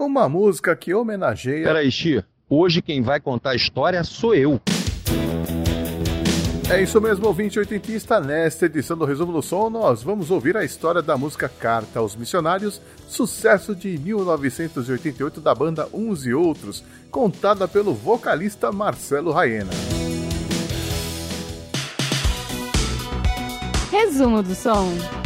Uma 0.00 0.30
música 0.30 0.74
que 0.74 0.94
homenageia. 0.94 1.62
Peraí, 1.62 1.92
Xi. 1.92 2.24
Hoje 2.48 2.80
quem 2.80 3.02
vai 3.02 3.20
contar 3.20 3.50
a 3.50 3.54
história 3.54 4.02
sou 4.02 4.34
eu. 4.34 4.58
É 6.70 6.82
isso 6.82 6.98
mesmo, 7.02 7.26
ouvinte 7.26 7.58
oitentista. 7.58 8.18
Nesta 8.18 8.64
edição 8.64 8.96
do 8.96 9.04
Resumo 9.04 9.30
do 9.30 9.42
Som, 9.42 9.68
nós 9.68 10.02
vamos 10.02 10.30
ouvir 10.30 10.56
a 10.56 10.64
história 10.64 11.02
da 11.02 11.18
música 11.18 11.50
Carta 11.50 11.98
aos 11.98 12.16
Missionários, 12.16 12.80
sucesso 13.06 13.74
de 13.74 13.98
1988 13.98 15.38
da 15.38 15.54
banda 15.54 15.86
Uns 15.92 16.24
e 16.24 16.32
Outros, 16.32 16.82
contada 17.10 17.68
pelo 17.68 17.92
vocalista 17.92 18.72
Marcelo 18.72 19.30
Raena. 19.32 19.70
Resumo 23.90 24.42
do 24.42 24.54
som. 24.54 25.19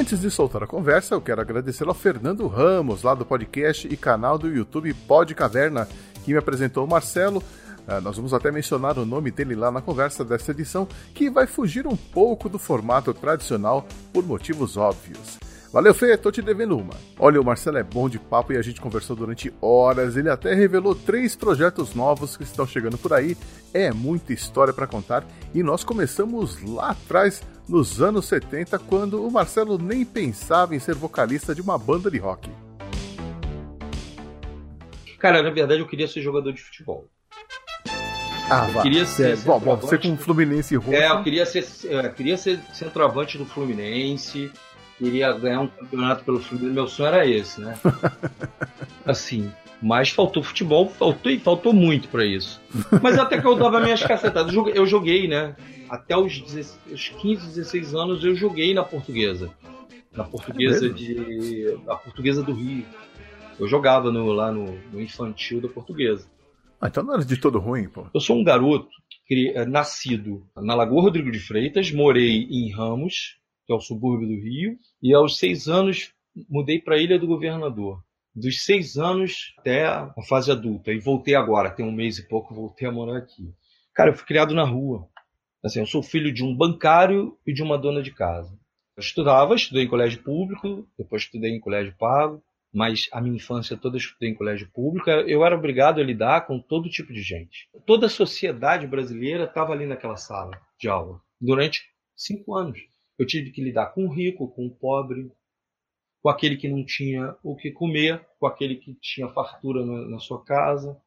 Antes 0.00 0.18
de 0.18 0.30
soltar 0.30 0.62
a 0.62 0.66
conversa, 0.66 1.14
eu 1.14 1.20
quero 1.20 1.42
agradecer 1.42 1.86
ao 1.86 1.92
Fernando 1.92 2.46
Ramos, 2.46 3.02
lá 3.02 3.14
do 3.14 3.26
podcast 3.26 3.86
e 3.86 3.98
canal 3.98 4.38
do 4.38 4.48
YouTube 4.48 4.94
Pod 4.94 5.34
Caverna, 5.34 5.86
que 6.24 6.32
me 6.32 6.38
apresentou 6.38 6.86
o 6.86 6.88
Marcelo. 6.88 7.42
Uh, 7.86 8.00
nós 8.00 8.16
vamos 8.16 8.32
até 8.32 8.50
mencionar 8.50 8.96
o 8.96 9.04
nome 9.04 9.30
dele 9.30 9.54
lá 9.54 9.70
na 9.70 9.82
conversa 9.82 10.24
desta 10.24 10.52
edição, 10.52 10.88
que 11.12 11.28
vai 11.28 11.46
fugir 11.46 11.86
um 11.86 11.96
pouco 11.96 12.48
do 12.48 12.58
formato 12.58 13.12
tradicional 13.12 13.86
por 14.10 14.24
motivos 14.24 14.78
óbvios. 14.78 15.38
Valeu, 15.72 15.94
Fê, 15.94 16.16
tô 16.16 16.32
te 16.32 16.42
devendo 16.42 16.76
uma. 16.78 16.94
Olha, 17.16 17.40
o 17.40 17.44
Marcelo 17.44 17.78
é 17.78 17.82
bom 17.82 18.08
de 18.08 18.18
papo 18.18 18.52
e 18.52 18.56
a 18.56 18.62
gente 18.62 18.80
conversou 18.80 19.14
durante 19.14 19.54
horas. 19.60 20.16
Ele 20.16 20.28
até 20.28 20.52
revelou 20.52 20.96
três 20.96 21.36
projetos 21.36 21.94
novos 21.94 22.36
que 22.36 22.42
estão 22.42 22.66
chegando 22.66 22.98
por 22.98 23.12
aí. 23.12 23.36
É 23.72 23.92
muita 23.92 24.32
história 24.32 24.72
para 24.72 24.88
contar 24.88 25.24
e 25.54 25.62
nós 25.62 25.84
começamos 25.84 26.60
lá 26.64 26.90
atrás, 26.90 27.40
nos 27.70 28.02
anos 28.02 28.26
70, 28.26 28.78
quando 28.80 29.24
o 29.24 29.30
Marcelo 29.30 29.78
nem 29.78 30.04
pensava 30.04 30.74
em 30.74 30.80
ser 30.80 30.96
vocalista 30.96 31.54
de 31.54 31.62
uma 31.62 31.78
banda 31.78 32.10
de 32.10 32.18
rock. 32.18 32.50
Cara, 35.18 35.42
na 35.42 35.50
verdade 35.50 35.80
eu 35.80 35.86
queria 35.86 36.08
ser 36.08 36.20
jogador 36.20 36.52
de 36.52 36.60
futebol. 36.60 37.08
Ah, 38.50 38.68
eu 38.74 38.82
queria 38.82 39.06
ser, 39.06 39.34
é, 39.34 39.36
bom, 39.36 39.60
bom, 39.60 39.76
você 39.76 39.96
com 39.96 40.12
o 40.12 40.16
Fluminense 40.16 40.74
roxo. 40.74 40.92
É, 40.92 41.08
eu 41.08 41.22
queria 41.22 41.46
ser, 41.46 41.64
eu 41.84 42.00
é, 42.00 42.08
queria 42.08 42.36
ser 42.36 42.58
centroavante 42.72 43.38
do 43.38 43.46
Fluminense 43.46 44.50
queria 44.98 45.32
ganhar 45.32 45.60
um 45.60 45.66
campeonato 45.66 46.24
pelo 46.24 46.40
Fluminense. 46.40 46.74
Meu 46.74 46.86
sonho 46.86 47.06
era 47.06 47.26
esse, 47.26 47.60
né? 47.60 47.78
assim. 49.06 49.50
Mas 49.80 50.10
faltou 50.10 50.42
futebol, 50.42 50.90
faltou 50.90 51.32
e 51.32 51.38
faltou 51.38 51.72
muito 51.72 52.08
para 52.08 52.22
isso. 52.22 52.60
Mas 53.00 53.18
até 53.18 53.40
que 53.40 53.46
eu 53.46 53.56
dava 53.56 53.80
minhas 53.80 54.02
cacetadas. 54.02 54.52
Eu 54.52 54.86
joguei, 54.86 55.26
né? 55.26 55.54
Até 55.90 56.16
os, 56.16 56.40
16, 56.40 57.08
15, 57.20 57.46
16 57.48 57.94
anos 57.96 58.24
eu 58.24 58.36
joguei 58.36 58.72
na 58.72 58.84
portuguesa. 58.84 59.52
Na 60.12 60.22
portuguesa 60.22 60.86
é 60.86 60.88
de. 60.88 61.76
A 61.88 61.96
portuguesa 61.96 62.44
do 62.44 62.52
Rio. 62.52 62.86
Eu 63.58 63.66
jogava 63.66 64.12
no, 64.12 64.32
lá 64.32 64.52
no, 64.52 64.78
no, 64.92 65.00
infantil 65.00 65.60
da 65.60 65.68
portuguesa. 65.68 66.30
Ah, 66.80 66.86
então 66.86 67.02
não 67.02 67.14
era 67.14 67.24
de 67.24 67.36
todo 67.36 67.58
ruim, 67.58 67.88
pô. 67.88 68.06
Eu 68.14 68.20
sou 68.20 68.38
um 68.38 68.44
garoto 68.44 68.88
que, 69.26 69.52
é, 69.54 69.66
nascido 69.66 70.46
na 70.56 70.76
Lagoa 70.76 71.02
Rodrigo 71.02 71.30
de 71.30 71.40
Freitas, 71.40 71.90
morei 71.90 72.46
em 72.48 72.72
Ramos, 72.72 73.36
que 73.66 73.72
é 73.72 73.76
o 73.76 73.80
subúrbio 73.80 74.28
do 74.28 74.34
Rio, 74.34 74.78
e 75.02 75.12
aos 75.12 75.38
seis 75.38 75.66
anos 75.66 76.12
mudei 76.48 76.80
para 76.80 76.94
a 76.94 76.98
Ilha 76.98 77.18
do 77.18 77.26
Governador. 77.26 78.00
Dos 78.32 78.64
seis 78.64 78.96
anos 78.96 79.52
até 79.58 79.86
a 79.86 80.14
fase 80.28 80.52
adulta. 80.52 80.92
E 80.92 81.00
voltei 81.00 81.34
agora, 81.34 81.70
tem 81.70 81.84
um 81.84 81.92
mês 81.92 82.18
e 82.18 82.28
pouco, 82.28 82.54
voltei 82.54 82.86
a 82.86 82.92
morar 82.92 83.18
aqui. 83.18 83.52
Cara, 83.92 84.10
eu 84.10 84.14
fui 84.14 84.24
criado 84.24 84.54
na 84.54 84.64
rua. 84.64 85.08
Assim, 85.62 85.80
eu 85.80 85.86
sou 85.86 86.02
filho 86.02 86.32
de 86.32 86.42
um 86.42 86.54
bancário 86.56 87.38
e 87.46 87.52
de 87.52 87.62
uma 87.62 87.76
dona 87.76 88.02
de 88.02 88.12
casa. 88.12 88.58
Eu 88.96 89.00
estudava, 89.00 89.54
estudei 89.54 89.84
em 89.84 89.88
colégio 89.88 90.22
público, 90.22 90.88
depois 90.98 91.22
estudei 91.22 91.50
em 91.52 91.60
colégio 91.60 91.94
pago, 91.98 92.42
mas 92.72 93.08
a 93.12 93.20
minha 93.20 93.36
infância 93.36 93.76
toda 93.76 93.96
eu 93.96 94.00
estudei 94.00 94.30
em 94.30 94.34
colégio 94.34 94.70
público. 94.72 95.10
Eu 95.10 95.44
era 95.44 95.56
obrigado 95.56 96.00
a 96.00 96.04
lidar 96.04 96.46
com 96.46 96.58
todo 96.58 96.88
tipo 96.88 97.12
de 97.12 97.22
gente. 97.22 97.68
Toda 97.84 98.06
a 98.06 98.10
sociedade 98.10 98.86
brasileira 98.86 99.44
estava 99.44 99.72
ali 99.72 99.86
naquela 99.86 100.16
sala 100.16 100.58
de 100.78 100.88
aula 100.88 101.20
durante 101.40 101.82
cinco 102.16 102.54
anos. 102.54 102.78
Eu 103.18 103.26
tive 103.26 103.50
que 103.50 103.62
lidar 103.62 103.86
com 103.86 104.06
o 104.06 104.12
rico, 104.12 104.48
com 104.48 104.66
o 104.66 104.74
pobre, 104.74 105.30
com 106.22 106.28
aquele 106.28 106.56
que 106.56 106.68
não 106.68 106.84
tinha 106.84 107.36
o 107.42 107.56
que 107.56 107.70
comer, 107.70 108.26
com 108.38 108.46
aquele 108.46 108.76
que 108.76 108.94
tinha 108.94 109.28
fartura 109.28 109.84
na, 109.84 110.08
na 110.08 110.18
sua 110.18 110.44
casa. 110.44 111.00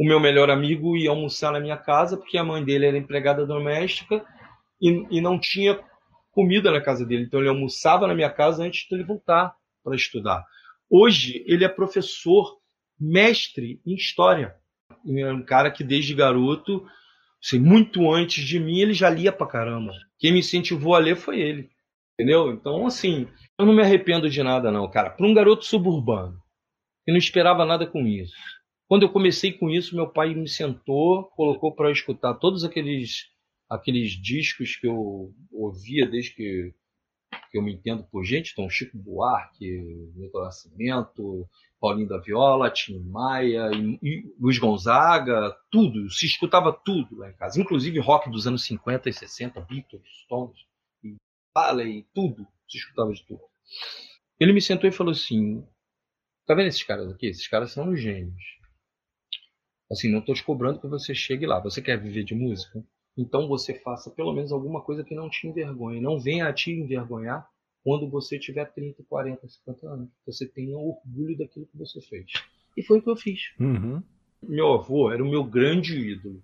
O 0.00 0.04
meu 0.04 0.18
melhor 0.18 0.50
amigo 0.50 0.96
ia 0.96 1.10
almoçar 1.10 1.52
na 1.52 1.60
minha 1.60 1.76
casa 1.76 2.16
porque 2.16 2.38
a 2.38 2.44
mãe 2.44 2.64
dele 2.64 2.86
era 2.86 2.96
empregada 2.96 3.44
doméstica 3.44 4.24
e, 4.80 5.06
e 5.10 5.20
não 5.20 5.38
tinha 5.38 5.78
comida 6.30 6.70
na 6.70 6.80
casa 6.80 7.04
dele. 7.04 7.24
Então 7.24 7.40
ele 7.40 7.50
almoçava 7.50 8.06
na 8.06 8.14
minha 8.14 8.30
casa 8.30 8.64
antes 8.64 8.88
de 8.88 8.94
ele 8.94 9.04
voltar 9.04 9.54
para 9.84 9.94
estudar. 9.94 10.42
Hoje 10.88 11.44
ele 11.46 11.66
é 11.66 11.68
professor, 11.68 12.56
mestre 12.98 13.78
em 13.86 13.94
história. 13.94 14.56
É 15.06 15.32
um 15.32 15.44
cara 15.44 15.70
que 15.70 15.84
desde 15.84 16.14
garoto 16.14 16.82
Assim, 17.42 17.58
muito 17.58 18.12
antes 18.12 18.44
de 18.44 18.60
mim, 18.60 18.80
ele 18.80 18.92
já 18.92 19.08
lia 19.08 19.32
pra 19.32 19.46
caramba. 19.46 19.92
Quem 20.18 20.32
me 20.32 20.40
incentivou 20.40 20.94
a 20.94 20.98
ler 20.98 21.16
foi 21.16 21.40
ele. 21.40 21.70
Entendeu? 22.14 22.52
Então, 22.52 22.86
assim, 22.86 23.26
eu 23.58 23.64
não 23.64 23.72
me 23.72 23.82
arrependo 23.82 24.28
de 24.28 24.42
nada, 24.42 24.70
não, 24.70 24.88
cara. 24.90 25.08
Para 25.08 25.26
um 25.26 25.32
garoto 25.32 25.64
suburbano, 25.64 26.38
que 27.02 27.10
não 27.10 27.18
esperava 27.18 27.64
nada 27.64 27.86
com 27.86 28.06
isso. 28.06 28.36
Quando 28.90 29.04
eu 29.04 29.12
comecei 29.12 29.52
com 29.52 29.70
isso, 29.70 29.94
meu 29.94 30.08
pai 30.08 30.34
me 30.34 30.48
sentou, 30.48 31.26
colocou 31.36 31.72
para 31.72 31.92
escutar 31.92 32.34
todos 32.34 32.64
aqueles 32.64 33.30
aqueles 33.68 34.20
discos 34.20 34.74
que 34.74 34.88
eu 34.88 35.32
ouvia 35.52 36.10
desde 36.10 36.34
que, 36.34 36.74
que 37.52 37.56
eu 37.56 37.62
me 37.62 37.72
entendo 37.72 38.02
por 38.10 38.24
gente, 38.24 38.50
então 38.50 38.68
Chico 38.68 38.98
Buarque, 38.98 39.80
Milton 40.16 40.40
Nascimento, 40.40 41.48
Paulinho 41.80 42.08
da 42.08 42.18
Viola, 42.18 42.68
Tim 42.68 42.98
Maia, 42.98 43.70
e, 43.72 43.96
e 44.02 44.34
Luiz 44.40 44.58
Gonzaga, 44.58 45.56
tudo, 45.70 46.10
se 46.10 46.26
escutava 46.26 46.72
tudo 46.72 47.16
lá 47.16 47.30
em 47.30 47.34
casa, 47.34 47.60
inclusive 47.60 48.00
rock 48.00 48.28
dos 48.28 48.48
anos 48.48 48.64
50 48.64 49.08
e 49.08 49.12
60, 49.12 49.60
Beatles, 49.60 50.02
Stones, 50.24 50.66
e 51.04 52.02
tudo, 52.12 52.44
se 52.68 52.78
escutava 52.78 53.12
de 53.12 53.24
tudo. 53.24 53.42
Ele 54.40 54.52
me 54.52 54.60
sentou 54.60 54.90
e 54.90 54.92
falou 54.92 55.12
assim: 55.12 55.64
Tá 56.44 56.56
vendo 56.56 56.66
esses 56.66 56.82
caras 56.82 57.08
aqui? 57.12 57.26
Esses 57.26 57.46
caras 57.46 57.70
são 57.70 57.94
gênios. 57.94 58.59
Assim, 59.90 60.10
não 60.10 60.20
estou 60.20 60.34
te 60.34 60.44
cobrando 60.44 60.80
que 60.80 60.86
você 60.86 61.14
chegue 61.14 61.46
lá. 61.46 61.58
Você 61.60 61.82
quer 61.82 62.00
viver 62.00 62.24
de 62.24 62.34
música? 62.34 62.84
Então 63.16 63.48
você 63.48 63.74
faça 63.74 64.10
pelo 64.10 64.32
menos 64.32 64.52
alguma 64.52 64.80
coisa 64.82 65.02
que 65.02 65.14
não 65.14 65.28
te 65.28 65.46
envergonhe. 65.46 66.00
Não 66.00 66.18
venha 66.18 66.46
a 66.46 66.52
te 66.52 66.70
envergonhar 66.70 67.48
quando 67.82 68.08
você 68.08 68.38
tiver 68.38 68.66
30, 68.66 69.02
40, 69.08 69.48
50 69.48 69.86
anos. 69.88 70.08
Você 70.26 70.46
tenha 70.46 70.76
orgulho 70.76 71.36
daquilo 71.36 71.66
que 71.66 71.76
você 71.76 72.00
fez. 72.00 72.30
E 72.76 72.82
foi 72.82 72.98
o 72.98 73.02
que 73.02 73.10
eu 73.10 73.16
fiz. 73.16 73.40
Uhum. 73.58 74.02
Meu 74.42 74.72
avô 74.72 75.10
era 75.10 75.22
o 75.22 75.28
meu 75.28 75.44
grande 75.44 75.98
ídolo. 75.98 76.42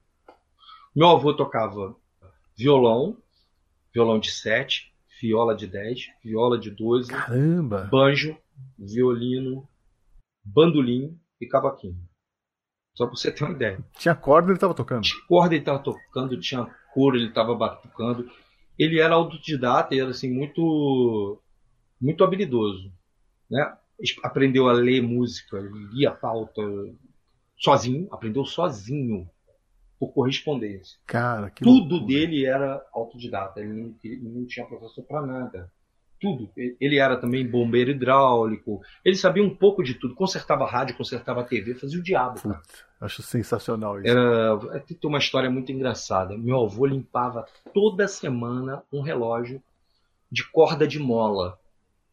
Meu 0.95 1.09
avô 1.09 1.33
tocava 1.35 1.95
violão, 2.57 3.17
violão 3.93 4.19
de 4.19 4.31
7, 4.31 4.93
viola 5.21 5.55
de 5.55 5.67
10, 5.67 6.09
viola 6.23 6.59
de 6.59 6.71
12, 6.71 7.11
Caramba. 7.11 7.89
banjo, 7.91 8.37
violino, 8.79 9.69
bandolim 10.45 11.19
e 11.41 11.47
cavaquinho. 11.47 11.99
Só 12.97 13.07
pra 13.07 13.15
você 13.15 13.31
ter 13.31 13.45
uma 13.45 13.53
ideia. 13.53 13.79
Tinha 13.97 14.15
corda 14.15 14.49
ele 14.49 14.57
estava 14.57 14.75
tocando? 14.75 15.03
Tinha 15.03 15.23
corda 15.29 15.55
ele 15.55 15.63
estava 15.63 15.79
tocando, 15.79 16.41
tinha 16.41 16.67
coro 16.93 17.17
ele 17.17 17.29
estava 17.29 17.55
batucando 17.55 18.29
ele 18.79 19.01
era 19.01 19.15
autodidata 19.15 19.95
e 19.95 20.01
era 20.01 20.11
assim 20.11 20.31
muito 20.31 21.41
muito 22.01 22.23
habilidoso, 22.23 22.93
né? 23.51 23.77
Aprendeu 24.23 24.69
a 24.69 24.73
ler 24.73 25.03
música, 25.03 25.59
lia 25.93 26.11
pauta 26.11 26.61
sozinho, 27.59 28.07
aprendeu 28.13 28.45
sozinho 28.45 29.29
por 29.99 30.13
correspondência. 30.13 30.99
Cara, 31.07 31.49
que 31.49 31.65
tudo 31.65 31.97
loucura. 31.97 32.07
dele 32.07 32.45
era 32.45 32.87
autodidata, 32.93 33.61
ele 33.61 33.73
não, 33.73 33.95
ele 34.05 34.21
não 34.21 34.47
tinha 34.47 34.67
professor 34.67 35.03
para 35.05 35.25
nada. 35.25 35.73
Tudo. 36.21 36.51
Ele 36.57 36.99
era 36.99 37.17
também 37.17 37.47
bombeiro 37.47 37.91
hidráulico. 37.91 38.81
Ele 39.05 39.17
sabia 39.17 39.43
um 39.43 39.55
pouco 39.55 39.83
de 39.83 39.95
tudo. 39.95 40.15
Consertava 40.15 40.67
rádio, 40.67 40.97
consertava 40.97 41.45
TV, 41.45 41.75
fazia 41.75 41.99
o 41.99 42.03
diabo. 42.03 42.41
Cara. 42.41 42.63
acho 43.01 43.23
sensacional 43.23 44.01
isso. 44.01 44.09
Era, 44.09 44.59
é, 44.73 44.79
tem 44.79 44.99
uma 45.05 45.19
história 45.19 45.51
muito 45.51 45.71
engraçada. 45.73 46.37
Meu 46.37 46.65
avô 46.65 46.87
limpava 46.87 47.45
toda 47.75 48.09
semana 48.09 48.83
um 48.93 49.03
relógio 49.03 49.63
de 50.31 50.49
corda 50.51 50.87
de 50.87 50.99
mola. 50.99 51.59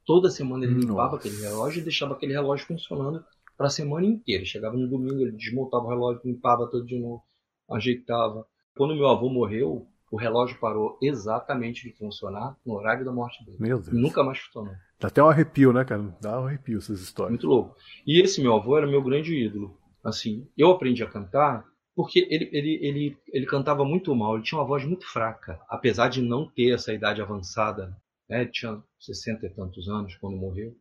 Toda 0.06 0.30
semana 0.30 0.66
ele 0.66 0.76
limpava 0.76 1.16
Nossa. 1.16 1.16
aquele 1.16 1.42
relógio 1.42 1.80
e 1.80 1.84
deixava 1.84 2.14
aquele 2.14 2.34
relógio 2.34 2.68
funcionando 2.68 3.24
para 3.58 3.68
a 3.68 3.70
semana 3.70 4.06
inteira. 4.06 4.44
Chegava 4.44 4.76
no 4.76 4.88
domingo, 4.88 5.22
ele 5.22 5.32
desmontava 5.32 5.86
o 5.86 5.90
relógio, 5.90 6.22
limpava 6.26 6.68
tudo 6.68 6.86
de 6.86 7.00
novo, 7.00 7.24
ajeitava. 7.70 8.46
Quando 8.76 8.96
meu 8.96 9.08
avô 9.08 9.30
morreu, 9.30 9.88
o 10.14 10.16
relógio 10.16 10.60
parou 10.60 10.96
exatamente 11.02 11.90
de 11.90 11.98
funcionar 11.98 12.56
no 12.64 12.76
horário 12.76 13.04
da 13.04 13.12
morte 13.12 13.44
dele. 13.44 13.58
Meu 13.60 13.80
Deus. 13.80 13.92
Nunca 13.92 14.24
mais 14.24 14.38
funcionou. 14.38 14.72
Dá 15.00 15.08
até 15.08 15.24
um 15.24 15.28
arrepio, 15.28 15.74
né, 15.74 15.84
cara? 15.84 16.16
Dá 16.22 16.40
um 16.40 16.46
arrepio 16.46 16.78
essas 16.78 17.02
histórias. 17.02 17.32
Muito 17.32 17.48
louco. 17.48 17.76
E 18.06 18.22
esse 18.22 18.40
meu 18.40 18.54
avô 18.54 18.78
era 18.78 18.86
meu 18.86 19.02
grande 19.02 19.36
ídolo. 19.36 19.76
Assim, 20.04 20.48
eu 20.56 20.70
aprendi 20.70 21.02
a 21.02 21.10
cantar 21.10 21.66
Porque 21.96 22.28
ele, 22.30 22.48
ele, 22.54 22.80
ele, 22.86 23.18
ele 23.28 23.46
cantava 23.48 23.84
muito 23.84 24.16
mal, 24.16 24.36
ele 24.36 24.44
tinha 24.44 24.60
uma 24.60 24.68
voz 24.68 24.86
muito 24.86 25.12
fraca, 25.12 25.60
apesar 25.68 26.10
de 26.10 26.22
não 26.22 26.48
ter 26.48 26.76
essa 26.76 26.94
idade 26.94 27.20
avançada, 27.20 27.88
né? 28.30 28.42
Ele 28.42 28.52
tinha 28.52 28.84
60 29.00 29.48
e 29.48 29.50
tantos 29.50 29.90
anos 29.90 30.16
quando 30.18 30.38
morreu. 30.38 30.76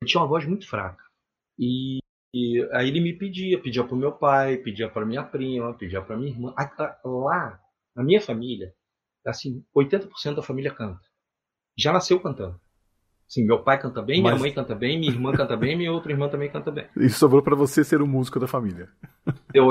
Ele 0.00 0.08
tinha 0.08 0.20
uma 0.20 0.28
voz 0.28 0.46
muito 0.46 0.68
fraca. 0.68 1.02
E, 1.58 1.98
e 2.32 2.64
aí 2.70 2.86
ele 2.86 3.00
me 3.00 3.12
pedia, 3.12 3.60
pedia 3.60 3.82
para 3.82 3.94
o 3.94 3.98
meu 3.98 4.12
pai, 4.12 4.56
pedia 4.56 4.88
para 4.88 5.04
minha 5.04 5.24
prima, 5.24 5.74
pedia 5.74 6.00
para 6.00 6.16
minha 6.16 6.30
irmã. 6.30 6.54
Lá, 7.04 7.61
na 7.94 8.02
minha 8.02 8.20
família, 8.20 8.72
assim, 9.26 9.64
80% 9.74 10.34
da 10.34 10.42
família 10.42 10.72
canta. 10.72 11.00
Já 11.76 11.92
nasceu 11.92 12.20
cantando. 12.20 12.60
Sim, 13.32 13.46
meu 13.46 13.62
pai 13.62 13.80
canta 13.80 14.02
bem, 14.02 14.20
Mas... 14.20 14.32
minha 14.32 14.42
mãe 14.42 14.52
canta 14.52 14.74
bem, 14.74 14.98
minha 14.98 15.10
irmã 15.10 15.32
canta 15.32 15.56
bem, 15.56 15.74
minha 15.74 15.90
outra 15.90 16.12
irmã 16.12 16.28
também 16.28 16.50
canta 16.50 16.70
bem. 16.70 16.86
E 16.94 17.08
sobrou 17.08 17.42
para 17.42 17.56
você 17.56 17.82
ser 17.82 18.02
o 18.02 18.06
músico 18.06 18.38
da 18.38 18.46
família. 18.46 18.90
Eu, 19.54 19.70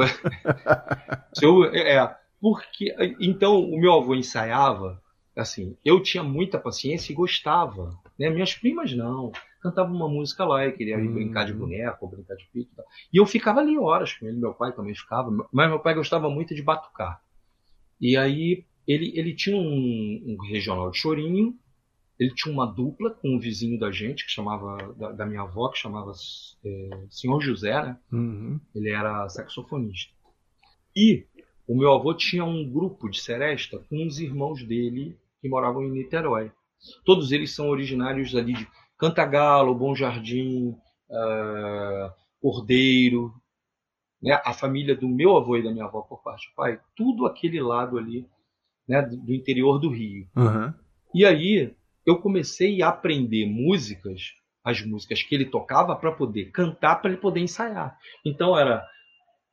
eu, 1.42 1.66
é, 1.66 2.18
porque 2.40 2.96
então 3.20 3.60
o 3.60 3.80
meu 3.80 3.94
avô 3.94 4.16
ensaiava, 4.16 5.00
assim, 5.38 5.78
eu 5.86 6.02
tinha 6.02 6.24
muita 6.24 6.58
paciência 6.58 7.12
e 7.12 7.16
gostava, 7.16 7.92
né? 8.18 8.32
Minhas 8.32 8.56
primas 8.56 8.96
não, 8.96 9.32
cantava 9.62 9.92
uma 9.92 10.10
música 10.10 10.44
lá 10.44 10.66
e 10.66 10.72
queria 10.72 10.98
hum. 10.98 11.14
brincar 11.14 11.46
de 11.46 11.54
boneco, 11.54 12.08
brincar 12.08 12.36
de 12.36 12.46
pico, 12.52 12.72
e, 12.74 12.76
tal. 12.76 12.86
e 13.14 13.18
eu 13.18 13.28
ficava 13.28 13.60
ali 13.60 13.78
horas 13.78 14.14
com 14.14 14.26
ele, 14.26 14.40
meu 14.40 14.56
pai 14.56 14.72
também 14.72 14.96
ficava, 14.96 15.30
mas 15.54 15.70
meu 15.70 15.80
pai 15.80 15.94
gostava 15.94 16.32
muito 16.32 16.56
de 16.56 16.64
batucar. 16.64 17.22
E 18.02 18.18
aí 18.18 18.66
ele, 18.88 19.12
ele 19.16 19.36
tinha 19.36 19.56
um, 19.56 20.24
um 20.26 20.38
regional 20.48 20.90
de 20.92 20.98
chorinho 20.98 21.56
ele 22.22 22.36
tinha 22.36 22.54
uma 22.54 22.68
dupla 22.68 23.10
com 23.10 23.36
um 23.36 23.40
vizinho 23.40 23.80
da 23.80 23.92
gente, 23.92 24.24
que 24.24 24.32
chamava, 24.32 24.94
da, 24.94 25.12
da 25.12 25.26
minha 25.26 25.42
avó, 25.42 25.70
que 25.70 25.80
chamava 25.80 26.12
é, 26.64 27.06
Senhor 27.10 27.42
José, 27.42 27.74
né? 27.84 27.98
Uhum. 28.14 28.60
Ele 28.76 28.92
era 28.92 29.28
saxofonista. 29.28 30.14
E 30.96 31.26
o 31.68 31.76
meu 31.76 31.92
avô 31.92 32.14
tinha 32.14 32.46
um 32.46 32.64
grupo 32.70 33.10
de 33.10 33.20
seresta 33.20 33.80
com 33.90 34.06
os 34.06 34.20
irmãos 34.20 34.64
dele 34.64 35.18
que 35.42 35.50
moravam 35.50 35.84
em 35.84 35.90
Niterói. 35.90 36.52
Todos 37.04 37.32
eles 37.32 37.56
são 37.56 37.70
originários 37.70 38.36
ali 38.36 38.54
de 38.54 38.68
Cantagalo, 39.00 39.74
Bom 39.74 39.96
Jardim, 39.96 40.76
uh, 41.10 42.14
Cordeiro, 42.40 43.34
né? 44.22 44.40
a 44.46 44.54
família 44.54 44.96
do 44.96 45.08
meu 45.08 45.36
avô 45.36 45.58
e 45.58 45.64
da 45.64 45.72
minha 45.72 45.86
avó 45.86 46.02
por 46.02 46.22
parte 46.22 46.50
do 46.50 46.56
pai, 46.56 46.80
tudo 46.96 47.26
aquele 47.26 47.62
lado 47.62 47.98
ali 47.98 48.26
né? 48.88 49.02
do 49.02 49.34
interior 49.34 49.80
do 49.80 49.90
Rio. 49.90 50.28
Uhum. 50.36 50.74
E 51.14 51.26
aí 51.26 51.74
eu 52.06 52.20
comecei 52.20 52.82
a 52.82 52.90
aprender 52.90 53.46
músicas, 53.46 54.34
as 54.64 54.82
músicas 54.86 55.24
que 55.24 55.34
ele 55.34 55.46
tocava, 55.46 55.96
para 55.96 56.12
poder 56.12 56.52
cantar, 56.52 56.98
para 56.98 57.12
ele 57.12 57.20
poder 57.20 57.40
ensaiar. 57.40 57.98
Então 58.26 58.58
era 58.58 58.86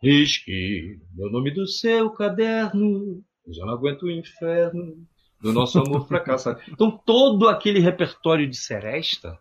Risque 0.01 1.01
meu 1.13 1.29
nome 1.31 1.51
do 1.53 1.67
seu 1.67 2.11
caderno, 2.11 3.21
já 3.49 3.67
não 3.67 3.73
aguento 3.73 4.05
o 4.05 4.11
inferno 4.11 4.95
do 5.41 5.53
nosso 5.53 5.79
amor 5.81 6.07
fracassado. 6.07 6.61
Então 6.71 6.91
todo 7.05 7.49
aquele 7.49 7.81
repertório 7.81 8.49
de 8.49 8.57
seresta, 8.57 9.37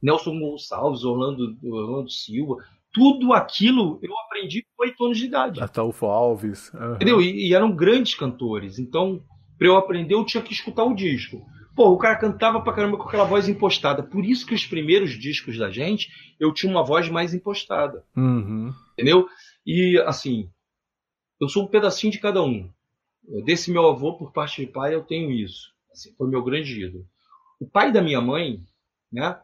Nelson 0.00 0.38
Gonçalves, 0.38 1.02
Orlando, 1.02 1.58
Orlando 1.64 2.08
Silva, 2.08 2.56
tudo 2.94 3.32
aquilo 3.32 3.98
eu 4.00 4.16
aprendi 4.20 4.62
com 4.62 4.84
oito 4.84 5.04
anos 5.04 5.18
de 5.18 5.26
idade. 5.26 5.60
Ataúfo 5.60 6.06
Alves. 6.06 6.72
Uhum. 6.72 6.94
Entendeu? 6.94 7.20
E, 7.20 7.48
e, 7.48 7.52
eram 7.54 7.74
grandes 7.74 8.14
cantores. 8.14 8.78
Então, 8.78 9.20
para 9.58 9.66
eu 9.66 9.76
aprender, 9.76 10.14
eu 10.14 10.24
tinha 10.24 10.42
que 10.42 10.52
escutar 10.52 10.84
o 10.84 10.94
disco. 10.94 11.44
Pô, 11.74 11.90
o 11.90 11.98
cara 11.98 12.16
cantava 12.16 12.62
pra 12.62 12.72
caramba 12.72 12.96
com 12.96 13.02
aquela 13.02 13.24
voz 13.24 13.48
impostada. 13.48 14.00
Por 14.00 14.24
isso 14.24 14.46
que 14.46 14.54
os 14.54 14.64
primeiros 14.64 15.18
discos 15.18 15.58
da 15.58 15.70
gente, 15.70 16.08
eu 16.38 16.54
tinha 16.54 16.70
uma 16.70 16.84
voz 16.84 17.08
mais 17.08 17.34
impostada. 17.34 18.04
Uhum. 18.16 18.72
Entendeu? 18.92 19.26
E, 19.66 20.00
assim, 20.06 20.48
eu 21.40 21.48
sou 21.48 21.64
um 21.64 21.68
pedacinho 21.68 22.12
de 22.12 22.20
cada 22.20 22.42
um. 22.44 22.70
Desse 23.44 23.72
meu 23.72 23.88
avô, 23.88 24.16
por 24.16 24.32
parte 24.32 24.64
de 24.64 24.70
pai, 24.70 24.94
eu 24.94 25.02
tenho 25.02 25.32
isso. 25.32 25.72
Assim, 25.90 26.14
foi 26.16 26.28
meu 26.28 26.44
grande 26.44 26.80
ídolo. 26.80 27.04
O 27.58 27.66
pai 27.66 27.90
da 27.90 28.00
minha 28.00 28.20
mãe, 28.20 28.62
né, 29.10 29.36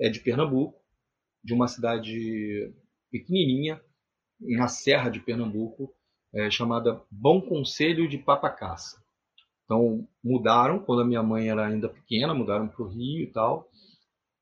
é 0.00 0.08
de 0.08 0.20
Pernambuco, 0.20 0.81
de 1.42 1.54
uma 1.54 1.68
cidade 1.68 2.72
pequenininha, 3.10 3.80
na 4.40 4.68
Serra 4.68 5.08
de 5.08 5.20
Pernambuco, 5.20 5.94
é, 6.34 6.50
chamada 6.50 7.02
Bom 7.10 7.40
Conselho 7.40 8.08
de 8.08 8.18
Papacaça. 8.18 9.02
Então, 9.64 10.06
mudaram 10.22 10.78
quando 10.78 11.02
a 11.02 11.04
minha 11.04 11.22
mãe 11.22 11.48
era 11.48 11.66
ainda 11.66 11.88
pequena, 11.88 12.34
mudaram 12.34 12.68
para 12.68 12.82
o 12.82 12.88
Rio 12.88 13.22
e 13.22 13.26
tal, 13.26 13.68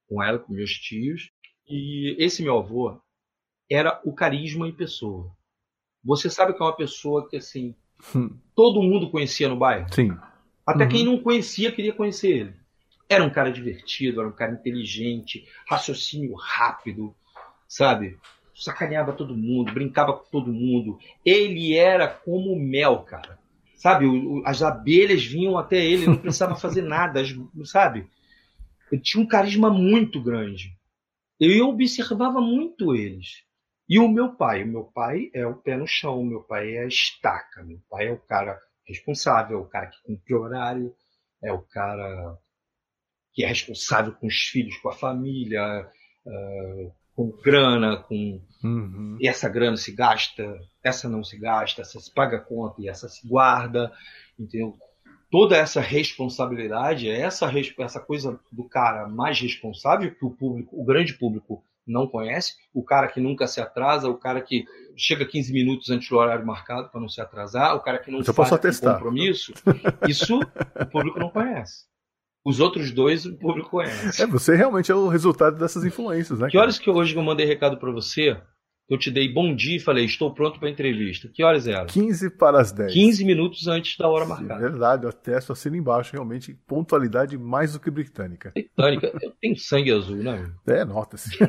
com 0.08 0.22
ela, 0.22 0.38
com 0.38 0.52
meus 0.52 0.72
tios. 0.72 1.30
E 1.68 2.16
esse 2.18 2.42
meu 2.42 2.58
avô 2.58 3.00
era 3.70 4.00
o 4.04 4.12
carisma 4.12 4.68
em 4.68 4.74
pessoa. 4.74 5.30
Você 6.02 6.30
sabe 6.30 6.54
que 6.54 6.62
é 6.62 6.64
uma 6.64 6.76
pessoa 6.76 7.28
que, 7.28 7.36
assim, 7.36 7.74
hum. 8.14 8.36
todo 8.54 8.82
mundo 8.82 9.10
conhecia 9.10 9.48
no 9.48 9.56
bairro? 9.56 9.92
Sim. 9.92 10.10
Até 10.66 10.84
uhum. 10.84 10.90
quem 10.90 11.04
não 11.04 11.22
conhecia 11.22 11.72
queria 11.72 11.92
conhecer 11.92 12.28
ele. 12.28 12.59
Era 13.10 13.24
um 13.24 13.30
cara 13.30 13.50
divertido, 13.50 14.20
era 14.20 14.28
um 14.28 14.34
cara 14.34 14.52
inteligente, 14.52 15.46
raciocínio 15.68 16.34
rápido, 16.34 17.14
sabe? 17.68 18.16
Sacaneava 18.54 19.12
todo 19.12 19.36
mundo, 19.36 19.72
brincava 19.72 20.12
com 20.12 20.24
todo 20.30 20.52
mundo. 20.52 20.98
Ele 21.24 21.76
era 21.76 22.06
como 22.06 22.56
mel, 22.56 23.00
cara 23.00 23.40
sabe? 23.80 24.06
O, 24.06 24.42
as 24.44 24.62
abelhas 24.62 25.24
vinham 25.24 25.56
até 25.56 25.82
ele, 25.82 26.06
não 26.06 26.18
precisava 26.18 26.54
fazer 26.60 26.82
nada, 26.82 27.22
sabe? 27.64 28.06
Ele 28.92 29.00
tinha 29.00 29.22
um 29.22 29.26
carisma 29.26 29.70
muito 29.70 30.22
grande. 30.22 30.76
Eu 31.38 31.68
observava 31.68 32.40
muito 32.40 32.94
eles. 32.94 33.42
E 33.88 33.98
o 33.98 34.06
meu 34.06 34.34
pai, 34.34 34.62
o 34.62 34.68
meu 34.68 34.84
pai 34.84 35.30
é 35.34 35.46
o 35.46 35.56
pé 35.56 35.76
no 35.76 35.86
chão, 35.86 36.20
o 36.20 36.24
meu 36.24 36.42
pai 36.42 36.76
é 36.76 36.84
a 36.84 36.86
estaca, 36.86 37.64
meu 37.64 37.80
pai 37.88 38.08
é 38.08 38.12
o 38.12 38.18
cara 38.18 38.60
responsável, 38.86 39.58
é 39.58 39.60
o 39.60 39.66
cara 39.66 39.86
que 39.86 40.02
cumpre 40.02 40.34
horário, 40.34 40.94
é 41.42 41.50
o 41.50 41.62
cara 41.62 42.38
que 43.32 43.44
é 43.44 43.48
responsável 43.48 44.12
com 44.12 44.26
os 44.26 44.36
filhos, 44.36 44.76
com 44.78 44.88
a 44.88 44.94
família, 44.94 45.86
uh, 46.26 46.92
com 47.14 47.30
grana, 47.42 47.98
com 47.98 48.40
uhum. 48.64 49.18
essa 49.22 49.48
grana 49.48 49.76
se 49.76 49.92
gasta, 49.92 50.58
essa 50.82 51.08
não 51.08 51.22
se 51.22 51.38
gasta, 51.38 51.82
essa 51.82 52.00
se 52.00 52.12
paga 52.12 52.38
conta 52.38 52.80
e 52.80 52.88
essa 52.88 53.08
se 53.08 53.26
guarda, 53.28 53.92
entendeu? 54.38 54.76
Toda 55.30 55.56
essa 55.56 55.80
responsabilidade, 55.80 57.08
essa 57.08 57.50
essa 57.78 58.00
coisa 58.00 58.40
do 58.50 58.64
cara 58.64 59.08
mais 59.08 59.38
responsável 59.38 60.12
que 60.12 60.24
o 60.24 60.30
público, 60.30 60.80
o 60.80 60.84
grande 60.84 61.14
público 61.14 61.62
não 61.86 62.06
conhece, 62.06 62.54
o 62.72 62.82
cara 62.82 63.08
que 63.08 63.20
nunca 63.20 63.46
se 63.46 63.60
atrasa, 63.60 64.08
o 64.08 64.18
cara 64.18 64.40
que 64.40 64.64
chega 64.96 65.24
15 65.24 65.52
minutos 65.52 65.90
antes 65.90 66.08
do 66.08 66.16
horário 66.16 66.46
marcado 66.46 66.88
para 66.88 67.00
não 67.00 67.08
se 67.08 67.20
atrasar, 67.20 67.76
o 67.76 67.80
cara 67.80 67.98
que 67.98 68.10
não 68.10 68.24
faz 68.24 68.80
compromisso, 68.80 69.52
isso 70.08 70.38
o 70.38 70.86
público 70.86 71.18
não 71.18 71.30
conhece. 71.30 71.89
Os 72.44 72.60
outros 72.60 72.90
dois 72.90 73.26
o 73.26 73.36
público 73.36 73.70
conhece. 73.70 74.22
É, 74.22 74.26
você 74.26 74.56
realmente 74.56 74.90
é 74.90 74.94
o 74.94 75.08
resultado 75.08 75.58
dessas 75.58 75.84
influências, 75.84 76.38
né? 76.38 76.48
Que 76.48 76.58
horas 76.58 76.78
que 76.78 76.90
hoje 76.90 77.14
eu 77.14 77.22
mandei 77.22 77.46
recado 77.46 77.78
para 77.78 77.90
você? 77.90 78.36
Eu 78.88 78.98
te 78.98 79.08
dei 79.08 79.32
bom 79.32 79.54
dia 79.54 79.76
e 79.76 79.80
falei, 79.80 80.04
estou 80.04 80.34
pronto 80.34 80.58
para 80.58 80.68
entrevista. 80.68 81.28
Que 81.32 81.44
horas 81.44 81.68
eram? 81.68 81.86
15 81.86 82.30
para 82.30 82.60
as 82.60 82.72
10. 82.72 82.92
15 82.92 83.24
minutos 83.24 83.68
antes 83.68 83.96
da 83.96 84.08
hora 84.08 84.24
marcada. 84.24 84.54
É 84.54 84.68
verdade, 84.68 85.04
eu 85.04 85.10
atesto 85.10 85.52
assino 85.52 85.76
embaixo, 85.76 86.12
realmente, 86.12 86.54
pontualidade 86.66 87.38
mais 87.38 87.74
do 87.74 87.78
que 87.78 87.88
britânica. 87.88 88.50
Britânica, 88.52 89.12
eu 89.22 89.30
tenho 89.40 89.56
sangue 89.56 89.92
azul, 89.92 90.16
né? 90.16 90.50
É, 90.66 90.84
nota-se. 90.84 91.38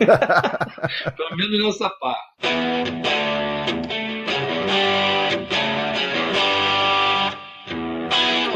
Pelo 1.18 1.36
menos 1.36 1.66
nessa 1.66 1.90
parte. 1.90 4.01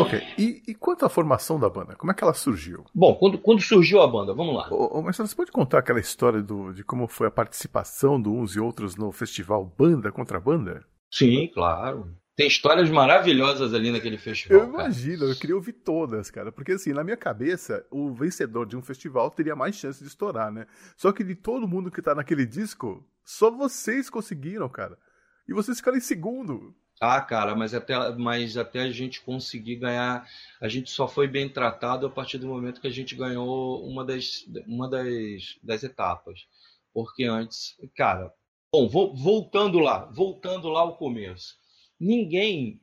Ok, 0.06 0.22
e, 0.38 0.64
e, 0.68 0.76
quanto 0.76 1.06
à 1.06 1.10
formação 1.10 1.60
da 1.60 1.70
banda, 1.70 1.96
como 1.96 2.12
é 2.12 2.16
que 2.16 2.24
ela 2.24 2.34
surgiu? 2.34 2.86
Bom, 2.94 3.16
quando, 3.16 3.38
quando 3.38 3.62
surgiu 3.62 4.02
a 4.02 4.08
banda, 4.08 4.34
vamos 4.34 4.56
lá. 4.56 4.68
Ô, 4.72 5.00
ô, 5.00 5.02
Marcelo, 5.02 5.28
você 5.28 5.36
pode 5.36 5.52
contar 5.52 5.80
aquela 5.80 6.00
história 6.00 6.42
do, 6.42 6.74
de 6.74 6.84
como 6.84 7.08
foi 7.08 7.28
a 7.28 7.32
participação 7.32 8.22
de 8.22 8.30
uns 8.30 8.56
e 8.56 8.60
outros 8.60 8.96
no 8.96 9.12
festival 9.12 9.66
Banda 9.78 10.12
contra 10.12 10.40
Banda? 10.40 10.86
Sim, 11.12 11.48
claro. 11.54 12.16
Tem 12.36 12.48
histórias 12.48 12.90
maravilhosas 12.90 13.74
ali 13.74 13.92
naquele 13.92 14.18
festival. 14.18 14.60
Eu 14.60 14.70
imagino, 14.70 15.20
cara. 15.20 15.32
eu 15.32 15.36
queria 15.38 15.56
ouvir 15.56 15.72
todas, 15.72 16.30
cara. 16.30 16.52
Porque 16.52 16.74
assim, 16.74 16.92
na 16.92 17.04
minha 17.04 17.16
cabeça, 17.16 17.86
o 17.90 18.14
vencedor 18.14 18.66
de 18.66 18.76
um 18.76 18.82
festival 18.82 19.32
teria 19.32 19.56
mais 19.56 19.76
chance 19.76 20.02
de 20.02 20.10
estourar, 20.10 20.52
né? 20.52 20.68
Só 20.98 21.14
que 21.14 21.24
de 21.24 21.34
todo 21.34 21.68
mundo 21.68 21.90
que 21.90 22.02
tá 22.02 22.14
naquele 22.14 22.46
disco, 22.46 23.08
só 23.24 23.50
vocês 23.50 24.10
conseguiram, 24.10 24.68
cara. 24.68 24.98
E 25.48 25.54
vocês 25.54 25.78
ficaram 25.78 25.98
em 25.98 26.02
segundo. 26.02 26.76
Ah, 27.00 27.20
cara, 27.22 27.56
mas 27.56 27.74
até, 27.74 27.94
mas 28.16 28.56
até 28.56 28.82
a 28.82 28.92
gente 28.92 29.22
conseguir 29.22 29.76
ganhar, 29.76 30.28
a 30.62 30.68
gente 30.68 30.90
só 30.90 31.08
foi 31.08 31.28
bem 31.28 31.50
tratado 31.50 32.08
a 32.08 32.10
partir 32.10 32.38
do 32.38 32.48
momento 32.48 32.80
que 32.80 32.88
a 32.88 32.92
gente 32.92 33.16
ganhou 33.16 33.86
uma 33.86 34.04
das, 34.06 34.46
uma 34.66 34.90
das, 34.90 35.58
das 35.62 35.84
etapas. 35.84 36.48
Porque 36.94 37.26
antes, 37.26 37.76
cara, 37.96 38.34
bom, 38.72 38.88
voltando 38.88 39.80
lá, 39.80 40.06
voltando 40.06 40.70
lá 40.70 40.82
ao 40.82 40.96
começo, 40.96 41.58
ninguém 42.00 42.82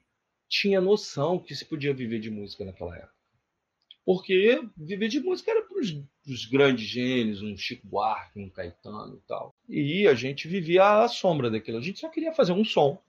tinha 0.48 0.82
noção 0.82 1.38
que 1.38 1.54
se 1.54 1.64
podia 1.64 1.94
viver 1.94 2.20
de 2.20 2.30
música 2.30 2.64
naquela 2.64 2.94
época. 2.94 3.12
Porque 4.04 4.60
viver 4.76 5.08
de 5.08 5.20
música 5.20 5.50
era 5.50 5.62
para 5.62 5.78
os 5.78 6.44
grandes 6.46 6.86
gênios, 6.86 7.40
um 7.40 7.56
Chico 7.56 7.86
Buarque, 7.86 8.38
um 8.38 8.50
Caetano 8.50 9.16
e 9.16 9.26
tal. 9.26 9.54
e 9.68 10.06
a 10.06 10.14
gente 10.14 10.48
vivia 10.48 11.04
à 11.04 11.08
sombra 11.08 11.50
daquilo. 11.50 11.78
A 11.78 11.82
gente 11.82 12.00
só 12.00 12.08
queria 12.10 12.34
fazer 12.34 12.52
um 12.52 12.64
som, 12.64 13.00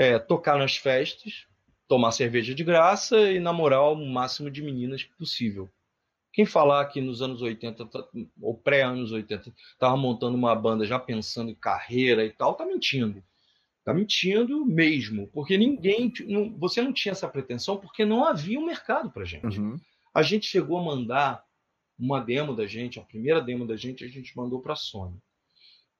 é, 0.00 0.18
tocar 0.18 0.56
nas 0.56 0.78
festas, 0.78 1.46
tomar 1.86 2.12
cerveja 2.12 2.54
de 2.54 2.64
graça 2.64 3.30
e 3.30 3.38
namorar 3.38 3.82
o 3.92 3.94
máximo 3.94 4.50
de 4.50 4.62
meninas 4.62 5.04
possível. 5.04 5.68
Quem 6.32 6.46
falar 6.46 6.86
que 6.86 7.02
nos 7.02 7.20
anos 7.20 7.42
80, 7.42 7.84
tá, 7.84 8.08
ou 8.40 8.56
pré-anos 8.56 9.12
80, 9.12 9.52
estava 9.72 9.98
montando 9.98 10.38
uma 10.38 10.54
banda 10.54 10.86
já 10.86 10.98
pensando 10.98 11.50
em 11.50 11.54
carreira 11.54 12.24
e 12.24 12.30
tal, 12.30 12.54
tá 12.54 12.64
mentindo. 12.64 13.22
Tá 13.84 13.92
mentindo 13.92 14.64
mesmo, 14.64 15.28
porque 15.34 15.58
ninguém, 15.58 16.10
você 16.56 16.80
não 16.80 16.94
tinha 16.94 17.12
essa 17.12 17.28
pretensão 17.28 17.76
porque 17.76 18.02
não 18.02 18.24
havia 18.24 18.58
um 18.58 18.64
mercado 18.64 19.10
para 19.10 19.26
gente. 19.26 19.60
Uhum. 19.60 19.78
A 20.14 20.22
gente 20.22 20.46
chegou 20.46 20.78
a 20.78 20.82
mandar 20.82 21.44
uma 21.98 22.20
demo 22.20 22.56
da 22.56 22.66
gente, 22.66 22.98
a 22.98 23.04
primeira 23.04 23.42
demo 23.42 23.66
da 23.66 23.76
gente, 23.76 24.02
a 24.02 24.08
gente 24.08 24.34
mandou 24.34 24.62
para 24.62 24.72
a 24.72 24.76
Sony. 24.76 25.18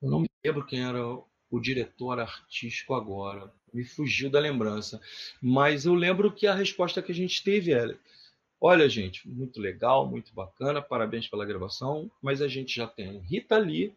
Eu 0.01 0.09
não 0.09 0.21
me 0.21 0.29
lembro 0.43 0.65
quem 0.65 0.83
era 0.83 1.07
o 1.51 1.61
diretor 1.61 2.19
artístico 2.21 2.95
agora, 2.95 3.53
me 3.73 3.85
fugiu 3.85 4.31
da 4.31 4.41
lembrança, 4.41 5.01
mas 5.41 5.85
eu 5.85 5.95
lembro 5.95 6.33
que 6.33 6.47
a 6.47 6.55
resposta 6.55 7.03
que 7.03 7.13
a 7.13 7.15
gente 7.15 7.43
teve 7.43 7.73
era: 7.73 7.99
Olha, 8.61 8.89
gente, 8.89 9.29
muito 9.29 9.61
legal, 9.61 10.07
muito 10.07 10.35
bacana, 10.35 10.83
parabéns 10.83 11.27
pela 11.29 11.47
gravação, 11.47 12.11
mas 12.21 12.43
a 12.43 12.49
gente 12.49 12.77
já 12.77 12.87
tem 12.87 13.19
Rita 13.19 13.57
Lee 13.57 13.95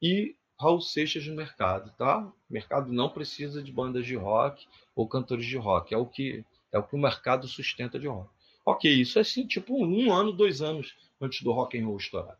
e 0.00 0.36
Raul 0.60 0.80
Seixas 0.80 1.26
no 1.26 1.34
mercado, 1.34 1.92
tá? 1.96 2.18
O 2.18 2.34
mercado 2.48 2.92
não 2.92 3.08
precisa 3.08 3.62
de 3.62 3.72
bandas 3.72 4.04
de 4.04 4.14
rock 4.14 4.66
ou 4.94 5.08
cantores 5.08 5.46
de 5.46 5.56
rock, 5.56 5.94
é 5.94 5.96
o 5.96 6.06
que 6.06 6.44
é 6.70 6.78
o 6.78 6.82
que 6.82 6.96
o 6.96 6.98
mercado 6.98 7.46
sustenta 7.46 7.98
de 7.98 8.06
rock. 8.06 8.30
Ok, 8.64 8.90
isso 8.90 9.18
é 9.18 9.22
assim, 9.22 9.46
tipo 9.46 9.74
um 9.74 10.12
ano, 10.12 10.32
dois 10.32 10.62
anos 10.62 10.94
antes 11.20 11.42
do 11.42 11.52
rock 11.52 11.78
and 11.78 11.86
roll 11.86 11.96
estourar. 11.96 12.38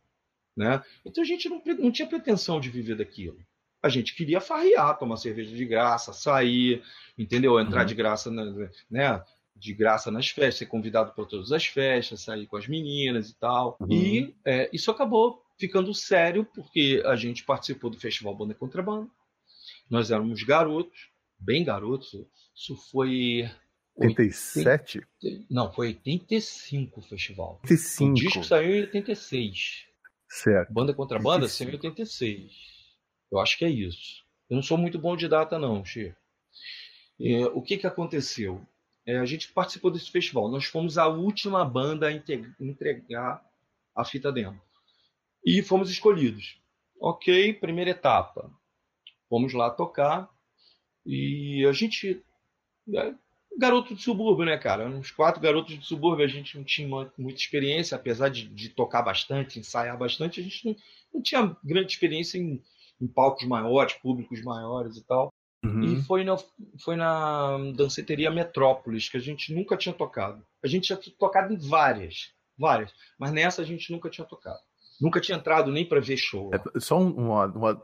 Né? 0.56 0.82
Então 1.04 1.22
a 1.22 1.26
gente 1.26 1.48
não, 1.48 1.62
não 1.78 1.90
tinha 1.90 2.08
pretensão 2.08 2.60
de 2.60 2.70
viver 2.70 2.96
daquilo. 2.96 3.38
A 3.82 3.88
gente 3.88 4.14
queria 4.14 4.40
farrear, 4.40 4.96
tomar 4.98 5.16
cerveja 5.16 5.54
de 5.54 5.64
graça, 5.64 6.12
sair, 6.12 6.82
entendeu? 7.18 7.58
Entrar 7.58 7.80
uhum. 7.80 7.86
de 7.86 7.94
graça, 7.94 8.30
né? 8.90 9.24
De 9.56 9.74
graça 9.74 10.10
nas 10.10 10.28
festas, 10.28 10.56
ser 10.56 10.66
convidado 10.66 11.12
para 11.12 11.24
todas 11.24 11.52
as 11.52 11.66
festas, 11.66 12.20
sair 12.20 12.46
com 12.46 12.56
as 12.56 12.68
meninas 12.68 13.30
e 13.30 13.34
tal. 13.34 13.76
Uhum. 13.80 13.88
E 13.90 14.34
é, 14.44 14.70
isso 14.72 14.90
acabou 14.90 15.42
ficando 15.58 15.92
sério 15.92 16.44
porque 16.54 17.02
a 17.04 17.16
gente 17.16 17.44
participou 17.44 17.90
do 17.90 17.98
Festival 17.98 18.34
Banda 18.34 18.54
Contrabando. 18.54 19.10
Nós 19.90 20.10
éramos 20.10 20.42
garotos, 20.42 21.10
bem 21.38 21.64
garotos. 21.64 22.14
Isso 22.54 22.76
foi 22.90 23.50
87? 23.96 25.02
Não, 25.50 25.72
foi 25.72 25.88
85 25.88 27.00
o 27.00 27.02
festival. 27.02 27.60
85. 27.62 28.10
O 28.10 28.14
disco 28.14 28.44
saiu 28.44 28.76
em 28.76 28.80
86. 28.82 29.86
Certo. 30.28 30.72
Banda 30.72 30.94
contra 30.94 31.18
banda 31.18 31.46
saiu 31.48 31.70
em 31.70 31.72
86. 31.74 32.52
Eu 33.32 33.40
acho 33.40 33.56
que 33.56 33.64
é 33.64 33.70
isso. 33.70 34.22
Eu 34.50 34.56
não 34.56 34.62
sou 34.62 34.76
muito 34.76 34.98
bom 34.98 35.16
de 35.16 35.26
data, 35.26 35.58
não, 35.58 35.82
Xê. 35.82 36.14
É, 37.18 37.46
o 37.46 37.62
que, 37.62 37.78
que 37.78 37.86
aconteceu? 37.86 38.60
É, 39.06 39.16
a 39.16 39.24
gente 39.24 39.50
participou 39.50 39.90
desse 39.90 40.10
festival. 40.10 40.50
Nós 40.50 40.66
fomos 40.66 40.98
a 40.98 41.08
última 41.08 41.64
banda 41.64 42.08
a 42.08 42.12
entregar 42.12 43.42
a 43.96 44.04
fita 44.04 44.30
demo. 44.30 44.60
E 45.44 45.62
fomos 45.62 45.90
escolhidos. 45.90 46.60
Ok, 47.00 47.54
primeira 47.54 47.90
etapa. 47.90 48.52
Fomos 49.30 49.54
lá 49.54 49.70
tocar. 49.70 50.28
E 51.06 51.64
a 51.66 51.72
gente 51.72 52.22
é, 52.94 53.14
garoto 53.58 53.94
de 53.94 54.02
subúrbio, 54.02 54.44
né, 54.44 54.58
cara? 54.58 54.86
Uns 54.86 55.10
quatro 55.10 55.40
garotos 55.40 55.78
de 55.78 55.86
subúrbio, 55.86 56.24
a 56.24 56.28
gente 56.28 56.56
não 56.56 56.64
tinha 56.64 56.86
muita 56.86 57.40
experiência, 57.40 57.96
apesar 57.96 58.28
de, 58.28 58.46
de 58.46 58.68
tocar 58.68 59.02
bastante, 59.02 59.58
ensaiar 59.58 59.96
bastante, 59.96 60.38
a 60.40 60.42
gente 60.42 60.66
não, 60.66 60.76
não 61.14 61.22
tinha 61.22 61.56
grande 61.64 61.92
experiência 61.92 62.38
em, 62.38 62.62
em, 63.02 63.08
palcos 63.08 63.46
maiores, 63.46 63.94
públicos 63.94 64.42
maiores 64.42 64.96
e 64.96 65.04
tal. 65.04 65.32
Uhum. 65.64 65.82
E 65.82 66.02
foi 66.02 66.24
na, 66.24 66.36
foi 66.82 66.96
na 66.96 67.56
danceteria 67.76 68.30
Metrópolis, 68.30 69.08
que 69.08 69.16
a 69.16 69.20
gente 69.20 69.54
nunca 69.54 69.76
tinha 69.76 69.94
tocado. 69.94 70.42
A 70.62 70.66
gente 70.66 70.86
tinha 70.86 70.98
tocado 71.18 71.52
em 71.52 71.58
várias, 71.58 72.32
várias, 72.58 72.92
mas 73.18 73.30
nessa 73.30 73.62
a 73.62 73.64
gente 73.64 73.92
nunca 73.92 74.10
tinha 74.10 74.26
tocado. 74.26 74.58
Nunca 75.00 75.20
tinha 75.20 75.36
entrado 75.36 75.72
nem 75.72 75.84
para 75.84 76.00
ver 76.00 76.16
show. 76.16 76.50
É, 76.54 76.78
só 76.78 76.96
um, 76.96 77.32
um, 77.32 77.32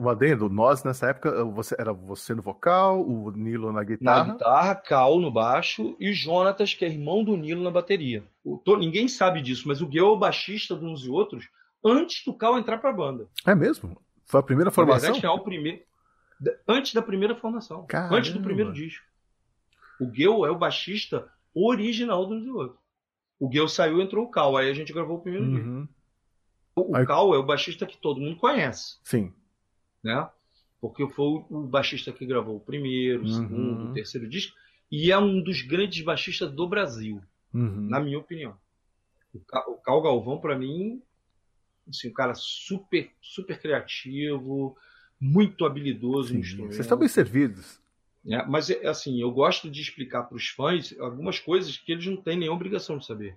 um, 0.01 0.09
adendo, 0.09 0.49
nós 0.49 0.85
nessa 0.85 1.09
época, 1.09 1.45
você, 1.47 1.75
era 1.77 1.93
você 1.93 2.33
no 2.33 2.43
vocal, 2.43 3.05
o 3.05 3.33
Nilo 3.33 3.73
na 3.73 3.83
guitarra. 3.83 4.25
Na 4.25 4.33
guitarra, 4.33 4.75
Cal 4.77 5.19
no 5.19 5.29
baixo 5.29 5.97
e 5.99 6.11
o 6.11 6.15
Jonatas, 6.15 6.75
que 6.75 6.85
é 6.85 6.89
irmão 6.89 7.25
do 7.25 7.37
Nilo, 7.37 7.65
na 7.65 7.73
bateria. 7.73 8.25
O, 8.45 8.57
to, 8.57 8.77
ninguém 8.77 9.09
sabe 9.09 9.43
disso, 9.43 9.67
mas 9.67 9.81
o 9.81 9.87
Guel 9.89 10.07
é 10.07 10.11
o 10.11 10.17
baixista 10.17 10.77
de 10.77 10.85
uns 10.85 11.05
e 11.05 11.11
outros 11.11 11.49
antes 11.85 12.25
do 12.25 12.33
Cal 12.33 12.57
entrar 12.57 12.79
para 12.79 12.91
a 12.91 12.97
banda. 12.97 13.27
É 13.45 13.55
mesmo? 13.55 14.01
Foi 14.29 14.41
a 14.41 14.43
primeira 14.43 14.71
formação? 14.71 15.13
Verdade, 15.13 15.27
é 15.27 15.31
o 15.31 15.41
primeiro. 15.41 15.83
Antes 16.69 16.93
da 16.93 17.03
primeira 17.03 17.35
formação. 17.35 17.87
Caramba. 17.87 18.17
Antes 18.17 18.33
do 18.33 18.41
primeiro 18.41 18.73
disco. 18.73 19.05
O 19.99 20.07
Guel 20.07 20.47
é 20.47 20.51
o 20.51 20.59
baixista 20.59 21.29
original 21.55 22.27
do 22.27 22.57
outros. 22.57 22.79
O 23.41 23.49
Guel 23.49 23.67
saiu 23.69 24.01
entrou 24.01 24.27
o 24.27 24.31
Cal, 24.31 24.57
aí 24.57 24.71
a 24.71 24.75
gente 24.75 24.93
gravou 24.93 25.17
o 25.17 25.21
primeiro 25.21 25.47
uhum. 25.47 25.81
disco. 25.81 25.95
O 26.77 26.95
Aí... 26.95 27.07
Cal 27.07 27.35
é 27.35 27.39
o 27.39 27.43
baixista 27.47 27.87
que 27.87 27.97
todo 27.97 28.21
mundo 28.21 28.37
conhece. 28.37 28.99
Sim. 29.03 29.33
Né? 30.05 30.29
Porque 30.81 31.09
foi 31.09 31.45
o 31.51 31.67
baixista 31.67 32.13
que 32.13 32.27
gravou 32.27 32.57
o 32.57 32.61
primeiro, 32.61 33.23
o 33.23 33.27
uhum. 33.27 33.33
segundo, 33.33 33.91
o 33.91 33.93
terceiro 33.95 34.29
disco. 34.29 34.55
E 34.91 35.11
é 35.11 35.19
um 35.19 35.43
dos 35.43 35.63
grandes 35.63 36.05
baixistas 36.05 36.53
do 36.53 36.69
Brasil, 36.69 37.21
uhum. 37.53 37.89
na 37.89 37.99
minha 37.99 38.19
opinião. 38.19 38.57
O 39.35 39.41
Cal 39.83 40.03
Galvão, 40.03 40.39
para 40.39 40.57
mim, 40.57 41.03
assim, 41.89 42.09
um 42.09 42.13
cara 42.13 42.35
super, 42.35 43.11
super 43.21 43.61
criativo, 43.61 44.77
muito 45.21 45.65
habilidoso 45.65 46.29
Sim, 46.29 46.43
Vocês 46.43 46.81
estão 46.81 46.99
bem 46.99 47.09
servidos. 47.09 47.81
É, 48.27 48.45
mas, 48.47 48.71
assim, 48.85 49.21
eu 49.21 49.31
gosto 49.31 49.71
de 49.71 49.81
explicar 49.81 50.25
para 50.25 50.37
os 50.37 50.49
fãs 50.49 50.95
algumas 50.99 51.39
coisas 51.39 51.77
que 51.77 51.93
eles 51.93 52.07
não 52.07 52.17
têm 52.17 52.37
nenhuma 52.37 52.57
obrigação 52.57 52.99
de 52.99 53.07
saber. 53.07 53.37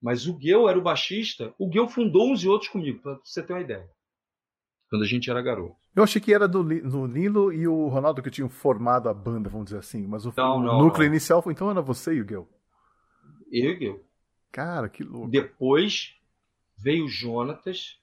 Mas 0.00 0.26
o 0.26 0.34
Guel 0.34 0.68
era 0.68 0.78
o 0.78 0.82
baixista. 0.82 1.54
O 1.58 1.68
Guel 1.68 1.88
fundou 1.88 2.32
uns 2.32 2.42
e 2.42 2.48
outros 2.48 2.70
comigo, 2.70 3.00
para 3.00 3.18
você 3.22 3.42
ter 3.42 3.52
uma 3.52 3.60
ideia. 3.60 3.88
Quando 4.88 5.02
a 5.02 5.06
gente 5.06 5.30
era 5.30 5.40
garoto. 5.40 5.76
Eu 5.94 6.02
achei 6.02 6.20
que 6.20 6.32
era 6.32 6.48
do, 6.48 6.62
do 6.62 7.06
Nilo 7.06 7.52
e 7.52 7.68
o 7.68 7.88
Ronaldo 7.88 8.22
que 8.22 8.30
tinham 8.30 8.48
formado 8.48 9.08
a 9.08 9.14
banda, 9.14 9.48
vamos 9.48 9.66
dizer 9.66 9.78
assim. 9.78 10.06
Mas 10.06 10.24
o, 10.24 10.32
não, 10.36 10.60
não, 10.60 10.78
núcleo 10.78 11.06
não. 11.06 11.12
inicial 11.12 11.42
foi 11.42 11.52
então 11.52 11.70
era 11.70 11.80
você 11.80 12.14
e 12.14 12.20
o 12.20 12.24
Guel. 12.24 12.48
Eu 13.50 13.70
e 13.70 13.74
o 13.74 13.78
Guel. 13.78 14.00
Cara, 14.50 14.88
que 14.88 15.02
louco. 15.02 15.28
Depois 15.30 16.14
veio 16.82 17.04
o 17.04 17.08
Jonatas. 17.08 17.98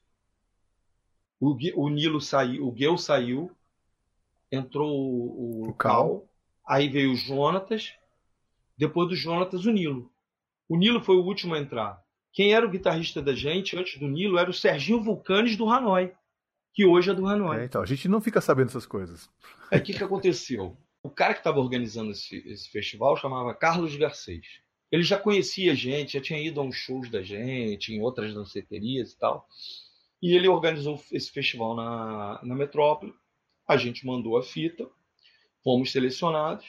O, 1.39 1.55
o 1.75 1.89
Nilo 1.89 2.21
saiu, 2.21 2.67
o 2.67 2.71
Guel 2.71 2.97
saiu. 2.97 3.51
Entrou 4.51 4.89
o, 4.89 5.63
o, 5.65 5.69
o 5.69 5.73
Cal. 5.73 6.07
Cal. 6.07 6.29
Aí 6.67 6.87
veio 6.87 7.11
o 7.11 7.15
Jonatas. 7.15 7.93
Depois 8.77 9.09
do 9.09 9.15
Jonatas, 9.15 9.65
o 9.65 9.71
Nilo. 9.71 10.11
O 10.67 10.77
Nilo 10.77 11.01
foi 11.01 11.15
o 11.15 11.23
último 11.23 11.55
a 11.55 11.59
entrar. 11.59 12.01
Quem 12.31 12.53
era 12.53 12.65
o 12.65 12.69
guitarrista 12.69 13.21
da 13.21 13.33
gente 13.33 13.75
antes 13.75 13.99
do 13.99 14.07
Nilo 14.07 14.37
era 14.37 14.49
o 14.49 14.53
Serginho 14.53 15.03
Vulcanes 15.03 15.57
do 15.57 15.67
Hanoi, 15.67 16.13
que 16.73 16.85
hoje 16.85 17.09
é 17.09 17.13
do 17.13 17.27
Hanoi. 17.27 17.61
É, 17.61 17.65
então, 17.65 17.81
a 17.81 17.85
gente 17.85 18.07
não 18.07 18.21
fica 18.21 18.39
sabendo 18.39 18.67
essas 18.67 18.85
coisas. 18.85 19.29
É 19.71 19.77
o 19.77 19.83
que, 19.83 19.93
que 19.93 20.03
aconteceu? 20.03 20.77
O 21.01 21.09
cara 21.09 21.33
que 21.33 21.39
estava 21.39 21.59
organizando 21.59 22.11
esse, 22.11 22.37
esse, 22.47 22.69
festival 22.69 23.17
chamava 23.17 23.53
Carlos 23.53 23.95
Garcês. 23.95 24.45
Ele 24.91 25.03
já 25.03 25.17
conhecia 25.17 25.71
a 25.71 25.75
gente, 25.75 26.13
já 26.13 26.21
tinha 26.21 26.39
ido 26.39 26.59
a 26.59 26.63
uns 26.63 26.75
shows 26.75 27.09
da 27.09 27.21
gente, 27.21 27.93
em 27.93 28.01
outras 28.01 28.33
danceterias 28.33 29.11
e 29.11 29.17
tal. 29.17 29.47
E 30.21 30.35
ele 30.35 30.47
organizou 30.47 31.01
esse 31.11 31.31
festival 31.31 31.75
na, 31.75 32.39
na 32.43 32.55
metrópole. 32.55 33.13
A 33.67 33.77
gente 33.77 34.05
mandou 34.05 34.37
a 34.37 34.43
fita, 34.43 34.89
fomos 35.63 35.91
selecionados 35.91 36.65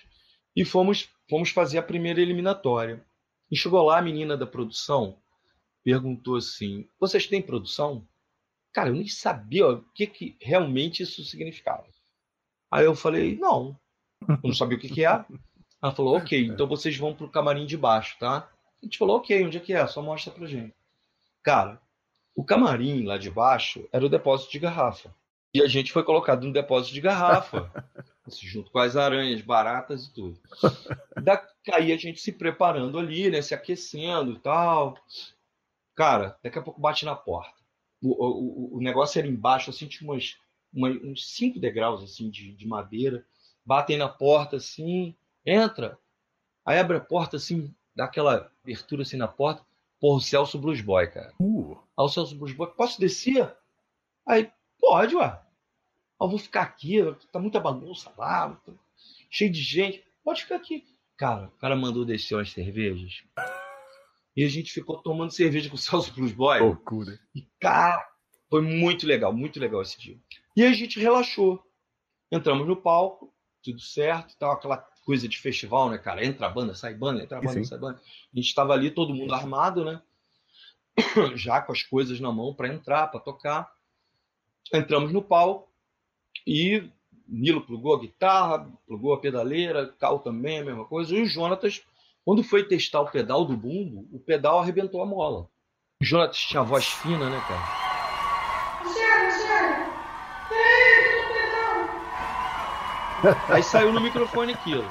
e 0.54 0.64
fomos, 0.64 1.08
fomos 1.28 1.50
fazer 1.50 1.78
a 1.78 1.82
primeira 1.82 2.20
eliminatória. 2.20 3.04
E 3.50 3.56
chegou 3.56 3.82
lá 3.82 3.98
a 3.98 4.02
menina 4.02 4.36
da 4.36 4.46
produção, 4.46 5.18
perguntou 5.82 6.36
assim: 6.36 6.86
Vocês 7.00 7.26
têm 7.26 7.42
produção? 7.42 8.06
Cara, 8.72 8.90
eu 8.90 8.94
nem 8.94 9.08
sabia 9.08 9.66
o 9.66 9.82
que, 9.92 10.06
que 10.06 10.36
realmente 10.40 11.02
isso 11.02 11.24
significava. 11.24 11.86
Aí 12.70 12.84
eu 12.84 12.94
falei: 12.94 13.36
Não, 13.36 13.76
eu 14.28 14.38
não 14.44 14.54
sabia 14.54 14.76
o 14.76 14.80
que, 14.80 14.88
que 14.88 15.04
é. 15.04 15.24
Ela 15.82 15.92
falou: 15.92 16.16
Ok, 16.16 16.46
então 16.46 16.66
vocês 16.66 16.96
vão 16.96 17.14
pro 17.14 17.28
camarim 17.28 17.66
de 17.66 17.76
baixo, 17.76 18.16
tá? 18.18 18.48
A 18.82 18.84
gente 18.84 18.98
falou: 18.98 19.16
Ok, 19.16 19.44
onde 19.44 19.56
é 19.56 19.60
que 19.60 19.72
é? 19.72 19.86
Só 19.86 20.02
mostra 20.02 20.32
pra 20.32 20.46
gente. 20.46 20.74
Cara, 21.42 21.80
o 22.34 22.44
camarim 22.44 23.04
lá 23.04 23.18
de 23.18 23.30
baixo 23.30 23.88
era 23.92 24.04
o 24.04 24.08
depósito 24.08 24.52
de 24.52 24.58
garrafa. 24.58 25.14
E 25.52 25.60
a 25.62 25.66
gente 25.66 25.92
foi 25.92 26.04
colocado 26.04 26.46
no 26.46 26.52
depósito 26.52 26.94
de 26.94 27.00
garrafa. 27.00 27.70
Assim, 28.24 28.46
junto 28.46 28.70
com 28.70 28.78
as 28.78 28.96
aranhas, 28.96 29.40
baratas 29.40 30.06
e 30.06 30.12
tudo. 30.12 30.40
Daí 31.22 31.92
a 31.92 31.96
gente 31.96 32.20
se 32.20 32.32
preparando 32.32 32.98
ali, 32.98 33.28
né? 33.28 33.42
Se 33.42 33.54
aquecendo 33.54 34.32
e 34.32 34.38
tal. 34.38 34.96
Cara, 35.96 36.38
daqui 36.42 36.58
a 36.58 36.62
pouco 36.62 36.80
bate 36.80 37.04
na 37.04 37.16
porta. 37.16 37.58
O, 38.00 38.74
o, 38.74 38.76
o 38.76 38.80
negócio 38.80 39.18
era 39.18 39.26
embaixo, 39.26 39.70
assim, 39.70 39.86
tinha 39.86 40.10
umas, 40.10 40.38
uma, 40.72 40.88
uns 40.88 41.34
cinco 41.34 41.58
degraus, 41.58 42.02
assim, 42.02 42.30
de, 42.30 42.54
de 42.54 42.66
madeira. 42.66 43.26
Batem 43.66 43.98
na 43.98 44.08
porta, 44.08 44.56
assim, 44.56 45.14
entra. 45.50 45.98
Aí 46.64 46.78
abre 46.78 46.96
a 46.96 47.00
porta, 47.00 47.36
assim, 47.36 47.74
dá 47.94 48.04
aquela 48.04 48.50
abertura, 48.62 49.02
assim, 49.02 49.16
na 49.16 49.28
porta. 49.28 49.64
Porra, 50.00 50.18
o 50.18 50.20
Celso 50.20 50.58
Blues 50.58 50.80
Boy, 50.80 51.06
cara. 51.08 51.32
Uh. 51.40 51.76
Aí 51.96 52.04
o 52.04 52.08
Celso 52.08 52.36
Blues 52.36 52.52
Boy, 52.52 52.70
posso 52.74 53.00
descer? 53.00 53.54
Aí, 54.26 54.50
pode, 54.78 55.16
ué. 55.16 55.40
Eu 56.20 56.28
vou 56.28 56.38
ficar 56.38 56.62
aqui, 56.62 56.98
tá 57.32 57.38
muita 57.38 57.58
bagunça 57.58 58.12
lá, 58.16 58.58
cheio 59.30 59.50
de 59.50 59.60
gente. 59.60 60.04
Pode 60.22 60.42
ficar 60.42 60.56
aqui. 60.56 60.86
Cara, 61.16 61.46
o 61.46 61.58
cara 61.58 61.74
mandou 61.74 62.04
descer 62.04 62.34
umas 62.34 62.50
cervejas. 62.50 63.22
E 64.36 64.44
a 64.44 64.48
gente 64.48 64.72
ficou 64.72 65.02
tomando 65.02 65.32
cerveja 65.32 65.68
com 65.68 65.76
o 65.76 65.78
Celso 65.78 66.14
Blues 66.14 66.32
Boy. 66.32 66.60
Loucura. 66.60 67.18
E, 67.34 67.46
cara, 67.58 68.06
foi 68.48 68.62
muito 68.62 69.06
legal, 69.06 69.32
muito 69.32 69.58
legal 69.58 69.82
esse 69.82 69.98
dia. 69.98 70.18
E 70.56 70.64
a 70.64 70.72
gente 70.72 71.00
relaxou. 71.00 71.62
Entramos 72.30 72.66
no 72.66 72.76
palco, 72.76 73.32
tudo 73.62 73.80
certo, 73.80 74.36
tal, 74.38 74.52
aquela 74.52 74.76
coisa 75.10 75.26
de 75.26 75.38
festival, 75.38 75.90
né, 75.90 75.98
cara? 75.98 76.24
Entra 76.24 76.46
a 76.46 76.48
banda, 76.48 76.72
sai 76.72 76.94
banda, 76.94 77.20
entra 77.20 77.38
a 77.38 77.40
banda, 77.40 77.54
Sim. 77.54 77.64
sai 77.64 77.78
banda. 77.78 78.00
A 78.32 78.36
gente 78.36 78.46
estava 78.46 78.72
ali, 78.72 78.92
todo 78.92 79.12
mundo 79.12 79.34
armado, 79.34 79.84
né? 79.84 80.00
Já 81.34 81.60
com 81.60 81.72
as 81.72 81.82
coisas 81.82 82.20
na 82.20 82.30
mão 82.30 82.54
para 82.54 82.68
entrar, 82.68 83.08
para 83.08 83.18
tocar. 83.18 83.72
Entramos 84.72 85.12
no 85.12 85.20
palco 85.20 85.68
e 86.46 86.88
Nilo 87.26 87.60
plugou 87.60 87.96
a 87.96 88.00
guitarra, 88.00 88.70
plugou 88.86 89.12
a 89.12 89.18
pedaleira, 89.18 89.92
Cal 89.98 90.20
também, 90.20 90.60
a 90.60 90.64
mesma 90.64 90.84
coisa. 90.84 91.12
E 91.12 91.22
o 91.22 91.26
Jonatas, 91.26 91.82
quando 92.24 92.44
foi 92.44 92.62
testar 92.62 93.00
o 93.00 93.10
pedal 93.10 93.44
do 93.44 93.56
bumbo, 93.56 94.06
o 94.12 94.20
pedal 94.20 94.60
arrebentou 94.60 95.02
a 95.02 95.06
mola. 95.06 95.48
O 96.00 96.04
Jonatas 96.04 96.38
tinha 96.38 96.62
voz 96.62 96.84
fina, 96.86 97.28
né, 97.28 97.40
cara? 97.48 97.89
Aí 103.48 103.62
saiu 103.62 103.92
no 103.92 104.00
microfone 104.00 104.52
aquilo. 104.52 104.90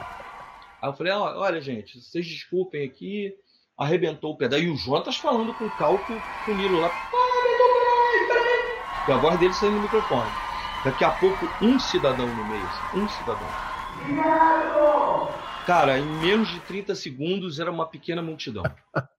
Aí 0.81 0.89
eu 0.89 0.93
falei, 0.93 1.12
"Ah, 1.12 1.38
olha, 1.38 1.59
gente, 1.59 2.01
vocês 2.01 2.25
desculpem 2.25 2.86
aqui, 2.86 3.36
arrebentou 3.77 4.33
o 4.33 4.38
pedal. 4.38 4.59
E 4.59 4.69
o 4.69 4.75
Jonatas 4.77 5.17
falando 5.17 5.53
com 5.53 5.65
o 5.65 5.71
Cal 5.71 6.00
com 6.00 6.21
com 6.45 6.51
o 6.51 6.55
Nilo 6.55 6.79
lá. 6.79 6.91
E 9.07 9.12
a 9.12 9.17
voz 9.17 9.38
dele 9.39 9.53
saindo 9.53 9.75
no 9.75 9.81
microfone. 9.81 10.31
Daqui 10.83 11.03
a 11.03 11.12
pouco, 11.12 11.53
um 11.62 11.77
cidadão 11.77 12.33
no 12.33 12.43
meio, 12.45 12.67
assim, 12.67 12.86
um 12.93 13.07
cidadão. 13.07 13.50
Cara, 15.65 16.00
em 16.00 16.05
menos 16.05 16.48
de 16.48 16.59
30 16.62 16.95
segundos 16.95 17.59
era 17.59 17.71
uma 17.71 17.86
pequena 17.86 18.21
multidão. 18.21 18.63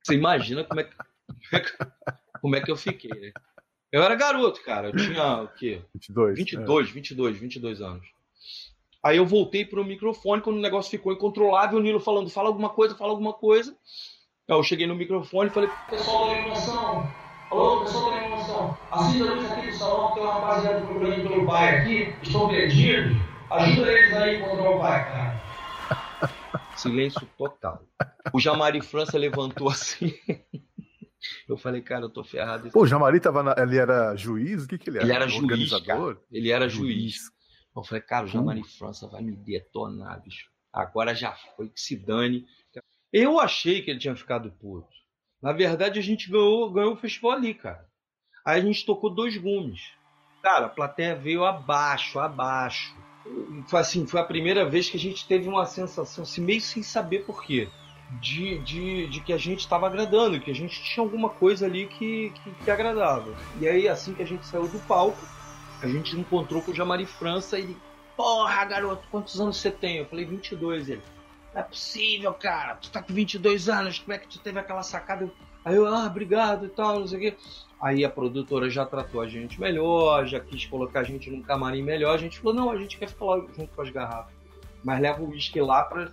Você 0.02 0.14
imagina 0.14 0.64
como 0.64 0.80
é 0.80 0.84
que, 0.84 0.94
como 2.40 2.56
é 2.56 2.60
que, 2.60 2.70
é 2.70 2.72
eu 2.72 2.76
fiquei, 2.76 3.10
né? 3.10 3.32
Eu 3.92 4.02
era 4.02 4.14
garoto, 4.14 4.62
cara. 4.62 4.88
Eu 4.88 4.96
tinha 4.96 5.42
o 5.42 5.48
quê? 5.48 5.82
22. 5.94 6.38
22, 6.38 6.90
22, 6.90 7.36
22 7.36 7.82
anos. 7.82 8.06
Aí 9.02 9.16
eu 9.16 9.24
voltei 9.26 9.64
pro 9.64 9.84
microfone 9.84 10.42
quando 10.42 10.56
o 10.56 10.60
negócio 10.60 10.90
ficou 10.90 11.12
incontrolável, 11.12 11.78
o 11.78 11.82
Nilo 11.82 12.00
falando, 12.00 12.28
fala 12.28 12.48
alguma 12.48 12.68
coisa, 12.68 12.94
fala 12.94 13.12
alguma 13.12 13.32
coisa. 13.32 13.74
Aí 14.48 14.54
eu 14.56 14.62
cheguei 14.62 14.86
no 14.86 14.94
microfone 14.94 15.48
e 15.48 15.52
falei, 15.52 15.70
Pessoal 15.88 16.26
da 16.26 16.32
animação! 16.36 17.10
Alô, 17.50 17.80
pessoal 17.80 18.10
da 18.10 18.16
animação! 18.18 18.78
Acenda 18.90 19.30
a 19.30 19.34
luz 19.34 19.52
aqui 19.52 19.66
do 19.70 19.72
salão, 19.78 20.12
tem 20.14 20.22
uma 20.22 20.34
rapaziada 20.34 20.80
procurando 20.86 21.28
pelo 21.28 21.46
pai 21.46 21.78
aqui, 21.78 22.14
estão 22.22 22.48
perdidos. 22.48 23.16
Ajuda 23.50 23.90
eles 23.92 24.12
aí 24.14 24.36
a 24.36 24.38
encontrar 24.38 24.70
o 24.70 24.78
pai, 24.78 25.04
cara. 25.12 25.40
silêncio 26.76 27.26
total. 27.38 27.82
O 28.32 28.38
Jamari 28.40 28.80
França 28.82 29.16
levantou 29.18 29.68
assim. 29.68 30.14
Eu 31.48 31.56
falei, 31.56 31.80
cara, 31.80 32.04
eu 32.04 32.10
tô 32.10 32.22
ferrado. 32.22 32.70
Pô, 32.70 32.82
o 32.82 32.86
Jamari 32.86 33.18
tava 33.18 33.42
na- 33.42 33.54
ele 33.58 33.76
era 33.78 34.14
juiz? 34.14 34.64
O 34.64 34.68
que, 34.68 34.78
que 34.78 34.88
ele 34.90 34.98
era? 34.98 35.06
Ele 35.06 35.12
era 35.14 35.26
juiz, 35.28 35.42
Organizador? 35.42 36.18
Ele 36.30 36.50
era 36.50 36.68
juiz. 36.68 37.30
Eu 37.74 37.84
falei, 37.84 38.02
cara, 38.02 38.26
o 38.26 38.28
Jamari 38.28 38.64
França 38.64 39.06
vai 39.06 39.22
me 39.22 39.36
detonar, 39.36 40.20
bicho. 40.22 40.50
Agora 40.72 41.14
já 41.14 41.32
foi, 41.32 41.68
que 41.68 41.80
se 41.80 41.96
dane. 41.96 42.46
Eu 43.12 43.40
achei 43.40 43.82
que 43.82 43.90
ele 43.90 44.00
tinha 44.00 44.14
ficado 44.14 44.50
puto. 44.52 44.88
Na 45.42 45.52
verdade, 45.52 45.98
a 45.98 46.02
gente 46.02 46.30
ganhou, 46.30 46.70
ganhou 46.70 46.94
o 46.94 46.96
festival 46.96 47.32
ali, 47.32 47.54
cara. 47.54 47.88
Aí 48.44 48.60
a 48.60 48.64
gente 48.64 48.84
tocou 48.84 49.10
dois 49.10 49.36
gumes. 49.36 49.92
Cara, 50.42 50.66
a 50.66 50.70
plateia 50.70 51.14
veio 51.14 51.44
abaixo, 51.44 52.18
abaixo. 52.18 52.94
Foi 53.68 53.80
assim, 53.80 54.06
foi 54.06 54.20
a 54.20 54.24
primeira 54.24 54.68
vez 54.68 54.88
que 54.88 54.96
a 54.96 55.00
gente 55.00 55.26
teve 55.26 55.48
uma 55.48 55.66
sensação, 55.66 56.22
assim, 56.22 56.40
meio 56.40 56.60
sem 56.60 56.82
saber 56.82 57.24
por 57.24 57.42
quê. 57.42 57.68
De, 58.20 58.58
de, 58.58 59.06
de 59.06 59.20
que 59.20 59.32
a 59.32 59.38
gente 59.38 59.60
estava 59.60 59.86
agradando, 59.86 60.40
que 60.40 60.50
a 60.50 60.54
gente 60.54 60.82
tinha 60.82 61.04
alguma 61.04 61.28
coisa 61.28 61.66
ali 61.66 61.86
que, 61.86 62.30
que, 62.30 62.50
que 62.64 62.70
agradava. 62.70 63.36
E 63.60 63.68
aí, 63.68 63.88
assim 63.88 64.14
que 64.14 64.22
a 64.22 64.26
gente 64.26 64.44
saiu 64.46 64.66
do 64.66 64.80
palco, 64.80 65.18
a 65.82 65.88
gente 65.88 66.18
encontrou 66.18 66.62
com 66.62 66.70
o 66.70 66.74
Jamari 66.74 67.06
França 67.06 67.58
e 67.58 67.62
ele, 67.62 67.76
porra, 68.16 68.64
garoto, 68.64 69.06
quantos 69.10 69.40
anos 69.40 69.56
você 69.56 69.70
tem? 69.70 69.98
Eu 69.98 70.06
falei, 70.06 70.24
22. 70.24 70.88
Ele, 70.88 71.02
não 71.54 71.60
é 71.60 71.64
possível, 71.64 72.32
cara, 72.34 72.76
tu 72.76 72.90
tá 72.90 73.02
com 73.02 73.12
22 73.12 73.68
anos, 73.68 73.98
como 73.98 74.12
é 74.12 74.18
que 74.18 74.28
tu 74.28 74.38
teve 74.38 74.58
aquela 74.58 74.82
sacada? 74.82 75.30
Aí 75.64 75.76
eu, 75.76 75.86
ah, 75.86 76.06
obrigado 76.06 76.66
e 76.66 76.68
tal, 76.68 77.00
não 77.00 77.06
sei 77.06 77.18
o 77.18 77.20
quê. 77.20 77.36
Aí 77.80 78.04
a 78.04 78.10
produtora 78.10 78.68
já 78.70 78.84
tratou 78.86 79.20
a 79.20 79.28
gente 79.28 79.60
melhor, 79.60 80.26
já 80.26 80.38
quis 80.40 80.64
colocar 80.66 81.00
a 81.00 81.04
gente 81.04 81.30
num 81.30 81.42
camarim 81.42 81.82
melhor. 81.82 82.14
A 82.14 82.18
gente 82.18 82.38
falou, 82.38 82.54
não, 82.54 82.70
a 82.70 82.76
gente 82.78 82.96
quer 82.98 83.08
ficar 83.08 83.24
lá 83.24 83.38
junto 83.56 83.68
com 83.74 83.82
as 83.82 83.90
garrafas. 83.90 84.32
Mas 84.84 85.00
leva 85.00 85.22
o 85.22 85.28
uísque 85.30 85.60
lá 85.60 85.82
pra. 85.84 86.10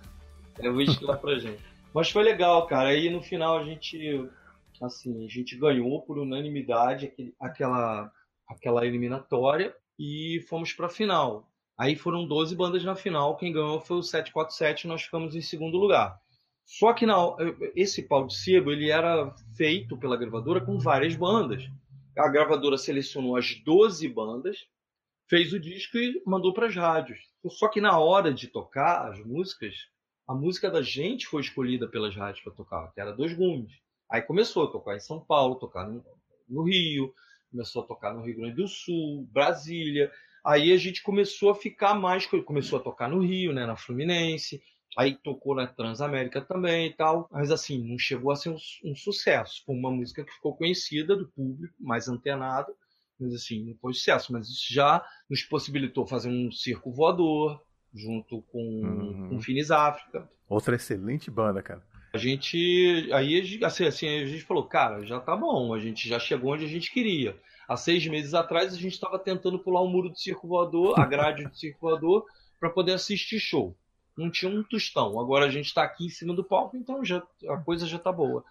Leva 0.58 0.74
o 0.74 0.78
uísque 0.78 1.04
lá 1.04 1.16
pra 1.16 1.38
gente. 1.38 1.62
Mas 1.94 2.10
foi 2.10 2.22
legal, 2.22 2.66
cara. 2.66 2.90
Aí 2.90 3.08
no 3.10 3.22
final 3.22 3.58
a 3.58 3.64
gente. 3.64 4.28
Assim, 4.80 5.24
a 5.24 5.28
gente 5.28 5.56
ganhou 5.56 6.00
por 6.02 6.18
unanimidade 6.18 7.06
aquele- 7.06 7.34
aquela, 7.40 8.12
aquela 8.48 8.86
eliminatória 8.86 9.74
e 9.98 10.40
fomos 10.48 10.72
pra 10.72 10.88
final. 10.88 11.48
Aí 11.76 11.94
foram 11.94 12.26
12 12.26 12.56
bandas 12.56 12.82
na 12.82 12.96
final. 12.96 13.36
Quem 13.36 13.52
ganhou 13.52 13.80
foi 13.80 13.98
o 13.98 14.02
747 14.02 14.82
e 14.82 14.88
nós 14.88 15.02
ficamos 15.02 15.36
em 15.36 15.40
segundo 15.40 15.78
lugar. 15.78 16.18
Só 16.64 16.92
que 16.92 17.06
não, 17.06 17.36
esse 17.74 18.02
pau 18.02 18.26
de 18.26 18.36
sebo 18.36 18.70
ele 18.70 18.90
era 18.90 19.34
feito 19.56 19.96
pela 19.96 20.16
gravadora 20.16 20.60
com 20.60 20.78
várias 20.78 21.14
bandas. 21.14 21.64
A 22.16 22.28
gravadora 22.28 22.76
selecionou 22.76 23.36
as 23.36 23.54
12 23.64 24.08
bandas, 24.08 24.66
fez 25.28 25.52
o 25.52 25.60
disco 25.60 25.96
e 25.96 26.20
mandou 26.26 26.52
para 26.52 26.66
as 26.66 26.74
rádios. 26.74 27.20
Só 27.48 27.68
que 27.68 27.80
na 27.80 27.98
hora 27.98 28.34
de 28.34 28.48
tocar 28.48 29.08
as 29.08 29.24
músicas, 29.24 29.74
a 30.26 30.34
música 30.34 30.70
da 30.70 30.82
gente 30.82 31.26
foi 31.26 31.40
escolhida 31.40 31.88
pelas 31.88 32.14
rádios 32.14 32.42
para 32.42 32.52
tocar, 32.52 32.92
que 32.92 33.00
era 33.00 33.12
dois 33.12 33.32
gumes. 33.32 33.72
Aí 34.10 34.20
começou 34.20 34.64
a 34.64 34.70
tocar 34.70 34.96
em 34.96 35.00
São 35.00 35.20
Paulo, 35.20 35.54
tocar 35.54 35.88
no, 35.88 36.04
no 36.48 36.64
Rio, 36.64 37.14
começou 37.50 37.82
a 37.82 37.86
tocar 37.86 38.14
no 38.14 38.22
Rio 38.22 38.36
Grande 38.36 38.56
do 38.56 38.68
Sul, 38.68 39.26
Brasília. 39.32 40.10
Aí 40.44 40.72
a 40.72 40.76
gente 40.76 41.02
começou 41.02 41.50
a 41.50 41.54
ficar 41.54 41.94
mais, 41.94 42.26
começou 42.26 42.78
a 42.78 42.82
tocar 42.82 43.08
no 43.08 43.20
Rio, 43.20 43.52
né, 43.52 43.66
na 43.66 43.76
Fluminense. 43.76 44.62
Aí 44.96 45.14
tocou 45.14 45.54
na 45.54 45.66
Transamérica 45.66 46.40
também 46.40 46.86
e 46.88 46.92
tal, 46.94 47.28
mas 47.30 47.50
assim, 47.50 47.86
não 47.88 47.98
chegou 47.98 48.32
a 48.32 48.36
ser 48.36 48.48
um, 48.50 48.56
um 48.84 48.94
sucesso. 48.94 49.62
Foi 49.64 49.74
uma 49.76 49.90
música 49.90 50.24
que 50.24 50.32
ficou 50.32 50.56
conhecida 50.56 51.14
do 51.14 51.28
público, 51.28 51.74
mais 51.78 52.08
antenado, 52.08 52.72
mas 53.20 53.34
assim, 53.34 53.64
não 53.64 53.76
foi 53.76 53.92
sucesso. 53.92 54.32
Mas 54.32 54.48
isso 54.48 54.72
já 54.72 55.04
nos 55.28 55.42
possibilitou 55.42 56.06
fazer 56.06 56.30
um 56.30 56.50
circo 56.50 56.90
voador, 56.90 57.62
junto 57.94 58.42
com, 58.50 58.58
Uhum. 58.60 59.28
com 59.28 59.40
Finis 59.40 59.70
África. 59.70 60.28
Outra 60.48 60.74
excelente 60.76 61.30
banda, 61.30 61.62
cara. 61.62 61.82
A 62.12 62.18
gente, 62.18 63.10
aí 63.12 63.60
assim, 63.62 63.84
assim, 63.84 64.08
a 64.08 64.26
gente 64.26 64.44
falou, 64.44 64.64
cara, 64.64 65.04
já 65.04 65.20
tá 65.20 65.36
bom, 65.36 65.74
a 65.74 65.78
gente 65.78 66.08
já 66.08 66.18
chegou 66.18 66.52
onde 66.52 66.64
a 66.64 66.68
gente 66.68 66.90
queria. 66.90 67.36
Há 67.68 67.76
seis 67.76 68.06
meses 68.06 68.32
atrás 68.32 68.72
a 68.72 68.76
gente 68.76 68.94
estava 68.94 69.18
tentando 69.18 69.58
pular 69.58 69.82
o 69.82 69.88
muro 69.88 70.08
do 70.08 70.18
circo 70.18 70.48
voador, 70.48 70.98
a 70.98 71.04
grade 71.04 71.44
do 71.44 71.54
circo 71.54 71.80
voador, 71.82 72.24
para 72.58 72.70
poder 72.70 72.92
assistir 72.92 73.38
show 73.38 73.76
não 74.18 74.30
tinha 74.30 74.50
um 74.50 74.62
tostão. 74.64 75.18
Agora 75.20 75.46
a 75.46 75.50
gente 75.50 75.72
tá 75.72 75.84
aqui 75.84 76.06
em 76.06 76.10
cima 76.10 76.34
do 76.34 76.42
palco, 76.42 76.76
então 76.76 77.04
já, 77.04 77.22
a 77.48 77.56
coisa 77.58 77.86
já 77.86 77.98
tá 77.98 78.10
boa. 78.10 78.44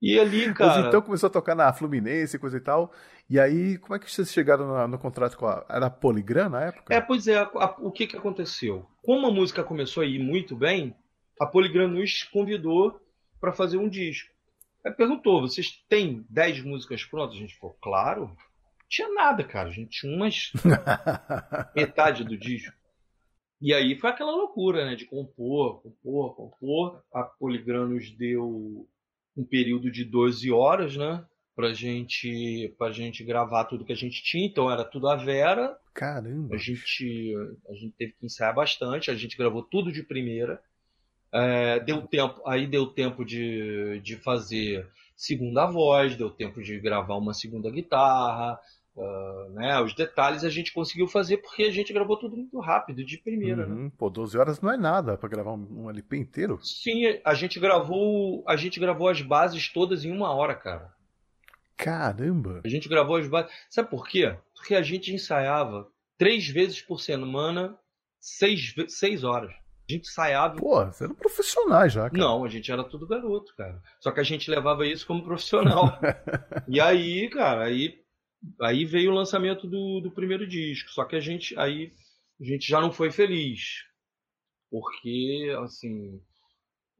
E 0.00 0.18
ali, 0.18 0.52
cara. 0.54 0.78
Mas 0.78 0.86
então 0.86 1.02
começou 1.02 1.26
a 1.26 1.30
tocar 1.30 1.54
na 1.54 1.72
Fluminense, 1.72 2.38
coisa 2.38 2.56
e 2.56 2.60
tal. 2.60 2.92
E 3.28 3.38
aí, 3.38 3.78
como 3.78 3.94
é 3.94 3.98
que 3.98 4.10
vocês 4.10 4.32
chegaram 4.32 4.66
no, 4.66 4.88
no 4.88 4.98
contrato 4.98 5.36
com 5.36 5.46
a. 5.46 5.64
Era 5.68 5.86
a 5.86 5.90
Poligram 5.90 6.48
na 6.48 6.62
época? 6.62 6.94
É, 6.94 7.00
pois 7.00 7.26
é, 7.28 7.38
a, 7.38 7.42
a, 7.42 7.76
o 7.78 7.90
que 7.90 8.06
que 8.06 8.16
aconteceu? 8.16 8.86
Como 9.02 9.26
a 9.26 9.30
música 9.30 9.62
começou 9.62 10.02
a 10.02 10.06
ir 10.06 10.18
muito 10.18 10.56
bem, 10.56 10.94
a 11.42 11.46
Poligram 11.46 11.88
nos 11.88 12.22
convidou 12.24 13.00
para 13.40 13.52
fazer 13.52 13.76
um 13.76 13.88
disco. 13.88 14.32
Aí 14.84 14.92
perguntou: 14.92 15.40
vocês 15.40 15.84
têm 15.88 16.24
10 16.30 16.62
músicas 16.62 17.04
prontas? 17.04 17.36
A 17.36 17.40
gente 17.40 17.58
falou: 17.58 17.76
claro. 17.82 18.26
Não 18.26 18.36
tinha 18.88 19.08
nada, 19.12 19.42
cara. 19.42 19.68
A 19.68 19.72
gente 19.72 20.00
tinha 20.00 20.14
umas. 20.14 20.52
metade 21.74 22.24
do 22.24 22.36
disco. 22.36 22.72
E 23.60 23.72
aí 23.72 23.98
foi 23.98 24.10
aquela 24.10 24.32
loucura, 24.32 24.84
né? 24.84 24.94
De 24.94 25.04
compor, 25.04 25.82
compor, 25.82 26.36
compor. 26.36 27.02
A 27.12 27.22
Poligram 27.22 27.88
nos 27.88 28.10
deu 28.10 28.86
um 29.36 29.44
período 29.44 29.90
de 29.90 30.04
12 30.04 30.50
horas, 30.50 30.96
né? 30.96 31.24
Pra 31.54 31.72
gente, 31.72 32.74
pra 32.78 32.90
gente 32.90 33.24
gravar 33.24 33.64
tudo 33.64 33.84
que 33.84 33.92
a 33.92 33.96
gente 33.96 34.22
tinha. 34.22 34.46
Então 34.46 34.70
era 34.70 34.84
tudo 34.84 35.08
a 35.08 35.16
Vera. 35.16 35.76
Caramba! 35.94 36.54
A 36.54 36.58
gente, 36.58 37.34
a 37.68 37.74
gente 37.74 37.94
teve 37.96 38.12
que 38.12 38.26
ensaiar 38.26 38.54
bastante. 38.54 39.10
A 39.10 39.14
gente 39.14 39.36
gravou 39.36 39.62
tudo 39.62 39.92
de 39.92 40.02
primeira. 40.02 40.62
É, 41.32 41.80
deu 41.80 42.02
tempo, 42.02 42.42
aí 42.46 42.66
deu 42.66 42.86
tempo 42.86 43.24
de, 43.24 44.00
de 44.00 44.16
fazer 44.16 44.86
segunda 45.16 45.66
voz, 45.66 46.16
deu 46.16 46.30
tempo 46.30 46.62
de 46.62 46.78
gravar 46.78 47.16
uma 47.16 47.32
segunda 47.32 47.70
guitarra, 47.70 48.58
Uh, 48.94 49.48
né, 49.52 49.80
os 49.80 49.94
detalhes 49.94 50.44
a 50.44 50.50
gente 50.50 50.70
conseguiu 50.70 51.08
fazer 51.08 51.38
porque 51.38 51.62
a 51.62 51.70
gente 51.70 51.94
gravou 51.94 52.14
tudo 52.18 52.36
muito 52.36 52.60
rápido, 52.60 53.02
de 53.02 53.16
primeira. 53.16 53.66
Uhum. 53.66 53.84
Né? 53.84 53.92
Pô, 53.96 54.10
12 54.10 54.36
horas 54.36 54.60
não 54.60 54.70
é 54.70 54.76
nada 54.76 55.16
para 55.16 55.30
gravar 55.30 55.52
um, 55.52 55.84
um, 55.84 55.90
LP 55.90 56.18
inteiro? 56.18 56.58
Sim, 56.62 57.18
a 57.24 57.32
gente 57.32 57.58
gravou. 57.58 58.44
A 58.46 58.54
gente 58.54 58.78
gravou 58.78 59.08
as 59.08 59.22
bases 59.22 59.66
todas 59.72 60.04
em 60.04 60.12
uma 60.12 60.34
hora, 60.34 60.54
cara. 60.54 60.92
Caramba! 61.74 62.60
A 62.64 62.68
gente 62.68 62.86
gravou 62.86 63.16
as 63.16 63.26
bases. 63.26 63.50
Sabe 63.70 63.88
por 63.88 64.06
quê? 64.06 64.36
Porque 64.54 64.74
a 64.74 64.82
gente 64.82 65.12
ensaiava 65.12 65.88
três 66.18 66.46
vezes 66.46 66.82
por 66.82 67.00
semana, 67.00 67.74
seis, 68.20 68.74
seis 68.88 69.24
horas. 69.24 69.54
A 69.92 69.96
gente 69.96 70.08
ensaiava. 70.08 70.56
Pô, 70.56 70.84
você 70.84 71.04
era 71.04 71.14
profissional 71.14 71.88
já, 71.88 72.08
cara. 72.08 72.22
Não, 72.22 72.44
a 72.44 72.48
gente 72.48 72.72
era 72.72 72.82
tudo 72.82 73.06
garoto, 73.06 73.54
cara. 73.56 73.80
Só 74.00 74.10
que 74.10 74.20
a 74.20 74.24
gente 74.24 74.50
levava 74.50 74.86
isso 74.86 75.06
como 75.06 75.24
profissional. 75.24 75.98
e 76.66 76.80
aí, 76.80 77.28
cara, 77.28 77.64
aí, 77.64 78.00
aí 78.60 78.84
veio 78.84 79.10
o 79.10 79.14
lançamento 79.14 79.66
do, 79.66 80.00
do 80.00 80.10
primeiro 80.10 80.46
disco. 80.46 80.90
Só 80.90 81.04
que 81.04 81.16
a 81.16 81.20
gente 81.20 81.58
aí 81.58 81.92
a 82.40 82.44
gente 82.44 82.66
já 82.66 82.80
não 82.80 82.90
foi 82.90 83.10
feliz. 83.10 83.84
Porque, 84.70 85.54
assim, 85.62 86.20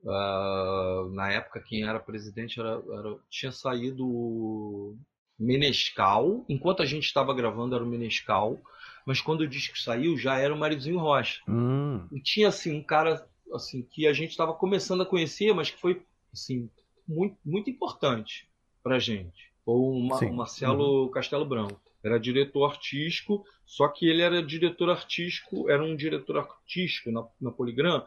uh, 0.05 1.11
na 1.15 1.33
época 1.33 1.65
quem 1.67 1.85
era 1.85 1.99
presidente 1.99 2.61
era, 2.61 2.71
era, 2.71 3.19
tinha 3.31 3.51
saído 3.51 4.07
o 4.07 4.99
Menescal. 5.39 6.45
Enquanto 6.49 6.83
a 6.83 6.87
gente 6.87 7.05
estava 7.05 7.35
gravando 7.35 7.75
era 7.75 7.83
o 7.83 7.89
Menescal. 7.89 8.63
Mas 9.07 9.21
quando 9.21 9.43
o 9.43 9.49
disco 9.49 9.79
saiu 9.79 10.17
já 10.17 10.38
era 10.38 10.55
o 10.55 10.59
Marizinho 10.59 10.99
Rocha. 10.99 11.41
Hum. 11.49 12.07
E 12.12 12.21
tinha, 12.21 12.49
assim, 12.49 12.77
um 12.77 12.83
cara 12.83 13.27
assim 13.53 13.83
que 13.83 14.07
a 14.07 14.12
gente 14.12 14.31
estava 14.31 14.55
começando 14.55 15.03
a 15.03 15.07
conhecer, 15.07 15.53
mas 15.55 15.71
que 15.71 15.81
foi, 15.81 16.03
assim, 16.33 16.71
muito, 17.07 17.37
muito 17.45 17.69
importante 17.69 18.49
pra 18.83 18.99
gente. 18.99 19.53
Foi 19.65 19.75
o, 19.75 20.01
Ma 20.01 20.19
Sim. 20.19 20.27
o 20.27 20.35
Marcelo 20.35 21.11
Castelo 21.11 21.45
Branco 21.45 21.81
era 22.03 22.19
diretor 22.19 22.65
artístico, 22.65 23.45
só 23.65 23.87
que 23.88 24.09
ele 24.09 24.23
era 24.23 24.43
diretor 24.43 24.91
artístico, 24.91 25.71
era 25.71 25.83
um 25.83 25.95
diretor 25.95 26.38
artístico 26.38 27.12
na, 27.12 27.25
na 27.41 27.51
Poligram, 27.51 28.05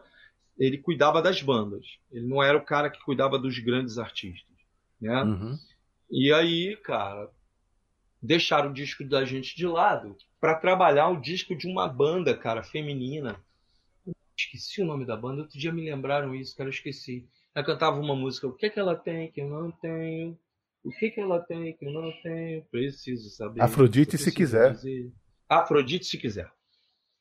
ele 0.58 0.78
cuidava 0.78 1.22
das 1.22 1.40
bandas. 1.40 1.86
Ele 2.10 2.26
não 2.26 2.42
era 2.42 2.56
o 2.58 2.64
cara 2.64 2.90
que 2.90 3.02
cuidava 3.02 3.38
dos 3.38 3.58
grandes 3.58 3.98
artistas, 3.98 4.54
né? 5.00 5.22
Uhum. 5.22 5.58
E 6.10 6.32
aí, 6.32 6.76
cara, 6.76 7.30
deixaram 8.22 8.70
o 8.70 8.74
disco 8.74 9.04
da 9.04 9.24
gente 9.24 9.56
de 9.56 9.66
lado 9.66 10.16
para 10.40 10.54
trabalhar 10.54 11.08
o 11.08 11.20
disco 11.20 11.54
de 11.56 11.66
uma 11.66 11.88
banda, 11.88 12.36
cara, 12.36 12.62
feminina. 12.62 13.40
Esqueci 14.36 14.82
o 14.82 14.84
nome 14.84 15.06
da 15.06 15.16
banda, 15.16 15.42
outro 15.42 15.58
dia 15.58 15.72
me 15.72 15.88
lembraram 15.88 16.34
isso, 16.34 16.54
cara, 16.56 16.68
eu 16.68 16.72
esqueci. 16.72 17.26
Ela 17.54 17.64
cantava 17.64 17.98
uma 17.98 18.14
música, 18.14 18.46
o 18.46 18.52
que 18.52 18.66
é 18.66 18.70
que 18.70 18.78
ela 18.78 18.94
tem 18.94 19.30
que 19.32 19.40
eu 19.40 19.48
não 19.48 19.70
tenho? 19.70 20.38
O 20.84 20.90
que, 20.90 21.10
que 21.10 21.20
ela 21.20 21.40
tem 21.40 21.72
que 21.72 21.84
eu 21.84 21.90
não 21.90 22.12
tenho? 22.22 22.62
Preciso 22.70 23.28
saber. 23.30 23.60
Afrodite, 23.60 24.16
se 24.16 24.30
quiser. 24.30 24.72
Dizer. 24.72 25.12
Afrodite, 25.48 26.04
se 26.04 26.16
quiser. 26.16 26.48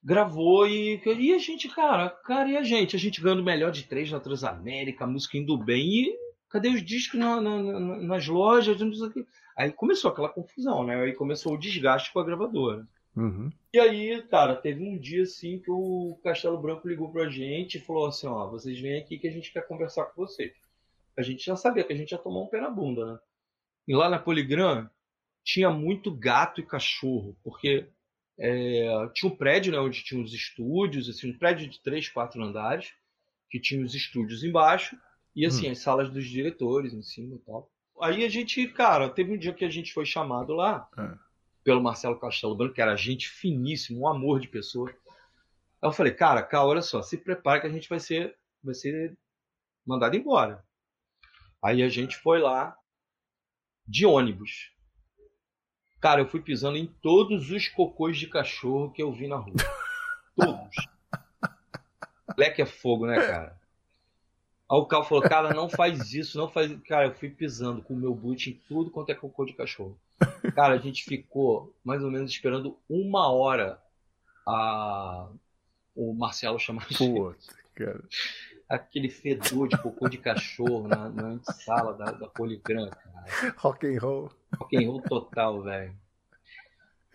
Gravou 0.04 0.68
e, 0.68 1.02
e 1.04 1.34
a 1.34 1.40
gente, 1.40 1.68
cara, 1.70 2.10
cara, 2.10 2.48
e 2.48 2.58
a 2.58 2.64
gente? 2.64 2.96
A 2.96 3.00
gente 3.00 3.20
ganhando 3.22 3.44
melhor 3.44 3.72
de 3.72 3.84
três 3.84 4.12
na 4.12 4.20
Transamérica, 4.20 5.06
a 5.06 5.08
música 5.08 5.38
indo 5.38 5.58
bem. 5.58 5.84
E 5.84 6.18
cadê 6.48 6.70
os 6.70 6.86
discos 6.86 7.20
na, 7.20 7.42
na, 7.42 7.64
na, 7.64 7.98
nas 8.02 8.28
lojas? 8.28 8.78
Aí 9.58 9.72
começou 9.72 10.12
aquela 10.12 10.30
confusão, 10.30 10.84
né? 10.84 11.02
Aí 11.02 11.14
começou 11.14 11.54
o 11.54 11.58
desgaste 11.58 12.14
com 12.14 12.20
a 12.20 12.24
gravadora. 12.24 12.88
Uhum. 13.16 13.52
E 13.74 13.80
aí, 13.80 14.22
cara, 14.24 14.56
teve 14.56 14.84
um 14.84 14.98
dia 14.98 15.24
assim 15.24 15.60
que 15.60 15.72
o 15.72 16.20
Castelo 16.24 16.62
Branco 16.62 16.88
ligou 16.88 17.12
pra 17.12 17.30
gente 17.30 17.78
e 17.78 17.82
falou 17.82 18.08
assim: 18.08 18.28
ó, 18.28 18.50
vocês 18.50 18.80
vêm 18.80 19.00
aqui 19.00 19.18
que 19.18 19.28
a 19.28 19.32
gente 19.32 19.52
quer 19.52 19.68
conversar 19.68 20.06
com 20.06 20.26
vocês. 20.26 20.54
A 21.18 21.22
gente 21.22 21.46
já 21.46 21.56
sabia 21.56 21.84
que 21.84 21.94
a 21.94 21.96
gente 21.96 22.12
ia 22.12 22.18
tomar 22.18 22.42
um 22.42 22.48
pé 22.48 22.60
na 22.60 22.70
bunda, 22.70 23.14
né? 23.14 23.20
E 23.88 23.96
lá 23.96 24.10
na 24.10 24.20
Poligram 24.20 24.90
tinha 25.44 25.70
muito 25.70 26.12
gato 26.12 26.60
e 26.60 26.66
cachorro, 26.66 27.38
porque 27.44 27.88
é, 28.38 29.10
tinha 29.14 29.32
um 29.32 29.36
prédio 29.36 29.72
né, 29.72 29.80
onde 29.80 30.04
tinha 30.04 30.22
os 30.22 30.34
estúdios, 30.34 31.08
assim, 31.08 31.32
um 31.32 31.38
prédio 31.38 31.70
de 31.70 31.82
três, 31.82 32.10
quatro 32.10 32.44
andares, 32.44 32.94
que 33.50 33.60
tinha 33.60 33.84
os 33.86 33.94
estúdios 33.94 34.44
embaixo 34.44 34.98
e 35.36 35.46
assim 35.46 35.68
Hum. 35.70 35.72
as 35.72 35.80
salas 35.80 36.10
dos 36.10 36.26
diretores 36.26 36.94
em 36.94 37.02
cima 37.02 37.36
e 37.36 37.40
tal. 37.40 37.72
Aí 38.02 38.26
a 38.26 38.30
gente, 38.30 38.68
cara, 38.70 39.10
teve 39.10 39.34
um 39.34 39.38
dia 39.38 39.54
que 39.54 39.64
a 39.64 39.70
gente 39.70 39.94
foi 39.94 40.06
chamado 40.06 40.54
lá 40.54 40.90
É. 40.98 41.26
pelo 41.66 41.82
Marcelo 41.82 42.20
Castelo 42.20 42.56
Branco, 42.56 42.76
que 42.76 42.82
era 42.82 42.96
gente 42.96 43.28
finíssimo, 43.28 44.02
um 44.02 44.08
amor 44.08 44.40
de 44.40 44.48
pessoa. 44.48 44.88
Aí 45.82 45.90
eu 45.90 45.92
falei, 45.92 46.14
cara, 46.14 46.44
cara, 46.44 46.64
olha 46.64 46.82
só, 46.82 47.02
se 47.02 47.18
prepara 47.18 47.60
que 47.60 47.66
a 47.66 47.72
gente 47.72 47.90
vai 47.90 48.00
ser, 48.00 48.38
vai 48.64 48.76
ser 48.76 49.18
mandado 49.84 50.16
embora. 50.16 50.64
Aí 51.64 51.82
a 51.82 51.90
gente 51.90 52.16
foi 52.18 52.40
lá 52.40 52.78
de 53.88 54.06
ônibus. 54.06 54.72
Cara, 56.00 56.22
eu 56.22 56.28
fui 56.28 56.40
pisando 56.40 56.78
em 56.78 56.86
todos 56.86 57.50
os 57.50 57.68
cocôs 57.68 58.16
de 58.16 58.28
cachorro 58.28 58.92
que 58.92 59.02
eu 59.02 59.12
vi 59.12 59.28
na 59.28 59.38
rua. 59.38 59.56
Todos. 60.38 60.76
Moleque 62.30 62.62
é 62.62 62.66
fogo, 62.66 63.08
né, 63.08 63.16
cara? 63.16 63.60
Aí 64.76 64.82
o 64.82 64.86
Cal 64.86 65.06
falou, 65.06 65.24
cara, 65.24 65.54
não 65.54 65.70
faz 65.70 66.14
isso, 66.14 66.38
não 66.38 66.50
faz. 66.50 66.76
Cara, 66.82 67.08
eu 67.08 67.16
fui 67.16 67.30
pisando 67.30 67.82
com 67.82 67.94
o 67.94 67.98
meu 67.98 68.14
boot 68.14 68.50
em 68.50 68.62
tudo 68.68 68.92
quanto 68.92 69.10
é 69.10 69.16
cocô 69.16 69.46
de 69.46 69.54
cachorro. 69.54 69.98
Cara, 70.54 70.74
a 70.74 70.78
gente 70.78 71.06
ficou 71.06 71.74
mais 71.84 72.04
ou 72.04 72.12
menos 72.12 72.30
esperando 72.30 72.78
uma 72.90 73.32
hora 73.32 73.80
a... 74.46 75.30
o 75.96 76.14
Marcelo 76.14 76.60
chamar. 76.60 76.88
Puta, 76.90 77.38
cara. 77.74 78.04
Aquele 78.68 79.10
fedor 79.10 79.70
de 79.70 79.78
cocô 79.78 80.10
de 80.10 80.18
cachorro 80.18 80.88
na, 80.88 81.10
na 81.10 81.40
sala 81.44 81.94
da, 81.94 82.12
da 82.12 82.28
Poligram, 82.28 82.90
cara. 82.90 83.54
Rock 83.58 83.88
and 83.88 84.00
roll. 84.00 84.32
Rock 84.60 84.78
and 84.78 84.88
roll 84.88 85.02
total, 85.02 85.62
velho. 85.62 85.96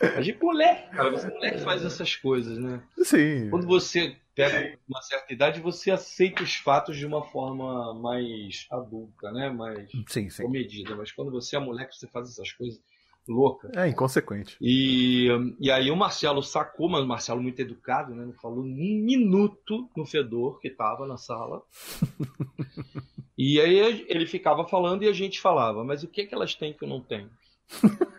A 0.00 0.22
gente 0.22 0.42
moleque, 0.42 0.90
cara, 0.96 1.10
você 1.10 1.28
moleque 1.28 1.58
faz 1.58 1.84
essas 1.84 2.16
coisas, 2.16 2.58
né? 2.58 2.82
Sim. 3.02 3.50
Quando 3.50 3.66
você 3.66 4.16
pega 4.34 4.78
uma 4.88 5.02
certa 5.02 5.32
idade, 5.32 5.60
você 5.60 5.90
aceita 5.90 6.42
os 6.42 6.54
fatos 6.54 6.96
de 6.96 7.04
uma 7.04 7.22
forma 7.22 7.92
mais 7.94 8.66
adulta, 8.70 9.30
né? 9.30 9.50
Mais 9.50 9.90
Sim, 10.08 10.30
sim. 10.30 10.42
comedida. 10.42 10.96
Mas 10.96 11.12
quando 11.12 11.30
você 11.30 11.56
é 11.56 11.58
moleque, 11.58 11.94
você 11.94 12.06
faz 12.06 12.30
essas 12.30 12.50
coisas 12.52 12.80
loucas. 13.28 13.70
É 13.76 13.88
inconsequente. 13.88 14.56
E, 14.60 15.28
e 15.60 15.70
aí 15.70 15.90
o 15.90 15.96
Marcelo 15.96 16.42
sacou, 16.42 16.88
mas 16.88 17.02
o 17.02 17.06
Marcelo 17.06 17.42
muito 17.42 17.60
educado, 17.60 18.14
né? 18.14 18.24
Não 18.24 18.32
falou 18.32 18.60
um 18.60 19.02
minuto 19.04 19.88
no 19.96 20.06
fedor 20.06 20.58
que 20.60 20.70
tava 20.70 21.06
na 21.06 21.16
sala. 21.16 21.62
e 23.36 23.60
aí 23.60 24.06
ele 24.08 24.26
ficava 24.26 24.66
falando 24.66 25.02
e 25.02 25.08
a 25.08 25.12
gente 25.12 25.40
falava, 25.40 25.84
mas 25.84 26.02
o 26.02 26.08
que, 26.08 26.24
que 26.24 26.34
elas 26.34 26.54
têm 26.54 26.72
que 26.72 26.84
eu 26.84 26.88
não 26.88 27.00
tenho? 27.00 27.30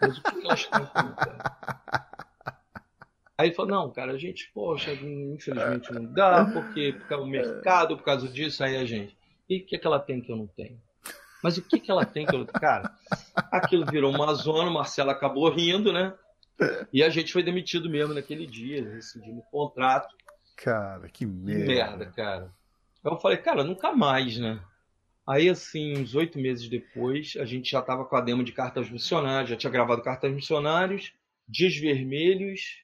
Mas 0.02 0.18
o 0.18 0.24
que, 0.24 0.32
que 0.42 0.46
elas 0.46 0.70
não 0.72 0.86
tenho? 1.16 1.38
Aí 3.38 3.48
ele 3.48 3.56
falou, 3.56 3.72
não, 3.72 3.92
cara, 3.92 4.12
a 4.14 4.18
gente, 4.18 4.52
poxa, 4.54 4.92
infelizmente 4.94 5.92
não 5.92 6.06
dá, 6.14 6.46
porque 6.46 6.94
por 6.94 7.08
causa 7.08 7.24
do 7.26 7.30
mercado, 7.30 7.98
por 7.98 8.04
causa 8.04 8.28
disso, 8.28 8.64
aí 8.64 8.78
a 8.78 8.86
gente. 8.86 9.18
E 9.50 9.58
o 9.60 9.66
que, 9.66 9.78
que 9.80 9.88
ela 9.88 10.00
tem 10.00 10.22
que 10.22 10.32
eu 10.32 10.36
não 10.36 10.48
tenho? 10.48 10.80
Mas 11.44 11.58
o 11.58 11.62
que, 11.64 11.80
que 11.80 11.90
ela 11.90 12.06
tem 12.06 12.26
que 12.26 12.36
eu 12.36 12.40
não 12.40 12.46
tenho? 12.46 12.62
Cara, 12.62 12.94
aquilo 13.52 13.86
virou 13.86 14.14
uma 14.14 14.32
zona, 14.36 14.70
o 14.70 14.74
Marcelo 14.74 15.10
acabou 15.10 15.50
rindo, 15.50 15.92
né? 15.92 16.14
E 16.94 17.02
a 17.02 17.10
gente 17.10 17.34
foi 17.34 17.42
demitido 17.42 17.90
mesmo 17.90 18.14
naquele 18.14 18.46
dia, 18.46 18.88
rescindimos 18.88 19.44
o 19.44 19.50
contrato. 19.50 20.16
Cara, 20.56 21.08
que 21.10 21.26
Que 21.26 21.26
merda. 21.26 21.66
merda, 21.66 22.06
cara. 22.06 22.52
Eu 23.04 23.18
falei, 23.18 23.38
cara, 23.38 23.64
nunca 23.64 23.92
mais, 23.92 24.38
né? 24.38 24.60
Aí, 25.32 25.48
assim, 25.48 25.98
uns 25.98 26.14
oito 26.14 26.38
meses 26.38 26.68
depois, 26.68 27.38
a 27.40 27.46
gente 27.46 27.72
já 27.72 27.82
tava 27.82 28.04
com 28.04 28.18
a 28.18 28.20
demo 28.20 28.44
de 28.44 28.52
Cartas 28.52 28.90
Missionários, 28.90 29.50
já 29.50 29.56
tinha 29.56 29.72
gravado 29.72 30.02
Cartas 30.02 30.30
Missionários, 30.34 31.14
Dias 31.48 31.74
Vermelhos, 31.78 32.84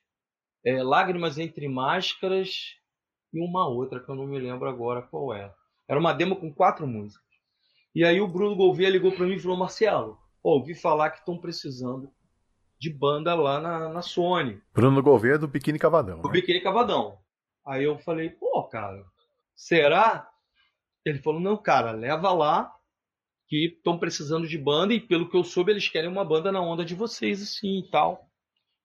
é, 0.63 0.81
Lágrimas 0.81 1.37
Entre 1.37 1.67
Máscaras 1.67 2.77
e 3.33 3.41
uma 3.41 3.67
outra 3.67 3.99
que 3.99 4.09
eu 4.09 4.15
não 4.15 4.25
me 4.25 4.39
lembro 4.39 4.69
agora 4.69 5.01
qual 5.01 5.33
é. 5.33 5.53
Era 5.89 5.99
uma 5.99 6.13
demo 6.13 6.37
com 6.37 6.53
quatro 6.53 6.87
músicas. 6.87 7.27
E 7.93 8.05
aí 8.05 8.21
o 8.21 8.27
Bruno 8.29 8.55
Gouveia 8.55 8.91
ligou 8.91 9.11
pra 9.11 9.25
mim 9.25 9.35
e 9.35 9.39
falou, 9.39 9.57
Marcelo, 9.57 10.17
ouvi 10.41 10.73
falar 10.73 11.09
que 11.09 11.19
estão 11.19 11.37
precisando 11.37 12.09
de 12.79 12.89
banda 12.89 13.35
lá 13.35 13.59
na, 13.59 13.89
na 13.89 14.01
Sony. 14.01 14.61
Bruno 14.73 15.03
Gouveia 15.03 15.37
do 15.37 15.49
Biquíni 15.49 15.77
Cavadão. 15.79 16.21
O 16.21 16.27
Né? 16.27 16.31
Biquíni 16.31 16.61
Cavadão. 16.61 17.17
Aí 17.65 17.83
eu 17.83 17.97
falei, 17.99 18.29
pô, 18.29 18.63
cara, 18.69 19.03
será? 19.53 20.29
Ele 21.09 21.19
falou, 21.19 21.39
não, 21.39 21.55
cara, 21.57 21.91
leva 21.91 22.31
lá 22.31 22.71
que 23.47 23.65
estão 23.77 23.97
precisando 23.97 24.47
de 24.47 24.57
banda 24.57 24.93
e 24.93 24.99
pelo 24.99 25.29
que 25.29 25.37
eu 25.37 25.43
soube 25.43 25.71
eles 25.71 25.87
querem 25.87 26.09
uma 26.09 26.25
banda 26.25 26.51
na 26.51 26.61
onda 26.61 26.83
de 26.83 26.93
vocês 26.95 27.41
assim 27.41 27.79
e 27.79 27.89
tal. 27.89 28.27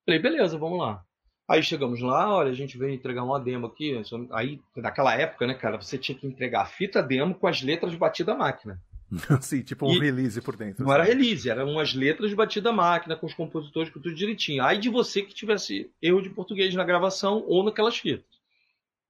Falei, 0.05 0.19
beleza, 0.21 0.57
vamos 0.57 0.79
lá. 0.79 1.03
Aí 1.49 1.61
chegamos 1.61 2.01
lá, 2.01 2.33
olha, 2.33 2.49
a 2.51 2.55
gente 2.55 2.77
veio 2.77 2.93
entregar 2.93 3.23
uma 3.23 3.39
demo 3.39 3.67
aqui. 3.67 4.01
Aí, 4.31 4.61
naquela 4.77 5.13
época, 5.15 5.45
né, 5.45 5.53
cara, 5.53 5.75
você 5.81 5.97
tinha 5.97 6.17
que 6.17 6.25
entregar 6.25 6.61
a 6.61 6.65
fita 6.65 7.03
demo 7.03 7.35
com 7.35 7.47
as 7.47 7.61
letras 7.61 7.93
batida 7.95 8.31
à 8.31 8.35
máquina. 8.35 8.79
Sim, 9.41 9.61
tipo 9.61 9.85
um 9.85 9.91
E- 9.93 9.99
release 9.99 10.41
por 10.41 10.55
dentro. 10.55 10.85
Não 10.85 10.93
era 10.93 11.03
assim. 11.03 11.11
release, 11.11 11.49
eram 11.49 11.69
umas 11.69 11.93
letras 11.93 12.33
batida 12.33 12.69
à 12.69 12.73
máquina, 12.73 13.17
com 13.17 13.25
os 13.27 13.33
compositores, 13.33 13.91
com 13.91 13.99
tudo 13.99 14.15
direitinho. 14.15 14.63
Aí 14.63 14.77
de 14.79 14.89
você 14.89 15.21
que 15.21 15.33
tivesse 15.33 15.91
erro 16.01 16.21
de 16.21 16.29
português 16.29 16.73
na 16.73 16.85
gravação 16.85 17.43
ou 17.45 17.63
naquelas 17.65 17.97
fitas. 17.97 18.25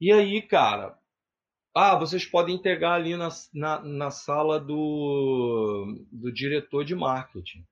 E 0.01 0.11
aí, 0.11 0.41
cara, 0.41 0.97
ah, 1.75 1.95
vocês 1.95 2.25
podem 2.25 2.55
entregar 2.55 2.93
ali 2.93 3.15
na, 3.17 3.29
na, 3.53 3.81
na 3.81 4.11
sala 4.11 4.59
do, 4.59 6.05
do 6.11 6.31
diretor 6.31 6.85
de 6.85 6.95
marketing. 6.95 7.65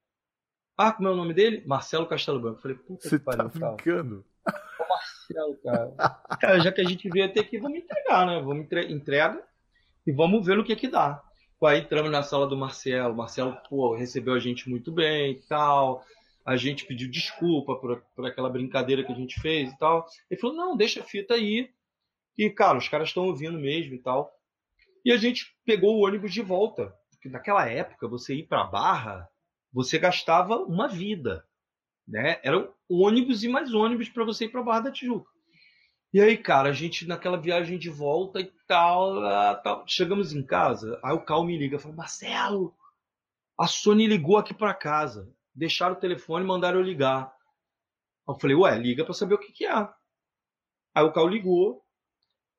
Ah, 0.77 0.91
como 0.91 1.07
é 1.07 1.11
o 1.11 1.15
nome 1.15 1.33
dele? 1.33 1.63
Marcelo 1.67 2.07
Castelo 2.07 2.39
Branco. 2.39 2.61
Falei, 2.61 2.77
puta 2.77 3.07
Você 3.07 3.19
que 3.19 3.25
tá 3.25 3.37
pariu, 3.37 3.51
cara. 3.51 3.73
brincando? 3.73 4.25
Marcelo, 4.89 5.57
cara. 5.63 6.17
Cara, 6.39 6.59
já 6.59 6.71
que 6.71 6.81
a 6.81 6.83
gente 6.83 7.07
veio 7.09 7.25
até 7.25 7.41
aqui, 7.41 7.59
vamos 7.59 7.77
entregar, 7.77 8.25
né? 8.25 8.41
Vamos 8.41 8.65
entre... 8.65 8.91
entrega 8.91 9.43
e 10.05 10.11
vamos 10.11 10.45
ver 10.45 10.57
no 10.57 10.63
que 10.63 10.75
que 10.75 10.87
dá. 10.87 11.21
Aí 11.63 11.79
entramos 11.79 12.11
na 12.11 12.23
sala 12.23 12.47
do 12.47 12.57
Marcelo. 12.57 13.13
O 13.13 13.17
Marcelo, 13.17 13.55
pô, 13.69 13.95
recebeu 13.95 14.33
a 14.33 14.39
gente 14.39 14.67
muito 14.67 14.91
bem 14.91 15.33
e 15.33 15.41
tal. 15.47 16.03
a 16.43 16.57
gente 16.57 16.85
pediu 16.85 17.09
desculpa 17.09 17.75
por, 17.75 18.01
por 18.15 18.25
aquela 18.25 18.49
brincadeira 18.49 19.03
que 19.03 19.11
a 19.11 19.15
gente 19.15 19.39
fez 19.39 19.71
e 19.71 19.77
tal. 19.77 20.07
Ele 20.29 20.39
falou: 20.41 20.55
não, 20.55 20.75
deixa 20.75 21.01
a 21.01 21.03
fita 21.03 21.35
aí. 21.35 21.69
E, 22.41 22.49
cara, 22.49 22.75
os 22.75 22.89
caras 22.89 23.10
estão 23.10 23.27
ouvindo 23.27 23.60
mesmo 23.60 23.93
e 23.93 23.99
tal. 23.99 24.34
E 25.06 25.12
a 25.12 25.17
gente 25.17 25.56
pegou 25.63 25.95
o 25.95 26.08
ônibus 26.08 26.34
de 26.34 26.41
volta. 26.41 26.91
Porque 27.12 27.30
naquela 27.30 27.69
época, 27.69 28.08
você 28.08 28.34
ir 28.34 28.47
para 28.47 28.63
Barra, 28.63 29.30
você 29.71 29.99
gastava 29.99 30.56
uma 30.56 30.88
vida. 30.88 31.45
Né? 32.08 32.39
Eram 32.41 32.73
ônibus 32.89 33.43
e 33.43 33.47
mais 33.47 33.75
ônibus 33.75 34.10
para 34.10 34.25
você 34.25 34.45
ir 34.45 34.49
para 34.49 34.63
Barra 34.63 34.80
da 34.80 34.91
Tijuca. 34.91 35.30
E 36.12 36.19
aí, 36.19 36.36
cara, 36.36 36.69
a 36.69 36.73
gente 36.73 37.08
naquela 37.08 37.39
viagem 37.39 37.77
de 37.77 37.91
volta 37.91 38.41
e 38.41 38.51
tal, 38.67 39.23
ah, 39.23 39.54
tal. 39.63 39.84
chegamos 39.88 40.34
em 40.34 40.43
casa, 40.43 40.99
aí 41.01 41.13
o 41.13 41.21
Cal 41.21 41.45
me 41.45 41.58
liga, 41.58 41.80
fala, 41.80 41.95
Marcelo, 41.95 42.75
a 43.58 43.65
Sony 43.65 44.08
ligou 44.08 44.38
aqui 44.38 44.54
para 44.54 44.73
casa, 44.73 45.32
deixaram 45.56 45.93
o 45.93 45.99
telefone 45.99 46.43
mandaram 46.43 46.80
eu 46.80 46.86
ligar. 46.86 47.32
Eu 48.27 48.36
falei, 48.36 48.58
ué, 48.58 48.77
liga 48.77 49.06
para 49.06 49.13
saber 49.13 49.36
o 49.36 49.39
que, 49.39 49.54
que 49.54 49.65
é. 49.65 49.89
Aí 50.93 51.04
o 51.06 51.13
Cal 51.13 51.30
ligou, 51.30 51.82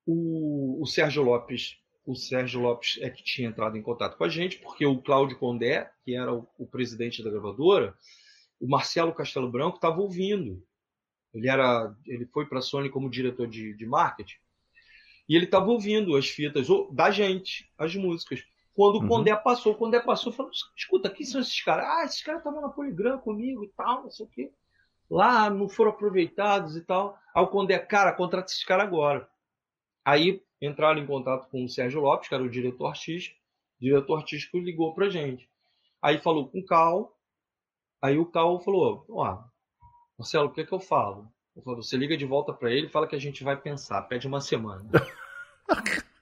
o, 0.06 0.82
o 0.82 0.86
Sérgio 0.86 1.22
Lopes, 1.22 1.78
o 2.04 2.14
Sérgio 2.14 2.60
Lopes 2.60 2.98
é 3.00 3.10
que 3.10 3.22
tinha 3.22 3.48
entrado 3.48 3.76
em 3.76 3.82
contato 3.82 4.16
com 4.16 4.24
a 4.24 4.28
gente, 4.28 4.58
porque 4.58 4.84
o 4.84 5.00
Cláudio 5.00 5.38
Condé, 5.38 5.90
que 6.04 6.14
era 6.14 6.32
o, 6.32 6.48
o 6.58 6.66
presidente 6.66 7.22
da 7.22 7.30
gravadora, 7.30 7.94
o 8.60 8.68
Marcelo 8.68 9.14
Castelo 9.14 9.50
Branco 9.50 9.76
estava 9.76 10.00
ouvindo. 10.00 10.62
Ele 11.32 11.48
era, 11.48 11.94
ele 12.06 12.26
foi 12.26 12.46
para 12.46 12.58
a 12.58 12.62
Sony 12.62 12.90
como 12.90 13.08
diretor 13.08 13.46
de, 13.46 13.74
de 13.74 13.86
marketing 13.86 14.36
e 15.28 15.36
ele 15.36 15.44
estava 15.44 15.70
ouvindo 15.70 16.16
as 16.16 16.28
fitas 16.28 16.66
da 16.90 17.10
gente, 17.10 17.70
as 17.78 17.94
músicas. 17.94 18.44
Quando 18.74 18.96
o 18.96 19.00
uhum. 19.00 19.08
Condé 19.08 19.34
passou, 19.36 19.72
o 19.72 19.76
Condé 19.76 20.00
passou, 20.00 20.32
falou: 20.32 20.52
escuta, 20.76 21.10
quem 21.10 21.24
são 21.24 21.40
esses 21.40 21.62
caras? 21.62 21.86
Ah, 21.86 22.04
esses 22.04 22.22
caras 22.22 22.40
estavam 22.40 22.60
na 22.60 22.68
Poligram 22.68 23.18
comigo 23.18 23.64
e 23.64 23.68
tal, 23.68 24.02
não 24.02 24.10
sei 24.10 24.26
o 24.26 24.28
quê. 24.28 24.52
Lá 25.10 25.50
não 25.50 25.68
foram 25.68 25.90
aproveitados 25.90 26.76
e 26.76 26.82
tal. 26.82 27.18
Aí 27.34 27.42
o 27.42 27.48
Condé, 27.48 27.78
cara, 27.78 28.12
contrata 28.12 28.50
esses 28.50 28.64
caras 28.64 28.86
agora. 28.86 29.28
Aí 30.04 30.42
entraram 30.60 31.00
em 31.00 31.06
contato 31.06 31.48
com 31.48 31.64
o 31.64 31.68
Sérgio 31.68 32.00
Lopes, 32.00 32.28
que 32.28 32.34
era 32.34 32.42
o 32.42 32.50
diretor 32.50 32.86
artístico. 32.86 33.38
O 33.80 33.84
diretor 33.84 34.18
artístico 34.18 34.58
ligou 34.58 34.94
pra 34.94 35.08
gente. 35.08 35.48
Aí 36.00 36.18
falou 36.18 36.48
com 36.48 36.58
o 36.58 36.64
Cal. 36.64 37.16
Aí 38.00 38.18
o 38.18 38.26
Cal 38.26 38.60
falou: 38.60 39.04
Ó, 39.08 39.44
Marcelo, 40.18 40.48
o 40.48 40.52
que 40.52 40.60
é 40.60 40.66
que 40.66 40.72
eu 40.72 40.80
falo? 40.80 41.30
Eu 41.54 41.62
falo, 41.62 41.82
você 41.82 41.96
liga 41.96 42.16
de 42.16 42.24
volta 42.24 42.52
para 42.52 42.72
ele 42.72 42.86
e 42.86 42.90
fala 42.90 43.06
que 43.06 43.16
a 43.16 43.20
gente 43.20 43.44
vai 43.44 43.56
pensar. 43.56 44.02
Pede 44.02 44.26
uma 44.26 44.40
semana. 44.40 44.88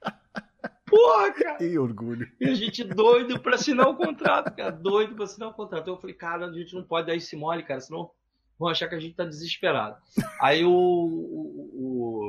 Porra, 0.85 1.31
cara! 1.31 1.57
Que 1.57 1.79
orgulho. 1.79 2.29
E 2.39 2.49
a 2.49 2.53
gente 2.53 2.83
doido 2.83 3.39
pra 3.39 3.55
assinar 3.55 3.87
o 3.87 3.95
contrato, 3.95 4.53
cara. 4.53 4.71
Doido 4.71 5.15
pra 5.15 5.23
assinar 5.23 5.49
o 5.49 5.53
contrato. 5.53 5.87
Eu 5.87 5.97
falei, 5.97 6.15
cara, 6.15 6.47
a 6.47 6.51
gente 6.51 6.75
não 6.75 6.83
pode 6.83 7.07
dar 7.07 7.15
esse 7.15 7.35
mole, 7.35 7.63
cara, 7.63 7.79
senão 7.79 8.11
vão 8.59 8.69
achar 8.69 8.87
que 8.87 8.95
a 8.95 8.99
gente 8.99 9.15
tá 9.15 9.23
desesperado. 9.23 9.97
Aí 10.39 10.63
o, 10.63 10.69
o, 10.69 11.71
o, 11.73 12.20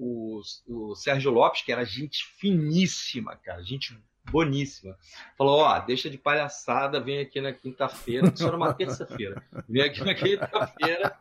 o, 0.00 0.94
Sérgio 0.94 1.30
Lopes, 1.30 1.62
que 1.62 1.70
era 1.70 1.84
gente 1.84 2.24
finíssima, 2.38 3.36
cara, 3.36 3.62
gente 3.62 3.96
boníssima, 4.30 4.96
falou: 5.36 5.60
Ó, 5.60 5.78
deixa 5.80 6.08
de 6.08 6.16
palhaçada, 6.16 7.00
vem 7.00 7.20
aqui 7.20 7.40
na 7.40 7.52
quinta-feira. 7.52 8.32
Isso 8.34 8.46
era 8.46 8.56
uma 8.56 8.72
terça-feira. 8.74 9.42
Vem 9.68 9.82
aqui 9.82 10.02
na 10.02 10.14
quinta-feira, 10.14 11.16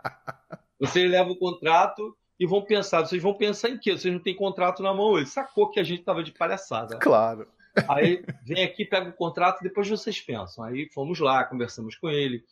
você 0.80 1.08
leva 1.08 1.30
o 1.30 1.36
contrato 1.36 2.16
e 2.40 2.48
vão 2.48 2.62
pensar. 2.62 3.02
Vocês 3.02 3.22
vão 3.22 3.34
pensar 3.34 3.70
em 3.70 3.78
quê? 3.78 3.92
Vocês 3.92 4.14
não 4.14 4.22
têm 4.22 4.36
contrato 4.36 4.82
na 4.82 4.94
mão. 4.94 5.18
Ele 5.18 5.26
sacou 5.26 5.70
que 5.70 5.80
a 5.80 5.84
gente 5.84 6.04
tava 6.04 6.24
de 6.24 6.32
palhaçada. 6.32 6.98
Claro. 6.98 7.48
Aí 7.88 8.24
vem 8.46 8.64
aqui, 8.64 8.86
pega 8.86 9.10
o 9.10 9.14
contrato, 9.14 9.62
depois 9.62 9.90
vocês 9.90 10.22
pensam. 10.22 10.64
Aí 10.64 10.90
fomos 10.94 11.20
lá, 11.20 11.44
conversamos 11.44 11.98
com 11.98 12.10
ele. 12.10 12.44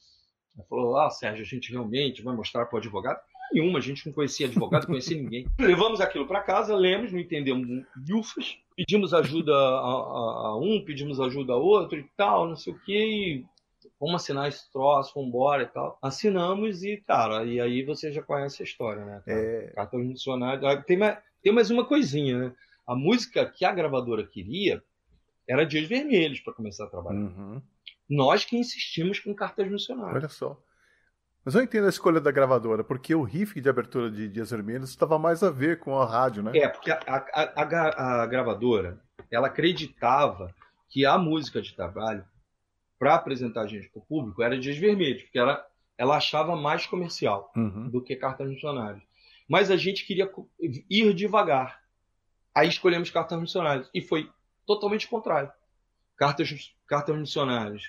Ele 0.56 0.68
falou: 0.70 0.98
Ah, 0.98 1.10
Sérgio, 1.10 1.44
a 1.44 1.48
gente 1.48 1.72
realmente 1.72 2.22
vai 2.22 2.36
mostrar 2.36 2.66
para 2.66 2.76
o 2.76 2.80
advogado. 2.80 3.20
Nenhuma, 3.54 3.80
a 3.80 3.82
gente 3.82 4.06
não 4.06 4.14
conhecia 4.14 4.48
advogado, 4.48 4.84
não 4.84 4.90
conhecia 4.90 5.18
ninguém. 5.18 5.48
Levamos 5.60 6.02
aquilo 6.02 6.28
para 6.28 6.42
casa, 6.42 6.76
lemos, 6.76 7.12
não 7.12 7.20
entendemos 7.20 7.86
bufas, 7.96 8.58
pedimos 8.76 9.14
ajuda 9.14 9.54
a, 9.54 9.58
a, 9.58 10.48
a, 10.48 10.58
um, 10.58 10.84
pedimos 10.84 11.20
ajuda 11.20 11.54
a 11.54 11.58
outro 11.58 11.98
e 11.98 12.06
tal, 12.16 12.48
não 12.48 12.56
sei 12.56 12.74
o 12.74 12.80
que, 12.80 12.94
e 12.94 13.46
vamos 14.00 14.22
assinar 14.22 14.48
esse 14.48 14.72
troço, 14.72 15.14
vamos 15.16 15.30
embora 15.30 15.64
e 15.64 15.68
tal. 15.68 15.98
Assinamos 16.02 16.84
e, 16.84 16.98
cara, 16.98 17.46
e 17.46 17.60
aí 17.60 17.84
você 17.84 18.12
já 18.12 18.22
conhece 18.22 18.62
a 18.62 18.66
história, 18.66 19.06
né? 19.06 19.22
Cara? 19.26 19.40
É... 19.40 19.72
Cartão 19.76 20.00
missionário. 20.00 20.84
Tem 20.84 20.98
mais, 20.98 21.18
tem 21.42 21.54
mais 21.54 21.70
uma 21.70 21.86
coisinha, 21.86 22.38
né? 22.38 22.56
A 22.86 22.96
música 22.96 23.46
que 23.46 23.66
a 23.66 23.72
gravadora 23.72 24.26
queria 24.26 24.82
era 25.48 25.66
Dias 25.66 25.88
Vermelhos 25.88 26.40
para 26.40 26.54
começar 26.54 26.86
a 26.86 26.90
trabalhar. 26.90 27.20
Uhum. 27.20 27.62
Nós 28.10 28.46
que 28.46 28.58
insistimos 28.58 29.20
com 29.20 29.34
cartas 29.34 29.70
missionárias. 29.70 30.16
Olha 30.16 30.30
só. 30.30 30.62
Mas 31.48 31.56
eu 31.56 31.62
entendo 31.62 31.86
a 31.86 31.90
escolha 31.90 32.20
da 32.20 32.30
gravadora, 32.30 32.84
porque 32.84 33.16
o 33.16 33.24
riff 33.24 33.62
de 33.62 33.70
abertura 33.70 34.12
de 34.12 34.28
Dias 34.28 34.52
Vermelhos 34.52 34.90
estava 34.90 35.18
mais 35.18 35.42
a 35.42 35.50
ver 35.50 35.80
com 35.80 35.98
a 35.98 36.06
rádio, 36.06 36.44
né? 36.44 36.52
É, 36.54 36.68
porque 36.68 36.92
a, 36.92 37.00
a, 37.08 37.62
a, 37.64 38.24
a 38.24 38.26
gravadora, 38.26 39.02
ela 39.32 39.48
acreditava 39.48 40.54
que 40.90 41.06
a 41.06 41.18
música 41.18 41.62
de 41.62 41.74
trabalho 41.74 42.26
para 43.00 43.16
apresentar 43.16 43.62
a 43.62 43.66
gente 43.66 43.88
para 43.88 44.00
o 44.02 44.06
público 44.06 44.44
era 44.44 44.60
Dias 44.60 44.78
Vermelhos, 44.78 45.24
porque 45.24 45.40
ela, 45.40 45.66
ela 45.98 46.18
achava 46.18 46.54
mais 46.54 46.86
comercial 46.86 47.50
uhum. 47.56 47.90
do 47.92 48.04
que 48.04 48.18
Cartas 48.18 48.50
Missionárias. 48.50 49.02
Mas 49.48 49.72
a 49.72 49.78
gente 49.78 50.06
queria 50.06 50.30
ir 50.90 51.14
devagar. 51.14 51.80
Aí 52.54 52.68
escolhemos 52.68 53.10
Cartas 53.10 53.40
Missionárias. 53.40 53.90
E 53.94 54.02
foi 54.02 54.30
totalmente 54.66 55.08
contrário. 55.08 55.50
Cartas, 56.18 56.76
Cartas 56.86 57.18
Missionárias 57.18 57.84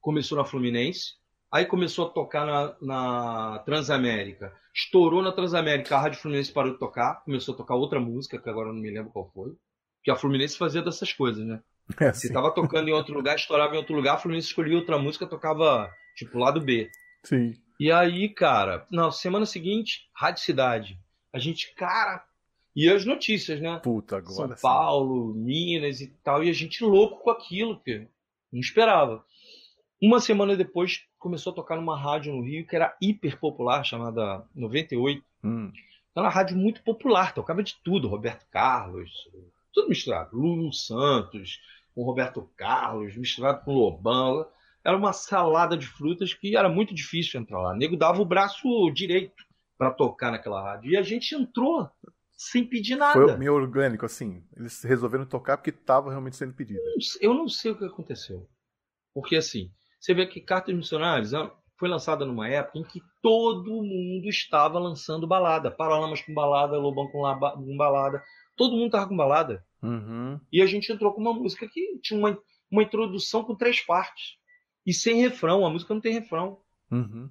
começou 0.00 0.36
na 0.36 0.44
Fluminense, 0.44 1.19
aí 1.50 1.66
começou 1.66 2.06
a 2.06 2.10
tocar 2.10 2.46
na, 2.46 2.76
na 2.80 3.58
Transamérica. 3.60 4.52
Estourou 4.74 5.22
na 5.22 5.32
Transamérica, 5.32 5.96
a 5.96 6.00
Rádio 6.00 6.20
Fluminense 6.20 6.52
parou 6.52 6.72
de 6.72 6.78
tocar, 6.78 7.22
começou 7.24 7.54
a 7.54 7.56
tocar 7.56 7.74
outra 7.74 7.98
música, 7.98 8.38
que 8.38 8.48
agora 8.48 8.72
não 8.72 8.80
me 8.80 8.90
lembro 8.90 9.10
qual 9.10 9.30
foi. 9.34 9.52
Que 10.02 10.10
a 10.10 10.16
Fluminense 10.16 10.56
fazia 10.56 10.80
dessas 10.80 11.12
coisas, 11.12 11.44
né? 11.44 11.60
É, 12.00 12.12
Se 12.12 12.32
tava 12.32 12.52
tocando 12.54 12.88
em 12.88 12.92
outro 12.92 13.12
lugar, 13.14 13.34
estourava 13.34 13.74
em 13.74 13.78
outro 13.78 13.94
lugar, 13.94 14.14
a 14.14 14.18
Fluminense 14.18 14.46
escolhia 14.46 14.76
outra 14.76 14.98
música, 14.98 15.26
tocava 15.26 15.90
tipo 16.14 16.38
lado 16.38 16.60
B. 16.60 16.88
Sim. 17.24 17.54
E 17.78 17.90
aí, 17.90 18.28
cara, 18.28 18.86
na 18.90 19.10
semana 19.10 19.46
seguinte, 19.46 20.08
Rádio 20.14 20.42
Cidade. 20.42 20.98
A 21.32 21.38
gente, 21.38 21.74
cara. 21.74 22.24
E 22.76 22.88
as 22.88 23.04
notícias, 23.04 23.60
né? 23.60 23.80
Puta, 23.82 24.18
agora. 24.18 24.34
São 24.34 24.56
Paulo, 24.62 25.32
sim. 25.32 25.40
Minas 25.40 26.00
e 26.00 26.08
tal. 26.22 26.44
E 26.44 26.50
a 26.50 26.52
gente 26.52 26.84
louco 26.84 27.22
com 27.22 27.30
aquilo, 27.30 27.80
que 27.80 28.06
não 28.52 28.60
esperava. 28.60 29.24
Uma 30.00 30.20
semana 30.20 30.56
depois, 30.56 31.00
começou 31.20 31.52
a 31.52 31.54
tocar 31.54 31.76
numa 31.76 31.96
rádio 31.96 32.34
no 32.34 32.42
Rio 32.42 32.66
que 32.66 32.74
era 32.74 32.96
hiper 33.00 33.38
popular, 33.38 33.84
chamada 33.84 34.44
98. 34.54 35.22
Hum. 35.44 35.70
Era 36.16 36.26
uma 36.26 36.32
rádio 36.32 36.56
muito 36.56 36.82
popular, 36.82 37.32
tocava 37.32 37.62
de 37.62 37.76
tudo. 37.84 38.08
Roberto 38.08 38.46
Carlos, 38.50 39.28
tudo 39.72 39.88
misturado. 39.88 40.36
Lulu 40.36 40.72
Santos, 40.72 41.60
com 41.94 42.02
Roberto 42.02 42.50
Carlos, 42.56 43.16
misturado 43.16 43.62
com 43.64 43.72
Lobão. 43.72 44.44
Era 44.82 44.96
uma 44.96 45.12
salada 45.12 45.76
de 45.76 45.86
frutas 45.86 46.32
que 46.32 46.56
era 46.56 46.68
muito 46.68 46.94
difícil 46.94 47.38
entrar 47.38 47.60
lá. 47.60 47.72
O 47.72 47.76
nego 47.76 47.96
dava 47.96 48.20
o 48.20 48.24
braço 48.24 48.90
direito 48.90 49.44
para 49.76 49.90
tocar 49.90 50.32
naquela 50.32 50.62
rádio. 50.62 50.90
E 50.90 50.96
a 50.96 51.02
gente 51.02 51.34
entrou 51.34 51.88
sem 52.36 52.64
pedir 52.64 52.96
nada. 52.96 53.12
Foi 53.12 53.36
meio 53.36 53.54
orgânico, 53.54 54.06
assim. 54.06 54.42
Eles 54.56 54.82
resolveram 54.82 55.26
tocar 55.26 55.58
porque 55.58 55.70
estava 55.70 56.08
realmente 56.08 56.36
sendo 56.36 56.54
pedido. 56.54 56.80
Eu 57.20 57.34
não 57.34 57.46
sei 57.46 57.72
o 57.72 57.76
que 57.76 57.84
aconteceu. 57.84 58.48
Porque, 59.12 59.36
assim, 59.36 59.70
você 60.00 60.14
vê 60.14 60.26
que 60.26 60.40
Cartas 60.40 60.74
Missionários 60.74 61.32
foi 61.78 61.88
lançada 61.88 62.24
numa 62.24 62.48
época 62.48 62.78
em 62.78 62.84
que 62.84 63.02
todo 63.22 63.82
mundo 63.82 64.28
estava 64.28 64.78
lançando 64.78 65.26
balada. 65.26 65.70
Paralamas 65.70 66.22
com 66.22 66.32
balada, 66.32 66.78
Lobão 66.78 67.06
com 67.08 67.76
balada. 67.76 68.22
Todo 68.56 68.76
mundo 68.76 68.86
estava 68.86 69.06
com 69.06 69.16
balada. 69.16 69.64
Uhum. 69.82 70.40
E 70.50 70.62
a 70.62 70.66
gente 70.66 70.90
entrou 70.90 71.12
com 71.12 71.20
uma 71.20 71.34
música 71.34 71.68
que 71.68 71.98
tinha 72.02 72.18
uma, 72.18 72.38
uma 72.70 72.82
introdução 72.82 73.44
com 73.44 73.54
três 73.54 73.80
partes. 73.80 74.38
E 74.86 74.92
sem 74.92 75.20
refrão, 75.20 75.64
a 75.66 75.70
música 75.70 75.92
não 75.92 76.00
tem 76.00 76.14
refrão. 76.14 76.58
Uhum. 76.90 77.28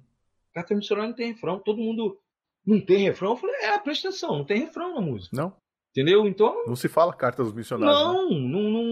Carta 0.54 0.74
Missionária 0.74 1.08
não 1.08 1.16
tem 1.16 1.32
refrão. 1.32 1.58
Todo 1.58 1.78
mundo 1.78 2.18
não 2.64 2.80
tem 2.80 2.98
refrão. 2.98 3.30
Eu 3.30 3.36
falei, 3.36 3.56
é, 3.56 3.78
presta 3.78 4.08
atenção, 4.08 4.38
não 4.38 4.44
tem 4.44 4.60
refrão 4.60 4.94
na 4.94 5.00
música. 5.00 5.36
Não. 5.36 5.54
Entendeu? 5.90 6.26
Então. 6.26 6.66
Não 6.66 6.76
se 6.76 6.88
fala 6.88 7.12
carta 7.12 7.42
dos 7.42 7.52
missionários. 7.52 7.98
Não, 7.98 8.30
né? 8.30 8.36
não, 8.36 8.62
não, 8.62 8.82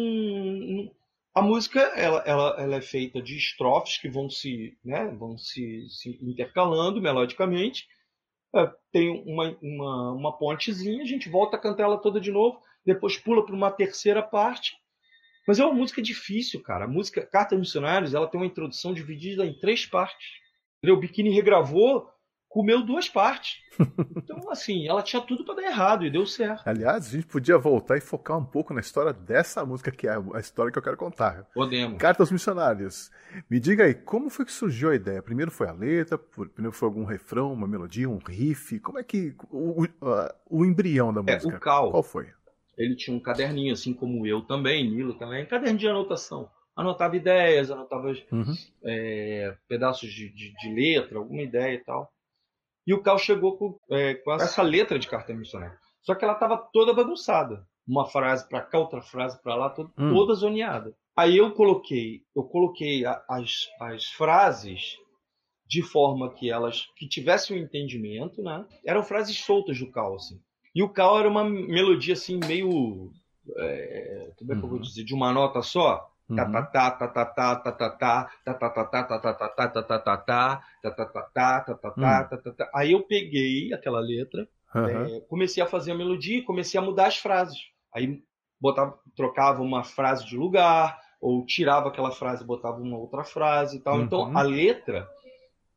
A 1.38 1.42
música 1.42 1.80
ela, 1.94 2.20
ela, 2.26 2.56
ela 2.58 2.76
é 2.76 2.80
feita 2.80 3.22
de 3.22 3.36
estrofes 3.36 3.96
que 3.96 4.08
vão 4.08 4.28
se, 4.28 4.76
né, 4.84 5.06
vão 5.16 5.38
se, 5.38 5.86
se 5.88 6.18
intercalando 6.20 7.00
melodicamente. 7.00 7.86
É, 8.52 8.68
tem 8.90 9.22
uma, 9.24 9.56
uma, 9.62 10.12
uma 10.14 10.36
pontezinha, 10.36 11.00
a 11.00 11.06
gente 11.06 11.28
volta 11.28 11.56
a 11.56 11.60
cantar 11.60 11.84
ela 11.84 11.96
toda 11.96 12.20
de 12.20 12.32
novo 12.32 12.60
depois 12.84 13.16
pula 13.16 13.46
para 13.46 13.54
uma 13.54 13.70
terceira 13.70 14.20
parte. 14.20 14.72
Mas 15.46 15.60
é 15.60 15.64
uma 15.64 15.74
música 15.74 16.02
difícil, 16.02 16.60
cara. 16.60 16.86
A 16.86 16.88
música 16.88 17.24
Cartas 17.24 17.56
Missionários 17.56 18.14
ela 18.14 18.26
tem 18.26 18.40
uma 18.40 18.46
introdução 18.46 18.92
dividida 18.92 19.46
em 19.46 19.56
três 19.60 19.86
partes. 19.86 20.26
O 20.84 20.96
Biquíni 20.96 21.30
regravou 21.30 22.10
comeu 22.58 22.82
duas 22.82 23.08
partes. 23.08 23.62
Então, 24.16 24.50
assim, 24.50 24.88
ela 24.88 25.00
tinha 25.00 25.22
tudo 25.22 25.44
para 25.44 25.54
dar 25.54 25.62
errado 25.62 26.04
e 26.04 26.10
deu 26.10 26.26
certo. 26.26 26.66
Aliás, 26.66 27.06
a 27.06 27.10
gente 27.10 27.28
podia 27.28 27.56
voltar 27.56 27.96
e 27.96 28.00
focar 28.00 28.36
um 28.36 28.44
pouco 28.44 28.74
na 28.74 28.80
história 28.80 29.12
dessa 29.12 29.64
música, 29.64 29.92
que 29.92 30.08
é 30.08 30.16
a 30.34 30.40
história 30.40 30.72
que 30.72 30.76
eu 30.76 30.82
quero 30.82 30.96
contar. 30.96 31.46
Podemos. 31.54 31.96
Cartas 31.98 32.32
Missionárias. 32.32 33.12
Me 33.48 33.60
diga 33.60 33.84
aí, 33.84 33.94
como 33.94 34.28
foi 34.28 34.44
que 34.44 34.50
surgiu 34.50 34.90
a 34.90 34.96
ideia? 34.96 35.22
Primeiro 35.22 35.52
foi 35.52 35.68
a 35.68 35.72
letra, 35.72 36.18
primeiro 36.18 36.72
foi 36.72 36.88
algum 36.88 37.04
refrão, 37.04 37.52
uma 37.52 37.68
melodia, 37.68 38.10
um 38.10 38.18
riff? 38.18 38.80
Como 38.80 38.98
é 38.98 39.04
que. 39.04 39.36
O, 39.52 39.84
o, 39.84 39.88
o 40.50 40.64
embrião 40.64 41.14
da 41.14 41.22
música? 41.22 41.54
É, 41.54 41.56
o 41.56 41.60
Cal. 41.60 41.92
Qual 41.92 42.02
foi? 42.02 42.26
Ele 42.76 42.96
tinha 42.96 43.16
um 43.16 43.20
caderninho, 43.20 43.72
assim 43.72 43.94
como 43.94 44.26
eu 44.26 44.40
também, 44.40 44.90
Nilo 44.90 45.14
também, 45.14 45.46
caderno 45.46 45.78
de 45.78 45.86
anotação 45.86 46.50
anotava 46.78 47.16
ideias, 47.16 47.72
anotava 47.72 48.14
uhum. 48.30 48.54
é, 48.84 49.56
pedaços 49.66 50.12
de, 50.12 50.28
de, 50.28 50.54
de, 50.54 50.72
letra, 50.72 51.18
alguma 51.18 51.42
ideia 51.42 51.74
e 51.74 51.78
tal. 51.78 52.08
E 52.88 52.94
o 52.94 53.02
Cal 53.02 53.18
chegou 53.18 53.58
com, 53.58 53.78
é, 53.90 54.14
com 54.14 54.32
essa 54.32 54.62
letra 54.62 54.98
de 54.98 55.06
carta 55.06 55.34
missionária. 55.34 55.78
Só 56.00 56.14
que 56.14 56.24
ela 56.24 56.32
estava 56.32 56.56
toda 56.72 56.94
bagunçada. 56.94 57.62
Uma 57.86 58.06
frase 58.06 58.48
para 58.48 58.62
cá, 58.62 58.78
outra 58.78 59.02
frase 59.02 59.38
para 59.42 59.54
lá, 59.54 59.68
toda, 59.68 59.90
hum. 59.98 60.14
toda 60.14 60.32
zoneada. 60.32 60.96
Aí 61.14 61.36
eu 61.36 61.52
coloquei, 61.52 62.22
eu 62.34 62.44
coloquei 62.44 63.04
as, 63.04 63.68
as 63.78 64.06
frases 64.06 64.96
de 65.66 65.82
forma 65.82 66.32
que 66.32 66.50
elas 66.50 66.86
que 66.96 67.06
tivessem 67.06 67.58
um 67.58 67.62
entendimento, 67.62 68.42
né? 68.42 68.64
Eram 68.86 69.02
frases 69.02 69.38
soltas 69.38 69.78
do 69.78 69.90
Cal, 69.90 70.14
assim. 70.14 70.40
E 70.74 70.82
o 70.82 70.88
Cal 70.88 71.18
era 71.18 71.28
uma 71.28 71.44
melodia 71.44 72.14
assim 72.14 72.40
meio, 72.46 73.12
é, 73.58 74.32
como 74.38 74.52
é 74.54 74.56
que 74.56 74.64
eu 74.64 74.68
vou 74.68 74.80
dizer, 74.80 75.04
de 75.04 75.12
uma 75.12 75.30
nota 75.30 75.60
só. 75.60 76.07
Aí 82.74 82.92
eu 82.92 83.02
peguei 83.02 83.72
aquela 83.72 84.00
letra, 84.00 84.46
comecei 85.28 85.62
a 85.62 85.66
fazer 85.66 85.92
a 85.92 85.94
melodia, 85.94 86.44
comecei 86.44 86.78
a 86.78 86.82
mudar 86.82 87.06
as 87.06 87.16
frases. 87.16 87.58
Aí 87.94 88.22
botava, 88.60 88.98
trocava 89.16 89.62
uma 89.62 89.82
frase 89.84 90.26
de 90.26 90.36
lugar, 90.36 91.00
ou 91.20 91.44
tirava 91.44 91.88
aquela 91.88 92.10
frase, 92.10 92.44
botava 92.44 92.78
uma 92.78 92.98
outra 92.98 93.24
frase 93.24 93.78
e 93.78 93.80
tal. 93.80 94.00
Então 94.02 94.36
a 94.36 94.42
letra, 94.42 95.08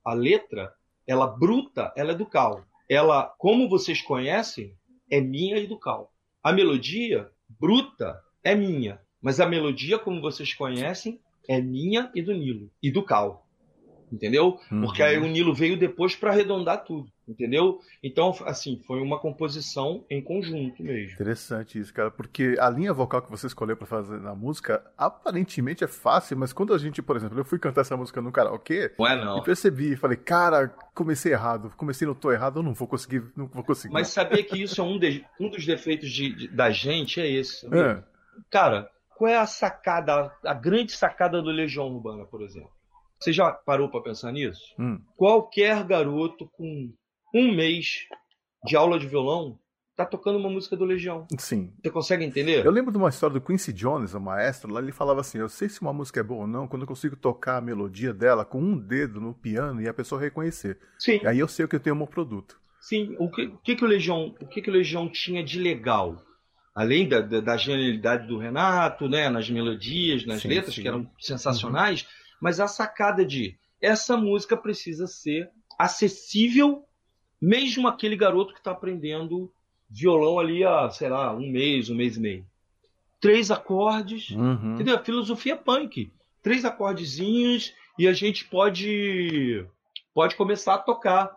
a 0.05 0.13
letra, 0.13 0.73
ela 1.07 1.27
bruta, 1.27 1.91
ela 1.95 2.11
é 2.11 2.15
do 2.15 2.25
Cal. 2.25 2.63
Ela, 2.89 3.33
como 3.37 3.69
vocês 3.69 4.01
conhecem, 4.01 4.75
é 5.09 5.21
minha 5.21 5.57
e 5.57 5.67
do 5.67 5.79
Cal. 5.79 6.11
A 6.43 6.51
melodia 6.51 7.29
bruta 7.47 8.19
é 8.43 8.55
minha. 8.55 8.99
Mas 9.21 9.39
a 9.39 9.45
melodia, 9.45 9.99
como 9.99 10.21
vocês 10.21 10.53
conhecem, 10.53 11.19
é 11.47 11.61
minha 11.61 12.11
e 12.15 12.21
do 12.21 12.33
Nilo. 12.33 12.69
E 12.81 12.91
do 12.91 13.03
Cal. 13.03 13.45
Entendeu? 14.11 14.59
Uhum. 14.69 14.81
Porque 14.81 15.01
aí 15.01 15.17
o 15.17 15.25
Nilo 15.25 15.53
veio 15.53 15.77
depois 15.77 16.15
para 16.15 16.31
arredondar 16.31 16.83
tudo. 16.83 17.09
Entendeu? 17.25 17.79
Então, 18.03 18.35
assim, 18.45 18.81
foi 18.85 18.99
uma 19.01 19.17
composição 19.17 20.03
em 20.09 20.21
conjunto 20.21 20.83
mesmo. 20.83 21.13
Interessante 21.13 21.79
isso, 21.79 21.93
cara, 21.93 22.11
porque 22.11 22.57
a 22.59 22.69
linha 22.69 22.93
vocal 22.93 23.21
que 23.21 23.31
você 23.31 23.47
escolheu 23.47 23.77
para 23.77 23.87
fazer 23.87 24.19
na 24.19 24.35
música 24.35 24.83
aparentemente 24.97 25.81
é 25.81 25.87
fácil, 25.87 26.37
mas 26.37 26.51
quando 26.51 26.73
a 26.73 26.77
gente, 26.77 27.01
por 27.01 27.15
exemplo, 27.15 27.39
eu 27.39 27.45
fui 27.45 27.57
cantar 27.57 27.81
essa 27.81 27.95
música 27.95 28.21
no 28.21 28.33
karaokê, 28.33 28.91
não 28.99 29.07
é 29.07 29.15
não. 29.15 29.37
e 29.37 29.43
percebi, 29.43 29.95
falei, 29.95 30.17
cara, 30.17 30.67
comecei 30.93 31.31
errado, 31.31 31.71
comecei 31.77 32.05
no 32.05 32.13
tô 32.13 32.33
errado, 32.33 32.59
eu 32.59 32.63
não 32.63 32.73
vou 32.73 32.87
conseguir, 32.87 33.23
não 33.33 33.47
vou 33.47 33.63
conseguir. 33.63 33.93
Mas 33.93 34.09
sabia 34.09 34.43
que 34.43 34.61
isso 34.61 34.81
é 34.81 34.83
um, 34.83 34.99
de, 34.99 35.23
um 35.39 35.49
dos 35.49 35.65
defeitos 35.65 36.11
de, 36.11 36.35
de, 36.35 36.47
da 36.49 36.69
gente, 36.69 37.21
é 37.21 37.29
esse. 37.31 37.65
É. 37.73 38.03
Cara, 38.49 38.89
qual 39.21 39.31
é 39.31 39.37
a 39.37 39.45
sacada, 39.45 40.35
a 40.43 40.53
grande 40.55 40.93
sacada 40.93 41.43
do 41.43 41.51
Legião 41.51 41.85
Urbana, 41.85 42.25
por 42.25 42.41
exemplo? 42.41 42.71
Você 43.19 43.31
já 43.31 43.51
parou 43.51 43.87
para 43.87 44.01
pensar 44.01 44.31
nisso? 44.31 44.73
Hum. 44.79 44.99
Qualquer 45.15 45.83
garoto 45.83 46.49
com 46.53 46.91
um 47.31 47.55
mês 47.55 48.07
de 48.65 48.75
aula 48.75 48.97
de 48.97 49.05
violão 49.07 49.59
tá 49.95 50.07
tocando 50.07 50.39
uma 50.39 50.49
música 50.49 50.75
do 50.75 50.85
Legião. 50.85 51.27
Sim. 51.37 51.71
Você 51.83 51.91
consegue 51.91 52.25
entender? 52.25 52.65
Eu 52.65 52.71
lembro 52.71 52.91
de 52.91 52.97
uma 52.97 53.09
história 53.09 53.35
do 53.35 53.45
Quincy 53.45 53.71
Jones, 53.71 54.15
o 54.15 54.19
maestro, 54.19 54.73
lá 54.73 54.81
ele 54.81 54.91
falava 54.91 55.21
assim: 55.21 55.37
Eu 55.37 55.49
sei 55.49 55.69
se 55.69 55.83
uma 55.83 55.93
música 55.93 56.19
é 56.19 56.23
boa 56.23 56.41
ou 56.41 56.47
não 56.47 56.67
quando 56.67 56.81
eu 56.81 56.87
consigo 56.87 57.15
tocar 57.15 57.57
a 57.57 57.61
melodia 57.61 58.11
dela 58.11 58.43
com 58.43 58.59
um 58.59 58.75
dedo 58.75 59.21
no 59.21 59.35
piano 59.35 59.83
e 59.83 59.87
a 59.87 59.93
pessoa 59.93 60.19
reconhecer. 60.19 60.79
Sim. 60.97 61.19
E 61.21 61.27
aí 61.27 61.37
eu 61.37 61.47
sei 61.47 61.63
o 61.63 61.67
que 61.67 61.75
eu 61.75 61.79
tenho 61.79 61.95
um 61.95 62.07
produto. 62.07 62.59
Sim. 62.79 63.15
O 63.19 63.29
que, 63.29 63.43
o 63.43 63.57
que, 63.59 63.75
que 63.75 63.85
o 63.85 63.87
Legião, 63.87 64.33
o 64.41 64.47
que, 64.47 64.63
que 64.63 64.69
o 64.71 64.73
Legião 64.73 65.07
tinha 65.07 65.43
de 65.43 65.59
legal? 65.59 66.19
Além 66.73 67.07
da, 67.07 67.21
da, 67.21 67.39
da, 67.39 67.57
genialidade 67.57 68.27
do 68.27 68.37
Renato, 68.37 69.09
né, 69.09 69.29
nas 69.29 69.49
melodias, 69.49 70.25
nas 70.25 70.41
sim, 70.41 70.47
letras, 70.47 70.75
sim. 70.75 70.81
que 70.81 70.87
eram 70.87 71.09
sensacionais, 71.19 72.01
uhum. 72.01 72.07
mas 72.41 72.59
a 72.59 72.67
sacada 72.67 73.25
de 73.25 73.57
essa 73.81 74.15
música 74.15 74.55
precisa 74.55 75.07
ser 75.07 75.49
acessível, 75.77 76.85
mesmo 77.41 77.87
aquele 77.87 78.15
garoto 78.15 78.53
que 78.53 78.59
está 78.59 78.71
aprendendo 78.71 79.51
violão 79.89 80.39
ali 80.39 80.63
há, 80.63 80.89
sei 80.89 81.09
lá, 81.09 81.33
um 81.35 81.49
mês, 81.51 81.89
um 81.89 81.95
mês 81.95 82.15
e 82.15 82.19
meio. 82.19 82.45
Três 83.19 83.51
acordes, 83.51 84.29
uhum. 84.31 84.75
entendeu? 84.75 84.95
A 84.95 85.03
filosofia 85.03 85.55
punk. 85.55 86.11
Três 86.41 86.65
acordezinhos 86.65 87.73
e 87.99 88.07
a 88.07 88.13
gente 88.13 88.45
pode, 88.45 89.65
pode 90.13 90.35
começar 90.35 90.75
a 90.75 90.79
tocar. 90.79 91.31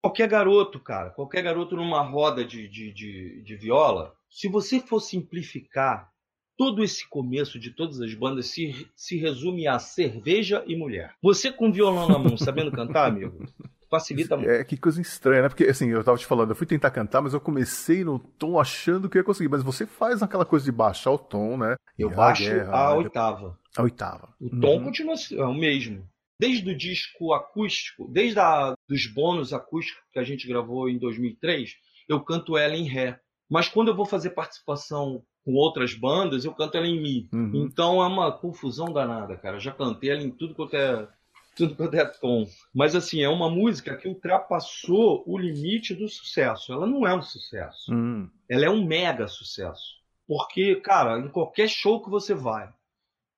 Qualquer 0.00 0.28
garoto, 0.28 0.78
cara, 0.78 1.10
qualquer 1.10 1.42
garoto 1.42 1.74
numa 1.74 2.00
roda 2.02 2.44
de, 2.44 2.68
de, 2.68 2.92
de, 2.92 3.42
de 3.42 3.56
viola, 3.56 4.14
se 4.30 4.48
você 4.48 4.80
for 4.80 5.00
simplificar, 5.00 6.10
todo 6.58 6.82
esse 6.82 7.08
começo 7.08 7.58
de 7.58 7.70
todas 7.70 8.00
as 8.00 8.12
bandas 8.14 8.46
se, 8.46 8.90
se 8.96 9.16
resume 9.16 9.68
a 9.68 9.78
cerveja 9.78 10.64
e 10.66 10.76
mulher. 10.76 11.14
Você 11.22 11.52
com 11.52 11.72
violão 11.72 12.08
na 12.08 12.18
mão, 12.18 12.36
sabendo 12.36 12.72
cantar, 12.72 13.06
amigo, 13.06 13.46
facilita 13.88 14.36
muito. 14.36 14.50
É, 14.50 14.64
que 14.64 14.76
coisa 14.76 15.00
estranha, 15.00 15.42
né? 15.42 15.48
Porque, 15.48 15.64
assim, 15.64 15.88
eu 15.88 16.02
tava 16.02 16.18
te 16.18 16.26
falando, 16.26 16.50
eu 16.50 16.56
fui 16.56 16.66
tentar 16.66 16.90
cantar, 16.90 17.22
mas 17.22 17.32
eu 17.32 17.40
comecei 17.40 18.02
no 18.02 18.18
tom 18.18 18.58
achando 18.58 19.08
que 19.08 19.16
ia 19.16 19.24
conseguir. 19.24 19.48
Mas 19.48 19.62
você 19.62 19.86
faz 19.86 20.20
aquela 20.20 20.44
coisa 20.44 20.64
de 20.64 20.72
baixar 20.72 21.12
o 21.12 21.18
tom, 21.18 21.56
né? 21.56 21.76
Eu 21.96 22.10
baixo 22.10 22.42
a, 22.42 22.54
guerra, 22.54 22.72
a 22.72 22.90
né? 22.90 22.96
oitava. 22.96 23.58
A 23.76 23.82
oitava. 23.82 24.34
O 24.40 24.50
tom 24.60 24.78
uhum. 24.78 24.84
continua 24.84 25.14
é 25.32 25.44
o 25.44 25.54
mesmo. 25.54 26.04
Desde 26.40 26.70
o 26.70 26.76
disco 26.76 27.32
acústico, 27.32 28.08
desde 28.08 28.38
a, 28.38 28.74
dos 28.88 29.06
bônus 29.06 29.52
acústicos 29.52 30.02
que 30.12 30.18
a 30.18 30.24
gente 30.24 30.46
gravou 30.46 30.88
em 30.88 30.98
2003, 30.98 31.72
eu 32.08 32.20
canto 32.20 32.56
ela 32.56 32.76
em 32.76 32.88
ré. 32.88 33.20
Mas 33.48 33.68
quando 33.68 33.88
eu 33.88 33.96
vou 33.96 34.04
fazer 34.04 34.30
participação 34.30 35.22
com 35.44 35.54
outras 35.54 35.94
bandas, 35.94 36.44
eu 36.44 36.52
canto 36.52 36.76
ela 36.76 36.86
em 36.86 37.00
Mi. 37.00 37.28
Uhum. 37.32 37.64
Então 37.64 38.02
é 38.02 38.06
uma 38.06 38.30
confusão 38.30 38.92
danada, 38.92 39.36
cara. 39.36 39.58
já 39.58 39.72
cantei 39.72 40.10
ela 40.10 40.22
em 40.22 40.30
tudo 40.30 40.54
quanto 40.54 40.76
é 40.76 41.08
tudo 41.56 41.74
quanto 41.74 41.94
é 41.94 42.04
tom. 42.04 42.46
Mas 42.72 42.94
assim, 42.94 43.20
é 43.20 43.28
uma 43.28 43.50
música 43.50 43.96
que 43.96 44.06
ultrapassou 44.06 45.24
o 45.26 45.36
limite 45.36 45.92
do 45.92 46.08
sucesso. 46.08 46.72
Ela 46.72 46.86
não 46.86 47.04
é 47.06 47.14
um 47.14 47.22
sucesso. 47.22 47.92
Uhum. 47.92 48.30
Ela 48.48 48.66
é 48.66 48.70
um 48.70 48.84
mega 48.84 49.26
sucesso. 49.26 49.98
Porque, 50.26 50.76
cara, 50.76 51.18
em 51.18 51.28
qualquer 51.28 51.68
show 51.68 52.02
que 52.02 52.10
você 52.10 52.32
vai, 52.32 52.72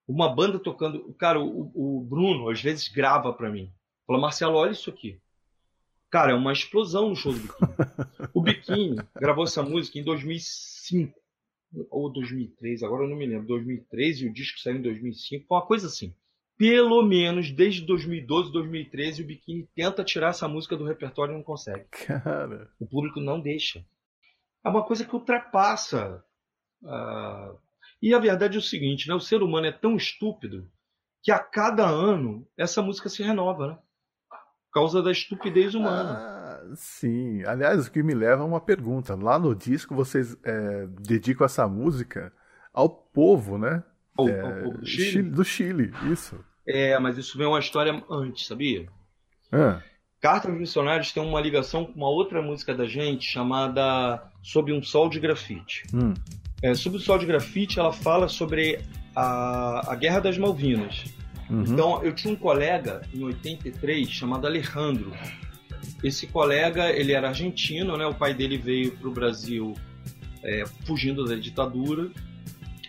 uma 0.07 0.29
banda 0.29 0.59
tocando. 0.59 1.15
Cara, 1.15 1.41
o, 1.41 1.71
o 1.75 2.01
Bruno 2.03 2.51
às 2.51 2.61
vezes 2.61 2.89
grava 2.89 3.33
para 3.33 3.49
mim. 3.49 3.73
Fala, 4.07 4.21
Marcelo, 4.21 4.57
olha 4.57 4.73
isso 4.73 4.91
aqui. 4.91 5.19
Cara, 6.11 6.33
é 6.33 6.35
uma 6.35 6.53
explosão 6.53 7.09
no 7.09 7.17
show 7.17 7.33
do 7.33 7.39
Biquíni. 7.39 7.69
o 8.35 8.43
Biquíni 8.43 8.97
gravou 9.15 9.45
essa 9.45 9.63
música 9.63 9.99
em 9.99 10.05
2005 10.05 11.15
ou 11.89 12.13
2003, 12.13 12.83
agora 12.83 13.05
eu 13.05 13.09
não 13.09 13.17
me 13.17 13.27
lembro, 13.27 13.47
2013 13.47 14.25
e 14.25 14.29
o 14.29 14.33
disco 14.33 14.59
saiu 14.59 14.79
em 14.79 14.83
2005, 14.83 15.47
uma 15.49 15.65
coisa 15.65 15.87
assim. 15.87 16.13
Pelo 16.59 17.01
menos 17.03 17.51
desde 17.53 17.87
2012, 17.87 18.53
2013, 18.53 19.23
o 19.23 19.27
Biquíni 19.27 19.69
tenta 19.75 20.05
tirar 20.05 20.31
essa 20.31 20.49
música 20.49 20.77
do 20.77 20.85
repertório 20.85 21.33
e 21.33 21.37
não 21.37 21.45
consegue. 21.45 21.85
Cara. 21.91 22.69
O 22.79 22.87
público 22.87 23.21
não 23.21 23.41
deixa. 23.41 23.87
É 24.65 24.69
uma 24.69 24.85
coisa 24.85 25.05
que 25.05 25.15
ultrapassa. 25.15 26.23
Uh... 26.83 27.57
E 28.03 28.13
a 28.13 28.19
verdade 28.19 28.57
é 28.57 28.59
o 28.59 28.63
seguinte, 28.63 29.09
né? 29.09 29.15
O 29.15 29.21
ser 29.21 29.43
humano 29.43 29.67
é 29.67 29.73
tão 29.73 29.97
estúpido 29.97 30.71
que 31.23 31.31
a 31.31 31.39
cada 31.39 31.89
ano 31.89 32.47
essa 32.57 32.83
música 32.83 33.09
se 33.09 33.23
renova, 33.23 33.69
né? 33.69 33.79
Causa 34.73 35.03
da 35.03 35.11
estupidez 35.11 35.75
humana. 35.75 36.13
Ah, 36.19 36.63
sim. 36.75 37.43
Aliás, 37.45 37.87
o 37.87 37.91
que 37.91 38.03
me 38.03 38.15
leva 38.15 38.43
a 38.43 38.47
uma 38.47 38.61
pergunta. 38.61 39.15
Lá 39.15 39.39
no 39.39 39.55
disco 39.55 39.95
vocês 39.95 40.37
é, 40.45 40.87
dedicam 41.01 41.45
essa 41.45 41.67
música 41.69 42.33
ao 42.73 42.89
povo, 42.89 43.59
né? 43.59 43.83
Ao, 44.17 44.29
é, 44.29 44.41
ao 44.41 44.65
povo 44.65 44.79
do 44.79 44.87
Chile? 44.87 45.11
Chile? 45.11 45.31
Do 45.31 45.45
Chile, 45.45 45.93
isso. 46.11 46.45
É, 46.67 46.99
mas 46.99 47.19
isso 47.19 47.37
vem 47.37 47.47
uma 47.47 47.59
história 47.59 48.03
antes, 48.09 48.47
sabia? 48.47 48.87
Ah. 49.51 49.81
Cartas 50.21 50.53
Missionários 50.53 51.13
tem 51.13 51.23
uma 51.23 51.41
ligação 51.41 51.87
com 51.87 51.93
uma 51.93 52.09
outra 52.09 52.43
música 52.43 52.75
da 52.75 52.85
gente 52.85 53.25
chamada 53.25 54.23
Sob 54.43 54.73
um 54.73 54.83
Sol 54.83 55.09
de 55.09 55.19
Grafite. 55.19 55.85
Hum. 55.95 56.13
É, 56.63 56.75
Sob 56.75 56.97
o 56.97 57.01
Sol 57.01 57.19
de 57.19 57.25
Grafite, 57.25 57.79
ela 57.79 57.93
fala 57.93 58.29
sobre 58.29 58.79
a, 59.17 59.93
a 59.93 59.97
Guerra 59.97 60.21
das 60.21 60.37
Malvinas. 60.37 61.05
Uhum. 61.51 61.65
Então, 61.65 62.03
eu 62.05 62.15
tinha 62.15 62.33
um 62.33 62.37
colega 62.37 63.03
em 63.13 63.25
83 63.25 64.09
chamado 64.09 64.47
Alejandro. 64.47 65.13
Esse 66.03 66.27
colega, 66.27 66.91
ele 66.91 67.13
era 67.13 67.29
argentino, 67.29 67.97
né? 67.97 68.07
O 68.07 68.15
pai 68.15 68.33
dele 68.33 68.57
veio 68.57 68.93
para 68.97 69.09
o 69.09 69.13
Brasil 69.13 69.75
é, 70.43 70.65
fugindo 70.87 71.25
da 71.25 71.35
ditadura. 71.35 72.11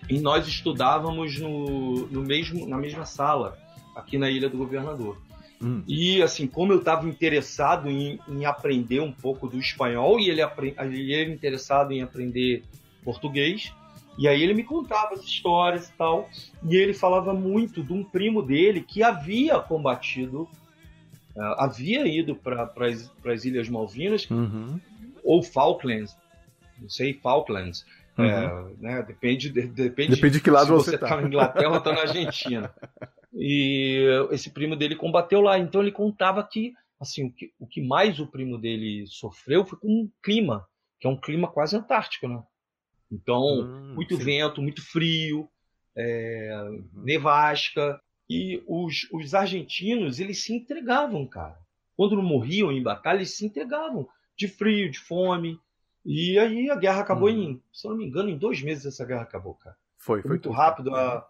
E 0.10 0.20
nós 0.20 0.48
estudávamos 0.48 1.40
no, 1.40 2.08
no 2.08 2.22
mesmo, 2.22 2.68
na 2.68 2.78
mesma 2.78 3.06
sala, 3.06 3.58
aqui 3.96 4.18
na 4.18 4.30
Ilha 4.30 4.50
do 4.50 4.58
Governador. 4.58 5.18
Hum. 5.62 5.84
E 5.88 6.22
assim, 6.22 6.48
como 6.48 6.74
eu 6.74 6.80
estava 6.80 7.08
interessado 7.08 7.90
em, 7.90 8.20
em, 8.28 8.46
aprender 8.46 9.00
um 9.00 9.12
pouco 9.12 9.48
do 9.48 9.60
espanhol 9.60 10.20
e 10.20 10.30
ele, 10.30 10.42
ele 10.42 11.14
era 11.14 11.30
interessado 11.30 11.92
em 11.92 12.02
aprender 12.02 12.64
português, 13.04 13.72
e 14.22 14.28
aí 14.28 14.44
ele 14.44 14.54
me 14.54 14.64
contava 14.64 15.16
as 15.16 15.24
histórias 15.24 15.90
e 15.90 15.94
tal, 15.94 16.30
e 16.64 16.76
ele 16.76 16.94
falava 16.94 17.34
muito 17.34 17.84
de 17.84 17.92
um 17.92 18.04
primo 18.04 18.44
dele 18.44 18.82
que 18.82 19.02
havia 19.02 19.60
combatido, 19.60 20.44
uh, 21.36 21.56
havia 21.58 22.06
ido 22.06 22.36
para 22.36 22.72
as 23.26 23.46
Ilhas 23.46 23.68
Malvinas, 23.68 24.30
uhum. 24.30 24.80
ou 25.24 25.42
Falklands, 25.42 26.16
não 26.80 26.88
sei, 26.88 27.16
Falklands, 27.16 27.84
uhum. 28.16 28.26
é, 28.26 28.66
né, 28.78 29.02
depende, 29.02 29.50
de, 29.50 29.64
depende, 29.64 30.12
depende 30.12 30.38
de 30.38 30.42
que 30.42 30.52
lado 30.52 30.68
você 30.68 30.94
está. 30.94 31.08
Tá 31.08 31.16
na 31.20 31.28
Inglaterra 31.28 31.72
ou 31.72 31.78
está 31.78 31.92
na 31.92 32.02
Argentina. 32.02 32.72
E 33.34 34.04
esse 34.32 34.50
primo 34.50 34.76
dele 34.76 34.94
combateu 34.94 35.40
lá, 35.40 35.58
então 35.58 35.82
ele 35.82 35.94
contava 35.94 36.44
que 36.44 36.74
assim 37.00 37.28
o 37.28 37.32
que, 37.32 37.54
o 37.58 37.66
que 37.66 37.82
mais 37.82 38.20
o 38.20 38.28
primo 38.28 38.58
dele 38.58 39.06
sofreu 39.08 39.66
foi 39.66 39.80
com 39.80 40.04
o 40.04 40.12
clima, 40.22 40.68
que 41.00 41.08
é 41.08 41.10
um 41.10 41.16
clima 41.16 41.48
quase 41.48 41.78
antártico, 41.78 42.28
né? 42.28 42.44
Então, 43.12 43.62
hum, 43.62 43.94
muito 43.96 44.16
sim. 44.16 44.24
vento, 44.24 44.62
muito 44.62 44.82
frio, 44.82 45.50
é, 45.96 46.56
uhum. 46.64 47.04
nevasca. 47.04 48.00
E 48.30 48.64
os, 48.66 49.08
os 49.12 49.34
argentinos, 49.34 50.20
eles 50.20 50.44
se 50.44 50.54
entregavam, 50.54 51.28
cara. 51.28 51.60
Quando 51.98 52.16
não 52.16 52.24
morriam 52.24 52.72
em 52.72 52.82
batalha, 52.82 53.18
eles 53.18 53.36
se 53.36 53.46
entregavam 53.46 54.08
de 54.38 54.48
frio, 54.48 54.90
de 54.90 55.00
fome. 55.00 55.60
E 56.06 56.40
aí 56.40 56.70
a 56.70 56.76
guerra 56.76 57.02
acabou 57.02 57.30
uhum. 57.30 57.44
em, 57.44 57.64
se 57.74 57.86
eu 57.86 57.92
não 57.92 57.98
me 57.98 58.06
engano, 58.06 58.30
em 58.30 58.38
dois 58.38 58.62
meses 58.62 58.86
essa 58.86 59.06
guerra 59.06 59.24
acabou, 59.24 59.56
cara. 59.56 59.76
Foi, 59.98 60.22
foi, 60.22 60.30
muito 60.30 60.50
rápido. 60.50 60.96
A, 60.96 61.28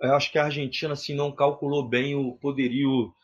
eu 0.00 0.14
acho 0.14 0.32
que 0.32 0.38
a 0.38 0.44
Argentina 0.44 0.94
assim, 0.94 1.14
não 1.14 1.30
calculou 1.30 1.86
bem 1.86 2.14
o 2.14 2.32
poderio 2.32 3.14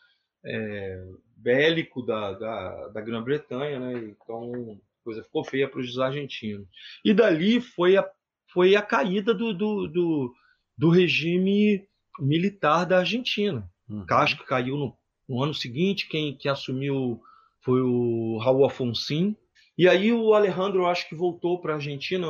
é, 0.45 1.03
bélico 1.35 2.01
da, 2.03 2.33
da, 2.33 2.87
da 2.89 3.01
Grã-Bretanha, 3.01 3.79
né? 3.79 4.15
Então 4.15 4.79
coisa 5.07 5.23
ficou 5.23 5.45
feia 5.45 5.69
para 5.69 5.79
os 5.79 5.97
argentinos. 5.97 6.67
E 7.03 7.13
dali 7.13 7.61
foi 7.61 7.95
a, 7.95 8.05
foi 8.51 8.75
a 8.75 8.81
caída 8.81 9.33
do, 9.33 9.53
do, 9.53 9.87
do, 9.87 10.33
do 10.77 10.89
regime 10.89 11.87
militar 12.19 12.85
da 12.85 12.99
Argentina. 12.99 13.69
Uhum. 13.89 14.05
Castro 14.05 14.45
caiu 14.45 14.75
no, 14.75 14.97
no, 15.29 15.41
ano 15.41 15.53
seguinte, 15.53 16.09
quem, 16.09 16.35
quem 16.35 16.51
assumiu 16.51 17.21
foi 17.61 17.81
o 17.81 18.37
Raul 18.39 18.65
Afonso. 18.65 19.33
E 19.77 19.87
aí 19.87 20.11
o 20.11 20.33
Alejandro, 20.33 20.87
acho 20.87 21.07
que 21.07 21.15
voltou 21.15 21.61
para 21.61 21.71
a 21.71 21.75
Argentina, 21.75 22.27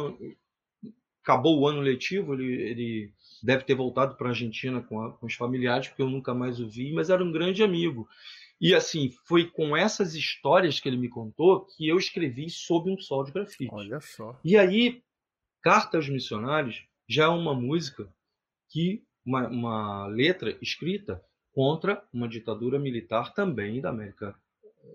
acabou 1.23 1.59
o 1.59 1.67
ano 1.67 1.81
letivo, 1.81 2.35
ele, 2.35 2.61
ele 2.61 3.13
deve 3.41 3.63
ter 3.63 3.73
voltado 3.73 4.15
para 4.15 4.27
a 4.27 4.31
Argentina 4.31 4.81
com, 4.81 5.11
com 5.13 5.25
os 5.25 5.33
familiares, 5.33 5.87
porque 5.87 6.01
eu 6.03 6.09
nunca 6.09 6.33
mais 6.33 6.59
o 6.59 6.69
vi, 6.69 6.93
mas 6.93 7.09
era 7.09 7.23
um 7.23 7.31
grande 7.31 7.63
amigo. 7.63 8.07
E 8.59 8.73
assim, 8.73 9.11
foi 9.27 9.45
com 9.45 9.77
essas 9.77 10.15
histórias 10.15 10.79
que 10.79 10.89
ele 10.89 10.97
me 10.97 11.09
contou 11.09 11.65
que 11.65 11.87
eu 11.87 11.97
escrevi 11.97 12.49
sob 12.49 12.91
um 12.91 12.97
sol 12.97 13.23
de 13.23 13.31
grafite. 13.31 13.69
Olha 13.71 13.99
só. 13.99 14.39
E 14.43 14.57
aí, 14.57 15.03
Carta 15.61 15.97
aos 15.97 16.09
Missionários 16.09 16.85
já 17.07 17.25
é 17.25 17.27
uma 17.27 17.53
música 17.53 18.11
que, 18.69 19.03
uma, 19.25 19.47
uma 19.47 20.07
letra 20.07 20.57
escrita 20.61 21.23
contra 21.53 22.03
uma 22.13 22.27
ditadura 22.27 22.79
militar 22.79 23.33
também 23.33 23.81
da 23.81 23.89
América 23.89 24.35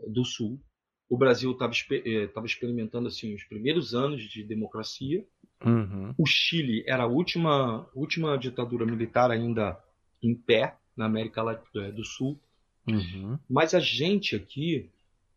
do 0.07 0.25
Sul. 0.25 0.61
O 1.09 1.17
Brasil 1.17 1.53
estava 1.53 1.73
eh, 1.91 2.31
experimentando 2.45 3.09
assim 3.09 3.35
os 3.35 3.45
primeiros 3.45 3.95
anos 3.95 4.23
de 4.23 4.43
democracia. 4.43 5.27
Uhum. 5.65 6.15
O 6.17 6.27
Chile 6.27 6.85
era 6.87 7.03
a 7.05 7.07
última, 7.07 7.89
última 7.95 8.37
ditadura 8.39 8.87
militar 8.87 9.31
ainda 9.31 9.79
em 10.23 10.35
pé 10.35 10.79
na 10.97 11.07
América 11.07 11.43
eh, 11.77 11.93
do 11.93 12.05
Sul. 12.05 12.41
Uhum. 12.87 13.39
Mas 13.49 13.75
a 13.75 13.81
gente 13.81 14.35
aqui, 14.37 14.91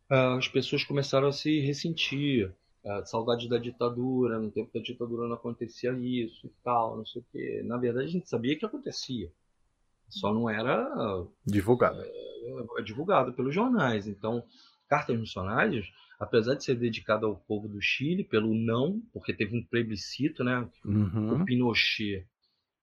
ah, 0.10 0.36
as 0.36 0.48
pessoas 0.48 0.84
começaram 0.84 1.28
a 1.28 1.32
se 1.32 1.60
ressentir. 1.60 2.54
Ah, 2.86 3.04
saudade 3.06 3.50
da 3.50 3.58
ditadura, 3.58 4.40
no 4.40 4.52
tempo 4.52 4.72
da 4.74 4.80
ditadura 4.80 5.28
não 5.28 5.36
acontecia 5.36 5.92
isso 5.94 6.46
e 6.46 6.52
tal, 6.64 6.98
não 6.98 7.06
sei 7.06 7.22
o 7.22 7.26
quê. 7.32 7.62
Na 7.66 7.78
verdade, 7.78 8.08
a 8.08 8.12
gente 8.12 8.30
sabia 8.30 8.58
que 8.58 8.66
acontecia. 8.66 9.32
Só 10.08 10.32
não 10.32 10.50
era 10.50 11.26
divulgado. 11.46 12.00
É, 12.02 12.80
é 12.80 12.82
divulgado 12.84 13.34
pelos 13.34 13.56
jornais. 13.56 14.06
Então, 14.06 14.44
Cartas 14.88 15.20
Missionárias, 15.20 15.88
apesar 16.20 16.54
de 16.54 16.64
ser 16.64 16.76
dedicada 16.76 17.26
ao 17.26 17.36
povo 17.36 17.68
do 17.68 17.82
Chile, 17.82 18.24
pelo 18.24 18.54
não, 18.54 19.02
porque 19.12 19.34
teve 19.34 19.58
um 19.58 19.64
plebiscito, 19.64 20.44
né? 20.44 20.70
Uhum. 20.86 21.42
O 21.42 21.46
Pinochet 21.46 22.28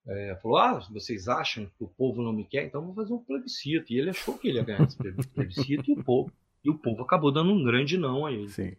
é, 0.07 0.37
falou: 0.43 0.59
Ah, 0.59 0.79
vocês 0.91 1.29
acham 1.29 1.67
que 1.67 1.85
o 1.85 1.89
povo 1.89 2.23
não 2.23 2.33
me 2.33 2.45
quer? 2.45 2.65
Então 2.65 2.85
vou 2.85 2.95
fazer 2.95 3.13
um 3.13 3.19
plebiscito. 3.19 3.93
E 3.93 3.99
ele 3.99 4.11
achou 4.11 4.37
que 4.37 4.49
ele 4.49 4.59
ia 4.59 4.65
ganhar 4.65 4.83
esse 4.83 4.97
plebiscito 5.29 5.91
e 5.91 5.93
o 5.93 6.03
povo. 6.03 6.33
E 6.65 6.71
o 6.71 6.79
povo 6.79 7.03
acabou 7.03 7.33
dando 7.33 7.53
um 7.53 7.65
grande 7.65 7.97
não 7.97 8.27
a 8.27 8.33
ele. 8.33 8.49
Sim. 8.49 8.77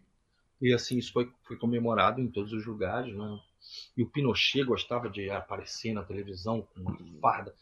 E 0.60 0.72
assim, 0.72 0.98
isso 0.98 1.12
foi, 1.12 1.30
foi 1.46 1.56
comemorado 1.56 2.20
em 2.20 2.28
todos 2.28 2.52
os 2.52 2.64
lugares. 2.66 3.14
Né? 3.14 3.38
E 3.96 4.02
o 4.02 4.08
Pinochet 4.08 4.64
gostava 4.64 5.08
de 5.08 5.30
aparecer 5.30 5.92
na 5.92 6.02
televisão 6.02 6.62
com 6.62 6.80
uma 6.80 6.96
farda. 7.20 7.54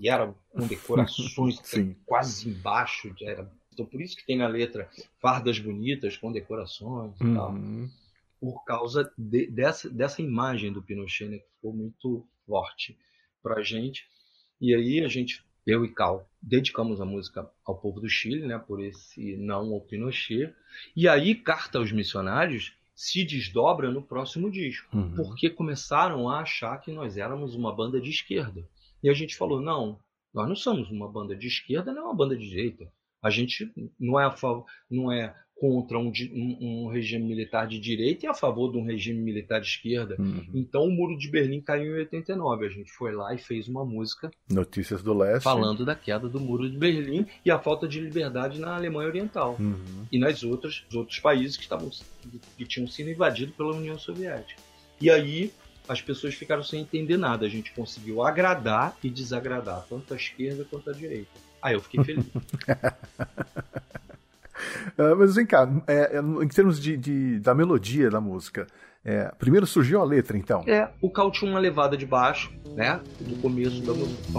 E 0.00 0.08
era 0.08 0.32
com 0.50 0.66
decorações 0.66 1.60
quase 2.06 2.48
embaixo. 2.48 3.14
Era, 3.20 3.50
então 3.72 3.84
por 3.84 4.00
isso 4.00 4.16
que 4.16 4.26
tem 4.26 4.36
na 4.36 4.46
letra 4.46 4.88
fardas 5.20 5.58
bonitas 5.58 6.16
com 6.16 6.30
decorações 6.30 7.20
e 7.20 7.24
uhum. 7.24 7.34
tal. 7.34 7.54
Por 8.40 8.64
causa 8.64 9.12
de, 9.16 9.46
dessa, 9.48 9.90
dessa 9.90 10.22
imagem 10.22 10.72
do 10.72 10.82
Pinochet, 10.82 11.28
né, 11.28 11.38
que 11.38 11.48
ficou 11.54 11.72
muito 11.72 12.24
forte 12.46 12.96
para 13.42 13.60
a 13.60 13.62
gente. 13.62 14.06
E 14.60 14.74
aí 14.74 15.04
a 15.04 15.08
gente, 15.08 15.44
eu 15.66 15.84
e 15.84 15.92
Cal, 15.92 16.28
dedicamos 16.40 17.00
a 17.00 17.04
música 17.04 17.50
ao 17.64 17.78
povo 17.78 18.00
do 18.00 18.08
Chile, 18.08 18.46
né, 18.46 18.58
por 18.58 18.82
esse 18.82 19.36
não 19.36 19.72
ao 19.72 19.80
Pinochet. 19.80 20.54
E 20.94 21.08
aí 21.08 21.34
Carta 21.34 21.78
aos 21.78 21.92
Missionários 21.92 22.72
se 22.94 23.24
desdobra 23.24 23.90
no 23.90 24.02
próximo 24.02 24.50
disco, 24.50 24.96
uhum. 24.96 25.14
porque 25.14 25.50
começaram 25.50 26.30
a 26.30 26.40
achar 26.40 26.80
que 26.80 26.90
nós 26.90 27.18
éramos 27.18 27.54
uma 27.54 27.74
banda 27.74 28.00
de 28.00 28.08
esquerda. 28.08 28.66
E 29.02 29.10
a 29.10 29.12
gente 29.12 29.36
falou: 29.36 29.60
não, 29.60 30.00
nós 30.32 30.48
não 30.48 30.56
somos 30.56 30.90
uma 30.90 31.10
banda 31.10 31.36
de 31.36 31.46
esquerda, 31.46 31.92
nem 31.92 32.02
uma 32.02 32.14
banda 32.14 32.34
de 32.34 32.48
direita. 32.48 32.90
A 33.22 33.28
gente 33.28 33.70
não 33.98 34.18
é, 34.18 34.24
a, 34.24 34.34
não 34.90 35.12
é 35.12 35.34
contra 35.58 35.98
um, 35.98 36.12
um, 36.32 36.58
um, 36.60 36.88
regime 36.88 37.24
militar 37.24 37.66
de 37.66 37.80
direita 37.80 38.26
e 38.26 38.28
a 38.28 38.34
favor 38.34 38.70
de 38.70 38.78
um 38.78 38.84
regime 38.84 39.18
militar 39.18 39.58
de 39.58 39.66
esquerda. 39.66 40.14
Uhum. 40.18 40.44
Então 40.54 40.84
o 40.84 40.90
Muro 40.90 41.16
de 41.16 41.30
Berlim 41.30 41.62
caiu 41.62 41.96
em 41.96 42.00
89. 42.00 42.66
A 42.66 42.68
gente 42.68 42.92
foi 42.92 43.12
lá 43.12 43.34
e 43.34 43.38
fez 43.38 43.66
uma 43.66 43.84
música. 43.84 44.30
Notícias 44.50 45.02
do 45.02 45.14
Leste. 45.14 45.44
Falando 45.44 45.84
da 45.84 45.94
queda 45.94 46.28
do 46.28 46.38
Muro 46.38 46.70
de 46.70 46.76
Berlim 46.76 47.26
e 47.44 47.50
a 47.50 47.58
falta 47.58 47.88
de 47.88 47.98
liberdade 48.00 48.60
na 48.60 48.76
Alemanha 48.76 49.08
Oriental. 49.08 49.56
Uhum. 49.58 50.06
E 50.12 50.18
nas 50.18 50.42
outras, 50.42 50.84
outros 50.94 51.18
países 51.20 51.56
que, 51.56 51.62
estavam, 51.62 51.88
que, 51.88 52.40
que 52.58 52.64
tinham 52.66 52.86
sido 52.86 53.08
invadidos 53.08 53.54
pela 53.54 53.74
União 53.74 53.98
Soviética. 53.98 54.60
E 55.00 55.10
aí 55.10 55.50
as 55.88 56.02
pessoas 56.02 56.34
ficaram 56.34 56.62
sem 56.62 56.82
entender 56.82 57.16
nada. 57.16 57.46
A 57.46 57.48
gente 57.48 57.72
conseguiu 57.72 58.22
agradar 58.22 58.94
e 59.02 59.08
desagradar, 59.08 59.86
tanto 59.88 60.12
a 60.12 60.16
esquerda 60.16 60.66
quanto 60.68 60.90
a 60.90 60.92
direita. 60.92 61.30
Aí 61.62 61.74
eu 61.74 61.80
fiquei 61.80 62.04
feliz. 62.04 62.26
Uh, 64.98 65.16
mas 65.16 65.34
vem 65.34 65.46
cá, 65.46 65.68
é, 65.86 66.16
é, 66.16 66.20
em 66.20 66.48
termos 66.48 66.80
de, 66.80 66.96
de, 66.96 67.40
da 67.40 67.54
melodia 67.54 68.10
da 68.10 68.20
música, 68.20 68.66
é, 69.04 69.32
primeiro 69.38 69.66
surgiu 69.66 70.00
a 70.00 70.04
letra, 70.04 70.36
então? 70.36 70.64
É, 70.66 70.90
o 71.00 71.08
Cal 71.08 71.30
tinha 71.30 71.50
uma 71.50 71.60
levada 71.60 71.96
de 71.96 72.04
baixo, 72.04 72.52
né? 72.74 73.00
Do 73.20 73.36
começo 73.40 73.80
da 73.82 73.92
música. 73.92 74.38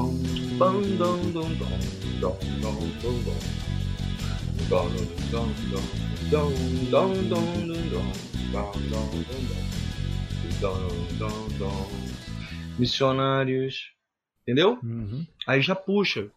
Missionários. 12.77 13.93
Entendeu? 14.41 14.79
Uhum. 14.83 15.25
Aí 15.47 15.61
já 15.61 15.75
puxa. 15.75 16.29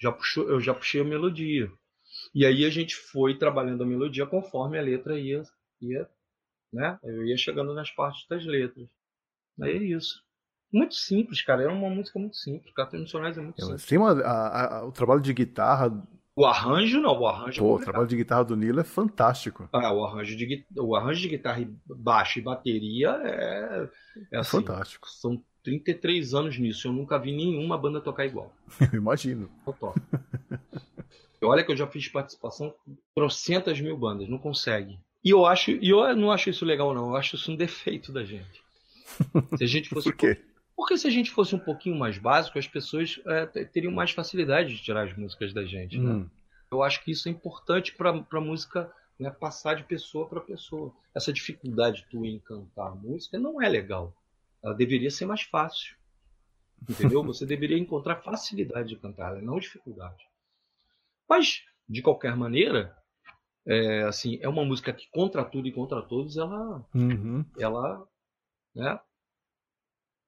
Já 0.00 0.12
puxou, 0.12 0.48
eu 0.48 0.60
já 0.60 0.74
puxei 0.74 1.00
a 1.00 1.04
melodia. 1.04 1.70
E 2.34 2.44
aí 2.44 2.64
a 2.64 2.70
gente 2.70 2.94
foi 2.94 3.36
trabalhando 3.36 3.82
a 3.82 3.86
melodia 3.86 4.26
conforme 4.26 4.78
a 4.78 4.82
letra 4.82 5.18
ia, 5.18 5.42
ia 5.80 6.08
né? 6.72 6.98
Eu 7.02 7.24
ia 7.24 7.36
chegando 7.36 7.74
nas 7.74 7.90
partes 7.90 8.26
das 8.28 8.44
letras. 8.44 8.86
Aí 9.60 9.76
é 9.76 9.82
isso. 9.82 10.22
Muito 10.72 10.94
simples, 10.94 11.42
cara. 11.42 11.62
É 11.62 11.68
uma 11.68 11.88
música 11.88 12.18
muito 12.18 12.36
simples. 12.36 12.72
Cartas 12.74 13.00
Missionários 13.00 13.38
é 13.38 13.40
muito 13.40 13.60
simples. 13.60 14.02
A, 14.24 14.78
a, 14.78 14.86
o 14.86 14.92
trabalho 14.92 15.20
de 15.20 15.32
guitarra. 15.32 15.90
O 16.36 16.44
arranjo 16.44 17.00
não, 17.00 17.18
o 17.18 17.26
arranjo 17.26 17.60
é 17.60 17.64
Pô, 17.64 17.78
é 17.78 17.80
o 17.80 17.84
trabalho 17.84 18.06
de 18.06 18.16
guitarra 18.16 18.44
do 18.44 18.56
Nilo 18.56 18.78
é 18.78 18.84
fantástico. 18.84 19.68
Ah, 19.72 19.92
o 19.92 20.04
arranjo 20.04 20.36
de, 20.36 20.64
o 20.76 20.94
arranjo 20.94 21.20
de 21.20 21.28
guitarra 21.30 21.68
baixo 21.84 22.38
e 22.38 22.42
bateria 22.42 23.08
é, 23.24 23.28
é, 23.28 23.90
é 24.32 24.38
assim, 24.38 24.58
fantástico. 24.58 25.08
São 25.08 25.42
33 25.64 26.34
anos 26.34 26.56
nisso. 26.56 26.86
Eu 26.86 26.92
nunca 26.92 27.18
vi 27.18 27.34
nenhuma 27.34 27.76
banda 27.76 28.00
tocar 28.00 28.24
igual. 28.24 28.54
Eu 28.92 28.98
imagino. 28.98 29.50
Eu 29.66 29.72
toco. 29.72 30.00
Olha 31.42 31.64
que 31.64 31.70
eu 31.70 31.76
já 31.76 31.86
fiz 31.86 32.08
participação 32.08 32.74
com 32.84 32.96
trocentas 33.14 33.80
mil 33.80 33.96
bandas, 33.96 34.28
não 34.28 34.38
consegue. 34.38 34.98
E 35.24 35.30
eu 35.30 35.44
acho, 35.46 35.70
e 35.70 35.88
eu 35.88 36.16
não 36.16 36.30
acho 36.30 36.50
isso 36.50 36.64
legal, 36.64 36.94
não. 36.94 37.10
Eu 37.10 37.16
acho 37.16 37.36
isso 37.36 37.52
um 37.52 37.56
defeito 37.56 38.12
da 38.12 38.24
gente. 38.24 38.62
Se 39.56 39.64
a 39.64 39.66
gente 39.66 39.88
fosse. 39.88 40.10
Por 40.10 40.16
quê? 40.16 40.40
Porque 40.76 40.96
se 40.96 41.08
a 41.08 41.10
gente 41.10 41.32
fosse 41.32 41.56
um 41.56 41.58
pouquinho 41.58 41.96
mais 41.96 42.18
básico, 42.18 42.56
as 42.56 42.68
pessoas 42.68 43.20
é, 43.26 43.64
teriam 43.64 43.92
mais 43.92 44.12
facilidade 44.12 44.76
de 44.76 44.80
tirar 44.80 45.08
as 45.08 45.16
músicas 45.16 45.52
da 45.52 45.64
gente, 45.64 45.98
né? 45.98 46.08
hum. 46.08 46.30
Eu 46.70 46.84
acho 46.84 47.02
que 47.02 47.10
isso 47.10 47.28
é 47.28 47.32
importante 47.32 47.92
para 47.94 48.10
a 48.10 48.40
música 48.40 48.88
né, 49.18 49.28
passar 49.28 49.74
de 49.74 49.82
pessoa 49.82 50.28
para 50.28 50.40
pessoa. 50.40 50.94
Essa 51.12 51.32
dificuldade 51.32 52.06
tua 52.08 52.28
em 52.28 52.38
cantar 52.38 52.88
a 52.88 52.94
música 52.94 53.38
não 53.38 53.60
é 53.60 53.68
legal. 53.68 54.14
Ela 54.62 54.74
deveria 54.74 55.10
ser 55.10 55.26
mais 55.26 55.42
fácil. 55.42 55.96
Entendeu? 56.88 57.24
Você 57.26 57.44
deveria 57.44 57.76
encontrar 57.76 58.22
facilidade 58.22 58.90
de 58.90 58.96
cantar, 58.96 59.34
não 59.42 59.58
dificuldade. 59.58 60.27
Mas, 61.28 61.62
de 61.88 62.00
qualquer 62.02 62.36
maneira, 62.36 62.96
é, 63.66 64.02
assim, 64.04 64.38
é 64.40 64.48
uma 64.48 64.64
música 64.64 64.92
que 64.92 65.08
contra 65.10 65.44
tudo 65.44 65.68
e 65.68 65.72
contra 65.72 66.00
todos, 66.02 66.36
ela, 66.36 66.86
Uhum. 66.94 67.44
ela, 67.58 68.06
né, 68.74 68.98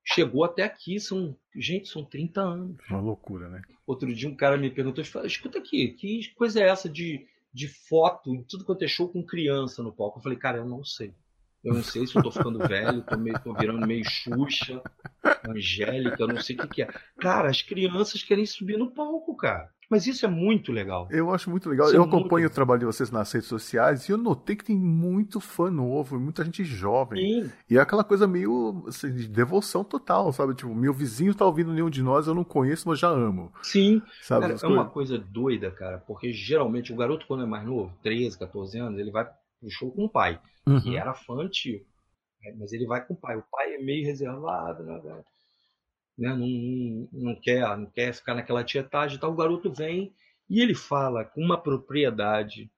chegou 0.04 0.44
até 0.44 0.62
aqui. 0.62 1.00
São, 1.00 1.36
gente, 1.54 1.88
são 1.88 2.04
30 2.04 2.40
anos. 2.40 2.76
Uma 2.90 3.00
loucura, 3.00 3.48
né? 3.48 3.62
Outro 3.86 4.12
dia 4.14 4.28
um 4.28 4.36
cara 4.36 4.56
me 4.56 4.70
perguntou, 4.70 5.02
escuta 5.24 5.58
aqui, 5.58 5.88
que 5.94 6.32
coisa 6.34 6.60
é 6.60 6.68
essa 6.68 6.88
de, 6.88 7.26
de 7.52 7.68
foto, 7.68 8.44
tudo 8.48 8.64
quanto 8.64 8.82
é 8.84 8.88
show 8.88 9.08
com 9.08 9.24
criança 9.24 9.82
no 9.82 9.92
palco? 9.92 10.18
Eu 10.18 10.22
falei, 10.22 10.38
cara, 10.38 10.58
eu 10.58 10.66
não 10.66 10.84
sei. 10.84 11.14
Eu 11.62 11.74
não 11.74 11.82
sei 11.82 12.06
se 12.06 12.16
eu 12.16 12.22
tô 12.22 12.30
ficando 12.30 12.58
velho, 12.58 13.02
tô, 13.02 13.18
meio, 13.18 13.38
tô 13.40 13.52
virando 13.54 13.86
meio 13.86 14.02
Xuxa, 14.04 14.80
Angélica, 15.46 16.26
não 16.26 16.40
sei 16.40 16.56
o 16.56 16.58
que, 16.60 16.68
que 16.68 16.82
é. 16.82 16.88
Cara, 17.20 17.50
as 17.50 17.60
crianças 17.60 18.22
querem 18.22 18.46
subir 18.46 18.78
no 18.78 18.90
palco, 18.90 19.36
cara. 19.36 19.70
Mas 19.90 20.06
isso 20.06 20.24
é 20.24 20.28
muito 20.28 20.70
legal. 20.70 21.08
Eu 21.10 21.34
acho 21.34 21.50
muito 21.50 21.68
legal. 21.68 21.86
Isso 21.88 21.96
é 21.96 21.98
eu 21.98 22.02
muito 22.02 22.16
acompanho 22.16 22.44
legal. 22.44 22.52
o 22.52 22.54
trabalho 22.54 22.78
de 22.78 22.86
vocês 22.86 23.10
nas 23.10 23.30
redes 23.32 23.48
sociais 23.48 24.08
e 24.08 24.12
eu 24.12 24.16
notei 24.16 24.54
que 24.54 24.64
tem 24.64 24.76
muito 24.76 25.40
fã 25.40 25.68
novo, 25.68 26.18
muita 26.18 26.44
gente 26.44 26.62
jovem. 26.64 27.42
Sim, 27.42 27.52
E 27.68 27.76
é 27.76 27.80
aquela 27.80 28.04
coisa 28.04 28.24
meio 28.26 28.84
assim, 28.86 29.12
de 29.12 29.26
devoção 29.26 29.82
total, 29.82 30.32
sabe? 30.32 30.54
Tipo, 30.54 30.72
meu 30.72 30.94
vizinho 30.94 31.34
tá 31.34 31.44
ouvindo 31.44 31.72
nenhum 31.72 31.90
de 31.90 32.04
nós, 32.04 32.28
eu 32.28 32.34
não 32.34 32.44
conheço, 32.44 32.88
mas 32.88 33.00
já 33.00 33.08
amo. 33.08 33.52
sim. 33.62 34.00
Sabe? 34.22 34.42
Cara, 34.42 34.54
é 34.62 34.66
uma 34.68 34.86
coisas? 34.86 34.92
coisa 34.92 35.18
doida, 35.18 35.70
cara, 35.72 35.98
porque 35.98 36.32
geralmente 36.32 36.92
o 36.92 36.96
garoto, 36.96 37.26
quando 37.26 37.42
é 37.42 37.46
mais 37.46 37.66
novo, 37.66 37.92
13, 38.02 38.38
14 38.38 38.78
anos, 38.78 38.98
ele 39.00 39.10
vai 39.10 39.28
pro 39.60 39.70
show 39.70 39.92
com 39.92 40.04
o 40.06 40.08
pai, 40.10 40.40
que 40.82 40.90
Uhum. 40.90 40.96
era 40.96 41.14
fã 41.14 41.34
antigo. 41.42 41.84
né? 42.42 42.54
Mas 42.58 42.72
ele 42.72 42.86
vai 42.86 43.04
com 43.06 43.14
o 43.14 43.16
pai. 43.16 43.36
O 43.36 43.44
pai 43.50 43.74
é 43.74 43.78
meio 43.78 44.04
reservado, 44.06 44.82
né? 44.82 45.00
né? 45.04 45.24
Não, 46.18 46.36
não, 46.36 47.08
não 47.12 47.34
quer, 47.40 47.60
não 47.78 47.86
quer 47.86 48.12
ficar 48.12 48.34
naquela 48.34 48.64
tietagem 48.64 49.16
e 49.16 49.20
tal. 49.20 49.32
O 49.32 49.36
garoto 49.36 49.72
vem 49.72 50.12
e 50.48 50.60
ele 50.60 50.74
fala 50.74 51.24
com 51.24 51.40
uma 51.42 51.60
propriedade 51.60 52.70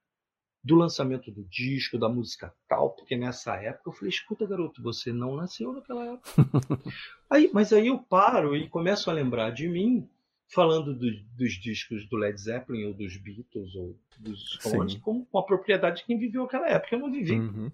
do 0.64 0.76
lançamento 0.76 1.28
do 1.33 1.43
disco, 1.49 1.99
da 1.99 2.09
música 2.09 2.55
tal, 2.68 2.91
porque 2.91 3.16
nessa 3.16 3.57
época 3.57 3.91
eu 3.91 3.93
falei, 3.93 4.11
escuta 4.11 4.47
garoto, 4.47 4.80
você 4.80 5.12
não 5.12 5.35
nasceu 5.35 5.72
naquela 5.72 6.05
época. 6.12 6.30
aí, 7.28 7.51
mas 7.53 7.72
aí 7.72 7.89
eu 7.89 7.99
paro 7.99 8.55
e 8.57 8.68
começo 8.68 9.11
a 9.11 9.12
lembrar 9.12 9.51
de 9.51 9.68
mim 9.68 10.09
falando 10.55 10.94
do- 10.94 11.24
dos 11.36 11.53
discos 11.55 12.09
do 12.09 12.16
Led 12.16 12.38
Zeppelin 12.40 12.84
ou 12.84 12.94
dos 12.94 13.16
Beatles 13.16 13.74
ou 13.74 13.98
dos 14.18 14.59
Stones 14.61 14.94
como 14.96 15.24
com 15.26 15.38
a 15.38 15.44
propriedade 15.44 15.98
de 15.98 16.05
quem 16.05 16.18
viveu 16.18 16.44
aquela 16.44 16.68
época. 16.68 16.94
Eu 16.94 17.00
não 17.00 17.11
vivi, 17.12 17.38
Uhum. 17.38 17.70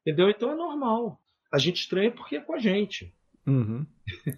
entendeu? 0.00 0.28
Então 0.30 0.50
é 0.50 0.54
normal. 0.54 1.20
A 1.52 1.58
gente 1.58 1.76
estranha 1.80 2.10
porque 2.10 2.36
é 2.36 2.40
com 2.40 2.54
a 2.54 2.58
gente. 2.58 3.14
Uhum. 3.46 3.86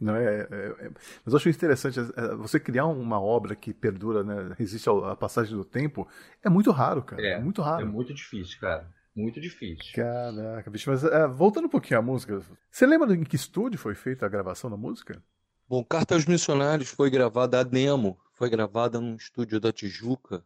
Não, 0.01 0.15
é, 0.17 0.41
é- 0.51 0.87
é- 0.87 0.91
Mas 1.25 1.33
eu 1.33 1.37
acho 1.37 1.49
interessante 1.49 1.99
é, 1.99 2.35
você 2.37 2.61
criar 2.61 2.85
uma 2.87 3.19
obra 3.21 3.57
que 3.57 3.73
perdura, 3.73 4.23
né? 4.23 4.55
Resiste 4.59 4.89
à 4.91 5.17
passagem 5.17 5.57
do 5.57 5.65
tempo. 5.65 6.07
É 6.45 6.51
muito 6.51 6.71
raro, 6.71 7.03
cara. 7.03 7.23
É, 7.23 7.33
É, 7.33 7.41
muito 7.41 7.63
É 7.63 7.65
raro. 7.65 7.87
muito 7.87 8.13
difícil, 8.13 8.61
cara. 8.61 8.87
Muito 9.17 9.41
difícil. 9.41 9.93
Caraca, 9.95 10.71
bicho. 10.71 10.91
Mas 10.91 11.03
é, 11.05 11.27
voltando 11.27 11.65
um 11.65 11.71
pouquinho 11.71 11.99
à 11.99 12.03
música, 12.03 12.41
você 12.71 12.87
lembra 12.87 13.13
em 13.15 13.25
que 13.25 13.35
estúdio 13.35 13.79
foi 13.79 13.95
feita 13.95 14.27
a 14.27 14.29
gravação 14.29 14.71
da 14.71 14.77
música? 14.77 15.23
Bom, 15.71 15.85
Carta 15.85 16.15
aos 16.15 16.25
Missionários 16.25 16.89
foi 16.89 17.11
gravada 17.11 17.61
a 17.61 17.63
demo, 17.63 18.19
foi 18.33 18.49
gravada 18.49 18.99
num 18.99 19.17
estúdio 19.17 19.61
da 19.61 19.71
Tijuca 19.71 20.43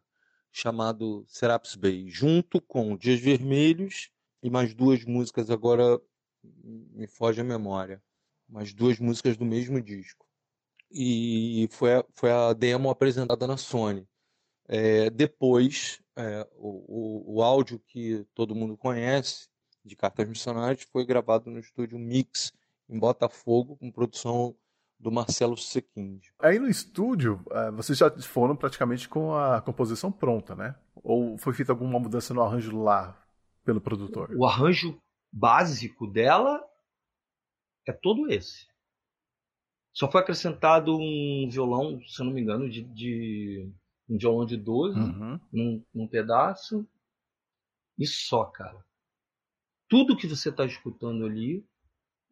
chamado 0.51 1.25
Serapis 1.29 1.77
Bay, 1.77 2.09
junto 2.09 2.61
com 2.61 2.97
Dias 2.97 3.21
Vermelhos 3.21 4.11
e 4.43 4.51
mais 4.51 4.75
duas 4.75 5.05
músicas 5.05 5.49
agora 5.49 6.01
me 6.43 7.07
foge 7.07 7.41
a 7.41 7.45
memória, 7.45 8.03
mais 8.49 8.75
duas 8.75 8.99
músicas 8.99 9.37
do 9.37 9.45
mesmo 9.45 9.81
disco. 9.81 10.27
E 10.91 11.69
foi 11.71 11.95
a, 11.95 12.05
foi 12.15 12.33
a 12.33 12.53
demo 12.53 12.91
apresentada 12.91 13.47
na 13.47 13.57
Sony. 13.57 14.09
É, 14.67 15.09
depois, 15.09 16.03
é, 16.17 16.45
o, 16.57 17.29
o, 17.29 17.37
o 17.37 17.43
áudio 17.45 17.79
que 17.79 18.27
todo 18.35 18.57
mundo 18.57 18.77
conhece 18.77 19.49
de 19.85 19.95
Cartas 19.95 20.29
Missionários 20.29 20.83
foi 20.83 21.07
gravado 21.07 21.49
no 21.49 21.61
estúdio 21.61 21.97
Mix 21.97 22.53
em 22.89 22.99
Botafogo, 22.99 23.77
com 23.77 23.89
produção 23.89 24.57
do 25.03 25.11
Marcelo 25.11 25.57
Sequinde. 25.57 26.33
Aí 26.39 26.61
no 26.61 26.69
estúdio, 26.69 27.45
eh, 27.51 27.71
vocês 27.73 27.99
já 27.99 28.09
foram 28.23 28.55
praticamente 28.55 29.09
com 29.09 29.35
a 29.35 29.61
composição 29.61 30.13
pronta, 30.13 30.55
né? 30.55 30.77
Ou 31.03 31.37
foi 31.37 31.53
feita 31.53 31.73
alguma 31.73 31.99
mudança 31.99 32.33
no 32.33 32.41
arranjo 32.41 32.81
lá 32.81 33.21
pelo 33.65 33.81
produtor? 33.81 34.31
O 34.37 34.47
arranjo 34.47 34.97
básico 35.33 36.07
dela 36.07 36.63
é 37.87 37.93
todo 37.93 38.31
esse. 38.31 38.69
Só 39.93 40.11
foi 40.11 40.21
acrescentado 40.21 40.97
um 40.97 41.49
violão, 41.51 42.01
se 42.07 42.23
eu 42.23 42.27
não 42.27 42.33
me 42.33 42.41
engano, 42.41 42.71
de, 42.71 42.83
de- 42.83 43.71
um 44.09 44.17
violão 44.17 44.47
de 44.47 44.57
12 44.57 44.99
Uhum. 45.01 45.41
num, 45.53 45.85
num 45.93 46.07
pedaço. 46.07 46.87
E 47.99 48.07
só, 48.07 48.45
cara. 48.45 48.85
Tudo 49.89 50.17
que 50.17 50.27
você 50.29 50.49
está 50.49 50.65
escutando 50.65 51.27
ali 51.27 51.67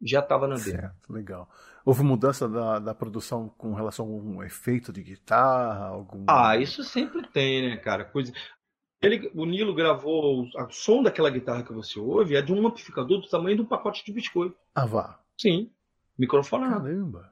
já 0.01 0.19
estava 0.19 0.47
na 0.47 0.55
demo. 0.55 0.65
Certo, 0.65 1.13
legal. 1.13 1.49
Houve 1.85 2.03
mudança 2.03 2.47
da, 2.47 2.79
da 2.79 2.93
produção 2.93 3.49
com 3.57 3.73
relação 3.73 4.05
a 4.05 4.09
algum 4.09 4.43
efeito 4.43 4.91
de 4.93 5.03
guitarra? 5.03 5.85
Algum... 5.85 6.25
Ah, 6.27 6.57
isso 6.57 6.83
sempre 6.83 7.27
tem, 7.27 7.69
né, 7.69 7.77
cara? 7.77 8.05
Coisa. 8.05 8.31
Ele, 9.01 9.31
o 9.33 9.45
Nilo 9.45 9.73
gravou. 9.73 10.43
O 10.43 10.69
som 10.69 11.01
daquela 11.01 11.29
guitarra 11.29 11.63
que 11.63 11.73
você 11.73 11.99
ouve 11.99 12.35
é 12.35 12.41
de 12.41 12.53
um 12.53 12.67
amplificador 12.67 13.19
do 13.19 13.27
tamanho 13.27 13.55
de 13.55 13.61
um 13.63 13.65
pacote 13.65 14.05
de 14.05 14.13
biscoito. 14.13 14.55
Ah, 14.75 14.85
vá. 14.85 15.19
Sim. 15.39 15.71
Microfonado. 16.17 16.83
Caramba. 16.83 17.31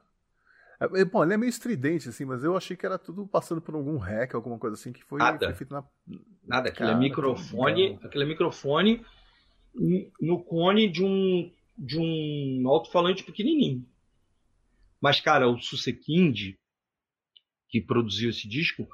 É, 0.80 1.02
é, 1.02 1.06
bom, 1.06 1.24
ele 1.24 1.34
é 1.34 1.38
meio 1.38 1.50
estridente, 1.50 2.10
assim, 2.10 2.26
mas 2.26 2.44
eu 2.44 2.56
achei 2.56 2.76
que 2.76 2.86
era 2.86 2.98
tudo 2.98 3.28
passando 3.28 3.62
por 3.62 3.76
algum 3.76 3.98
hack, 3.98 4.34
alguma 4.34 4.58
coisa 4.58 4.76
assim, 4.76 4.94
que 4.94 5.04
foi, 5.04 5.20
Nada. 5.20 5.46
foi 5.48 5.56
feito 5.56 5.74
na. 5.74 5.84
Nada, 6.48 6.70
aquele 6.70 6.88
Cara, 6.88 6.92
é 6.92 6.94
que 6.94 7.00
microfone, 7.00 8.00
aquele 8.02 8.24
é 8.24 8.28
microfone 8.28 9.06
no 10.20 10.44
cone 10.44 10.90
de 10.90 11.04
um 11.04 11.52
de 11.80 11.98
um 11.98 12.68
alto-falante 12.68 13.24
pequenininho. 13.24 13.86
Mas 15.02 15.22
cara, 15.22 15.50
o 15.50 15.58
Susekind 15.58 16.56
que 17.70 17.80
produziu 17.80 18.30
esse 18.30 18.48
disco, 18.48 18.88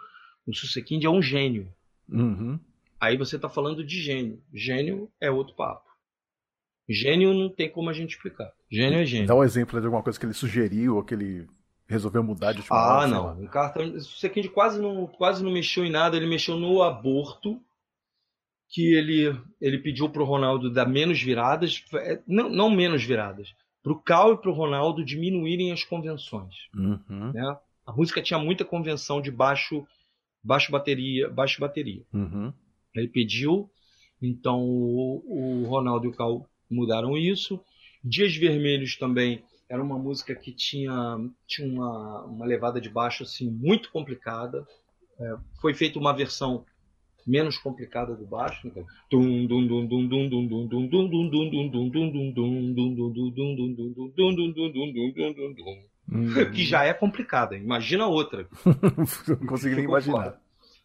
o 0.46 0.54
Susekind 0.54 1.04
é 1.04 1.10
um 1.10 1.22
gênio. 1.22 1.74
Uhum. 2.10 2.60
Aí 3.00 3.18
você 3.18 3.40
tá 3.40 3.50
falando 3.50 3.84
de 3.84 4.02
gênio. 4.02 4.42
Gênio 4.54 5.10
é 5.20 5.32
outro 5.32 5.56
papo. 5.56 5.86
Gênio 6.88 7.34
não 7.34 7.50
tem 7.50 7.70
como 7.70 7.90
a 7.90 7.94
gente 7.94 8.12
explicar. 8.12 8.52
Gênio 8.70 9.00
é 9.00 9.06
gênio. 9.06 9.28
Dá 9.28 9.36
um 9.36 9.44
exemplo 9.44 9.80
de 9.80 9.88
alguma 9.88 10.04
coisa 10.04 10.20
que 10.20 10.26
ele 10.26 10.34
sugeriu 10.34 10.98
ou 10.98 11.04
que 11.04 11.16
ele 11.16 11.48
resolveu 11.88 12.24
mudar 12.24 12.52
de 12.52 12.60
última 12.60 13.04
Ah, 13.04 13.08
não. 13.08 13.44
O 13.44 13.48
cartão, 13.48 13.84
o 13.84 14.00
Susekind 14.00 14.48
quase 14.50 14.80
não, 14.80 15.08
quase 15.08 15.44
não 15.44 15.52
mexeu 15.52 15.84
em 15.84 15.90
nada. 15.90 16.16
Ele 16.16 16.28
mexeu 16.28 16.58
no 16.58 16.84
aborto, 16.84 17.60
que 18.76 18.94
ele, 18.94 19.34
ele 19.62 19.78
pediu 19.78 20.10
pro 20.10 20.26
Ronaldo 20.26 20.70
dar 20.70 20.86
menos 20.86 21.22
viradas, 21.22 21.82
é, 21.94 22.22
não, 22.28 22.50
não 22.50 22.70
menos 22.70 23.02
viradas, 23.06 23.56
pro 23.82 23.98
Cal 23.98 24.34
e 24.34 24.38
pro 24.38 24.52
Ronaldo 24.52 25.06
diminuírem 25.06 25.72
as 25.72 25.86
convenções. 25.86 26.54
Uhum. 26.76 27.32
Né? 27.32 27.58
A 27.86 27.94
música 27.94 28.22
tinha 28.22 28.38
muita 28.38 28.66
convenção 28.66 29.22
de 29.22 29.32
baixo, 29.32 29.88
baixo 30.44 30.74
bateria, 30.74 31.30
baixo 31.30 31.62
bateria. 31.62 32.04
Uhum. 32.14 32.52
Ele 32.94 33.08
pediu, 33.08 33.72
então 34.22 34.60
o, 34.62 35.24
o 35.26 35.64
Ronaldo 35.70 36.08
e 36.08 36.10
o 36.10 36.14
Cal 36.14 36.46
mudaram 36.70 37.18
isso. 37.18 37.64
Dias 38.04 38.36
Vermelhos 38.36 38.98
também 38.98 39.42
era 39.70 39.82
uma 39.82 39.98
música 39.98 40.36
que 40.36 40.52
tinha, 40.52 41.18
tinha 41.48 41.66
uma, 41.66 42.26
uma 42.26 42.46
levada 42.46 42.82
de 42.82 42.90
baixo 42.90 43.24
assim 43.24 43.50
muito 43.50 43.90
complicada. 43.90 44.68
É, 45.18 45.38
foi 45.62 45.74
feita 45.74 45.98
uma 45.98 46.12
versão 46.12 46.66
menos 47.26 47.58
complicada 47.58 48.16
do 48.16 48.26
baixo. 48.26 48.72
Que 56.54 56.64
já 56.64 56.84
é 56.84 56.94
complicada. 56.94 57.58
Imagina 57.58 58.08
outra. 58.08 58.48
Não 59.28 59.48
consigo 59.48 59.80
imaginar. 59.80 60.40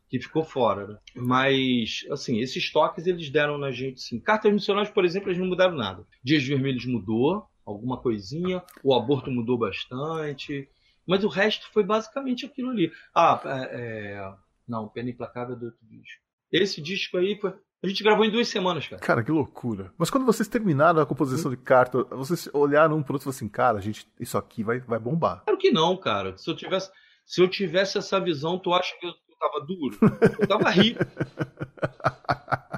Que 0.08 0.18
ficou 0.18 0.42
fora, 0.42 0.86
né? 0.88 0.98
Mas, 1.14 2.04
assim, 2.10 2.40
esses 2.40 2.72
toques 2.72 3.06
eles 3.06 3.30
deram 3.30 3.58
na 3.58 3.70
gente, 3.70 4.00
sim. 4.00 4.18
Cartas 4.18 4.52
missionárias, 4.52 4.92
por 4.92 5.04
exemplo, 5.04 5.28
eles 5.28 5.38
não 5.38 5.46
mudaram 5.46 5.76
nada. 5.76 6.04
Dias 6.24 6.42
Vermelhos 6.42 6.84
mudou 6.84 7.44
alguma 7.64 7.96
coisinha, 7.98 8.62
o 8.82 8.92
aborto 8.92 9.30
mudou 9.30 9.56
bastante, 9.56 10.68
mas 11.06 11.22
o 11.22 11.28
resto 11.28 11.70
foi 11.72 11.84
basicamente 11.84 12.44
aquilo 12.44 12.70
ali. 12.70 12.90
Ah, 13.14 13.40
é, 13.70 14.32
não, 14.66 14.88
Pena 14.88 15.10
Implacável 15.10 15.54
é 15.54 15.58
do 15.58 15.66
outro 15.66 15.86
disco. 15.88 16.22
Esse 16.52 16.80
disco 16.80 17.16
aí 17.16 17.38
foi. 17.40 17.54
A 17.82 17.86
gente 17.86 18.02
gravou 18.02 18.24
em 18.24 18.30
duas 18.30 18.46
semanas, 18.48 18.86
cara. 18.86 19.00
Cara, 19.00 19.22
que 19.22 19.30
loucura. 19.30 19.92
Mas 19.96 20.10
quando 20.10 20.26
vocês 20.26 20.46
terminaram 20.46 21.00
a 21.00 21.06
composição 21.06 21.50
de 21.50 21.56
carta, 21.56 22.04
vocês 22.10 22.48
olharam 22.52 22.96
um 22.96 23.02
pro 23.02 23.14
outro 23.14 23.24
e 23.24 23.32
falaram 23.32 23.36
assim, 23.36 23.48
cara, 23.48 23.80
gente, 23.80 24.06
isso 24.18 24.36
aqui 24.36 24.62
vai, 24.62 24.80
vai 24.80 24.98
bombar. 24.98 25.44
Claro 25.44 25.58
que 25.58 25.70
não, 25.70 25.96
cara. 25.96 26.36
Se 26.36 26.50
eu 26.50 26.54
tivesse, 26.54 26.90
se 27.24 27.40
eu 27.40 27.48
tivesse 27.48 27.96
essa 27.96 28.20
visão, 28.20 28.58
tu 28.58 28.74
acha 28.74 28.94
que 29.00 29.06
eu 29.06 29.14
tava 29.38 29.64
duro? 29.64 29.98
Eu 30.38 30.46
tava 30.46 30.68
rico. 30.70 31.00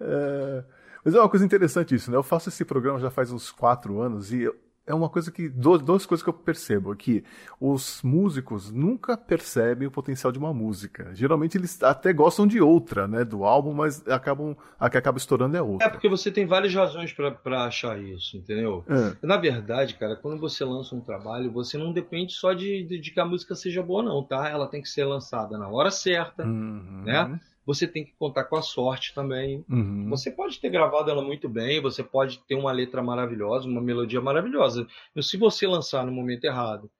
É, 0.00 0.64
mas 1.04 1.14
é 1.14 1.20
uma 1.20 1.28
coisa 1.28 1.44
interessante 1.44 1.94
isso, 1.94 2.10
né? 2.10 2.16
Eu 2.16 2.22
faço 2.22 2.48
esse 2.48 2.64
programa 2.64 2.98
já 2.98 3.10
faz 3.10 3.30
uns 3.32 3.50
quatro 3.50 4.00
anos 4.00 4.32
e 4.32 4.42
eu, 4.42 4.54
é 4.90 4.94
uma 4.94 5.08
coisa 5.08 5.30
que. 5.30 5.48
Duas, 5.48 5.80
duas 5.80 6.04
coisas 6.04 6.22
que 6.22 6.28
eu 6.28 6.34
percebo 6.34 6.90
aqui. 6.90 7.24
Os 7.60 8.02
músicos 8.02 8.70
nunca 8.70 9.16
percebem 9.16 9.86
o 9.86 9.90
potencial 9.90 10.32
de 10.32 10.38
uma 10.38 10.52
música. 10.52 11.10
Geralmente 11.14 11.56
eles 11.56 11.82
até 11.82 12.12
gostam 12.12 12.46
de 12.46 12.60
outra, 12.60 13.06
né? 13.06 13.24
Do 13.24 13.44
álbum, 13.44 13.72
mas 13.72 14.06
acabam. 14.08 14.56
A 14.78 14.90
que 14.90 14.98
acaba 14.98 15.18
estourando 15.18 15.56
é 15.56 15.62
outra. 15.62 15.86
É 15.86 15.90
porque 15.90 16.08
você 16.08 16.30
tem 16.30 16.46
várias 16.46 16.74
razões 16.74 17.12
para 17.12 17.64
achar 17.64 18.00
isso, 18.00 18.36
entendeu? 18.36 18.84
É. 18.88 19.26
Na 19.26 19.36
verdade, 19.36 19.94
cara, 19.94 20.16
quando 20.16 20.40
você 20.40 20.64
lança 20.64 20.94
um 20.94 21.00
trabalho, 21.00 21.52
você 21.52 21.78
não 21.78 21.92
depende 21.92 22.32
só 22.32 22.52
de, 22.52 22.82
de, 22.84 22.98
de, 22.98 23.10
que 23.10 23.20
a 23.20 23.24
música 23.24 23.54
seja 23.54 23.82
boa, 23.82 24.02
não, 24.02 24.22
tá? 24.22 24.48
Ela 24.48 24.66
tem 24.66 24.82
que 24.82 24.88
ser 24.88 25.04
lançada 25.04 25.56
na 25.56 25.68
hora 25.68 25.90
certa, 25.90 26.44
uhum. 26.44 27.02
né? 27.04 27.40
Você 27.64 27.86
tem 27.86 28.04
que 28.04 28.12
contar 28.18 28.44
com 28.44 28.56
a 28.56 28.62
sorte 28.62 29.14
também. 29.14 29.64
Uhum. 29.68 30.08
Você 30.10 30.30
pode 30.30 30.58
ter 30.58 30.70
gravado 30.70 31.10
ela 31.10 31.22
muito 31.22 31.48
bem, 31.48 31.80
você 31.80 32.02
pode 32.02 32.38
ter 32.40 32.54
uma 32.54 32.72
letra 32.72 33.02
maravilhosa, 33.02 33.68
uma 33.68 33.80
melodia 33.80 34.20
maravilhosa. 34.20 34.86
Mas 35.14 35.28
se 35.28 35.36
você 35.36 35.66
lançar 35.66 36.04
no 36.04 36.12
momento 36.12 36.44
errado, 36.44 36.90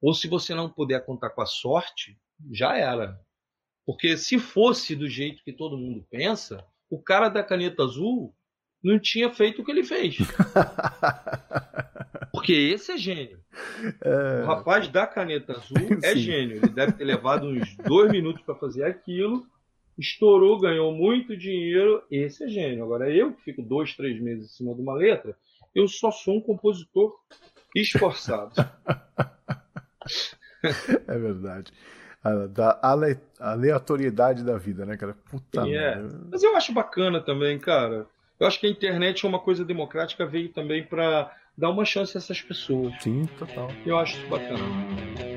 ou 0.00 0.14
se 0.14 0.28
você 0.28 0.54
não 0.54 0.68
puder 0.68 1.04
contar 1.04 1.30
com 1.30 1.42
a 1.42 1.46
sorte, 1.46 2.18
já 2.50 2.76
era. 2.76 3.20
Porque 3.84 4.16
se 4.16 4.38
fosse 4.38 4.96
do 4.96 5.08
jeito 5.08 5.44
que 5.44 5.52
todo 5.52 5.78
mundo 5.78 6.04
pensa, 6.10 6.64
o 6.90 7.00
cara 7.00 7.28
da 7.28 7.42
caneta 7.42 7.84
azul 7.84 8.34
não 8.82 8.98
tinha 8.98 9.30
feito 9.30 9.62
o 9.62 9.64
que 9.64 9.70
ele 9.70 9.84
fez. 9.84 10.16
Porque 12.32 12.52
esse 12.52 12.92
é 12.92 12.98
gênio. 12.98 13.40
É... 14.02 14.42
O 14.42 14.46
rapaz 14.46 14.88
da 14.88 15.06
caneta 15.06 15.52
azul 15.52 15.98
é 16.02 16.10
Sim. 16.14 16.20
gênio. 16.20 16.56
Ele 16.56 16.68
deve 16.68 16.92
ter 16.92 17.04
levado 17.04 17.46
uns 17.46 17.76
dois 17.78 18.10
minutos 18.10 18.42
para 18.42 18.54
fazer 18.54 18.84
aquilo 18.84 19.46
estourou, 19.98 20.60
ganhou 20.60 20.92
muito 20.92 21.36
dinheiro, 21.36 22.02
esse 22.10 22.44
é 22.44 22.48
gênio. 22.48 22.84
Agora, 22.84 23.10
eu 23.10 23.32
que 23.32 23.42
fico 23.42 23.62
dois, 23.62 23.94
três 23.94 24.20
meses 24.20 24.46
em 24.46 24.56
cima 24.56 24.74
de 24.74 24.82
uma 24.82 24.94
letra, 24.94 25.36
eu 25.74 25.88
só 25.88 26.10
sou 26.10 26.36
um 26.36 26.40
compositor 26.40 27.14
esforçado. 27.74 28.52
é 31.06 31.18
verdade. 31.18 31.72
Da 32.50 32.80
aleatoriedade 33.38 34.42
da 34.42 34.58
vida, 34.58 34.84
né, 34.84 34.96
cara? 34.96 35.14
Puta 35.30 35.68
é. 35.68 36.02
Mas 36.30 36.42
eu 36.42 36.56
acho 36.56 36.72
bacana 36.72 37.20
também, 37.20 37.58
cara. 37.58 38.06
Eu 38.38 38.46
acho 38.46 38.60
que 38.60 38.66
a 38.66 38.70
internet 38.70 39.24
é 39.24 39.28
uma 39.28 39.38
coisa 39.38 39.64
democrática, 39.64 40.26
veio 40.26 40.50
também 40.50 40.84
para 40.84 41.32
dar 41.56 41.70
uma 41.70 41.84
chance 41.84 42.16
a 42.16 42.18
essas 42.18 42.40
pessoas. 42.40 42.92
Sim, 43.00 43.26
total. 43.38 43.68
Eu 43.84 43.96
acho 43.96 44.18
isso 44.18 44.28
bacana. 44.28 45.35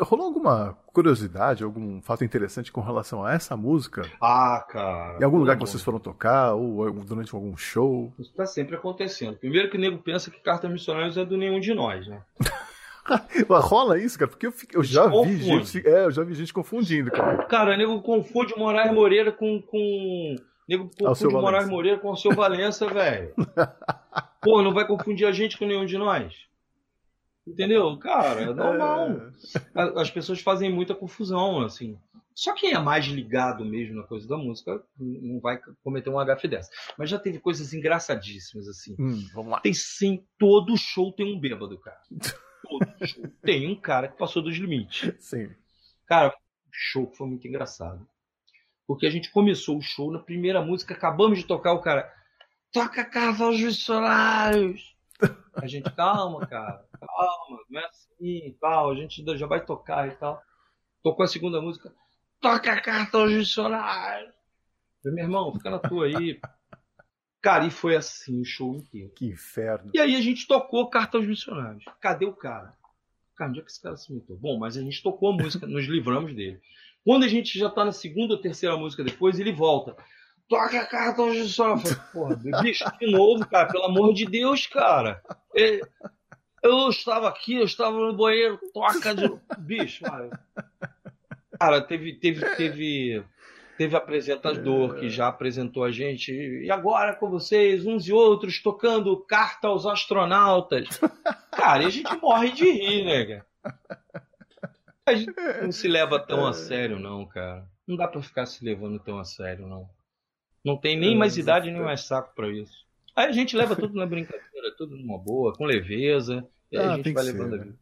Rolou 0.00 0.26
alguma 0.26 0.76
curiosidade, 0.92 1.64
algum 1.64 2.00
fato 2.00 2.24
interessante 2.24 2.72
com 2.72 2.80
relação 2.80 3.24
a 3.24 3.32
essa 3.32 3.56
música? 3.56 4.02
Ah, 4.20 4.64
cara. 4.68 5.18
Em 5.20 5.24
algum 5.24 5.38
lugar 5.38 5.56
que 5.56 5.66
vocês 5.66 5.82
foram 5.82 5.98
tocar, 5.98 6.54
ou 6.54 6.90
durante 7.04 7.34
algum 7.34 7.56
show? 7.56 8.12
Isso 8.18 8.32
tá 8.34 8.46
sempre 8.46 8.76
acontecendo. 8.76 9.36
Primeiro 9.36 9.70
que 9.70 9.76
o 9.76 9.80
nego 9.80 9.98
pensa 9.98 10.30
que 10.30 10.40
Cartas 10.40 10.70
Missionárias 10.70 11.16
é 11.16 11.24
do 11.24 11.36
nenhum 11.36 11.60
de 11.60 11.74
nós, 11.74 12.06
né? 12.06 12.22
Rola 13.48 13.98
isso, 13.98 14.18
cara, 14.18 14.30
porque 14.30 14.46
eu, 14.46 14.52
eu 14.72 14.84
já 14.84 15.06
vi 15.06 15.38
gente. 15.38 15.86
É, 15.86 16.04
eu 16.04 16.10
já 16.10 16.22
vi 16.22 16.34
gente 16.34 16.52
confundindo, 16.52 17.10
cara. 17.10 17.44
Cara, 17.44 17.74
o 17.74 17.76
nego 17.76 18.02
confunde 18.02 18.54
Moraes 18.56 18.92
Moreira 18.92 19.32
com. 19.32 19.62
com... 19.62 20.36
Nego 20.68 20.90
confunde 20.98 21.32
Moraes 21.32 21.68
Moreira 21.68 21.98
com 21.98 22.10
o 22.10 22.16
seu 22.16 22.32
Valença, 22.32 22.86
velho. 22.86 23.32
Pô, 24.42 24.62
não 24.62 24.74
vai 24.74 24.86
confundir 24.86 25.26
a 25.26 25.32
gente 25.32 25.58
com 25.58 25.64
nenhum 25.64 25.86
de 25.86 25.96
nós? 25.96 26.34
Entendeu? 27.48 27.96
Cara, 27.98 28.42
é 28.42 28.54
normal. 28.54 29.10
É. 29.74 30.00
As 30.00 30.10
pessoas 30.10 30.40
fazem 30.40 30.72
muita 30.72 30.94
confusão, 30.94 31.62
assim. 31.62 31.98
Só 32.34 32.54
quem 32.54 32.72
é 32.72 32.78
mais 32.78 33.04
ligado 33.06 33.64
mesmo 33.64 33.96
na 33.96 34.04
coisa 34.04 34.28
da 34.28 34.36
música 34.36 34.80
não 34.96 35.40
vai 35.40 35.58
cometer 35.82 36.08
um 36.08 36.24
HF 36.24 36.46
dessa. 36.46 36.70
Mas 36.96 37.10
já 37.10 37.18
teve 37.18 37.40
coisas 37.40 37.72
engraçadíssimas, 37.72 38.68
assim. 38.68 38.94
Hum, 38.96 39.26
vamos 39.34 39.50
lá. 39.50 39.60
Tem 39.60 39.74
sim, 39.74 40.24
todo 40.38 40.76
show 40.76 41.12
tem 41.12 41.26
um 41.26 41.40
bêbado, 41.40 41.76
cara. 41.78 41.98
Todo 42.62 42.86
show 43.08 43.24
tem 43.42 43.66
um 43.66 43.74
cara 43.74 44.06
que 44.06 44.16
passou 44.16 44.40
dos 44.40 44.56
limites. 44.56 45.12
Sim. 45.18 45.50
Cara, 46.06 46.28
o 46.28 46.32
show 46.70 47.10
foi 47.12 47.26
muito 47.26 47.48
engraçado. 47.48 48.06
Porque 48.86 49.06
a 49.06 49.10
gente 49.10 49.32
começou 49.32 49.76
o 49.76 49.82
show 49.82 50.12
na 50.12 50.20
primeira 50.20 50.62
música, 50.62 50.94
acabamos 50.94 51.38
de 51.38 51.44
tocar, 51.44 51.72
o 51.72 51.80
cara. 51.80 52.08
Toca 52.72 53.04
Casa 53.04 53.44
aos 53.44 53.60
Missionários! 53.60 54.96
A 55.60 55.66
gente, 55.66 55.90
calma, 55.94 56.46
cara, 56.46 56.84
calma, 57.00 57.58
não 57.68 57.80
é 57.80 57.86
assim 57.86 58.56
tal, 58.60 58.90
a 58.90 58.94
gente 58.94 59.24
já 59.36 59.46
vai 59.46 59.64
tocar 59.64 60.08
e 60.08 60.12
tal. 60.12 60.40
Tocou 61.02 61.24
a 61.24 61.28
segunda 61.28 61.60
música, 61.60 61.92
toca 62.40 62.72
a 62.72 62.80
carta 62.80 63.18
aos 63.18 63.32
missionários. 63.32 64.32
Meu 65.04 65.24
irmão, 65.24 65.52
fica 65.52 65.70
na 65.70 65.78
tua 65.78 66.06
aí. 66.06 66.40
Cara, 67.40 67.64
e 67.66 67.70
foi 67.70 67.96
assim 67.96 68.40
o 68.40 68.44
show 68.44 68.74
inteiro. 68.74 69.12
Que 69.14 69.26
inferno. 69.26 69.90
E 69.94 70.00
aí 70.00 70.16
a 70.16 70.20
gente 70.20 70.46
tocou 70.46 70.90
Carta 70.90 71.16
aos 71.16 71.26
Missionários. 71.26 71.84
Cadê 72.00 72.26
o 72.26 72.32
cara? 72.32 72.74
Cara, 73.36 73.50
onde 73.50 73.60
é 73.60 73.62
que 73.62 73.70
esse 73.70 73.80
cara 73.80 73.96
se 73.96 74.12
meteu? 74.12 74.36
Bom, 74.36 74.58
mas 74.58 74.76
a 74.76 74.82
gente 74.82 75.02
tocou 75.02 75.30
a 75.30 75.36
música, 75.36 75.66
nos 75.66 75.86
livramos 75.86 76.34
dele. 76.34 76.60
Quando 77.04 77.22
a 77.22 77.28
gente 77.28 77.56
já 77.56 77.70
tá 77.70 77.84
na 77.84 77.92
segunda 77.92 78.34
ou 78.34 78.40
terceira 78.40 78.76
música 78.76 79.04
depois, 79.04 79.38
ele 79.38 79.52
volta 79.52 79.96
toca 80.48 80.86
cartão 80.86 81.30
de 81.30 81.48
sofá. 81.48 81.94
Porra, 82.12 82.36
bicho, 82.62 82.84
de 82.98 83.10
novo, 83.10 83.46
cara, 83.46 83.68
pelo 83.68 83.84
amor 83.84 84.14
de 84.14 84.24
Deus, 84.24 84.66
cara. 84.66 85.22
Eu 86.62 86.88
estava 86.88 87.28
aqui, 87.28 87.54
eu 87.54 87.64
estava 87.64 87.96
no 87.96 88.16
banheiro, 88.16 88.58
toca 88.72 89.14
de 89.14 89.30
bicho, 89.58 90.04
cara. 90.04 90.30
Cara, 91.58 91.80
teve, 91.80 92.14
teve, 92.14 92.44
teve, 92.56 93.24
teve 93.76 93.96
apresentador 93.96 94.94
que 94.96 95.10
já 95.10 95.28
apresentou 95.28 95.84
a 95.84 95.90
gente. 95.90 96.32
E 96.32 96.70
agora 96.70 97.14
com 97.14 97.28
vocês, 97.28 97.86
uns 97.86 98.06
e 98.06 98.12
outros, 98.12 98.62
tocando 98.62 99.16
carta 99.16 99.68
aos 99.68 99.86
astronautas. 99.86 100.88
Cara, 101.50 101.82
e 101.82 101.86
a 101.86 101.90
gente 101.90 102.16
morre 102.16 102.52
de 102.52 102.70
rir, 102.70 103.04
né, 103.04 103.24
cara? 103.26 103.46
A 105.06 105.14
gente 105.14 105.34
não 105.62 105.72
se 105.72 105.88
leva 105.88 106.18
tão 106.18 106.46
a 106.46 106.52
sério, 106.52 106.98
não, 106.98 107.26
cara. 107.26 107.66
Não 107.86 107.96
dá 107.96 108.06
pra 108.06 108.20
ficar 108.20 108.46
se 108.46 108.64
levando 108.64 108.98
tão 108.98 109.18
a 109.18 109.24
sério, 109.24 109.66
não. 109.66 109.88
Não 110.68 110.76
tem 110.76 110.98
nem 110.98 111.16
mais 111.16 111.38
idade 111.38 111.70
nem 111.70 111.80
mais 111.80 112.02
saco 112.02 112.34
para 112.34 112.50
isso. 112.50 112.86
Aí 113.16 113.26
a 113.26 113.32
gente 113.32 113.56
leva 113.56 113.74
tudo 113.74 113.94
na 113.94 114.04
brincadeira, 114.04 114.76
tudo 114.76 114.94
numa 114.96 115.18
boa, 115.18 115.54
com 115.54 115.64
leveza, 115.64 116.46
e 116.70 116.76
aí 116.76 116.84
ah, 116.84 116.92
a 116.92 116.96
gente 116.96 117.12
vai 117.12 117.24
levando 117.24 117.50
ser, 117.50 117.60
a 117.60 117.64
vida. 117.64 117.78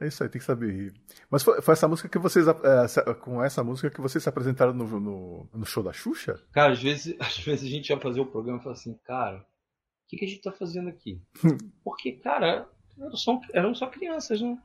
É 0.00 0.06
isso 0.06 0.22
aí, 0.22 0.28
tem 0.28 0.38
que 0.38 0.44
saber 0.44 0.72
rir. 0.72 0.94
Mas 1.28 1.42
foi, 1.42 1.60
foi 1.60 1.72
essa 1.72 1.88
música 1.88 2.08
que 2.08 2.18
vocês. 2.18 2.46
É, 2.46 3.14
com 3.14 3.42
essa 3.42 3.64
música 3.64 3.90
que 3.90 4.00
vocês 4.00 4.22
se 4.22 4.28
apresentaram 4.28 4.72
no, 4.72 5.00
no, 5.00 5.50
no, 5.52 5.66
show 5.66 5.82
da 5.82 5.92
Xuxa? 5.92 6.40
Cara, 6.52 6.72
às 6.72 6.80
vezes, 6.80 7.16
às 7.18 7.36
vezes 7.38 7.66
a 7.66 7.68
gente 7.68 7.90
ia 7.90 7.98
fazer 7.98 8.20
o 8.20 8.26
programa 8.26 8.60
e 8.60 8.62
fala 8.62 8.74
assim, 8.74 8.94
cara, 9.04 9.38
o 9.38 10.08
que, 10.08 10.16
que 10.16 10.24
a 10.24 10.28
gente 10.28 10.40
tá 10.40 10.52
fazendo 10.52 10.88
aqui? 10.88 11.20
Porque, 11.82 12.12
cara, 12.12 12.68
eram 12.96 13.16
só, 13.16 13.40
eram 13.52 13.74
só 13.74 13.88
crianças, 13.88 14.40
né? 14.40 14.56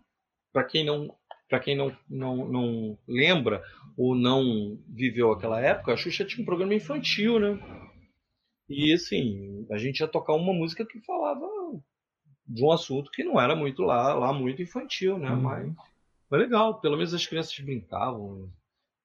Pra 0.53 0.63
quem 0.63 0.86
não. 0.86 1.13
Para 1.48 1.60
quem 1.60 1.76
não, 1.76 1.96
não, 2.10 2.48
não 2.48 2.98
lembra, 3.08 3.64
ou 3.96 4.16
não 4.16 4.80
viveu 4.88 5.32
aquela 5.32 5.62
época, 5.62 5.93
a 5.93 5.98
Xuxa 5.98 6.26
tinha 6.26 6.41
um 6.41 6.46
programa 6.46 6.74
infantil, 6.74 7.39
né? 7.39 7.60
E 8.68 8.91
assim, 8.93 9.66
a 9.72 9.78
gente 9.78 10.00
ia 10.00 10.08
tocar 10.08 10.34
uma 10.34 10.54
música 10.54 10.86
que 10.86 11.00
falava 11.02 11.48
de 12.48 12.64
um 12.64 12.72
assunto 12.72 13.12
que 13.12 13.24
não 13.24 13.39
era 13.39 13.56
muito 13.56 13.84
lá, 13.84 14.14
lá 14.14 14.34
muito 14.34 14.62
infantil, 14.62 15.20
né? 15.20 15.30
Uhum. 15.30 15.41
Mas 15.41 15.76
foi 16.28 16.39
legal, 16.39 16.80
pelo 16.82 16.98
menos 16.98 17.14
as 17.14 17.26
crianças 17.26 17.58
brincavam. 17.60 18.52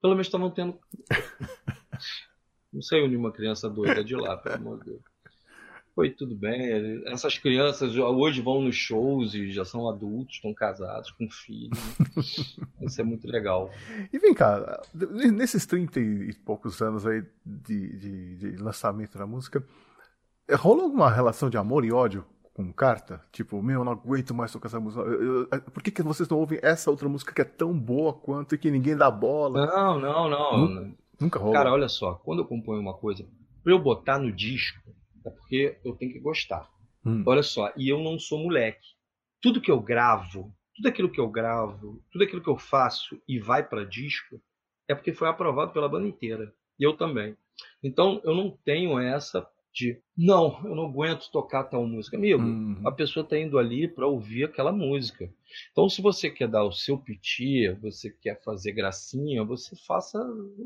Pelo 0.01 0.15
menos 0.15 0.27
estavam 0.27 0.51
tendo. 0.51 0.79
não 2.73 2.81
saiu 2.81 3.07
nenhuma 3.07 3.33
criança 3.33 3.69
doida 3.69 4.03
de 4.03 4.17
lá, 4.17 4.37
pelo 4.39 4.55
amor 4.55 4.79
de 4.79 4.87
Deus 4.87 5.11
foi 6.01 6.09
tudo 6.09 6.35
bem. 6.35 7.03
Essas 7.09 7.37
crianças 7.37 7.95
hoje 7.95 8.41
vão 8.41 8.63
nos 8.63 8.75
shows 8.75 9.35
e 9.35 9.53
já 9.53 9.67
são 9.67 9.87
adultos, 9.87 10.37
estão 10.37 10.55
casados, 10.55 11.11
com 11.11 11.29
filhos. 11.29 11.79
Isso 12.81 13.03
é 13.03 13.05
muito 13.05 13.29
legal. 13.29 13.71
E 14.11 14.19
vem 14.19 14.33
cá, 14.33 14.81
nesses 14.95 15.67
30 15.67 16.01
e 16.01 16.33
poucos 16.43 16.81
anos 16.81 17.07
aí 17.07 17.23
de, 17.45 17.99
de, 17.99 18.37
de 18.37 18.57
lançamento 18.57 19.19
da 19.19 19.27
música, 19.27 19.63
rolou 20.53 20.85
alguma 20.85 21.11
relação 21.11 21.51
de 21.51 21.59
amor 21.59 21.85
e 21.85 21.93
ódio 21.93 22.25
com 22.55 22.73
carta? 22.73 23.21
Tipo, 23.31 23.63
meu, 23.63 23.81
eu 23.81 23.85
não 23.85 23.93
aguento 23.93 24.33
mais 24.33 24.51
tocar 24.51 24.69
essa 24.69 24.81
música. 24.81 25.05
por 25.71 25.83
que, 25.83 25.91
que 25.91 26.03
vocês 26.03 26.31
não 26.31 26.39
ouvem 26.39 26.59
essa 26.63 26.91
outra 26.91 27.11
música 27.11 27.35
que 27.35 27.43
é 27.43 27.45
tão 27.45 27.79
boa 27.79 28.15
quanto 28.15 28.55
e 28.55 28.59
que 28.59 28.71
ninguém 28.71 28.97
dá 28.97 29.11
bola? 29.11 29.67
Não, 29.67 30.01
não, 30.01 30.31
não. 30.31 30.57
Nunca, 30.57 30.97
nunca 31.21 31.39
rolou. 31.39 31.53
Cara, 31.53 31.71
olha 31.71 31.91
só, 31.91 32.15
quando 32.25 32.39
eu 32.39 32.47
componho 32.47 32.81
uma 32.81 32.95
coisa, 32.95 33.27
pra 33.63 33.75
eu 33.75 33.79
botar 33.79 34.19
no 34.19 34.33
disco, 34.33 34.81
é 35.25 35.31
porque 35.31 35.79
eu 35.85 35.95
tenho 35.97 36.13
que 36.13 36.21
gostar. 36.21 36.69
Hum. 37.05 37.23
Olha 37.27 37.43
só, 37.43 37.73
e 37.77 37.89
eu 37.89 38.01
não 38.01 38.19
sou 38.19 38.39
moleque. 38.39 38.89
Tudo 39.41 39.61
que 39.61 39.71
eu 39.71 39.81
gravo, 39.81 40.55
tudo 40.75 40.89
aquilo 40.89 41.11
que 41.11 41.21
eu 41.21 41.29
gravo, 41.29 42.03
tudo 42.11 42.25
aquilo 42.25 42.43
que 42.43 42.49
eu 42.49 42.57
faço 42.57 43.21
e 43.27 43.39
vai 43.39 43.67
para 43.67 43.87
disco, 43.87 44.41
é 44.89 44.95
porque 44.95 45.13
foi 45.13 45.29
aprovado 45.29 45.73
pela 45.73 45.89
banda 45.89 46.09
inteira. 46.09 46.53
E 46.79 46.85
eu 46.85 46.97
também. 46.97 47.37
Então, 47.83 48.21
eu 48.25 48.35
não 48.35 48.51
tenho 48.65 48.99
essa 48.99 49.47
de 49.73 49.99
não, 50.17 50.61
eu 50.65 50.75
não 50.75 50.87
aguento 50.87 51.31
tocar 51.31 51.65
tal 51.65 51.87
música. 51.87 52.17
Amigo, 52.17 52.43
uhum. 52.43 52.81
a 52.85 52.93
pessoa 52.93 53.25
está 53.25 53.39
indo 53.39 53.59
ali 53.59 53.89
para 53.89 54.07
ouvir 54.07 54.45
aquela 54.45 54.73
música. 54.73 55.31
Então, 55.73 55.89
se 55.89 56.03
você 56.03 56.31
quer 56.31 56.49
dar 56.49 56.65
o 56.65 56.73
seu 56.73 56.99
piti, 56.99 57.69
você 57.81 58.11
quer 58.11 58.41
fazer 58.43 58.73
gracinha, 58.73 59.45
você 59.45 59.75
faça 59.87 60.19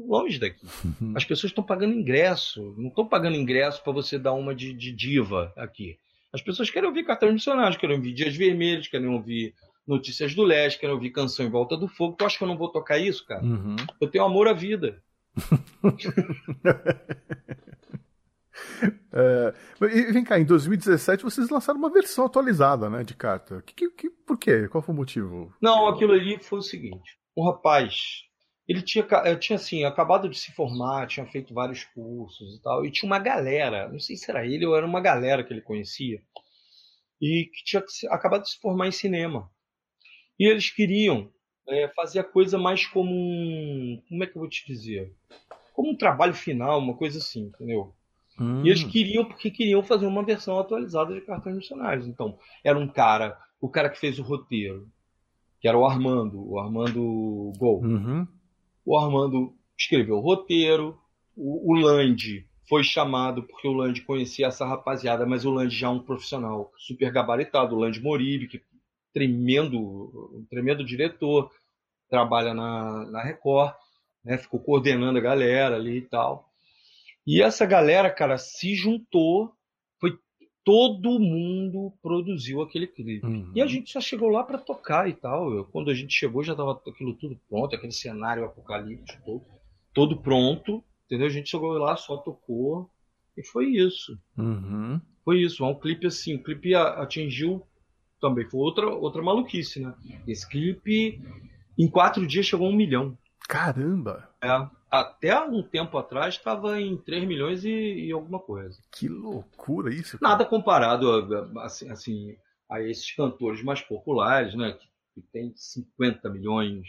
longe 0.07 0.39
daqui. 0.39 0.67
Uhum. 0.85 1.13
As 1.17 1.25
pessoas 1.25 1.51
estão 1.51 1.65
pagando 1.65 1.95
ingresso, 1.95 2.75
não 2.77 2.89
estão 2.89 3.07
pagando 3.07 3.37
ingresso 3.37 3.83
para 3.83 3.93
você 3.93 4.19
dar 4.19 4.33
uma 4.33 4.55
de, 4.55 4.73
de, 4.73 4.93
diva 4.93 5.53
aqui. 5.57 5.99
As 6.33 6.43
pessoas 6.43 6.71
querem 6.71 6.89
ouvir 6.89 7.05
cartão 7.05 7.33
missionários, 7.33 7.77
querem 7.77 7.97
ouvir 7.97 8.13
Dias 8.13 8.35
Vermelhos, 8.35 8.89
querem 8.89 9.07
ouvir 9.07 9.55
Notícias 9.87 10.35
do 10.35 10.43
Leste, 10.43 10.81
querem 10.81 10.95
ouvir 10.95 11.11
Canção 11.11 11.47
em 11.47 11.51
Volta 11.51 11.77
do 11.77 11.87
Fogo. 11.87 12.17
Tu 12.17 12.25
acha 12.25 12.39
que 12.39 12.43
eu 12.43 12.49
não 12.49 12.57
vou 12.57 12.69
tocar 12.69 12.99
isso, 12.99 13.25
cara? 13.25 13.45
Uhum. 13.45 13.77
Eu 14.01 14.09
tenho 14.09 14.25
amor 14.25 14.49
à 14.49 14.53
vida. 14.53 15.01
É, 19.17 19.55
e 19.93 20.13
vem 20.13 20.25
cá, 20.25 20.41
em 20.41 20.45
2017 20.45 21.23
vocês 21.23 21.49
lançaram 21.49 21.79
uma 21.79 21.89
versão 21.89 22.27
atualizada, 22.27 22.91
né, 22.91 23.05
de 23.05 23.15
carta. 23.15 23.63
Que, 23.63 23.89
que, 23.91 24.11
por 24.11 24.37
quê? 24.37 24.67
Qual 24.69 24.83
foi 24.83 24.93
o 24.93 24.99
motivo? 24.99 25.55
Não, 25.61 25.87
aquilo 25.87 26.13
ali 26.13 26.43
foi 26.43 26.59
o 26.59 26.63
seguinte: 26.63 27.17
um 27.37 27.45
rapaz, 27.45 28.25
ele 28.67 28.83
tinha, 28.83 29.07
tinha 29.39 29.57
assim, 29.57 29.85
acabado 29.85 30.29
de 30.29 30.37
se 30.37 30.51
formar, 30.53 31.07
tinha 31.07 31.27
feito 31.27 31.55
vários 31.55 31.85
cursos 31.85 32.57
e 32.57 32.63
tal, 32.63 32.85
e 32.85 32.91
tinha 32.91 33.09
uma 33.09 33.19
galera, 33.19 33.89
não 33.89 34.01
sei 34.01 34.17
se 34.17 34.31
era 34.31 34.45
ele 34.45 34.67
ou 34.67 34.77
era 34.77 34.87
uma 34.87 35.01
galera 35.01 35.45
que 35.45 35.53
ele 35.53 35.61
conhecia, 35.61 36.21
e 37.21 37.51
que 37.53 37.65
tinha 37.65 37.83
acabado 38.11 38.43
de 38.43 38.51
se 38.51 38.61
formar 38.61 38.89
em 38.89 38.93
cinema. 38.93 39.51
E 40.39 40.51
eles 40.51 40.71
queriam 40.71 41.31
é, 41.69 41.89
fazer 41.89 42.21
a 42.21 42.25
coisa 42.25 42.59
mais 42.59 42.87
como 42.87 43.11
um. 43.11 44.03
Como 44.09 44.25
é 44.25 44.27
que 44.27 44.37
eu 44.37 44.41
vou 44.41 44.49
te 44.49 44.67
dizer? 44.67 45.13
Como 45.73 45.91
um 45.91 45.97
trabalho 45.97 46.35
final, 46.35 46.79
uma 46.79 46.97
coisa 46.97 47.19
assim, 47.19 47.47
entendeu? 47.47 47.95
Hum. 48.39 48.63
E 48.65 48.69
eles 48.69 48.83
queriam, 48.83 49.25
porque 49.25 49.51
queriam 49.51 49.83
fazer 49.83 50.07
uma 50.07 50.25
versão 50.25 50.59
atualizada 50.59 51.15
de 51.15 51.21
Cartões 51.21 51.57
Missionários. 51.57 52.07
Então, 52.07 52.39
era 52.63 52.79
um 52.79 52.89
cara, 52.89 53.39
o 53.61 53.69
cara 53.69 53.89
que 53.89 53.99
fez 53.99 54.19
o 54.19 54.23
roteiro, 54.23 54.89
que 55.61 55.69
era 55.69 55.79
o 55.79 55.85
Armando, 55.85 56.47
o 56.47 56.59
Armando 56.59 57.53
Gol. 57.57 57.83
Uhum. 57.83 58.27
O 58.85 58.99
Armando 58.99 59.55
escreveu 59.79 60.17
o 60.17 60.21
roteiro, 60.21 60.99
o, 61.37 61.73
o 61.73 61.75
Land 61.75 62.47
foi 62.69 62.83
chamado 62.83 63.43
porque 63.43 63.69
o 63.69 63.73
Land 63.73 64.03
conhecia 64.03 64.47
essa 64.47 64.67
rapaziada, 64.67 65.27
mas 65.27 65.45
o 65.45 65.51
Land 65.51 65.75
já 65.75 65.87
é 65.87 65.91
um 65.91 66.01
profissional 66.01 66.73
super 66.77 67.11
gabaritado, 67.13 67.75
o 67.75 67.79
Land 67.79 68.01
Moribe, 68.01 68.49
que 68.49 68.63
tremendo, 69.13 69.79
um 70.35 70.45
tremendo 70.51 70.85
diretor, 70.85 71.51
trabalha 72.09 72.53
na, 72.53 73.05
na 73.11 73.23
Record, 73.23 73.75
né, 74.25 74.39
ficou 74.39 74.59
coordenando 74.59 75.19
a 75.19 75.23
galera 75.23 75.77
ali 75.77 75.99
e 75.99 76.03
tal. 76.03 76.51
E 77.27 77.43
essa 77.43 77.65
galera, 77.65 78.11
cara, 78.11 78.37
se 78.37 78.75
juntou, 78.75 79.53
foi 80.01 80.19
todo 80.65 81.19
mundo 81.19 81.93
produziu 82.03 82.63
aquele 82.63 82.87
clipe. 82.87 83.27
Uhum. 83.27 83.53
E 83.55 83.63
a 83.63 83.67
gente 83.67 83.91
só 83.91 84.01
chegou 84.01 84.29
lá 84.29 84.43
para 84.45 84.59
tocar 84.59 85.09
e 85.09 85.15
tal. 85.15 85.53
Eu, 85.53 85.65
quando 85.65 85.91
a 85.91 85.95
gente 85.95 86.13
chegou 86.13 86.43
já 86.43 86.55
tava 86.55 86.81
aquilo 86.87 87.15
tudo 87.15 87.39
pronto, 87.49 87.75
aquele 87.75 87.93
cenário 87.93 88.45
apocalíptico 88.45 89.23
todo, 89.25 89.45
todo 89.95 90.21
pronto, 90.21 90.85
entendeu? 91.07 91.27
A 91.27 91.31
gente 91.31 91.51
chegou 91.51 91.73
lá, 91.73 91.97
só 91.97 92.17
tocou 92.17 92.91
e 93.37 93.45
foi 93.47 93.67
isso. 93.67 94.19
Uhum. 94.37 95.01
Foi 95.25 95.41
isso, 95.41 95.65
é 95.65 95.67
um 95.67 95.79
clipe 95.79 96.07
assim, 96.07 96.35
o 96.35 96.43
clipe 96.43 96.75
atingiu 96.75 97.67
também 98.21 98.49
foi 98.49 98.61
outra 98.61 98.87
outra 98.89 99.23
maluquice, 99.23 99.81
né? 99.81 99.95
Esse 100.27 100.49
clipe 100.49 101.21
em 101.79 101.89
quatro 101.89 102.27
dias 102.27 102.47
chegou 102.47 102.67
a 102.67 102.71
um 102.71 102.77
milhão. 102.77 103.17
Caramba! 103.49 104.31
É, 104.43 104.49
até 105.01 105.39
um 105.41 105.63
tempo 105.63 105.99
atrás 105.99 106.35
estava 106.35 106.81
em 106.81 106.97
3 106.97 107.27
milhões 107.27 107.65
e, 107.65 108.07
e, 108.07 108.13
alguma 108.13 108.39
coisa. 108.39 108.81
Que 108.93 109.09
loucura 109.09 109.93
isso! 109.93 110.19
Cara. 110.19 110.33
Nada 110.33 110.45
comparado 110.45 111.11
a, 111.11 111.65
assim, 111.65 111.91
assim, 111.91 112.37
a 112.71 112.81
esses 112.81 113.11
cantores 113.15 113.63
mais 113.63 113.81
populares, 113.81 114.55
né? 114.55 114.73
Que, 114.73 114.87
que 115.15 115.29
tem 115.33 115.53
50 115.57 116.31
milhões, 116.31 116.87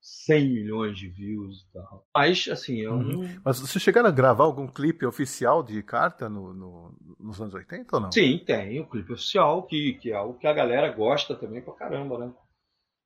100 0.00 0.48
milhões 0.48 0.98
de 0.98 1.08
views 1.08 1.62
e 1.62 1.72
tal. 1.72 2.06
Mas, 2.14 2.48
assim, 2.48 2.86
um... 2.88 3.20
Uhum. 3.20 3.40
Mas 3.44 3.60
vocês 3.60 3.82
chegaram 3.82 4.08
a 4.08 4.12
gravar 4.12 4.44
algum 4.44 4.66
clipe 4.66 5.06
oficial 5.06 5.62
de 5.62 5.82
carta 5.82 6.28
no, 6.28 6.52
no, 6.52 6.96
nos 7.18 7.40
anos 7.40 7.54
80 7.54 7.96
ou 7.96 8.02
não? 8.02 8.12
Sim, 8.12 8.42
tem. 8.44 8.80
O 8.80 8.88
clipe 8.88 9.12
oficial, 9.12 9.62
que, 9.64 9.94
que 9.94 10.10
é 10.10 10.20
o 10.20 10.34
que 10.34 10.46
a 10.46 10.52
galera 10.52 10.90
gosta 10.92 11.34
também 11.34 11.62
pra 11.62 11.74
caramba, 11.74 12.18
né? 12.18 12.32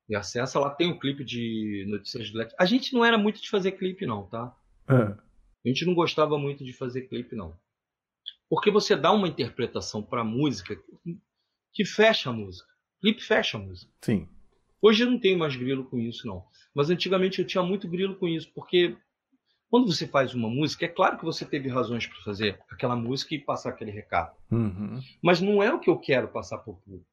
E 0.08 0.14
acessa 0.14 0.60
lá, 0.60 0.70
tem 0.70 0.88
o 0.88 0.94
um 0.94 0.98
clipe 0.98 1.24
de 1.24 1.86
Notícias 1.88 2.30
do 2.30 2.38
Lex. 2.38 2.54
A 2.58 2.66
gente 2.66 2.92
não 2.92 3.04
era 3.04 3.16
muito 3.16 3.40
de 3.40 3.48
fazer 3.48 3.72
clipe, 3.72 4.04
não, 4.04 4.26
tá? 4.26 4.54
É. 4.88 4.94
A 4.94 5.68
gente 5.68 5.86
não 5.86 5.94
gostava 5.94 6.38
muito 6.38 6.64
de 6.64 6.72
fazer 6.72 7.02
clipe, 7.02 7.34
não. 7.34 7.56
Porque 8.48 8.70
você 8.70 8.94
dá 8.94 9.10
uma 9.10 9.28
interpretação 9.28 10.02
pra 10.02 10.22
música 10.22 10.76
que 11.72 11.84
fecha 11.84 12.30
a 12.30 12.32
música. 12.32 12.68
Clipe 13.00 13.22
fecha 13.22 13.56
a 13.56 13.60
música. 13.60 13.90
Sim. 14.02 14.28
Hoje 14.80 15.02
eu 15.02 15.10
não 15.10 15.18
tenho 15.18 15.38
mais 15.38 15.56
grilo 15.56 15.84
com 15.86 15.98
isso, 15.98 16.26
não. 16.26 16.44
Mas 16.74 16.90
antigamente 16.90 17.40
eu 17.40 17.46
tinha 17.46 17.62
muito 17.62 17.88
grilo 17.88 18.16
com 18.16 18.28
isso, 18.28 18.50
porque 18.54 18.96
quando 19.70 19.90
você 19.90 20.06
faz 20.06 20.34
uma 20.34 20.48
música, 20.48 20.84
é 20.84 20.88
claro 20.88 21.18
que 21.18 21.24
você 21.24 21.44
teve 21.44 21.68
razões 21.68 22.06
para 22.06 22.22
fazer 22.22 22.60
aquela 22.70 22.94
música 22.94 23.34
e 23.34 23.38
passar 23.38 23.70
aquele 23.70 23.90
recado. 23.90 24.36
Uhum. 24.50 25.00
Mas 25.22 25.40
não 25.40 25.62
é 25.62 25.72
o 25.72 25.80
que 25.80 25.88
eu 25.88 25.98
quero 25.98 26.28
passar 26.28 26.58
para 26.58 26.72
o 26.72 26.76
público. 26.76 27.06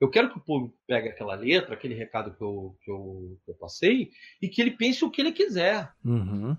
Eu 0.00 0.08
quero 0.08 0.30
que 0.30 0.38
o 0.38 0.42
público 0.42 0.76
pegue 0.86 1.08
aquela 1.08 1.34
letra, 1.34 1.74
aquele 1.74 1.94
recado 1.94 2.34
que 2.34 2.42
eu, 2.42 2.76
que 2.82 2.90
eu, 2.90 3.38
que 3.44 3.50
eu 3.50 3.54
passei, 3.54 4.10
e 4.40 4.48
que 4.48 4.60
ele 4.60 4.70
pense 4.70 5.04
o 5.04 5.10
que 5.10 5.20
ele 5.20 5.32
quiser. 5.32 5.92
Uhum. 6.04 6.56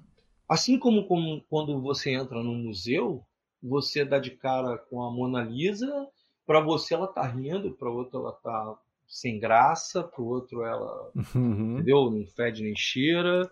Assim 0.48 0.78
como, 0.78 1.08
como 1.08 1.42
quando 1.50 1.82
você 1.82 2.12
entra 2.12 2.44
num 2.44 2.56
museu, 2.56 3.24
você 3.62 4.04
dá 4.04 4.20
de 4.20 4.32
cara 4.32 4.78
com 4.78 5.04
a 5.04 5.12
Mona 5.12 5.44
Lisa, 5.44 6.08
para 6.46 6.60
você 6.60 6.94
ela 6.94 7.08
tá 7.08 7.26
rindo, 7.26 7.76
para 7.76 7.90
outro 7.90 8.20
ela 8.20 8.34
tá 8.34 8.78
sem 9.08 9.40
graça, 9.40 10.04
para 10.04 10.22
o 10.22 10.28
outro 10.28 10.64
ela, 10.64 11.12
uhum. 11.16 11.76
entendeu? 11.76 12.10
Não 12.12 12.26
fede 12.28 12.64
nem 12.64 12.76
cheira. 12.76 13.50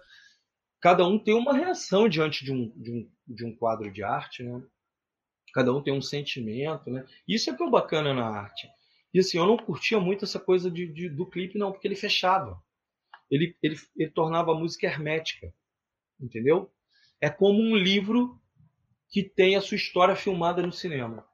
Cada 0.81 1.05
um 1.07 1.17
tem 1.17 1.33
uma 1.33 1.53
reação 1.53 2.09
diante 2.09 2.43
de 2.43 2.51
um, 2.51 2.69
de 2.75 2.91
um, 2.91 3.11
de 3.27 3.45
um 3.45 3.55
quadro 3.55 3.91
de 3.91 4.03
arte, 4.03 4.43
né? 4.43 4.61
Cada 5.53 5.73
um 5.73 5.81
tem 5.81 5.93
um 5.93 6.01
sentimento, 6.01 6.89
né? 6.89 7.05
Isso 7.27 7.49
é 7.49 7.55
que 7.55 7.63
é 7.63 7.65
o 7.65 7.71
bacana 7.71 8.13
na 8.13 8.27
arte. 8.27 8.67
E 9.18 9.20
assim, 9.20 9.39
eu 9.39 9.47
não 9.47 9.57
curtia 9.57 9.99
muito 9.99 10.26
essa 10.26 10.39
coisa 10.39 10.70
de, 10.70 10.86
de, 10.93 11.09
do 11.09 11.26
clipe, 11.26 11.57
não, 11.57 11.72
porque 11.72 11.88
ele 11.88 11.95
fechava. 11.95 12.61
Ele, 13.32 13.57
ele, 13.63 13.76
ele 13.97 14.11
tornava 14.11 14.51
a 14.51 14.55
música 14.55 14.86
hermética. 14.86 15.51
Entendeu? 16.22 16.70
É 17.20 17.28
como 17.28 17.59
um 17.59 17.76
livro 17.76 18.39
que 19.09 19.24
tem 19.24 19.55
a 19.55 19.61
sua 19.61 19.76
história 19.76 20.15
filmada 20.15 20.61
no 20.61 20.72
cinema. 20.72 21.26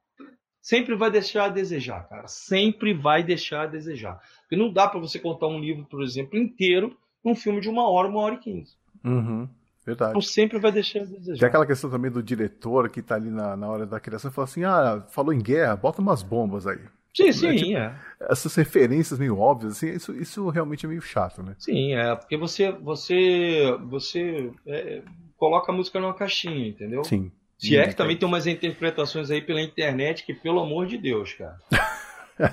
Sempre 0.62 0.96
vai 0.96 1.10
deixar 1.10 1.44
a 1.44 1.48
desejar, 1.50 2.08
cara. 2.08 2.26
Sempre 2.26 2.94
vai 2.94 3.22
deixar 3.22 3.64
a 3.64 3.66
desejar. 3.66 4.18
Porque 4.40 4.56
não 4.56 4.72
dá 4.72 4.88
para 4.88 4.98
você 4.98 5.18
contar 5.18 5.48
um 5.48 5.60
livro, 5.60 5.84
por 5.84 6.02
exemplo, 6.02 6.38
inteiro 6.38 6.96
num 7.22 7.34
filme 7.34 7.60
de 7.60 7.68
uma 7.68 7.86
hora, 7.86 8.08
uma 8.08 8.20
hora 8.20 8.36
e 8.36 8.38
quinze. 8.38 8.78
Uhum. 9.04 9.46
Verdade. 9.84 10.12
Então 10.12 10.22
sempre 10.22 10.58
vai 10.58 10.72
deixar 10.72 11.02
a 11.02 11.04
desejar. 11.04 11.38
Tem 11.38 11.48
aquela 11.48 11.66
questão 11.66 11.90
também 11.90 12.10
do 12.10 12.22
diretor 12.22 12.88
que 12.88 13.02
tá 13.02 13.16
ali 13.16 13.28
na, 13.28 13.54
na 13.54 13.68
hora 13.68 13.84
da 13.84 14.00
criação 14.00 14.30
e 14.30 14.34
fala 14.34 14.46
assim: 14.46 14.64
ah, 14.64 15.04
falou 15.10 15.34
em 15.34 15.42
guerra, 15.42 15.76
bota 15.76 16.00
umas 16.00 16.22
bombas 16.22 16.66
aí. 16.66 16.80
Sim, 17.14 17.32
sim, 17.32 17.46
é, 17.46 17.54
tipo, 17.54 17.76
é. 17.76 18.00
Essas 18.28 18.54
referências 18.56 19.18
meio 19.18 19.38
óbvias, 19.38 19.76
assim, 19.76 19.90
isso, 19.90 20.12
isso 20.14 20.48
realmente 20.48 20.84
é 20.84 20.88
meio 20.88 21.00
chato, 21.00 21.42
né? 21.42 21.54
Sim, 21.58 21.94
é, 21.94 22.14
porque 22.16 22.36
você, 22.36 22.72
você, 22.72 23.76
você 23.84 24.50
é, 24.66 25.02
coloca 25.36 25.70
a 25.70 25.74
música 25.74 26.00
numa 26.00 26.14
caixinha, 26.14 26.66
entendeu? 26.66 27.04
Sim. 27.04 27.30
Se 27.56 27.76
é 27.76 27.86
que 27.86 27.94
também 27.94 28.16
tem 28.16 28.28
umas 28.28 28.46
interpretações 28.46 29.30
aí 29.30 29.40
pela 29.40 29.60
internet 29.60 30.26
que, 30.26 30.34
pelo 30.34 30.60
amor 30.60 30.86
de 30.86 30.98
Deus, 30.98 31.32
cara. 31.32 31.56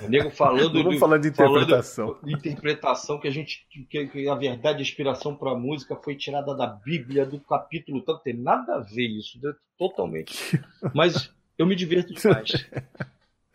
O 0.02 0.08
nego 0.08 0.30
falando. 0.30 0.82
Vamos 0.82 0.98
falar 0.98 1.18
de 1.18 1.28
interpretação. 1.28 2.18
De 2.22 2.32
interpretação 2.32 3.18
que 3.18 3.28
a 3.28 3.30
gente. 3.30 3.66
Que, 3.90 4.06
que 4.06 4.28
a 4.28 4.34
verdade, 4.34 4.78
a 4.78 4.82
inspiração 4.82 5.34
para 5.34 5.50
a 5.50 5.58
música 5.58 5.96
foi 5.96 6.14
tirada 6.14 6.54
da 6.56 6.66
Bíblia, 6.66 7.26
do 7.26 7.38
capítulo 7.40 8.00
tanto. 8.00 8.22
Tem 8.22 8.34
nada 8.34 8.76
a 8.76 8.78
ver 8.80 9.08
isso, 9.08 9.38
né? 9.42 9.52
totalmente. 9.76 10.34
Mas 10.94 11.30
eu 11.58 11.66
me 11.66 11.74
divirto 11.74 12.14
demais. 12.14 12.52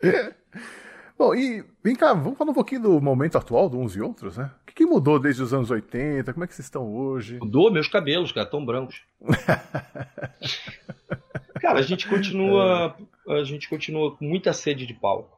Bom, 1.18 1.34
e 1.34 1.64
vem 1.82 1.96
cá, 1.96 2.14
vamos 2.14 2.38
falar 2.38 2.52
um 2.52 2.54
pouquinho 2.54 2.82
do 2.82 3.00
momento 3.00 3.36
atual 3.36 3.68
de 3.68 3.76
uns 3.76 3.96
e 3.96 4.00
outros, 4.00 4.36
né? 4.36 4.52
O 4.62 4.66
que, 4.66 4.72
que 4.72 4.86
mudou 4.86 5.18
desde 5.18 5.42
os 5.42 5.52
anos 5.52 5.68
80? 5.68 6.32
Como 6.32 6.44
é 6.44 6.46
que 6.46 6.54
vocês 6.54 6.66
estão 6.66 6.94
hoje? 6.94 7.40
Mudou 7.40 7.72
meus 7.72 7.88
cabelos, 7.88 8.30
cara, 8.30 8.46
tão 8.46 8.64
brancos. 8.64 9.02
cara, 11.60 11.80
a 11.80 11.82
gente 11.82 12.08
continua. 12.08 12.96
A 13.28 13.42
gente 13.42 13.68
continua 13.68 14.16
com 14.16 14.24
muita 14.24 14.52
sede 14.52 14.86
de 14.86 14.94
palco. 14.94 15.36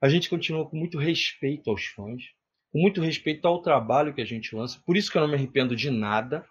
A 0.00 0.08
gente 0.08 0.30
continua 0.30 0.64
com 0.64 0.76
muito 0.76 0.96
respeito 0.96 1.68
aos 1.68 1.86
fãs, 1.86 2.22
com 2.70 2.78
muito 2.78 3.00
respeito 3.00 3.48
ao 3.48 3.60
trabalho 3.60 4.14
que 4.14 4.22
a 4.22 4.24
gente 4.24 4.54
lança. 4.54 4.80
Por 4.86 4.96
isso 4.96 5.10
que 5.10 5.18
eu 5.18 5.22
não 5.22 5.28
me 5.28 5.34
arrependo 5.34 5.74
de 5.74 5.90
nada. 5.90 6.46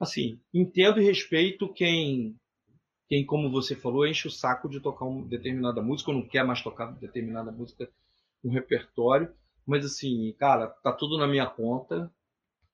Assim, 0.00 0.40
entendo 0.54 1.02
e 1.02 1.04
respeito 1.04 1.70
quem 1.70 2.34
quem, 3.08 3.24
como 3.24 3.50
você 3.50 3.76
falou, 3.76 4.06
enche 4.06 4.26
o 4.26 4.30
saco 4.30 4.68
de 4.68 4.80
tocar 4.80 5.04
uma 5.04 5.24
determinada 5.26 5.80
música, 5.80 6.10
ou 6.10 6.16
não 6.16 6.26
quer 6.26 6.44
mais 6.44 6.60
tocar 6.60 6.86
determinada 6.98 7.52
música 7.52 7.88
no 8.46 8.52
repertório. 8.52 9.28
Mas 9.66 9.84
assim, 9.84 10.32
cara, 10.38 10.68
tá 10.68 10.92
tudo 10.92 11.18
na 11.18 11.26
minha 11.26 11.46
conta. 11.46 12.10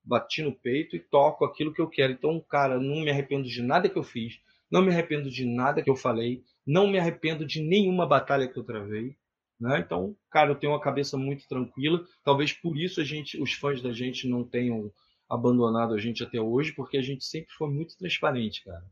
bati 0.04 0.42
no 0.42 0.52
peito 0.52 0.96
e 0.96 1.00
toco 1.00 1.44
aquilo 1.44 1.72
que 1.72 1.80
eu 1.80 1.88
quero. 1.88 2.12
Então, 2.12 2.40
cara, 2.40 2.78
não 2.78 3.00
me 3.02 3.10
arrependo 3.10 3.48
de 3.48 3.62
nada 3.62 3.88
que 3.88 3.96
eu 3.96 4.02
fiz, 4.02 4.40
não 4.70 4.82
me 4.82 4.90
arrependo 4.90 5.30
de 5.30 5.46
nada 5.46 5.82
que 5.82 5.90
eu 5.90 5.96
falei, 5.96 6.42
não 6.66 6.86
me 6.88 6.98
arrependo 6.98 7.46
de 7.46 7.62
nenhuma 7.62 8.06
batalha 8.06 8.48
que 8.48 8.58
eu 8.58 8.64
travei. 8.64 9.16
Né? 9.60 9.78
Então, 9.78 10.16
cara, 10.30 10.50
eu 10.50 10.56
tenho 10.56 10.72
uma 10.72 10.80
cabeça 10.80 11.16
muito 11.16 11.46
tranquila. 11.48 12.04
Talvez 12.24 12.52
por 12.52 12.76
isso 12.76 13.00
a 13.00 13.04
gente, 13.04 13.40
os 13.40 13.52
fãs 13.52 13.80
da 13.80 13.92
gente 13.92 14.28
não 14.28 14.44
tenham 14.44 14.92
abandonado 15.28 15.94
a 15.94 15.98
gente 15.98 16.22
até 16.22 16.40
hoje, 16.40 16.72
porque 16.72 16.98
a 16.98 17.02
gente 17.02 17.24
sempre 17.24 17.52
foi 17.54 17.70
muito 17.70 17.96
transparente, 17.96 18.64
cara. 18.64 18.84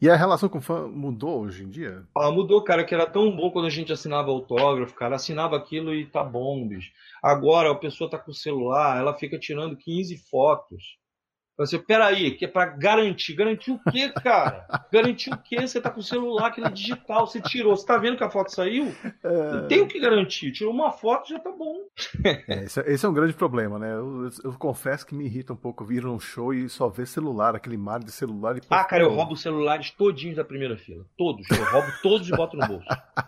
E 0.00 0.08
a 0.08 0.14
relação 0.14 0.48
com 0.48 0.58
o 0.58 0.62
fã 0.62 0.86
mudou 0.86 1.40
hoje 1.40 1.64
em 1.64 1.68
dia? 1.68 2.04
Ah, 2.14 2.30
mudou, 2.30 2.62
cara, 2.62 2.84
que 2.84 2.94
era 2.94 3.04
tão 3.04 3.34
bom 3.34 3.50
quando 3.50 3.66
a 3.66 3.70
gente 3.70 3.92
assinava 3.92 4.30
autógrafo, 4.30 4.94
cara, 4.94 5.16
assinava 5.16 5.56
aquilo 5.56 5.92
e 5.92 6.06
tá 6.06 6.22
bom, 6.22 6.68
bicho. 6.68 6.92
Agora 7.20 7.72
a 7.72 7.74
pessoa 7.74 8.08
tá 8.08 8.16
com 8.16 8.30
o 8.30 8.34
celular, 8.34 8.96
ela 8.96 9.18
fica 9.18 9.36
tirando 9.36 9.76
15 9.76 10.16
fotos. 10.30 10.98
Você, 11.58 11.76
peraí, 11.76 12.30
que 12.36 12.44
é 12.44 12.48
para 12.48 12.66
garantir. 12.66 13.34
Garantir 13.34 13.72
o 13.72 13.80
quê, 13.90 14.08
cara? 14.10 14.64
Garantir 14.92 15.32
o 15.32 15.36
quê? 15.36 15.60
Você 15.60 15.80
tá 15.80 15.90
com 15.90 15.98
o 15.98 16.02
celular, 16.02 16.46
aquele 16.46 16.70
digital, 16.70 17.26
você 17.26 17.40
tirou. 17.40 17.76
Você 17.76 17.84
tá 17.84 17.98
vendo 17.98 18.16
que 18.16 18.22
a 18.22 18.30
foto 18.30 18.52
saiu? 18.52 18.94
É... 19.24 19.52
Não 19.52 19.66
tem 19.66 19.80
o 19.80 19.88
que 19.88 19.98
garantir. 19.98 20.52
Tirou 20.52 20.72
uma 20.72 20.92
foto, 20.92 21.28
já 21.28 21.40
tá 21.40 21.50
bom. 21.50 21.74
É, 22.24 22.64
esse, 22.64 22.80
é, 22.80 22.92
esse, 22.92 23.04
é 23.04 23.08
um 23.08 23.12
grande 23.12 23.32
problema, 23.32 23.78
né? 23.78 23.92
Eu, 23.92 24.24
eu, 24.24 24.30
eu, 24.44 24.52
confesso 24.52 25.04
que 25.04 25.14
me 25.14 25.24
irrita 25.24 25.52
um 25.52 25.56
pouco 25.56 25.84
vir 25.84 26.04
num 26.04 26.20
show 26.20 26.54
e 26.54 26.68
só 26.68 26.88
ver 26.88 27.06
celular, 27.06 27.56
aquele 27.56 27.76
mar 27.76 27.98
de 27.98 28.12
celular. 28.12 28.56
E... 28.56 28.60
Ah, 28.70 28.84
cara, 28.84 29.02
eu 29.02 29.10
roubo 29.10 29.32
os 29.32 29.42
celulares 29.42 29.90
todinhos 29.90 30.36
da 30.36 30.44
primeira 30.44 30.76
fila. 30.76 31.04
Todos. 31.16 31.44
Eu 31.50 31.64
roubo 31.64 31.88
todos 32.02 32.28
e 32.28 32.32
boto 32.32 32.56
no 32.56 32.66
bolso. 32.66 32.86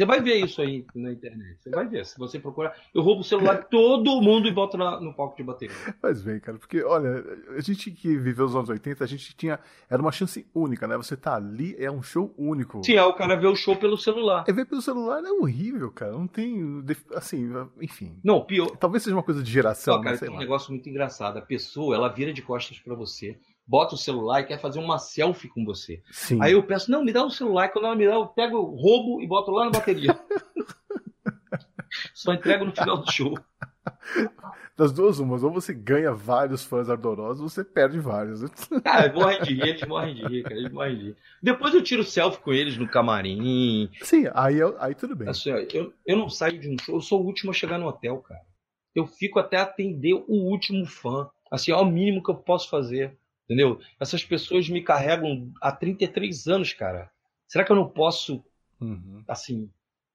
Você 0.00 0.06
vai 0.06 0.22
ver 0.22 0.42
isso 0.42 0.62
aí 0.62 0.86
na 0.94 1.12
internet. 1.12 1.58
Você 1.60 1.68
vai 1.68 1.86
ver. 1.86 2.06
Se 2.06 2.18
você 2.18 2.38
procurar, 2.38 2.74
eu 2.94 3.02
roubo 3.02 3.20
o 3.20 3.24
celular 3.24 3.60
de 3.60 3.68
todo 3.68 4.22
mundo 4.22 4.48
e 4.48 4.50
boto 4.50 4.78
na, 4.78 4.98
no 4.98 5.12
palco 5.12 5.36
de 5.36 5.42
bateria. 5.42 5.76
Mas 6.02 6.22
vem, 6.22 6.40
cara, 6.40 6.56
porque, 6.56 6.82
olha, 6.82 7.22
a 7.54 7.60
gente 7.60 7.90
que 7.90 8.16
viveu 8.16 8.46
os 8.46 8.56
anos 8.56 8.70
80, 8.70 9.04
a 9.04 9.06
gente 9.06 9.36
tinha. 9.36 9.60
Era 9.90 10.00
uma 10.00 10.10
chance 10.10 10.46
única, 10.54 10.88
né? 10.88 10.96
Você 10.96 11.18
tá 11.18 11.34
ali, 11.34 11.76
é 11.78 11.90
um 11.90 12.02
show 12.02 12.34
único. 12.38 12.82
Sim, 12.82 12.94
é 12.94 13.04
o 13.04 13.12
cara 13.12 13.36
vê 13.36 13.46
o 13.46 13.54
show 13.54 13.76
pelo 13.76 13.98
celular. 13.98 14.46
É 14.48 14.52
ver 14.54 14.64
pelo 14.64 14.80
celular 14.80 15.22
é 15.22 15.32
horrível, 15.32 15.90
cara. 15.90 16.12
Não 16.12 16.26
tem. 16.26 16.82
Assim, 17.14 17.50
enfim. 17.78 18.18
Não, 18.24 18.42
pior. 18.42 18.70
Talvez 18.78 19.02
seja 19.02 19.14
uma 19.14 19.22
coisa 19.22 19.42
de 19.42 19.52
geração. 19.52 19.96
Não, 19.96 20.02
cara, 20.02 20.16
tem 20.16 20.30
lá. 20.30 20.36
um 20.36 20.38
negócio 20.38 20.70
muito 20.70 20.88
engraçado. 20.88 21.36
A 21.36 21.42
pessoa, 21.42 21.94
ela 21.94 22.08
vira 22.08 22.32
de 22.32 22.40
costas 22.40 22.78
para 22.78 22.94
você 22.94 23.38
bota 23.70 23.94
o 23.94 23.98
celular 23.98 24.40
e 24.40 24.46
quer 24.46 24.60
fazer 24.60 24.80
uma 24.80 24.98
selfie 24.98 25.48
com 25.48 25.64
você. 25.64 26.02
Sim. 26.10 26.42
Aí 26.42 26.52
eu 26.52 26.62
peço, 26.64 26.90
não, 26.90 27.04
me 27.04 27.12
dá 27.12 27.22
o 27.22 27.26
um 27.26 27.30
celular. 27.30 27.68
Quando 27.68 27.84
ela 27.84 27.94
me 27.94 28.04
dá, 28.04 28.14
eu 28.14 28.26
pego, 28.26 28.60
roubo 28.62 29.22
e 29.22 29.28
boto 29.28 29.52
lá 29.52 29.66
na 29.66 29.70
bateria. 29.70 30.18
Só 32.12 32.34
entrego 32.34 32.64
no 32.64 32.72
final 32.72 32.98
do 32.98 33.12
show. 33.12 33.38
Das 34.76 34.92
duas 34.92 35.20
umas, 35.20 35.44
ou 35.44 35.52
você 35.52 35.72
ganha 35.72 36.12
vários 36.12 36.64
fãs 36.64 36.90
ardorosos, 36.90 37.42
ou 37.42 37.48
você 37.48 37.62
perde 37.62 38.00
vários. 38.00 38.42
Cara, 38.82 39.06
eles 39.06 39.14
morrem 39.14 39.42
de 39.42 39.54
rir, 39.54 39.68
eles 39.68 39.86
morrem 39.86 40.14
de 40.14 40.26
rir, 40.26 40.42
cara, 40.42 40.56
eles 40.56 40.72
morrem 40.72 40.98
de 40.98 41.04
rir. 41.04 41.16
Depois 41.40 41.74
eu 41.74 41.82
tiro 41.82 42.02
selfie 42.02 42.40
com 42.40 42.52
eles 42.52 42.76
no 42.76 42.88
camarim. 42.88 43.88
Sim, 44.02 44.24
aí, 44.34 44.58
aí 44.80 44.94
tudo 44.96 45.14
bem. 45.14 45.28
Assim, 45.28 45.50
eu, 45.50 45.92
eu 46.04 46.16
não 46.16 46.28
saio 46.28 46.58
de 46.58 46.68
um 46.68 46.76
show, 46.80 46.96
eu 46.96 47.00
sou 47.00 47.22
o 47.22 47.26
último 47.26 47.50
a 47.50 47.54
chegar 47.54 47.78
no 47.78 47.86
hotel, 47.86 48.18
cara. 48.18 48.40
Eu 48.94 49.06
fico 49.06 49.38
até 49.38 49.58
atender 49.58 50.14
o 50.14 50.34
último 50.50 50.84
fã. 50.86 51.30
Assim, 51.50 51.72
é 51.72 51.76
o 51.76 51.84
mínimo 51.84 52.22
que 52.22 52.30
eu 52.30 52.36
posso 52.36 52.70
fazer. 52.70 53.18
Entendeu? 53.50 53.80
Essas 53.98 54.22
pessoas 54.22 54.68
me 54.68 54.80
carregam 54.80 55.52
há 55.60 55.72
33 55.72 56.46
anos, 56.46 56.72
cara. 56.72 57.10
Será 57.48 57.64
que 57.64 57.72
eu 57.72 57.76
não 57.76 57.88
posso, 57.88 58.44
uhum. 58.80 59.24
assim, 59.26 59.68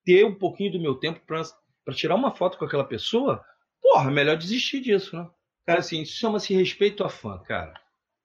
ter 0.05 0.25
um 0.25 0.33
pouquinho 0.33 0.71
do 0.71 0.79
meu 0.79 0.95
tempo 0.95 1.19
para 1.27 1.93
tirar 1.93 2.15
uma 2.15 2.33
foto 2.33 2.57
com 2.57 2.63
aquela 2.63 2.85
pessoa? 2.85 3.43
Porra, 3.81 4.09
melhor 4.09 4.37
desistir 4.37 4.79
disso, 4.79 5.17
né? 5.17 5.29
Cara, 5.65 5.79
assim, 5.79 6.01
isso 6.01 6.17
chama-se 6.17 6.53
respeito 6.53 7.03
a 7.03 7.09
fã, 7.09 7.37
cara. 7.39 7.73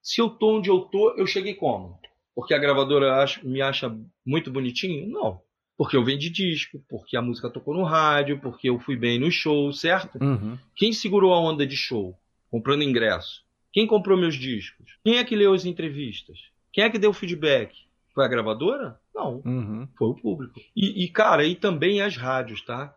Se 0.01 0.21
eu 0.21 0.31
tô 0.31 0.59
onde 0.59 0.71
eu 0.71 0.83
tô, 0.83 1.11
eu 1.17 1.27
cheguei 1.27 1.55
como? 1.55 1.99
Porque 2.33 2.55
a 2.55 2.59
gravadora 2.59 3.21
acha, 3.21 3.43
me 3.43 3.61
acha 3.61 3.93
muito 4.25 4.49
bonitinho? 4.49 5.09
Não. 5.09 5.43
Porque 5.77 5.97
eu 5.97 6.05
vendi 6.05 6.31
disco, 6.31 6.81
porque 6.89 7.17
a 7.17 7.23
música 7.23 7.51
tocou 7.51 7.75
no 7.75 7.83
rádio, 7.83 8.39
porque 8.41 8.71
eu 8.71 8.79
fui 8.79 8.95
bem 8.95 9.19
no 9.19 9.29
show, 9.29 9.73
certo? 9.73 10.23
Uhum. 10.23 10.57
Quem 10.77 10.93
segurou 10.93 11.35
a 11.35 11.41
onda 11.41 11.67
de 11.67 11.77
show? 11.77 12.17
Comprando 12.49 12.85
ingresso. 12.85 13.43
Quem 13.73 13.87
comprou 13.87 14.19
meus 14.19 14.35
discos? 14.35 14.99
Quem 15.05 15.19
é 15.19 15.25
que 15.25 15.37
leu 15.37 15.53
as 15.53 15.65
entrevistas? 15.65 16.39
Quem 16.73 16.85
é 16.85 16.91
que 16.91 16.99
deu 16.99 17.13
feedback? 17.13 17.75
Foi 18.15 18.25
a 18.25 18.29
gravadora? 18.29 19.01
Não. 19.15 19.43
Uhum. 19.45 19.89
Foi 19.97 20.09
o 20.09 20.15
público. 20.15 20.61
E, 20.75 21.05
e, 21.05 21.09
cara, 21.09 21.45
e 21.45 21.55
também 21.55 22.01
as 22.01 22.17
rádios, 22.17 22.63
tá? 22.63 22.97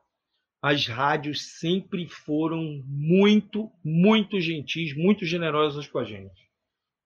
As 0.62 0.88
rádios 0.88 1.42
sempre 1.60 2.08
foram 2.08 2.82
muito, 2.86 3.70
muito 3.84 4.40
gentis, 4.40 4.96
muito 4.96 5.26
generosas 5.26 5.88
com 5.88 6.00
a 6.00 6.04
gente. 6.04 6.50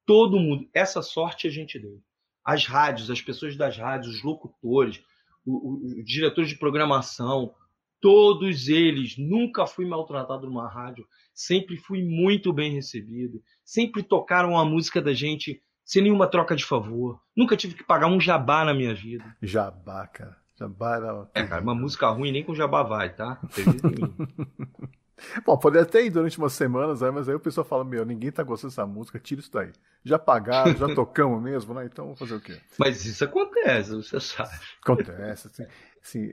Todo 0.05 0.39
mundo. 0.39 0.69
Essa 0.73 1.01
sorte 1.01 1.47
a 1.47 1.49
gente 1.49 1.79
deu. 1.79 2.01
As 2.45 2.65
rádios, 2.65 3.09
as 3.09 3.21
pessoas 3.21 3.57
das 3.57 3.77
rádios, 3.77 4.15
os 4.15 4.23
locutores, 4.23 5.01
os 5.45 6.05
diretores 6.05 6.49
de 6.49 6.57
programação, 6.57 7.53
todos 8.01 8.67
eles. 8.67 9.15
Nunca 9.17 9.65
fui 9.65 9.85
maltratado 9.85 10.47
numa 10.47 10.67
rádio 10.67 11.07
sempre 11.37 11.77
fui 11.77 12.03
muito 12.03 12.51
bem 12.51 12.73
recebido, 12.73 13.41
sempre 13.63 14.01
tocaram 14.01 14.57
a 14.57 14.65
música 14.65 14.99
da 14.99 15.13
gente 15.13 15.61
sem 15.85 16.01
nenhuma 16.01 16.27
troca 16.27 16.55
de 16.55 16.65
favor. 16.65 17.21
Nunca 17.35 17.55
tive 17.55 17.75
que 17.75 17.83
pagar 17.83 18.07
um 18.07 18.19
jabá 18.19 18.65
na 18.65 18.73
minha 18.73 18.93
vida. 18.93 19.23
Jabá, 19.41 20.07
cara. 20.07 20.35
Jabá 20.59 20.95
era. 20.95 21.29
É, 21.35 21.45
cara, 21.45 21.61
uma 21.61 21.75
música 21.75 22.09
ruim 22.09 22.31
nem 22.31 22.43
com 22.43 22.55
jabá 22.55 22.81
vai, 22.81 23.15
tá? 23.15 23.39
Bom, 25.45 25.57
pode 25.57 25.79
até 25.79 26.05
ir 26.05 26.11
durante 26.11 26.37
umas 26.37 26.53
semanas, 26.53 27.01
aí, 27.01 27.11
mas 27.11 27.29
aí 27.29 27.35
o 27.35 27.39
pessoal 27.39 27.65
fala: 27.65 27.83
Meu, 27.83 28.03
ninguém 28.03 28.31
tá 28.31 28.43
gostando 28.43 28.71
dessa 28.71 28.85
música, 28.85 29.19
tira 29.19 29.41
isso 29.41 29.51
daí. 29.51 29.71
Já 30.03 30.17
pagaram, 30.17 30.75
já 30.75 30.87
tocamos 30.93 31.41
mesmo, 31.41 31.73
né? 31.73 31.85
Então 31.85 32.05
vamos 32.05 32.19
fazer 32.19 32.35
o 32.35 32.41
quê? 32.41 32.59
Mas 32.77 33.05
isso 33.05 33.23
acontece, 33.23 33.95
você 33.95 34.19
sabe. 34.19 34.51
Acontece, 34.81 35.47
assim. 35.47 35.65
Sim, 36.07 36.31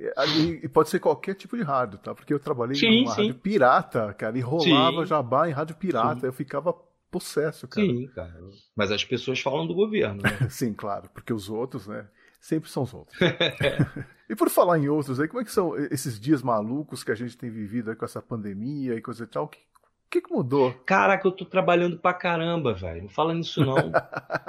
e 0.62 0.68
pode 0.68 0.88
ser 0.88 1.00
qualquer 1.00 1.34
tipo 1.34 1.56
de 1.56 1.64
rádio, 1.64 1.98
tá? 1.98 2.14
Porque 2.14 2.32
eu 2.32 2.38
trabalhei 2.38 2.80
em 2.80 3.02
uma 3.02 3.12
sim. 3.12 3.22
rádio 3.22 3.34
pirata, 3.34 4.14
cara, 4.14 4.38
e 4.38 4.40
rolava 4.40 5.00
sim. 5.00 5.06
jabá 5.06 5.48
em 5.48 5.52
rádio 5.52 5.74
pirata, 5.74 6.20
sim. 6.20 6.26
eu 6.26 6.32
ficava 6.32 6.72
possesso, 7.10 7.66
cara. 7.66 7.84
Sim, 7.84 8.06
cara. 8.14 8.40
Mas 8.76 8.92
as 8.92 9.04
pessoas 9.04 9.40
falam 9.40 9.66
do 9.66 9.74
governo, 9.74 10.22
né? 10.22 10.30
sim, 10.48 10.72
claro, 10.72 11.10
porque 11.12 11.32
os 11.32 11.50
outros, 11.50 11.88
né? 11.88 12.06
Sempre 12.40 12.70
são 12.70 12.84
os 12.84 12.94
outros. 12.94 13.18
e 14.30 14.36
por 14.36 14.48
falar 14.48 14.78
em 14.78 14.88
outros 14.88 15.18
aí, 15.18 15.26
como 15.26 15.40
é 15.40 15.44
que 15.44 15.50
são 15.50 15.76
esses 15.76 16.20
dias 16.20 16.40
malucos 16.40 17.02
que 17.02 17.10
a 17.10 17.16
gente 17.16 17.36
tem 17.36 17.50
vivido 17.50 17.90
aí 17.90 17.96
com 17.96 18.04
essa 18.04 18.22
pandemia 18.22 18.94
e 18.94 19.02
coisa 19.02 19.24
e 19.24 19.26
tal? 19.26 19.46
O 19.46 19.48
que, 19.48 19.58
que, 20.08 20.20
que 20.20 20.32
mudou? 20.32 20.72
Caraca, 20.86 21.26
eu 21.26 21.32
tô 21.32 21.44
trabalhando 21.44 21.98
pra 21.98 22.14
caramba, 22.14 22.72
velho. 22.74 23.02
Não 23.02 23.08
fala 23.08 23.34
nisso, 23.34 23.60
não. 23.64 23.90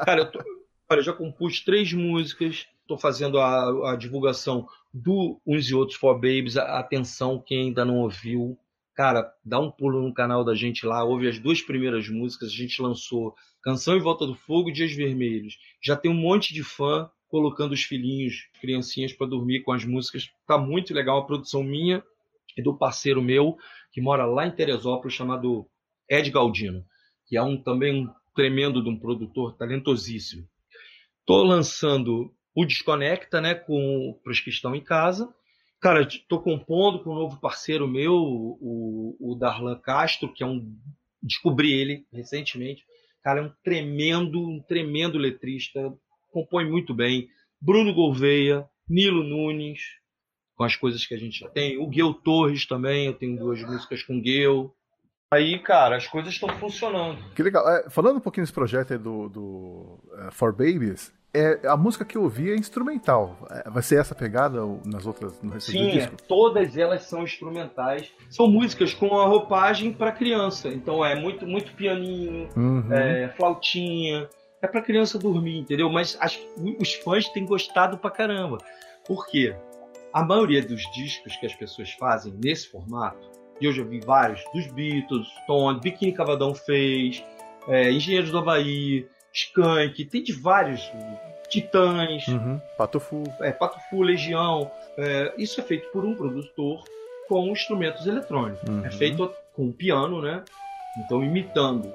cara, 0.05 0.21
eu 0.21 0.31
tô. 0.31 0.39
Olha, 0.87 0.99
eu 0.99 1.03
já 1.03 1.13
compus 1.13 1.61
três 1.61 1.91
músicas, 1.93 2.67
estou 2.85 2.97
fazendo 2.97 3.39
a, 3.39 3.91
a, 3.91 3.95
divulgação 3.95 4.67
do 4.93 5.41
Uns 5.45 5.69
e 5.69 5.75
Outros 5.75 5.97
for 5.97 6.13
Babies. 6.13 6.55
Atenção, 6.55 7.43
quem 7.45 7.67
ainda 7.67 7.83
não 7.83 7.97
ouviu, 7.97 8.57
cara, 8.93 9.33
dá 9.43 9.59
um 9.59 9.71
pulo 9.71 10.01
no 10.01 10.13
canal 10.13 10.43
da 10.43 10.53
gente 10.55 10.85
lá, 10.85 11.03
ouve 11.03 11.27
as 11.27 11.39
duas 11.39 11.61
primeiras 11.61 12.07
músicas. 12.07 12.49
A 12.49 12.55
gente 12.55 12.81
lançou 12.81 13.35
Canção 13.61 13.97
em 13.97 14.01
Volta 14.01 14.25
do 14.27 14.35
Fogo 14.35 14.69
e 14.69 14.73
Dias 14.73 14.93
Vermelhos. 14.93 15.57
Já 15.81 15.95
tem 15.95 16.11
um 16.11 16.15
monte 16.15 16.53
de 16.53 16.63
fã 16.63 17.09
colocando 17.27 17.73
os 17.73 17.83
filhinhos, 17.83 18.47
criancinhas 18.61 19.11
para 19.11 19.27
dormir 19.27 19.61
com 19.61 19.71
as 19.71 19.83
músicas. 19.83 20.29
Tá 20.47 20.57
muito 20.57 20.93
legal, 20.93 21.17
a 21.17 21.25
produção 21.25 21.63
minha 21.63 22.03
e 22.55 22.61
do 22.61 22.77
parceiro 22.77 23.21
meu 23.21 23.57
que 23.91 23.99
mora 23.99 24.25
lá 24.25 24.45
em 24.45 24.51
Teresópolis, 24.51 25.15
chamado 25.15 25.65
Ed 26.09 26.29
Galdino, 26.29 26.85
que 27.25 27.35
é 27.35 27.41
um 27.41 27.57
também 27.57 28.03
um 28.03 28.13
tremendo 28.35 28.83
de 28.83 28.89
um 28.89 28.99
produtor 28.99 29.55
talentosíssimo. 29.55 30.47
Tô 31.25 31.41
lançando 31.41 32.34
o 32.55 32.65
Desconecta, 32.65 33.41
né, 33.41 33.53
com 33.53 34.17
os 34.25 34.39
que 34.39 34.49
estão 34.49 34.73
em 34.73 34.81
casa. 34.81 35.31
Cara, 35.81 36.01
estou 36.01 36.41
compondo 36.41 37.03
com 37.03 37.11
um 37.11 37.15
novo 37.15 37.39
parceiro 37.39 37.87
meu, 37.87 38.15
o, 38.15 39.15
o 39.19 39.35
Darlan 39.35 39.77
Castro, 39.77 40.33
que 40.33 40.41
é 40.41 40.47
um 40.47 40.73
descobri 41.21 41.73
ele 41.73 42.05
recentemente. 42.13 42.83
Cara, 43.21 43.41
é 43.41 43.43
um 43.43 43.51
tremendo, 43.63 44.39
um 44.39 44.61
tremendo 44.61 45.17
letrista, 45.17 45.93
compõe 46.31 46.69
muito 46.69 46.93
bem. 46.93 47.27
Bruno 47.59 47.93
Gouveia, 47.93 48.65
Nilo 48.87 49.23
Nunes, 49.23 49.81
com 50.55 50.63
as 50.63 50.75
coisas 50.75 51.05
que 51.05 51.13
a 51.13 51.17
gente 51.17 51.39
já 51.39 51.49
tem. 51.49 51.77
O 51.77 51.87
Guel 51.87 52.13
Torres 52.13 52.65
também, 52.65 53.07
eu 53.07 53.13
tenho 53.13 53.37
duas 53.37 53.61
músicas 53.61 54.01
com 54.01 54.21
Guel. 54.21 54.73
Aí, 55.29 55.59
cara, 55.59 55.97
as 55.97 56.07
coisas 56.07 56.33
estão 56.33 56.49
funcionando. 56.59 57.21
Que 57.33 57.43
legal. 57.43 57.67
É, 57.67 57.89
falando 57.89 58.17
um 58.17 58.21
pouquinho 58.21 58.43
desse 58.43 58.53
projeto 58.53 58.93
aí 58.93 58.99
do, 58.99 59.27
do 59.27 59.99
uh, 60.13 60.31
For 60.31 60.53
Babies, 60.53 61.11
é, 61.35 61.67
a 61.67 61.75
música 61.75 62.05
que 62.05 62.17
eu 62.17 62.23
ouvi 62.23 62.51
é 62.51 62.55
instrumental. 62.55 63.37
É, 63.49 63.69
vai 63.69 63.83
ser 63.83 63.99
essa 63.99 64.15
pegada 64.15 64.61
nas 64.85 65.05
outras 65.05 65.41
no 65.41 65.51
resto 65.51 65.71
Sim, 65.71 65.85
do 65.85 65.91
disco? 65.91 66.13
É, 66.13 66.27
todas 66.27 66.77
elas 66.77 67.03
são 67.03 67.23
instrumentais. 67.23 68.11
São 68.29 68.47
músicas 68.47 68.93
com 68.93 69.17
a 69.19 69.25
roupagem 69.25 69.91
para 69.91 70.11
criança. 70.11 70.69
Então 70.69 71.03
é 71.03 71.15
muito 71.15 71.45
muito 71.45 71.73
pianinho, 71.73 72.49
uhum. 72.55 72.91
é, 72.91 73.29
flautinha. 73.35 74.29
É 74.61 74.67
para 74.67 74.81
criança 74.81 75.19
dormir, 75.19 75.59
entendeu? 75.59 75.89
Mas 75.89 76.17
as, 76.19 76.39
os 76.79 76.93
fãs 76.95 77.29
têm 77.29 77.45
gostado 77.45 77.97
pra 77.97 78.09
caramba. 78.09 78.57
Por 79.05 79.27
quê? 79.27 79.55
A 80.11 80.23
maioria 80.23 80.65
dos 80.65 80.81
discos 80.93 81.35
que 81.35 81.45
as 81.45 81.53
pessoas 81.53 81.91
fazem 81.91 82.33
nesse 82.41 82.69
formato 82.69 83.35
e 83.59 83.65
eu 83.65 83.71
já 83.71 83.83
vi 83.83 83.99
vários 83.99 84.43
dos 84.53 84.67
Beatles, 84.67 85.27
Stone, 85.43 85.79
Biquíni 85.79 86.13
Cavadão 86.13 86.53
fez, 86.53 87.23
é, 87.67 87.91
Engenheiros 87.91 88.31
do 88.31 88.37
Havaí, 88.39 89.07
Skank, 89.35 90.05
tem 90.05 90.23
de 90.23 90.33
vários. 90.33 90.91
Titãs, 91.49 92.27
Uhum. 92.27 92.59
Patofu. 92.77 93.23
é, 93.41 93.51
Pato 93.51 93.79
Fu, 93.89 94.01
Legião. 94.01 94.71
é, 94.97 95.33
isso 95.37 95.59
é 95.59 95.63
feito 95.63 95.87
por 95.91 96.03
um 96.03 96.15
produtor 96.15 96.83
com 97.27 97.47
instrumentos 97.49 98.07
eletrônicos. 98.07 98.67
Uhum. 98.67 98.83
É 98.85 98.89
feito 98.91 99.31
com 99.53 99.71
piano, 99.71 100.21
né? 100.21 100.43
Então 100.97 101.23
imitando. 101.23 101.93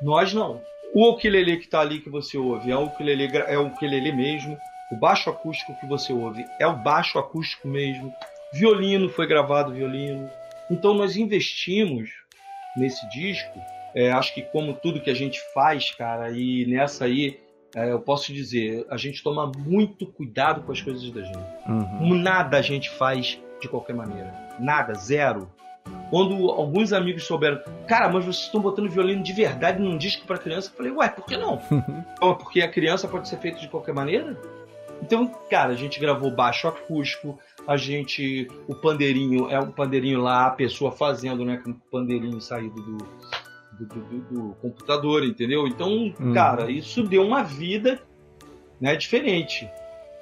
Nós 0.00 0.32
não. 0.32 0.60
O 0.94 1.10
ukulele 1.10 1.56
que 1.56 1.66
tá 1.68 1.80
ali 1.80 1.98
que 2.00 2.08
você 2.08 2.38
ouve 2.38 2.70
é 2.70 2.76
o 2.76 2.84
ukulele, 2.84 3.28
é 3.36 3.58
o 3.58 3.66
ukulele 3.66 4.12
mesmo. 4.12 4.56
O 4.92 4.96
baixo 4.96 5.28
acústico 5.30 5.74
que 5.80 5.86
você 5.86 6.12
ouve 6.12 6.44
é 6.60 6.66
o 6.66 6.76
baixo 6.76 7.18
acústico 7.18 7.66
mesmo. 7.66 8.12
Violino 8.52 9.08
foi 9.08 9.26
gravado 9.26 9.72
violino. 9.72 10.30
Então 10.70 10.94
nós 10.94 11.16
investimos 11.16 12.08
nesse 12.76 13.06
disco. 13.10 13.58
É, 13.96 14.12
acho 14.12 14.34
que 14.34 14.42
como 14.42 14.74
tudo 14.74 15.00
que 15.00 15.08
a 15.08 15.14
gente 15.14 15.40
faz, 15.54 15.90
cara, 15.92 16.30
e 16.30 16.66
nessa 16.66 17.06
aí 17.06 17.40
é, 17.74 17.90
eu 17.90 17.98
posso 17.98 18.30
dizer, 18.30 18.86
a 18.90 18.96
gente 18.98 19.22
toma 19.22 19.50
muito 19.56 20.06
cuidado 20.06 20.62
com 20.62 20.70
as 20.70 20.82
coisas 20.82 21.10
da 21.10 21.22
gente. 21.22 21.38
Uhum. 21.66 22.14
Nada 22.14 22.58
a 22.58 22.62
gente 22.62 22.90
faz 22.90 23.40
de 23.58 23.68
qualquer 23.68 23.94
maneira. 23.94 24.34
Nada, 24.60 24.92
zero. 24.92 25.50
Quando 26.10 26.50
alguns 26.50 26.92
amigos 26.92 27.24
souberam, 27.24 27.58
cara, 27.88 28.10
mas 28.10 28.24
vocês 28.24 28.44
estão 28.44 28.60
botando 28.60 28.90
violino 28.90 29.22
de 29.22 29.32
verdade 29.32 29.80
num 29.80 29.96
disco 29.96 30.26
para 30.26 30.36
criança, 30.36 30.70
eu 30.70 30.76
falei, 30.76 30.92
ué, 30.92 31.08
por 31.08 31.24
que 31.24 31.38
não? 31.38 31.58
Porque 32.20 32.60
a 32.60 32.68
criança 32.68 33.08
pode 33.08 33.26
ser 33.26 33.38
feita 33.38 33.58
de 33.58 33.68
qualquer 33.68 33.94
maneira? 33.94 34.38
Então, 35.00 35.26
cara, 35.48 35.72
a 35.72 35.76
gente 35.76 35.98
gravou 35.98 36.30
baixo 36.30 36.68
acústico, 36.68 37.38
a 37.66 37.76
gente. 37.76 38.48
O 38.68 38.74
pandeirinho, 38.74 39.50
é 39.50 39.58
um 39.58 39.70
pandeirinho 39.70 40.20
lá, 40.20 40.46
a 40.46 40.50
pessoa 40.50 40.90
fazendo, 40.90 41.44
né? 41.44 41.58
Com 41.58 41.70
o 41.70 41.74
pandeirinho 41.74 42.40
saído 42.40 42.80
do, 42.80 42.98
do, 43.78 43.86
do- 43.86 44.00
do- 44.04 44.20
do 44.48 44.54
computador, 44.60 45.24
entendeu? 45.24 45.66
Então, 45.66 46.12
Uhum. 46.18 46.32
cara, 46.32 46.70
isso 46.70 47.02
deu 47.02 47.22
uma 47.22 47.42
vida 47.42 48.00
né, 48.80 48.94
diferente 48.96 49.68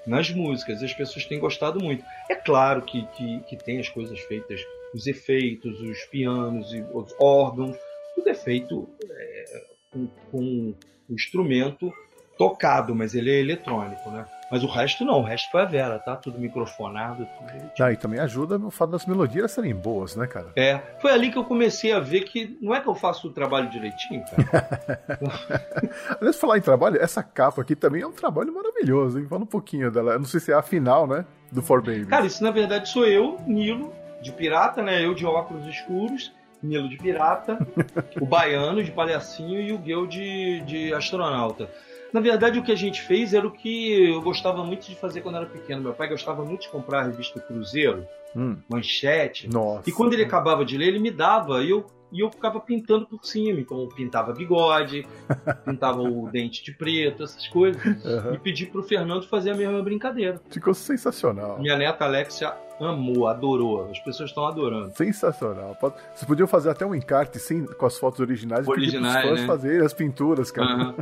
nas 0.07 0.31
músicas. 0.31 0.83
As 0.83 0.93
pessoas 0.93 1.25
têm 1.27 1.39
gostado 1.39 1.83
muito. 1.83 2.05
É 2.31 2.35
claro 2.35 2.83
que, 2.83 3.07
que, 3.17 3.41
que 3.41 3.57
tem 3.57 3.79
as 3.81 3.89
coisas 3.89 4.19
feitas, 4.21 4.61
os 4.95 5.07
efeitos, 5.07 5.81
os 5.81 5.99
pianos 6.05 6.73
e 6.73 6.81
os 6.93 7.15
órgãos, 7.19 7.77
tudo 8.15 8.29
é 8.29 8.35
feito 8.35 8.89
é, 9.11 9.45
com, 9.91 10.07
com 10.31 10.75
o 11.09 11.15
instrumento 11.15 11.93
tocado, 12.39 12.95
mas 12.95 13.15
ele 13.15 13.31
é 13.31 13.41
eletrônico, 13.41 14.11
né? 14.11 14.27
Mas 14.55 14.63
o 14.63 14.69
resto 14.69 15.05
não, 15.05 15.19
o 15.19 15.23
resto 15.25 15.51
foi 15.51 15.63
a 15.63 15.65
Vera, 15.65 15.99
tá? 15.99 16.15
Tudo 16.15 16.39
microfonado, 16.39 17.27
tudo. 17.27 17.73
Ah, 17.81 17.91
e 17.91 17.97
também 17.97 18.21
ajuda 18.21 18.57
o 18.57 18.71
fato 18.71 18.91
das 18.91 19.05
melodias 19.05 19.51
serem 19.51 19.75
boas, 19.75 20.15
né, 20.15 20.29
cara? 20.29 20.53
É, 20.55 20.81
foi 21.01 21.11
ali 21.11 21.33
que 21.33 21.37
eu 21.37 21.43
comecei 21.43 21.93
a 21.93 21.99
ver 21.99 22.21
que 22.21 22.57
não 22.63 22.73
é 22.73 22.81
que 22.81 22.89
eu 22.89 22.95
faço 22.95 23.27
o 23.27 23.33
trabalho 23.33 23.69
direitinho, 23.69 24.23
cara. 24.25 25.01
Aliás, 26.21 26.37
falar 26.37 26.59
em 26.59 26.61
trabalho, 26.61 27.03
essa 27.03 27.21
capa 27.21 27.63
aqui 27.63 27.75
também 27.75 28.03
é 28.03 28.07
um 28.07 28.13
trabalho 28.13 28.55
maravilhoso, 28.55 29.19
hein? 29.19 29.27
Fala 29.27 29.43
um 29.43 29.47
pouquinho 29.47 29.91
dela. 29.91 30.13
Eu 30.13 30.21
não 30.21 30.27
sei 30.27 30.39
se 30.39 30.53
é 30.53 30.55
a 30.55 30.63
final, 30.63 31.05
né? 31.09 31.25
Do 31.51 31.61
For 31.61 31.83
Baby. 31.83 32.07
Cara, 32.07 32.25
isso 32.25 32.41
na 32.41 32.53
verdade 32.53 32.89
sou 32.89 33.05
eu, 33.05 33.41
Nilo, 33.49 33.93
de 34.23 34.31
pirata, 34.31 34.81
né? 34.81 35.05
Eu 35.05 35.15
de 35.15 35.27
óculos 35.27 35.67
escuros, 35.67 36.33
Nilo 36.63 36.89
de 36.89 36.97
pirata, 36.97 37.59
o 38.23 38.25
baiano 38.25 38.85
de 38.85 38.93
palhacinho 38.93 39.61
e 39.61 39.73
o 39.73 39.85
Gil 39.85 40.07
de, 40.07 40.61
de 40.61 40.95
astronauta. 40.95 41.69
Na 42.15 42.21
verdade, 42.21 42.61
o 42.61 42.63
que 42.63 42.71
a 42.71 42.77
gente 42.77 43.03
fez 43.03 43.35
era 43.35 43.45
o 43.45 43.51
que 43.51 44.09
eu 44.09 44.23
gostava 44.23 44.63
muito 44.65 44.87
de 44.89 44.95
fazer 44.95 45.21
quando 45.21 45.35
era 45.37 45.47
pequeno. 45.47 45.83
Meu 45.83 45.93
pai 45.93 46.09
gostava 46.09 46.45
muito 46.45 46.63
de 46.63 46.69
comprar 46.69 47.01
a 47.01 47.03
revista 47.07 47.41
Cruzeiro, 47.41 48.07
Hum, 48.37 48.57
Manchete. 48.69 49.49
nossa. 49.49 49.89
E 49.91 49.93
quando 49.93 50.13
ele 50.13 50.23
acabava 50.23 50.65
de 50.65 50.79
ler, 50.79 50.87
ele 50.89 51.01
me 51.01 51.11
dava 51.11 51.61
e 51.65 51.71
eu, 51.71 51.85
e 52.13 52.21
eu 52.21 52.31
ficava 52.31 52.61
pintando 52.61 53.05
por 53.07 53.25
cima. 53.25 53.59
Então 53.59 53.81
eu 53.81 53.89
pintava 53.89 54.33
bigode, 54.33 55.05
pintava 55.67 56.03
o 56.03 56.29
dente 56.31 56.63
de 56.63 56.73
preto, 56.73 57.25
essas 57.25 57.49
coisas. 57.49 57.83
Aham. 58.07 58.35
E 58.35 58.39
pedi 58.39 58.67
pro 58.67 58.83
Fernando 58.85 59.27
fazer 59.27 59.51
a 59.51 59.55
mesma 59.57 59.83
brincadeira. 59.83 60.41
Ficou 60.51 60.73
sensacional. 60.73 61.59
Minha 61.61 61.77
neta 61.77 62.05
Alexia 62.05 62.55
amou, 62.81 63.27
adorou. 63.27 63.91
As 63.91 63.99
pessoas 64.01 64.31
estão 64.31 64.47
adorando. 64.47 64.95
Sensacional. 64.97 65.77
Vocês 65.81 66.25
podiam 66.27 66.47
fazer 66.49 66.71
até 66.71 66.85
um 66.85 66.95
encarte 66.95 67.39
sem, 67.39 67.65
com 67.65 67.87
as 67.87 67.99
fotos 67.99 68.21
originais 68.21 68.67
e 68.67 68.71
pedir 68.71 68.81
Originais, 68.83 69.15
pros 69.17 69.29
fãs 69.31 69.41
né? 69.41 69.47
fazerem 69.47 69.87
as 69.87 69.95
pinturas, 69.95 70.51
cara. 70.51 70.73
Aham. 70.73 70.95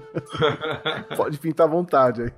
Pode 1.16 1.39
pintar 1.39 1.66
à 1.66 1.70
vontade 1.70 2.23
aí. 2.23 2.33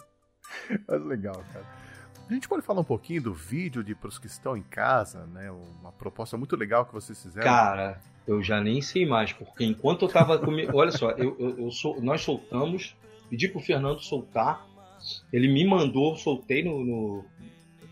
Mas 0.86 1.04
legal, 1.04 1.42
cara. 1.52 1.80
A 2.28 2.32
gente 2.32 2.48
pode 2.48 2.62
falar 2.62 2.80
um 2.82 2.84
pouquinho 2.84 3.20
do 3.22 3.34
vídeo 3.34 3.82
de 3.82 3.92
pros 3.92 4.16
que 4.16 4.28
estão 4.28 4.56
em 4.56 4.62
casa, 4.62 5.26
né? 5.26 5.50
Uma 5.80 5.90
proposta 5.90 6.36
muito 6.36 6.54
legal 6.54 6.86
que 6.86 6.92
vocês 6.94 7.20
fizeram. 7.20 7.44
Cara, 7.44 8.00
eu 8.24 8.40
já 8.40 8.60
nem 8.60 8.80
sei 8.80 9.04
mais, 9.04 9.32
porque 9.32 9.64
enquanto 9.64 10.04
eu 10.04 10.08
tava 10.08 10.38
comigo. 10.38 10.70
Olha 10.78 10.92
só, 10.92 11.10
eu, 11.10 11.34
eu, 11.40 11.58
eu 11.58 11.70
sol- 11.72 12.00
nós 12.00 12.20
soltamos, 12.22 12.96
pedi 13.28 13.48
pro 13.48 13.58
Fernando 13.58 14.00
soltar, 14.00 14.64
ele 15.32 15.48
me 15.48 15.66
mandou, 15.66 16.14
soltei 16.14 16.62
no. 16.62 16.84
no 16.84 17.24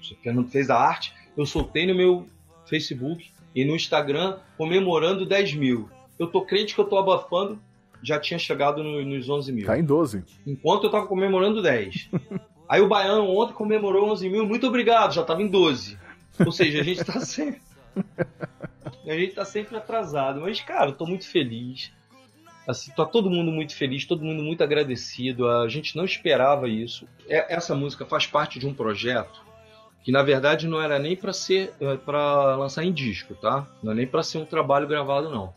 o 0.01 0.17
Fernando 0.23 0.49
fez 0.49 0.71
a 0.71 0.77
arte, 0.79 1.13
eu 1.37 1.45
soltei 1.47 1.87
no 1.87 1.95
meu 1.95 2.27
Facebook 2.67 3.31
e 3.55 3.65
no 3.65 3.75
Instagram 3.77 4.39
comemorando 4.57 5.27
10 5.27 5.55
mil. 5.55 5.89
Eu 6.19 6.27
tô 6.27 6.43
crente 6.43 6.75
que 6.75 6.81
eu 6.81 6.85
tô 6.85 6.99
abafando, 6.99 7.59
já 8.03 8.19
tinha 8.19 8.39
chegado 8.39 8.83
no- 8.83 9.05
nos 9.05 9.29
11 9.29 9.53
mil. 9.53 9.67
Tá 9.67 9.79
em 9.79 9.85
12. 9.85 10.25
enquanto 10.47 10.85
eu 10.85 10.91
tava 10.91 11.07
comemorando 11.07 11.63
10. 11.63 12.09
Aí 12.69 12.81
o 12.83 12.89
Baiano 12.89 13.25
ontem 13.31 13.55
comemorou 13.55 14.11
11 14.11 14.29
mil, 14.29 14.47
muito 14.47 14.67
obrigado, 14.67 15.15
já 15.15 15.25
tava 15.25 15.43
em 15.43 15.49
12. 15.49 15.99
Ou 16.45 16.53
seja, 16.53 16.81
a 16.81 16.85
gente 16.85 17.03
tá 17.05 17.19
sempre. 17.25 17.61
A 19.07 19.15
gente 19.15 19.35
tá 19.35 19.45
sempre 19.45 19.77
atrasado. 19.77 20.41
Mas, 20.41 20.61
cara, 20.61 20.91
eu 20.91 20.95
tô 20.95 21.07
muito 21.07 21.27
feliz. 21.27 21.91
Assim, 22.67 22.93
tá 22.93 23.05
todo 23.07 23.31
mundo 23.31 23.51
muito 23.51 23.75
feliz, 23.75 24.05
todo 24.05 24.23
mundo 24.23 24.43
muito 24.43 24.63
agradecido. 24.63 25.49
A 25.49 25.67
gente 25.69 25.97
não 25.97 26.05
esperava 26.05 26.69
isso. 26.69 27.09
É- 27.27 27.55
Essa 27.55 27.75
música 27.75 28.05
faz 28.05 28.27
parte 28.27 28.59
de 28.59 28.67
um 28.67 28.75
projeto 28.75 29.43
que, 30.09 30.13
na 30.13 30.23
verdade, 30.23 30.67
não 30.67 30.81
era 30.81 30.99
nem 30.99 31.15
para 31.15 31.35
ser 31.35 31.75
para 32.07 32.57
lançar 32.57 32.83
em 32.83 32.91
disco, 32.91 33.35
tá? 33.35 33.69
Não 33.83 33.93
é 33.93 33.95
nem 33.95 34.07
para 34.07 34.23
ser 34.23 34.39
um 34.39 34.45
trabalho 34.47 34.89
gravado, 34.89 35.29
não. 35.29 35.53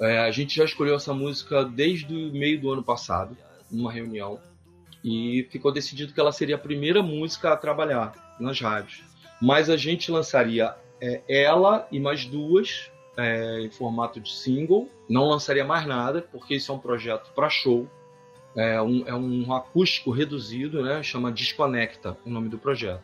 É, 0.00 0.18
a 0.20 0.30
gente 0.30 0.54
já 0.54 0.64
escolheu 0.64 0.94
essa 0.94 1.12
música 1.12 1.64
desde 1.64 2.14
o 2.14 2.32
meio 2.32 2.60
do 2.60 2.70
ano 2.70 2.84
passado, 2.84 3.36
numa 3.68 3.90
reunião, 3.90 4.38
e 5.02 5.48
ficou 5.50 5.72
decidido 5.72 6.12
que 6.12 6.20
ela 6.20 6.30
seria 6.30 6.54
a 6.54 6.58
primeira 6.58 7.02
música 7.02 7.52
a 7.52 7.56
trabalhar 7.56 8.36
nas 8.38 8.60
rádios. 8.60 9.02
Mas 9.42 9.68
a 9.68 9.76
gente 9.76 10.12
lançaria 10.12 10.76
é, 11.00 11.20
ela 11.28 11.88
e 11.90 11.98
mais 11.98 12.24
duas 12.24 12.92
é, 13.16 13.62
em 13.62 13.70
formato 13.70 14.20
de 14.20 14.32
single. 14.32 14.88
Não 15.08 15.24
lançaria 15.24 15.64
mais 15.64 15.84
nada, 15.84 16.22
porque 16.30 16.54
isso 16.54 16.70
é 16.70 16.74
um 16.76 16.78
projeto 16.78 17.32
para 17.34 17.50
show. 17.50 17.88
É 18.54 18.80
um, 18.80 19.08
é 19.08 19.14
um 19.16 19.52
acústico 19.52 20.12
reduzido, 20.12 20.84
né? 20.84 21.02
Chama 21.02 21.32
Desconecta 21.32 22.16
o 22.24 22.30
nome 22.30 22.48
do 22.48 22.58
projeto. 22.58 23.02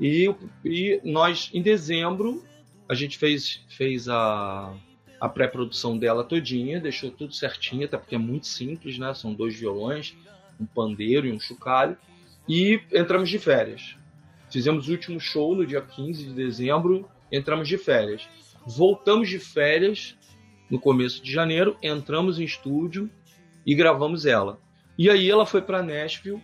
E, 0.00 0.32
e 0.64 1.00
nós, 1.04 1.50
em 1.52 1.62
dezembro, 1.62 2.44
a 2.88 2.94
gente 2.94 3.18
fez, 3.18 3.64
fez 3.68 4.08
a, 4.08 4.74
a 5.20 5.28
pré-produção 5.28 5.98
dela 5.98 6.22
todinha, 6.22 6.80
deixou 6.80 7.10
tudo 7.10 7.34
certinho, 7.34 7.84
até 7.84 7.96
porque 7.96 8.14
é 8.14 8.18
muito 8.18 8.46
simples, 8.46 8.98
né? 8.98 9.12
São 9.14 9.32
dois 9.32 9.58
violões, 9.58 10.14
um 10.60 10.66
pandeiro 10.66 11.26
e 11.26 11.32
um 11.32 11.40
chocalho. 11.40 11.96
E 12.48 12.80
entramos 12.92 13.28
de 13.28 13.38
férias. 13.38 13.96
Fizemos 14.50 14.88
o 14.88 14.92
último 14.92 15.18
show 15.18 15.54
no 15.54 15.66
dia 15.66 15.80
15 15.80 16.26
de 16.26 16.32
dezembro, 16.32 17.08
entramos 17.32 17.66
de 17.66 17.76
férias. 17.76 18.28
Voltamos 18.64 19.28
de 19.28 19.38
férias 19.38 20.16
no 20.70 20.78
começo 20.78 21.22
de 21.22 21.32
janeiro, 21.32 21.76
entramos 21.82 22.38
em 22.38 22.44
estúdio 22.44 23.10
e 23.64 23.74
gravamos 23.74 24.26
ela. 24.26 24.60
E 24.98 25.10
aí 25.10 25.30
ela 25.30 25.44
foi 25.44 25.62
para 25.62 25.82
Nashville, 25.82 26.42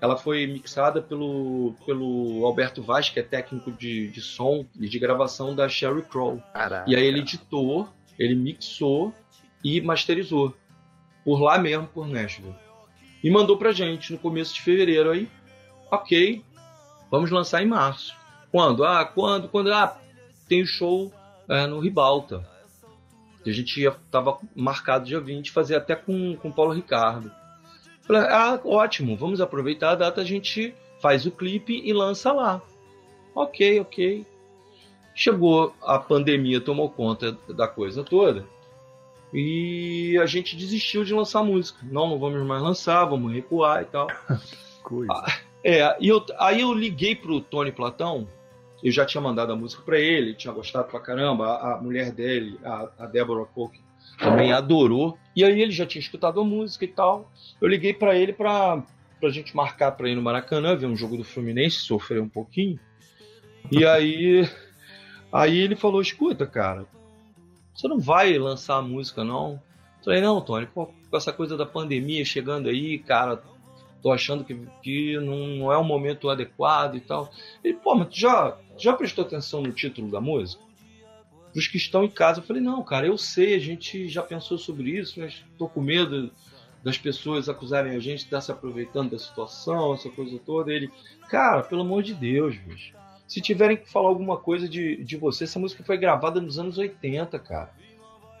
ela 0.00 0.16
foi 0.16 0.46
mixada 0.46 1.02
pelo, 1.02 1.74
pelo 1.84 2.44
Alberto 2.46 2.82
Vaz, 2.82 3.10
que 3.10 3.18
é 3.18 3.22
técnico 3.22 3.72
de, 3.72 4.08
de 4.08 4.20
som 4.20 4.64
e 4.78 4.88
de 4.88 4.98
gravação 4.98 5.54
da 5.54 5.68
Sherry 5.68 6.02
Crow. 6.02 6.40
Caraca. 6.52 6.88
E 6.88 6.94
aí 6.94 7.04
ele 7.04 7.20
editou, 7.20 7.88
ele 8.18 8.34
mixou 8.34 9.12
e 9.64 9.80
masterizou. 9.80 10.54
Por 11.24 11.40
lá 11.40 11.58
mesmo, 11.58 11.86
por 11.88 12.06
Nashville. 12.06 12.54
E 13.22 13.30
mandou 13.30 13.58
pra 13.58 13.72
gente 13.72 14.12
no 14.12 14.18
começo 14.18 14.54
de 14.54 14.62
fevereiro. 14.62 15.10
Aí, 15.10 15.28
ok, 15.90 16.44
vamos 17.10 17.30
lançar 17.30 17.62
em 17.62 17.66
março. 17.66 18.14
Quando? 18.52 18.84
Ah, 18.84 19.04
quando? 19.04 19.48
Quando? 19.48 19.72
Ah, 19.72 19.98
tem 20.48 20.62
o 20.62 20.66
show 20.66 21.12
é, 21.48 21.66
no 21.66 21.80
Ribalta. 21.80 22.46
A 23.44 23.50
gente 23.50 23.90
tava 24.10 24.38
marcado 24.54 25.06
dia 25.06 25.20
20, 25.20 25.50
fazer 25.50 25.76
até 25.76 25.96
com 25.96 26.36
com 26.36 26.48
o 26.48 26.52
Paulo 26.52 26.72
Ricardo. 26.72 27.32
Falei, 28.08 28.22
ah, 28.22 28.58
ótimo, 28.64 29.14
vamos 29.14 29.38
aproveitar 29.38 29.90
a 29.90 29.94
data, 29.94 30.22
a 30.22 30.24
gente 30.24 30.74
faz 30.98 31.26
o 31.26 31.30
clipe 31.30 31.82
e 31.84 31.92
lança 31.92 32.32
lá. 32.32 32.62
Ok, 33.34 33.80
ok. 33.80 34.26
Chegou 35.14 35.74
a 35.82 35.98
pandemia, 35.98 36.58
tomou 36.58 36.88
conta 36.88 37.36
da 37.48 37.68
coisa 37.68 38.02
toda. 38.02 38.46
E 39.30 40.18
a 40.22 40.24
gente 40.24 40.56
desistiu 40.56 41.04
de 41.04 41.12
lançar 41.12 41.44
música. 41.44 41.80
Não, 41.82 42.08
não 42.08 42.18
vamos 42.18 42.46
mais 42.46 42.62
lançar, 42.62 43.04
vamos 43.04 43.30
recuar 43.30 43.82
e 43.82 43.84
tal. 43.84 44.06
Coisa. 44.82 45.12
É, 45.62 45.94
e 46.00 46.08
eu, 46.08 46.24
aí 46.38 46.62
eu 46.62 46.72
liguei 46.72 47.14
pro 47.14 47.42
Tony 47.42 47.70
Platão, 47.70 48.26
eu 48.82 48.90
já 48.90 49.04
tinha 49.04 49.20
mandado 49.20 49.52
a 49.52 49.56
música 49.56 49.82
pra 49.82 49.98
ele, 49.98 50.32
tinha 50.32 50.54
gostado 50.54 50.88
pra 50.88 50.98
caramba, 50.98 51.46
a, 51.46 51.74
a 51.74 51.76
mulher 51.78 52.10
dele, 52.10 52.58
a, 52.64 52.88
a 53.00 53.06
Deborah 53.06 53.44
Cook, 53.44 53.74
também 54.18 54.52
adorou. 54.52 55.18
E 55.34 55.44
aí 55.44 55.60
ele 55.60 55.72
já 55.72 55.86
tinha 55.86 56.00
escutado 56.00 56.40
a 56.40 56.44
música 56.44 56.84
e 56.84 56.88
tal. 56.88 57.30
Eu 57.60 57.68
liguei 57.68 57.92
para 57.92 58.16
ele 58.16 58.32
para 58.32 58.82
a 59.22 59.30
gente 59.30 59.54
marcar 59.54 59.92
para 59.92 60.08
ir 60.08 60.14
no 60.14 60.22
Maracanã, 60.22 60.76
ver 60.76 60.86
um 60.86 60.96
jogo 60.96 61.16
do 61.16 61.24
Fluminense, 61.24 61.76
sofrer 61.76 62.20
um 62.20 62.28
pouquinho. 62.28 62.78
E 63.70 63.84
aí, 63.84 64.48
aí 65.32 65.58
ele 65.58 65.76
falou: 65.76 66.00
escuta, 66.00 66.46
cara, 66.46 66.86
você 67.74 67.86
não 67.86 68.00
vai 68.00 68.36
lançar 68.38 68.76
a 68.76 68.82
música, 68.82 69.22
não? 69.22 69.52
Eu 69.98 70.04
falei, 70.04 70.20
não, 70.20 70.40
Tony, 70.40 70.66
pô, 70.66 70.86
com 70.86 71.16
essa 71.16 71.32
coisa 71.32 71.56
da 71.56 71.66
pandemia 71.66 72.24
chegando 72.24 72.68
aí, 72.68 72.98
cara, 72.98 73.42
tô 74.02 74.10
achando 74.10 74.44
que, 74.44 74.58
que 74.82 75.18
não 75.18 75.72
é 75.72 75.78
um 75.78 75.84
momento 75.84 76.28
adequado 76.28 76.96
e 76.96 77.00
tal. 77.00 77.30
Ele, 77.62 77.74
pô, 77.74 77.94
mas 77.94 78.08
tu 78.08 78.18
já, 78.18 78.56
já 78.76 78.92
prestou 78.94 79.24
atenção 79.24 79.62
no 79.62 79.72
título 79.72 80.10
da 80.10 80.20
música? 80.20 80.62
Para 81.52 81.58
os 81.58 81.66
que 81.66 81.76
estão 81.76 82.04
em 82.04 82.10
casa, 82.10 82.40
eu 82.40 82.44
falei, 82.44 82.62
não, 82.62 82.82
cara, 82.82 83.06
eu 83.06 83.16
sei, 83.16 83.54
a 83.54 83.58
gente 83.58 84.08
já 84.08 84.22
pensou 84.22 84.58
sobre 84.58 84.90
isso, 84.90 85.18
mas 85.20 85.44
tô 85.56 85.68
com 85.68 85.80
medo 85.80 86.30
das 86.82 86.96
pessoas 86.96 87.48
acusarem 87.48 87.96
a 87.96 87.98
gente 87.98 88.20
de 88.20 88.24
estar 88.24 88.40
se 88.40 88.52
aproveitando 88.52 89.10
da 89.10 89.18
situação, 89.18 89.94
essa 89.94 90.08
coisa 90.10 90.38
toda. 90.38 90.72
Ele, 90.72 90.90
cara, 91.28 91.62
pelo 91.62 91.82
amor 91.82 92.02
de 92.02 92.14
Deus, 92.14 92.56
bicho. 92.56 92.94
Se 93.26 93.40
tiverem 93.40 93.76
que 93.76 93.90
falar 93.90 94.08
alguma 94.08 94.38
coisa 94.38 94.68
de, 94.68 95.04
de 95.04 95.16
você, 95.16 95.44
essa 95.44 95.58
música 95.58 95.84
foi 95.84 95.98
gravada 95.98 96.40
nos 96.40 96.58
anos 96.58 96.78
80, 96.78 97.38
cara. 97.40 97.70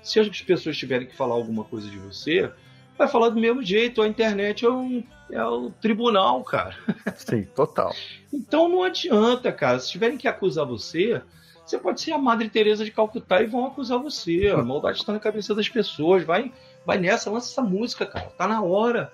Se 0.02 0.18
as 0.18 0.40
pessoas 0.40 0.76
tiverem 0.78 1.06
que 1.06 1.16
falar 1.16 1.34
alguma 1.34 1.64
coisa 1.64 1.90
de 1.90 1.98
você, 1.98 2.50
vai 2.96 3.06
falar 3.06 3.28
do 3.28 3.40
mesmo 3.40 3.62
jeito. 3.62 4.00
A 4.00 4.08
internet 4.08 4.64
é, 4.64 4.70
um, 4.70 5.04
é 5.30 5.44
o 5.44 5.70
tribunal, 5.70 6.42
cara. 6.42 6.74
Sim, 7.16 7.42
total. 7.54 7.94
então 8.32 8.68
não 8.68 8.82
adianta, 8.82 9.52
cara. 9.52 9.78
Se 9.78 9.90
tiverem 9.90 10.16
que 10.16 10.26
acusar 10.26 10.64
você, 10.64 11.20
você 11.68 11.78
pode 11.78 12.00
ser 12.00 12.12
a 12.12 12.18
Madre 12.18 12.48
Teresa 12.48 12.82
de 12.82 12.90
Calcutá 12.90 13.42
e 13.42 13.46
vão 13.46 13.66
acusar 13.66 13.98
você. 13.98 14.48
A 14.48 14.62
maldade 14.62 14.98
está 14.98 15.12
na 15.12 15.20
cabeça 15.20 15.54
das 15.54 15.68
pessoas. 15.68 16.24
Vai, 16.24 16.50
vai 16.84 16.98
nessa, 16.98 17.30
lança 17.30 17.50
essa 17.50 17.62
música, 17.62 18.06
cara. 18.06 18.30
Tá 18.30 18.48
na 18.48 18.62
hora. 18.62 19.12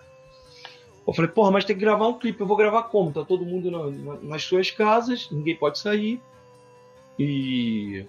Eu 1.04 1.12
falei, 1.12 1.30
porra, 1.30 1.50
mas 1.50 1.64
tem 1.64 1.74
que 1.74 1.80
gravar 1.80 2.06
um 2.06 2.18
clipe. 2.18 2.40
Eu 2.40 2.46
vou 2.46 2.56
gravar 2.56 2.84
como? 2.84 3.12
Tá 3.12 3.24
todo 3.24 3.44
mundo 3.44 3.72
na, 3.72 3.90
na, 3.90 4.20
nas 4.20 4.44
suas 4.44 4.70
casas, 4.70 5.28
ninguém 5.32 5.56
pode 5.56 5.80
sair. 5.80 6.20
E 7.18 8.06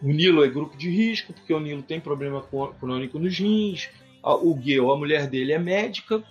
o 0.00 0.06
Nilo 0.06 0.44
é 0.44 0.48
grupo 0.48 0.76
de 0.76 0.88
risco, 0.88 1.32
porque 1.32 1.52
o 1.52 1.58
Nilo 1.58 1.82
tem 1.82 2.00
problema 2.00 2.40
crônico 2.78 3.18
nos 3.18 3.36
rins. 3.36 3.90
O 4.22 4.54
Guel, 4.54 4.92
a 4.92 4.96
mulher 4.96 5.26
dele 5.26 5.52
é 5.52 5.58
médica, 5.58 6.22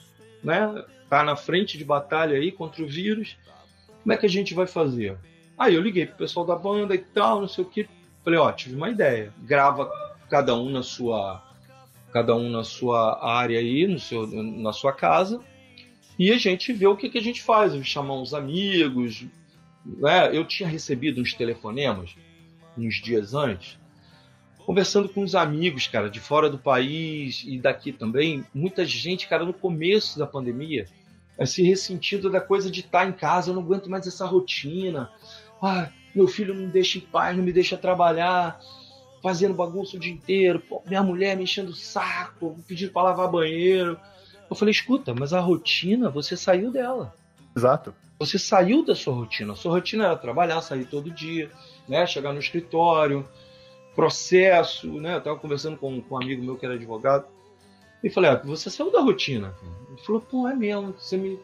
né? 0.41 0.86
Tá 1.10 1.22
na 1.22 1.36
frente 1.36 1.78
de 1.78 1.84
batalha 1.84 2.38
aí 2.38 2.49
contra 2.49 2.82
o 2.82 2.88
vírus. 2.88 3.38
Como 4.02 4.14
é 4.14 4.18
que 4.18 4.26
a 4.26 4.30
gente 4.30 4.54
vai 4.54 4.66
fazer? 4.66 5.18
Aí 5.62 5.76
eu 5.76 5.82
liguei 5.82 6.07
pro 6.07 6.18
pessoal 6.18 6.43
da 6.43 6.55
banda 6.55 6.95
e 6.95 6.97
tal, 6.97 7.41
não 7.41 7.47
sei 7.47 7.64
o 7.64 7.68
que. 7.68 7.88
Falei, 8.24 8.39
ó, 8.39 8.51
tive 8.51 8.76
uma 8.76 8.89
ideia. 8.89 9.32
Grava 9.43 9.91
cada 10.28 10.55
um 10.55 10.72
na 10.72 10.82
sua 10.82 11.39
cada 12.12 12.36
um 12.36 12.49
na 12.49 12.64
sua 12.64 13.24
área 13.24 13.59
aí, 13.59 13.86
no 13.86 13.99
seu, 13.99 14.26
na 14.26 14.74
sua 14.74 14.91
casa, 14.91 15.39
e 16.18 16.32
a 16.32 16.38
gente 16.38 16.74
vê 16.74 16.88
o 16.88 16.97
que, 16.97 17.09
que 17.09 17.18
a 17.20 17.22
gente 17.22 17.43
faz. 17.43 17.74
Chamar 17.86 18.16
uns 18.16 18.34
amigos. 18.34 19.24
Né? 19.86 20.36
Eu 20.36 20.45
tinha 20.45 20.68
recebido 20.68 21.22
uns 21.22 21.36
telefonemas 21.36 22.16
uns 22.76 22.95
dias 22.95 23.36
antes, 23.36 23.78
conversando 24.66 25.09
com 25.09 25.22
uns 25.22 25.36
amigos, 25.36 25.88
cara, 25.88 26.09
de 26.09 26.20
fora 26.20 26.49
do 26.49 26.57
país 26.57 27.43
e 27.45 27.59
daqui 27.59 27.91
também, 27.91 28.43
muita 28.51 28.84
gente, 28.84 29.28
cara, 29.28 29.45
no 29.45 29.53
começo 29.53 30.18
da 30.18 30.26
pandemia, 30.26 30.88
se 31.45 31.62
ressentindo 31.62 32.30
da 32.30 32.41
coisa 32.41 32.70
de 32.70 32.80
estar 32.80 33.07
em 33.07 33.12
casa, 33.12 33.51
eu 33.51 33.55
não 33.55 33.62
aguento 33.62 33.89
mais 33.89 34.07
essa 34.07 34.26
rotina. 34.26 35.12
Ah, 35.62 35.89
meu 36.16 36.28
filho 36.28 36.53
não 36.53 36.64
me 36.64 36.72
deixa 36.72 36.97
em 36.97 37.01
paz, 37.01 37.36
não 37.38 37.43
me 37.43 37.53
deixa 37.53 37.78
trabalhar, 37.78 38.59
fazendo 39.22 39.53
bagunça 39.53 39.95
o 39.95 39.99
dia 39.99 40.12
inteiro, 40.12 40.59
Pô, 40.59 40.82
minha 40.88 41.03
mulher 41.03 41.38
me 41.38 41.43
enchendo 41.43 41.72
o 41.72 41.76
saco, 41.76 42.57
pedindo 42.68 42.91
para 42.91 43.03
lavar 43.03 43.30
banheiro. 43.30 43.99
Eu 44.49 44.55
falei, 44.55 44.72
escuta, 44.72 45.14
mas 45.14 45.32
a 45.32 45.39
rotina, 45.39 46.09
você 46.09 46.36
saiu 46.36 46.72
dela. 46.72 47.14
Exato. 47.55 47.93
Você 48.20 48.38
saiu 48.38 48.84
da 48.86 48.95
sua 48.95 49.14
rotina. 49.14 49.53
A 49.53 49.55
sua 49.55 49.72
rotina 49.72 50.05
era 50.05 50.16
trabalhar, 50.16 50.62
sair 50.62 50.86
todo 50.86 51.09
dia, 51.09 51.49
né? 51.88 52.05
chegar 52.05 52.34
no 52.34 52.39
escritório, 52.39 53.28
processo, 53.95 54.88
né? 54.99 55.16
Eu 55.16 55.18
estava 55.20 55.39
conversando 55.39 55.78
com, 55.78 56.01
com 56.01 56.16
um 56.16 56.22
amigo 56.22 56.43
meu 56.43 56.57
que 56.57 56.66
era 56.66 56.76
advogado. 56.76 57.26
E 58.03 58.09
falei, 58.09 58.32
ah, 58.32 58.41
você 58.43 58.70
saiu 58.70 58.91
da 58.91 58.99
rotina. 58.99 59.53
Ele 59.89 60.01
falou, 60.01 60.22
pô, 60.22 60.47
é 60.47 60.55
mesmo. 60.55 60.93
Você 60.97 61.18
me. 61.18 61.39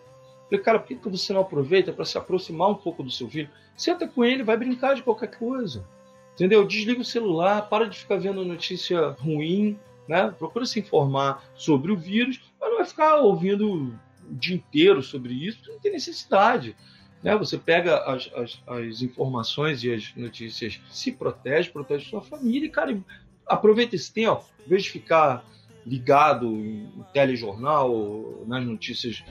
Falei, 0.50 0.64
cara, 0.64 0.80
por 0.80 0.88
que 0.88 1.10
você 1.10 1.34
não 1.34 1.42
aproveita 1.42 1.92
para 1.92 2.06
se 2.06 2.18
aproximar 2.18 2.70
um 2.70 2.76
pouco 2.76 3.04
do 3.04 3.12
seu 3.12 3.30
filho? 3.30 3.50
Senta 3.76 4.08
com 4.08 4.24
ele, 4.24 4.44
vai 4.44 4.56
brincar 4.56 4.96
de 4.96 5.04
qualquer 5.04 5.38
coisa. 5.38 5.86
Entendeu? 6.34 6.66
Desliga 6.66 7.02
o 7.02 7.06
celular, 7.06 7.68
para 7.68 7.90
de 7.90 7.98
ficar 7.98 8.18
vendo 8.18 8.46
notícia 8.46 9.10
ruim, 9.20 9.78
né? 10.08 10.34
Procura 10.38 10.66
se 10.66 10.80
informar 10.80 11.44
sobre 11.56 11.92
o 11.92 11.98
vírus, 11.98 12.40
mas 12.60 12.70
não 12.70 12.78
vai 12.78 12.86
ficar 12.86 13.18
ouvindo 13.18 13.74
o 13.74 14.34
dia 14.36 14.56
inteiro 14.56 15.02
sobre 15.02 15.34
isso, 15.34 15.60
não 15.68 15.80
tem 15.80 15.92
necessidade. 15.92 16.76
Né? 17.22 17.36
Você 17.36 17.58
pega 17.58 17.98
as, 18.06 18.32
as, 18.36 18.62
as 18.68 19.02
informações 19.02 19.84
e 19.84 19.94
as 19.94 20.16
notícias, 20.16 20.80
se 20.90 21.12
protege, 21.12 21.70
protege 21.70 22.10
sua 22.10 22.22
família, 22.22 22.68
e, 22.68 22.70
cara, 22.70 22.98
aproveita 23.46 23.96
esse 23.96 24.14
tempo, 24.14 24.46
em 24.66 24.70
vez 24.70 24.84
de 24.84 24.92
ficar 24.92 25.44
ligado 25.86 26.48
em 26.48 26.90
telejornal, 27.14 28.44
nas 28.46 28.66
notícias 28.66 29.24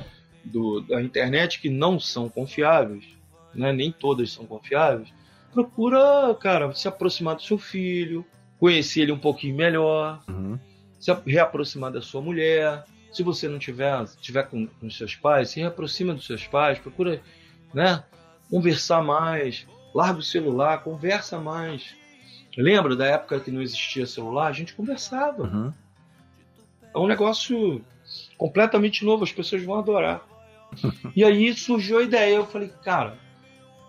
do, 0.47 0.81
da 0.81 1.03
internet 1.03 1.61
que 1.61 1.69
não 1.69 1.99
são 1.99 2.29
confiáveis, 2.29 3.05
né? 3.55 3.73
nem 3.73 3.93
todas 3.93 4.33
são 4.33 4.47
confiáveis, 4.47 5.13
procura, 5.53 6.35
cara, 6.41 6.73
se 6.75 6.87
aproximar 6.87 7.37
do 7.37 7.43
seu 7.43 7.59
filho, 7.59 8.25
conhecer 8.59 9.03
ele 9.03 9.13
um 9.13 9.19
pouquinho 9.19 9.57
melhor, 9.57 10.23
uhum. 10.29 10.59
se 10.99 11.13
reaproximar 11.27 11.91
da 11.91 12.03
sua 12.03 12.21
mulher, 12.21 12.85
se 13.13 13.23
você 13.23 13.49
não 13.49 13.59
tiver, 13.59 14.05
tiver 14.21 14.43
com, 14.45 14.67
com 14.67 14.91
seus 14.91 15.15
pais, 15.15 15.51
se 15.51 15.61
reaproxima 15.61 16.13
dos 16.13 16.27
seus 16.27 16.47
pais, 16.47 16.79
procura, 16.79 17.21
né, 17.73 18.05
conversar 18.51 19.03
mais, 19.03 19.67
larga 19.95 20.21
o 20.21 20.23
celular, 20.23 20.83
conversa 20.83 21.39
mais. 21.39 21.95
Lembra 22.57 22.95
da 22.95 23.07
época 23.07 23.41
que 23.41 23.51
não 23.51 23.63
existia 23.63 24.07
celular? 24.07 24.49
A 24.49 24.53
gente 24.53 24.75
conversava. 24.75 25.43
Uhum. 25.43 25.73
É 26.95 26.99
um 26.99 27.07
negócio 27.07 27.83
completamente 28.37 29.05
novo, 29.05 29.25
as 29.25 29.33
pessoas 29.33 29.63
vão 29.63 29.79
adorar. 29.79 30.23
E 31.15 31.25
aí 31.25 31.55
surgiu 31.55 31.99
a 31.99 32.03
ideia, 32.03 32.37
eu 32.37 32.47
falei, 32.47 32.69
cara, 32.85 33.19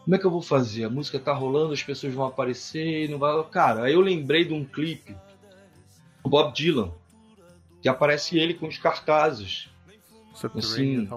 como 0.07 0.15
é 0.15 0.19
que 0.19 0.25
eu 0.25 0.31
vou 0.31 0.41
fazer? 0.41 0.85
A 0.85 0.89
música 0.89 1.19
tá 1.19 1.33
rolando, 1.33 1.73
as 1.73 1.83
pessoas 1.83 2.13
vão 2.13 2.25
aparecer, 2.25 3.09
não 3.09 3.19
vai. 3.19 3.43
Cara, 3.51 3.83
aí 3.83 3.93
eu 3.93 3.99
lembrei 3.99 4.45
de 4.45 4.53
um 4.53 4.63
clipe 4.63 5.13
do 6.23 6.29
Bob 6.29 6.53
Dylan, 6.53 6.93
que 7.81 7.89
aparece 7.89 8.39
ele 8.39 8.53
com 8.53 8.67
os 8.67 8.77
cartazes. 8.77 9.69
Assim, 10.55 11.09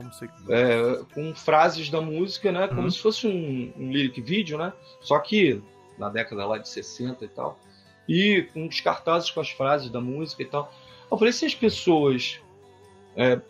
é, 0.48 1.04
com 1.14 1.34
frases 1.34 1.88
da 1.88 2.00
música, 2.00 2.50
né? 2.50 2.66
Como 2.66 2.80
uhum. 2.80 2.90
se 2.90 2.98
fosse 2.98 3.26
um, 3.28 3.72
um 3.76 3.92
lyric 3.92 4.20
vídeo, 4.20 4.58
né? 4.58 4.72
Só 5.02 5.18
que 5.20 5.62
na 5.96 6.08
década 6.08 6.44
lá 6.46 6.58
de 6.58 6.68
60 6.68 7.24
e 7.24 7.28
tal. 7.28 7.60
E 8.08 8.48
com 8.52 8.66
os 8.66 8.80
cartazes 8.80 9.30
com 9.30 9.40
as 9.40 9.50
frases 9.50 9.88
da 9.88 10.00
música 10.00 10.42
e 10.42 10.46
tal. 10.46 10.72
Eu 11.08 11.16
falei, 11.16 11.32
se 11.32 11.46
as 11.46 11.54
pessoas 11.54 12.40
é, 13.14 13.40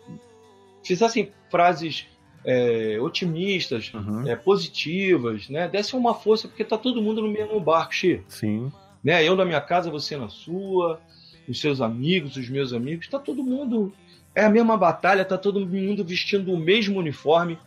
fizessem 0.83 1.31
frases 1.49 2.05
é, 2.43 2.97
otimistas, 2.99 3.91
uhum. 3.93 4.27
é, 4.27 4.35
positivas, 4.35 5.47
né? 5.49 5.67
Dessem 5.67 5.99
uma 5.99 6.13
força, 6.13 6.47
porque 6.47 6.63
tá 6.63 6.77
todo 6.77 7.01
mundo 7.01 7.21
no 7.21 7.27
mesmo 7.27 7.59
barco, 7.59 7.93
Xi. 7.93 8.21
Sim. 8.27 8.71
Né? 9.03 9.23
Eu 9.23 9.35
na 9.35 9.45
minha 9.45 9.61
casa, 9.61 9.89
você 9.89 10.17
na 10.17 10.29
sua 10.29 10.99
os 11.47 11.59
seus 11.59 11.81
amigos, 11.81 12.37
os 12.37 12.49
meus 12.49 12.73
amigos, 12.73 13.05
está 13.05 13.19
todo 13.19 13.43
mundo. 13.43 13.93
É 14.33 14.45
a 14.45 14.49
mesma 14.49 14.77
batalha, 14.77 15.23
está 15.23 15.37
todo 15.37 15.65
mundo 15.65 16.03
vestindo 16.05 16.53
o 16.53 16.57
mesmo 16.57 16.99
uniforme, 16.99 17.57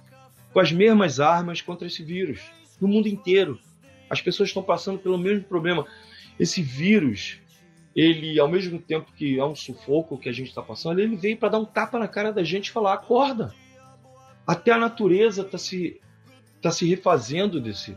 com 0.52 0.60
as 0.60 0.72
mesmas 0.72 1.20
armas 1.20 1.60
contra 1.60 1.86
esse 1.86 2.02
vírus. 2.02 2.40
No 2.80 2.88
mundo 2.88 3.08
inteiro. 3.08 3.58
As 4.08 4.20
pessoas 4.20 4.48
estão 4.48 4.62
passando 4.62 4.98
pelo 4.98 5.18
mesmo 5.18 5.44
problema. 5.44 5.86
Esse 6.38 6.62
vírus, 6.62 7.38
ele, 7.94 8.38
ao 8.38 8.48
mesmo 8.48 8.78
tempo 8.78 9.12
que 9.16 9.38
é 9.38 9.44
um 9.44 9.54
sufoco 9.54 10.18
que 10.18 10.28
a 10.28 10.32
gente 10.32 10.48
está 10.48 10.62
passando, 10.62 11.00
ele 11.00 11.16
veio 11.16 11.36
para 11.36 11.50
dar 11.50 11.58
um 11.58 11.64
tapa 11.64 11.98
na 11.98 12.08
cara 12.08 12.32
da 12.32 12.42
gente 12.42 12.68
e 12.68 12.72
falar: 12.72 12.94
acorda. 12.94 13.54
Até 14.46 14.72
a 14.72 14.78
natureza 14.78 15.42
está 15.42 15.58
se, 15.58 16.00
tá 16.60 16.70
se 16.70 16.88
refazendo 16.88 17.60
desse, 17.60 17.96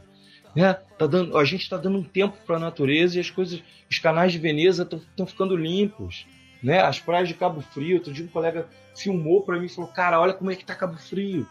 né? 0.56 0.74
Tá 0.98 1.06
dando, 1.06 1.38
a 1.38 1.44
gente 1.44 1.62
está 1.62 1.78
dando 1.78 1.98
um 1.98 2.04
tempo 2.04 2.38
para 2.46 2.56
a 2.56 2.60
natureza 2.60 3.18
e 3.18 3.20
as 3.20 3.30
coisas, 3.30 3.62
os 3.90 4.00
canais 4.00 4.32
de 4.32 4.40
Veneza 4.40 4.84
estão 4.84 5.26
ficando 5.28 5.56
limpos. 5.56 6.26
Né? 6.64 6.80
As 6.80 7.00
praias 7.00 7.28
de 7.28 7.36
Cabo 7.36 7.62
Frio, 7.62 7.98
outro 7.98 8.12
dia 8.12 8.26
um 8.26 8.30
colega 8.30 8.68
filmou 8.96 9.44
para 9.44 9.60
mim 9.60 9.68
e 9.68 9.70
falou: 9.70 9.92
Cara, 9.92 10.20
olha 10.20 10.34
como 10.34 10.50
é 10.50 10.56
que 10.56 10.66
tá 10.66 10.74
Cabo 10.74 10.98
Frio. 10.98 11.48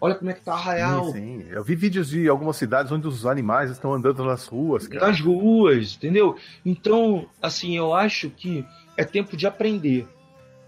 Olha 0.00 0.14
como 0.14 0.30
é 0.30 0.34
que 0.34 0.42
tá 0.42 0.52
Arraial. 0.52 1.06
Sim, 1.06 1.12
sim. 1.12 1.46
Eu 1.50 1.64
vi 1.64 1.74
vídeos 1.74 2.10
de 2.10 2.28
algumas 2.28 2.56
cidades 2.56 2.92
onde 2.92 3.06
os 3.06 3.24
animais 3.24 3.70
estão 3.70 3.92
andando 3.94 4.24
nas 4.24 4.46
ruas. 4.46 4.86
Cara. 4.86 5.06
Nas 5.06 5.20
ruas, 5.20 5.96
entendeu? 5.96 6.36
Então, 6.64 7.26
assim, 7.40 7.76
eu 7.76 7.94
acho 7.94 8.28
que 8.30 8.64
é 8.96 9.04
tempo 9.04 9.36
de 9.36 9.46
aprender. 9.46 10.06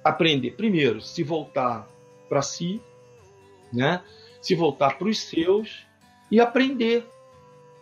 Aprender, 0.03 0.53
primeiro, 0.53 1.01
se 1.03 1.23
voltar 1.23 1.87
para 2.29 2.41
si, 2.41 2.81
né? 3.73 4.03
Se 4.41 4.55
voltar 4.55 4.99
para 4.99 5.09
os 5.09 5.19
seus 5.19 5.87
e 6.31 6.41
aprender 6.41 7.07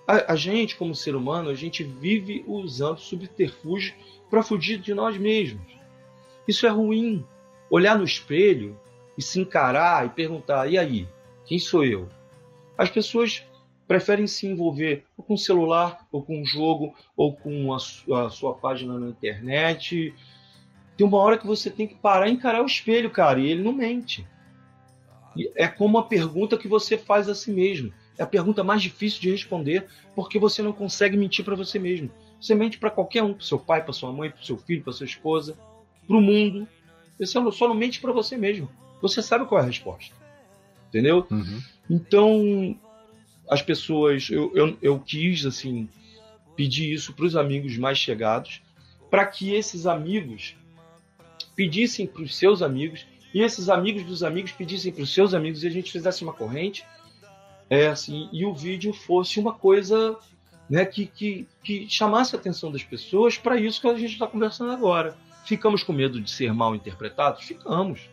a, 0.07 0.33
a, 0.33 0.37
gente, 0.37 0.77
como 0.77 0.95
ser 0.95 1.17
humano, 1.17 1.51
a 1.51 1.55
gente 1.55 1.83
vive 1.83 2.45
usando 2.47 2.99
subterfúgios 2.99 3.95
para 4.31 4.43
fugir 4.43 4.79
de 4.79 4.95
nós 4.95 5.19
mesmos. 5.19 5.67
Isso 6.47 6.67
é 6.67 6.71
ruim. 6.71 7.25
Olhar 7.69 7.99
no 7.99 8.05
espelho 8.05 8.79
e 9.19 9.23
se 9.23 9.41
encarar 9.41 10.07
e 10.07 10.11
perguntar: 10.11 10.71
e 10.71 10.79
aí? 10.79 11.09
Quem 11.45 11.59
sou 11.59 11.85
eu? 11.85 12.09
As 12.79 12.91
pessoas 12.91 13.43
preferem 13.87 14.27
se 14.27 14.47
envolver 14.47 15.05
ou 15.17 15.25
com 15.25 15.37
celular, 15.37 16.07
ou 16.11 16.23
com 16.23 16.41
um 16.41 16.45
jogo, 16.45 16.95
ou 17.17 17.35
com 17.35 17.73
a, 17.73 17.77
a 18.27 18.31
sua 18.31 18.55
página 18.55 18.99
na 18.99 19.09
internet. 19.09 20.15
Tem 20.97 21.07
uma 21.07 21.19
hora 21.19 21.39
que 21.39 21.47
você 21.47 21.71
tem 21.71 21.87
que 21.87 21.95
parar 21.95 22.29
e 22.29 22.33
encarar 22.33 22.63
o 22.63 22.67
espelho, 22.67 23.11
cara, 23.11 23.39
e 23.39 23.51
ele 23.51 23.63
não 23.63 23.73
mente. 23.73 24.27
É 25.55 25.69
como 25.69 25.99
a 25.99 26.05
pergunta 26.05 26.57
que 26.57 26.69
você 26.69 26.97
faz 26.97 27.29
a 27.29 27.35
si 27.35 27.51
mesmo. 27.51 27.93
É 28.19 28.23
a 28.23 28.27
pergunta 28.27 28.65
mais 28.65 28.83
difícil 28.83 29.21
de 29.21 29.31
responder, 29.31 29.87
porque 30.15 30.39
você 30.39 30.63
não 30.63 30.73
consegue 30.73 31.17
mentir 31.17 31.45
para 31.45 31.55
você 31.55 31.79
mesmo. 31.79 32.11
Você 32.41 32.55
mente 32.55 32.79
para 32.79 32.91
qualquer 32.91 33.23
um, 33.23 33.35
para 33.35 33.45
seu 33.45 33.59
pai, 33.59 33.83
para 33.83 33.93
sua 33.93 34.13
mãe, 34.13 34.31
para 34.31 34.43
seu 34.43 34.57
filho, 34.57 34.83
para 34.83 34.93
sua 34.93 35.07
esposa, 35.07 35.57
para 36.07 36.17
o 36.17 36.21
mundo. 36.21 36.67
Você 37.19 37.27
só 37.27 37.69
não 37.69 37.75
mente 37.75 38.01
para 38.01 38.13
você 38.13 38.37
mesmo. 38.37 38.69
Você 39.03 39.23
sabe 39.23 39.47
qual 39.47 39.61
é 39.61 39.65
a 39.65 39.67
resposta. 39.67 40.15
Entendeu? 40.89 41.27
Uhum. 41.31 41.63
Então, 41.91 42.79
as 43.49 43.63
pessoas, 43.63 44.29
eu, 44.31 44.51
eu, 44.55 44.77
eu 44.81 44.99
quis, 45.01 45.45
assim, 45.45 45.89
pedir 46.57 46.93
isso 46.93 47.13
para 47.13 47.27
os 47.27 47.37
amigos 47.37 47.77
mais 47.77 47.99
chegados, 47.99 48.63
para 49.11 49.25
que 49.27 49.55
esses 49.55 49.87
amigos 49.87 50.57
pedissem 51.55 52.07
para 52.07 52.23
os 52.23 52.37
seus 52.37 52.63
amigos 52.63 53.07
e 53.35 53.43
esses 53.43 53.69
amigos 53.69 54.05
dos 54.05 54.23
amigos 54.23 54.53
pedissem 54.53 54.93
para 54.93 55.03
os 55.03 55.13
seus 55.13 55.35
amigos 55.35 55.63
e 55.63 55.67
a 55.67 55.71
gente 55.71 55.93
fizesse 55.93 56.23
uma 56.23 56.33
corrente 56.33 56.85
é 57.69 57.89
assim 57.89 58.29
e 58.33 58.45
o 58.45 58.55
vídeo 58.55 58.93
fosse 58.93 59.41
uma 59.41 59.53
coisa 59.53 60.19
né, 60.69 60.85
que, 60.85 61.07
que, 61.07 61.47
que 61.63 61.89
chamasse 61.89 62.35
a 62.35 62.39
atenção 62.39 62.71
das 62.71 62.83
pessoas 62.83 63.39
para 63.39 63.57
isso 63.57 63.81
que 63.81 63.89
a 63.89 63.97
gente 63.97 64.13
está 64.13 64.27
conversando 64.27 64.73
agora. 64.73 65.17
Ficamos 65.45 65.83
com 65.83 65.93
medo 65.93 66.21
de 66.21 66.31
ser 66.31 66.53
mal 66.53 66.75
interpretados? 66.75 67.45
Ficamos. 67.45 68.09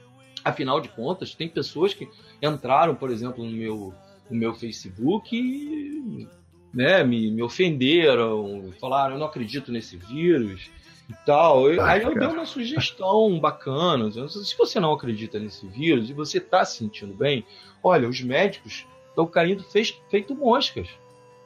Afinal 0.46 0.80
de 0.80 0.90
contas, 0.90 1.34
tem 1.34 1.48
pessoas 1.48 1.94
que 1.94 2.08
entraram, 2.42 2.96
por 2.96 3.10
exemplo, 3.10 3.44
no 3.44 3.52
meu, 3.52 3.94
no 4.30 4.38
meu 4.38 4.54
Facebook 4.54 5.36
e 5.36 6.28
né, 6.74 7.04
me, 7.04 7.32
me 7.32 7.42
ofenderam, 7.42 8.72
falaram: 8.80 9.16
eu 9.16 9.20
não 9.20 9.28
acredito 9.28 9.72
nesse 9.72 9.98
vírus 9.98 10.70
e 11.10 11.14
tal. 11.26 11.66
Aí 11.82 12.02
eu 12.02 12.18
dei 12.18 12.28
uma 12.28 12.46
sugestão 12.46 13.40
bacana. 13.40 14.10
Se 14.28 14.58
você 14.58 14.80
não 14.80 14.94
acredita 14.94 15.40
nesse 15.40 15.68
vírus 15.68 16.10
e 16.10 16.14
você 16.14 16.38
está 16.38 16.64
se 16.64 16.78
sentindo 16.78 17.14
bem, 17.14 17.46
olha, 17.84 18.08
os 18.08 18.22
médicos 18.22 18.86
estão 19.10 19.26
caindo 19.28 19.64
fez, 19.64 19.94
feito 20.10 20.36
moscas 20.36 20.88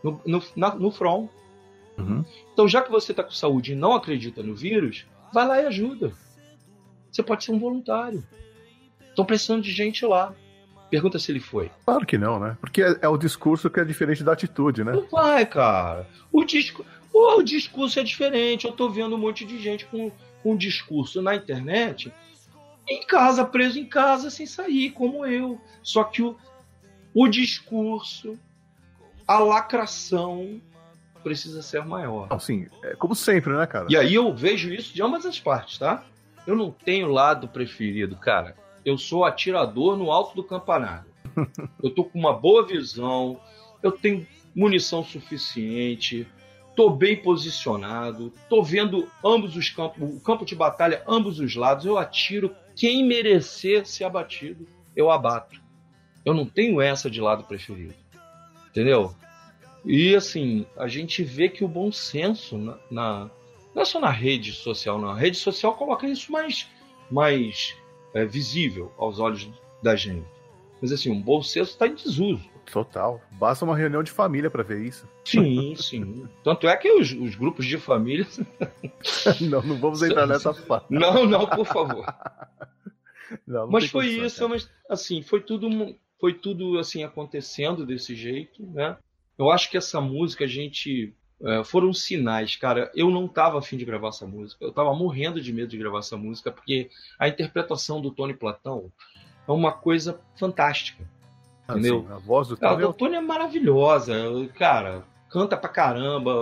no, 0.04 0.22
no, 0.26 0.44
na, 0.56 0.76
no 0.76 0.92
front. 0.92 1.30
Uhum. 1.98 2.24
Então, 2.54 2.68
já 2.68 2.82
que 2.82 2.92
você 2.92 3.12
está 3.12 3.24
com 3.24 3.32
saúde 3.32 3.74
e 3.74 3.76
não 3.76 3.94
acredita 3.94 4.44
no 4.44 4.56
vírus, 4.56 5.06
vai 5.34 5.48
lá 5.48 5.62
e 5.62 5.66
ajuda. 5.66 6.14
Você 7.12 7.24
pode 7.24 7.44
ser 7.44 7.52
um 7.52 7.60
voluntário. 7.60 8.24
Estão 9.10 9.26
precisando 9.26 9.64
de 9.64 9.72
gente 9.72 10.06
lá. 10.06 10.34
Pergunta 10.90 11.20
se 11.20 11.32
ele 11.32 11.40
foi. 11.40 11.70
Claro 11.84 12.06
que 12.06 12.18
não, 12.18 12.40
né? 12.40 12.58
Porque 12.62 12.82
é, 12.82 12.98
é, 13.02 13.08
o 13.08 13.18
discurso 13.18 13.70
que 13.70 13.80
é 13.80 13.84
diferente 13.84 14.24
da 14.24 14.32
atitude, 14.32 14.84
né? 14.84 14.94
Não 14.94 15.08
vai, 15.10 15.46
cara. 15.46 16.08
O, 16.32 16.46
disco, 16.46 16.86
o, 17.18 17.40
o 17.40 17.44
discurso 17.44 18.00
é 18.00 18.04
diferente. 18.04 18.66
Eu 18.66 18.72
tô 18.72 18.90
vendo 18.90 19.16
um 19.16 19.20
monte 19.20 19.46
de 19.46 19.60
gente 19.60 19.86
com, 19.86 20.12
com 20.44 20.56
discurso 20.56 21.22
na 21.22 21.36
internet, 21.36 22.12
em 22.88 23.06
casa, 23.06 23.44
preso 23.44 23.80
em 23.80 23.86
casa, 23.86 24.30
sem 24.30 24.46
sair, 24.46 24.92
como 24.92 25.26
eu. 25.26 25.60
Só 25.82 26.04
que 26.04 26.22
o, 26.22 26.38
o 27.14 27.28
discurso, 27.28 28.38
a 29.28 29.40
lacração 29.40 30.62
precisa 31.24 31.62
ser 31.62 31.84
maior. 31.84 32.28
Assim, 32.30 32.68
é 32.84 32.96
como 32.96 33.14
sempre, 33.16 33.54
né, 33.54 33.66
cara? 33.68 33.88
E 33.90 33.98
aí 33.98 34.14
eu 34.14 34.34
vejo 34.34 34.74
isso 34.74 34.94
de 34.94 35.02
ambas 35.02 35.26
as 35.26 35.40
partes, 35.40 35.78
tá? 35.78 36.06
Eu 36.46 36.56
não 36.56 36.72
tenho 36.72 37.08
lado 37.08 37.48
preferido, 37.48 38.16
cara. 38.16 38.56
Eu 38.86 38.98
sou 38.98 39.26
atirador 39.26 39.98
no 39.98 40.12
alto 40.12 40.36
do 40.36 40.44
campanário. 40.44 41.12
eu 41.84 41.90
tô 41.90 42.06
com 42.06 42.18
uma 42.18 42.32
boa 42.32 42.66
visão, 42.66 43.40
eu 43.84 43.92
tenho 43.92 44.26
munição 44.56 45.04
suficiente, 45.04 46.26
tô 46.78 46.92
bem 46.92 47.16
posicionado, 47.16 48.32
tô 48.48 48.62
vendo 48.62 49.10
ambos 49.26 49.56
os 49.56 49.68
campos, 49.72 50.16
o 50.16 50.20
campo 50.20 50.46
de 50.46 50.56
batalha, 50.56 51.02
ambos 51.08 51.40
os 51.40 51.56
lados, 51.56 51.88
eu 51.88 51.98
atiro. 51.98 52.56
Quem 52.76 53.04
merecer 53.04 53.88
ser 53.88 54.04
abatido, 54.04 54.68
eu 54.96 55.10
abato. 55.10 55.60
Eu 56.24 56.36
não 56.36 56.46
tenho 56.46 56.80
essa 56.80 57.10
de 57.10 57.20
lado 57.20 57.44
preferido. 57.46 57.96
Entendeu? 58.70 59.16
E 59.84 60.16
assim, 60.16 60.68
a 60.78 60.88
gente 60.88 61.24
vê 61.24 61.50
que 61.50 61.64
o 61.64 61.68
bom 61.68 61.92
senso 61.92 62.56
na, 62.60 62.78
na 62.92 63.32
não 63.74 63.82
é 63.82 63.86
só 63.86 64.00
na 64.00 64.12
rede 64.12 64.52
social, 64.54 65.02
não. 65.02 65.10
A 65.10 65.18
rede 65.18 65.38
social 65.38 65.74
coloca 65.74 66.08
isso 66.08 66.32
mais, 66.32 66.68
mais 67.10 67.76
é, 68.14 68.24
visível 68.24 68.92
aos 69.00 69.20
olhos 69.20 69.50
da 69.82 69.96
gente. 69.96 70.28
Mas 70.80 70.92
assim, 70.92 71.10
um 71.10 71.20
bom 71.20 71.42
senso 71.42 71.72
está 71.72 71.88
em 71.88 71.96
desuso. 71.96 72.48
Total. 72.72 73.22
Basta 73.32 73.64
uma 73.64 73.76
reunião 73.76 74.04
de 74.04 74.12
família 74.12 74.50
para 74.50 74.64
ver 74.64 74.82
isso. 74.82 75.08
Sim, 75.24 75.76
sim. 75.78 76.28
Tanto 76.44 76.68
é 76.68 76.76
que 76.76 76.92
os, 76.92 77.12
os 77.12 77.36
grupos 77.36 77.66
de 77.66 77.78
família. 77.78 78.28
não, 79.42 79.62
não 79.62 79.78
vamos 79.78 80.02
entrar 80.02 80.28
nessa 80.28 80.54
parte. 80.66 80.88
Não, 80.90 81.26
não, 81.26 81.48
por 81.48 81.66
favor. 81.66 82.06
Não, 83.46 83.62
não 83.62 83.72
mas 83.72 83.90
foi 83.90 84.08
isso, 84.08 84.48
mas 84.48 84.70
assim, 84.90 85.22
foi 85.22 85.42
tudo 85.42 85.70
foi 86.20 86.34
tudo 86.34 86.80
assim 86.80 87.04
acontecendo 87.04 87.86
desse 87.86 88.16
jeito, 88.16 88.66
né? 88.68 88.98
Eu 89.38 89.52
acho 89.52 89.70
que 89.70 89.78
essa 89.78 90.02
música 90.02 90.46
a 90.46 90.48
gente 90.48 91.14
é, 91.44 91.64
foram 91.64 91.94
sinais, 91.94 92.56
cara. 92.56 92.92
Eu 92.96 93.12
não 93.12 93.28
tava 93.28 93.60
afim 93.60 93.78
de 93.78 93.86
gravar 93.86 94.10
essa 94.10 94.26
música. 94.26 94.66
Eu 94.66 94.72
tava 94.72 94.94
morrendo 94.96 95.40
de 95.40 95.54
medo 95.54 95.70
de 95.70 95.78
gravar 95.78 96.00
essa 96.00 96.18
música 96.18 96.52
porque 96.52 96.90
a 97.20 97.28
interpretação 97.28 98.02
do 98.02 98.12
Tony 98.12 98.34
Platão 98.34 98.92
é 99.48 99.52
uma 99.52 99.72
coisa 99.72 100.20
fantástica. 100.36 101.08
Ah, 101.68 101.74
entendeu? 101.74 102.06
Sim, 102.08 102.14
a 102.14 102.18
voz 102.18 102.48
do 102.48 102.58
Tony. 102.58 102.84
É 102.84 102.94
Tony 102.94 103.16
é 103.16 103.22
maravilhosa, 103.22 104.16
cara. 104.56 105.04
Canta 105.30 105.58
pra 105.58 105.70
caramba, 105.70 106.34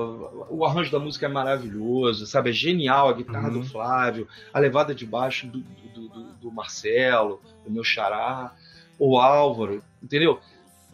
o 0.47 0.63
arranjo 0.63 0.91
da 0.91 0.99
música 0.99 1.25
é 1.25 1.29
maravilhoso, 1.29 2.27
sabe? 2.27 2.51
É 2.51 2.53
genial 2.53 3.09
a 3.09 3.13
guitarra 3.13 3.47
uhum. 3.47 3.61
do 3.61 3.65
Flávio, 3.65 4.27
a 4.53 4.59
levada 4.59 4.93
de 4.93 5.07
baixo 5.07 5.47
do, 5.47 5.59
do, 5.59 6.07
do, 6.07 6.23
do 6.33 6.51
Marcelo, 6.51 7.41
do 7.65 7.71
meu 7.71 7.83
xará 7.83 8.53
o 8.97 9.17
Álvaro, 9.17 9.83
entendeu? 10.01 10.39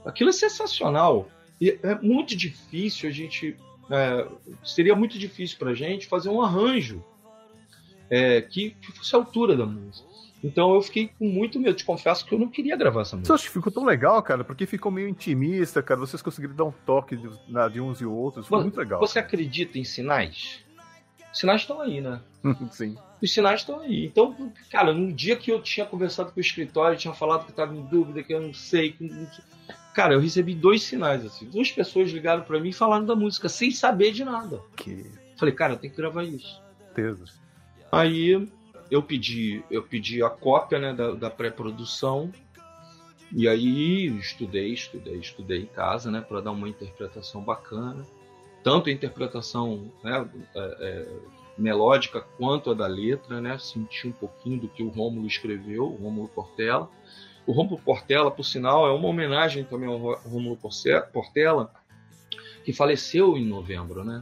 Aquilo 0.05 0.29
é 0.29 0.33
sensacional. 0.33 1.29
E 1.59 1.79
é 1.83 1.95
muito 1.95 2.35
difícil 2.35 3.09
a 3.09 3.11
gente. 3.11 3.55
É, 3.89 4.27
seria 4.63 4.95
muito 4.95 5.19
difícil 5.19 5.57
para 5.57 5.71
a 5.71 5.75
gente 5.75 6.07
fazer 6.07 6.29
um 6.29 6.41
arranjo 6.41 7.03
é, 8.09 8.41
que, 8.41 8.71
que, 8.71 8.91
fosse 8.91 9.15
a 9.15 9.19
altura 9.19 9.55
da 9.55 9.65
música. 9.65 10.07
Então 10.43 10.73
eu 10.73 10.81
fiquei 10.81 11.11
com 11.19 11.25
muito 11.25 11.59
medo. 11.59 11.75
Te 11.75 11.85
confesso 11.85 12.25
que 12.25 12.33
eu 12.33 12.39
não 12.39 12.47
queria 12.47 12.75
gravar 12.75 13.01
essa 13.01 13.15
música. 13.15 13.27
Você 13.27 13.41
acha 13.41 13.47
que 13.47 13.53
ficou 13.53 13.71
tão 13.71 13.85
legal, 13.85 14.21
cara? 14.23 14.43
Porque 14.43 14.65
ficou 14.65 14.91
meio 14.91 15.07
intimista, 15.07 15.83
cara. 15.83 15.99
Vocês 15.99 16.21
conseguiram 16.21 16.55
dar 16.55 16.65
um 16.65 16.73
toque 16.85 17.15
de, 17.15 17.29
de 17.71 17.81
uns 17.81 18.01
e 18.01 18.05
outros. 18.05 18.45
Ficou 18.45 18.61
muito 18.61 18.77
legal. 18.77 18.99
Você 18.99 19.19
acredita 19.19 19.77
em 19.77 19.83
sinais? 19.83 20.63
Os 21.31 21.39
sinais 21.39 21.61
estão 21.61 21.79
aí, 21.79 22.01
né? 22.01 22.21
Sim 22.71 22.95
os 23.21 23.31
sinais 23.31 23.61
estão 23.61 23.79
aí. 23.79 24.05
Então, 24.05 24.35
cara, 24.69 24.93
no 24.93 25.11
dia 25.11 25.35
que 25.35 25.51
eu 25.51 25.61
tinha 25.61 25.85
conversado 25.85 26.31
com 26.31 26.39
o 26.39 26.41
escritório, 26.41 26.97
tinha 26.97 27.13
falado 27.13 27.45
que 27.45 27.51
estava 27.51 27.75
em 27.75 27.85
dúvida, 27.85 28.23
que 28.23 28.33
eu 28.33 28.41
não 28.41 28.53
sei, 28.53 28.93
que... 28.93 29.09
cara, 29.93 30.15
eu 30.15 30.19
recebi 30.19 30.55
dois 30.55 30.81
sinais 30.81 31.23
assim. 31.23 31.45
Duas 31.45 31.71
pessoas 31.71 32.09
ligaram 32.09 32.43
para 32.43 32.59
mim 32.59 32.69
e 32.69 32.73
falaram 32.73 33.05
da 33.05 33.15
música 33.15 33.47
sem 33.47 33.69
saber 33.71 34.11
de 34.11 34.25
nada. 34.25 34.59
Que... 34.75 35.05
Falei, 35.37 35.53
cara, 35.53 35.75
tem 35.75 35.89
que 35.89 35.97
gravar 35.97 36.23
isso. 36.23 36.61
Certeza. 36.77 37.25
Aí 37.91 38.47
eu 38.91 39.01
pedi, 39.01 39.63
eu 39.71 39.81
pedi 39.81 40.21
a 40.21 40.29
cópia, 40.29 40.77
né, 40.77 40.93
da, 40.93 41.11
da 41.11 41.29
pré-produção. 41.29 42.29
E 43.33 43.47
aí 43.47 44.07
estudei, 44.17 44.73
estudei, 44.73 45.15
estudei 45.15 45.61
em 45.61 45.65
casa, 45.65 46.11
né, 46.11 46.19
para 46.19 46.41
dar 46.41 46.51
uma 46.51 46.67
interpretação 46.67 47.41
bacana. 47.41 48.05
Tanto 48.61 48.89
a 48.89 48.91
interpretação 48.91 49.89
né, 50.03 50.29
é, 50.53 50.59
é, 50.59 51.07
melódica 51.57 52.19
quanto 52.37 52.71
a 52.71 52.73
da 52.73 52.85
letra, 52.85 53.39
né? 53.39 53.57
Senti 53.57 54.09
um 54.09 54.11
pouquinho 54.11 54.59
do 54.59 54.67
que 54.67 54.83
o 54.83 54.89
Rômulo 54.89 55.25
escreveu, 55.25 55.85
o 55.85 55.95
Rômulo 55.95 56.27
Portela. 56.27 56.89
O 57.47 57.53
Rômulo 57.53 57.81
Portela, 57.81 58.29
por 58.29 58.43
sinal, 58.43 58.85
é 58.85 58.91
uma 58.91 59.07
homenagem 59.07 59.63
também 59.63 59.87
ao 59.87 59.97
Rômulo 59.97 60.57
Portela, 61.11 61.73
que 62.63 62.73
faleceu 62.73 63.37
em 63.37 63.45
novembro, 63.45 64.03
né? 64.03 64.21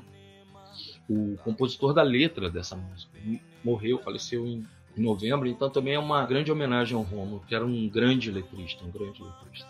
O 1.10 1.36
compositor 1.44 1.92
da 1.92 2.04
letra 2.04 2.50
dessa 2.50 2.78
música 2.78 3.18
morreu, 3.64 4.00
faleceu 4.00 4.46
em 4.46 4.66
novembro, 4.98 5.48
então 5.48 5.70
também 5.70 5.94
é 5.94 6.00
uma 6.00 6.26
grande 6.26 6.52
homenagem 6.52 6.96
ao 6.96 7.04
Rômulo, 7.04 7.44
que 7.48 7.56
era 7.56 7.66
um 7.66 7.88
grande 7.88 8.32
letrista, 8.32 8.84
um 8.84 8.92
grande 8.92 9.24
letrista. 9.24 9.68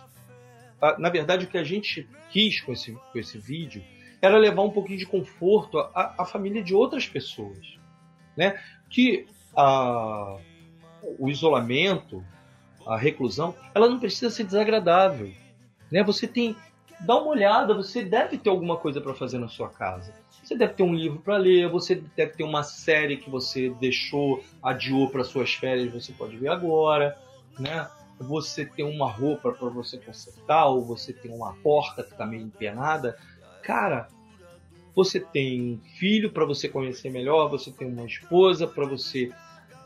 Ah, 0.81 0.95
na 0.97 1.09
verdade, 1.09 1.45
o 1.45 1.47
que 1.47 1.57
a 1.57 1.63
gente 1.63 2.07
quis 2.31 2.61
com 2.61 2.71
esse, 2.71 2.93
com 2.93 3.19
esse 3.19 3.37
vídeo 3.37 3.83
era 4.21 4.37
levar 4.37 4.63
um 4.63 4.71
pouquinho 4.71 4.97
de 4.97 5.05
conforto 5.05 5.79
à, 5.79 6.15
à 6.17 6.25
família 6.25 6.63
de 6.63 6.73
outras 6.73 7.07
pessoas, 7.07 7.77
né? 8.35 8.59
Que 8.89 9.27
a, 9.55 10.37
o 11.17 11.29
isolamento, 11.29 12.23
a 12.87 12.97
reclusão, 12.97 13.55
ela 13.75 13.89
não 13.89 13.99
precisa 13.99 14.29
ser 14.29 14.45
desagradável, 14.45 15.31
né? 15.91 16.03
Você 16.03 16.27
tem 16.27 16.55
dá 16.99 17.15
uma 17.15 17.31
olhada, 17.31 17.73
você 17.73 18.03
deve 18.03 18.37
ter 18.37 18.49
alguma 18.49 18.77
coisa 18.77 18.99
para 18.99 19.13
fazer 19.13 19.37
na 19.37 19.47
sua 19.47 19.69
casa. 19.69 20.13
Você 20.49 20.55
deve 20.55 20.73
ter 20.73 20.81
um 20.81 20.95
livro 20.95 21.19
para 21.19 21.37
ler, 21.37 21.69
você 21.69 22.01
deve 22.15 22.33
ter 22.33 22.43
uma 22.43 22.63
série 22.63 23.17
que 23.17 23.29
você 23.29 23.69
deixou, 23.79 24.43
adiou 24.63 25.07
para 25.07 25.23
suas 25.23 25.53
férias, 25.53 25.93
você 25.93 26.11
pode 26.11 26.35
ver 26.37 26.47
agora, 26.47 27.15
né? 27.59 27.87
Você 28.19 28.65
tem 28.65 28.83
uma 28.83 29.07
roupa 29.07 29.51
para 29.51 29.69
você 29.69 29.99
consertar, 29.99 30.65
ou 30.65 30.83
você 30.83 31.13
tem 31.13 31.31
uma 31.31 31.53
porta 31.61 32.01
que 32.01 32.13
está 32.13 32.25
meio 32.25 32.41
empenada. 32.41 33.15
Cara, 33.61 34.07
você 34.95 35.19
tem 35.19 35.73
um 35.73 35.79
filho 35.99 36.31
para 36.31 36.45
você 36.45 36.67
conhecer 36.67 37.11
melhor, 37.11 37.47
você 37.47 37.69
tem 37.69 37.87
uma 37.87 38.05
esposa 38.05 38.65
para 38.65 38.87
você 38.87 39.31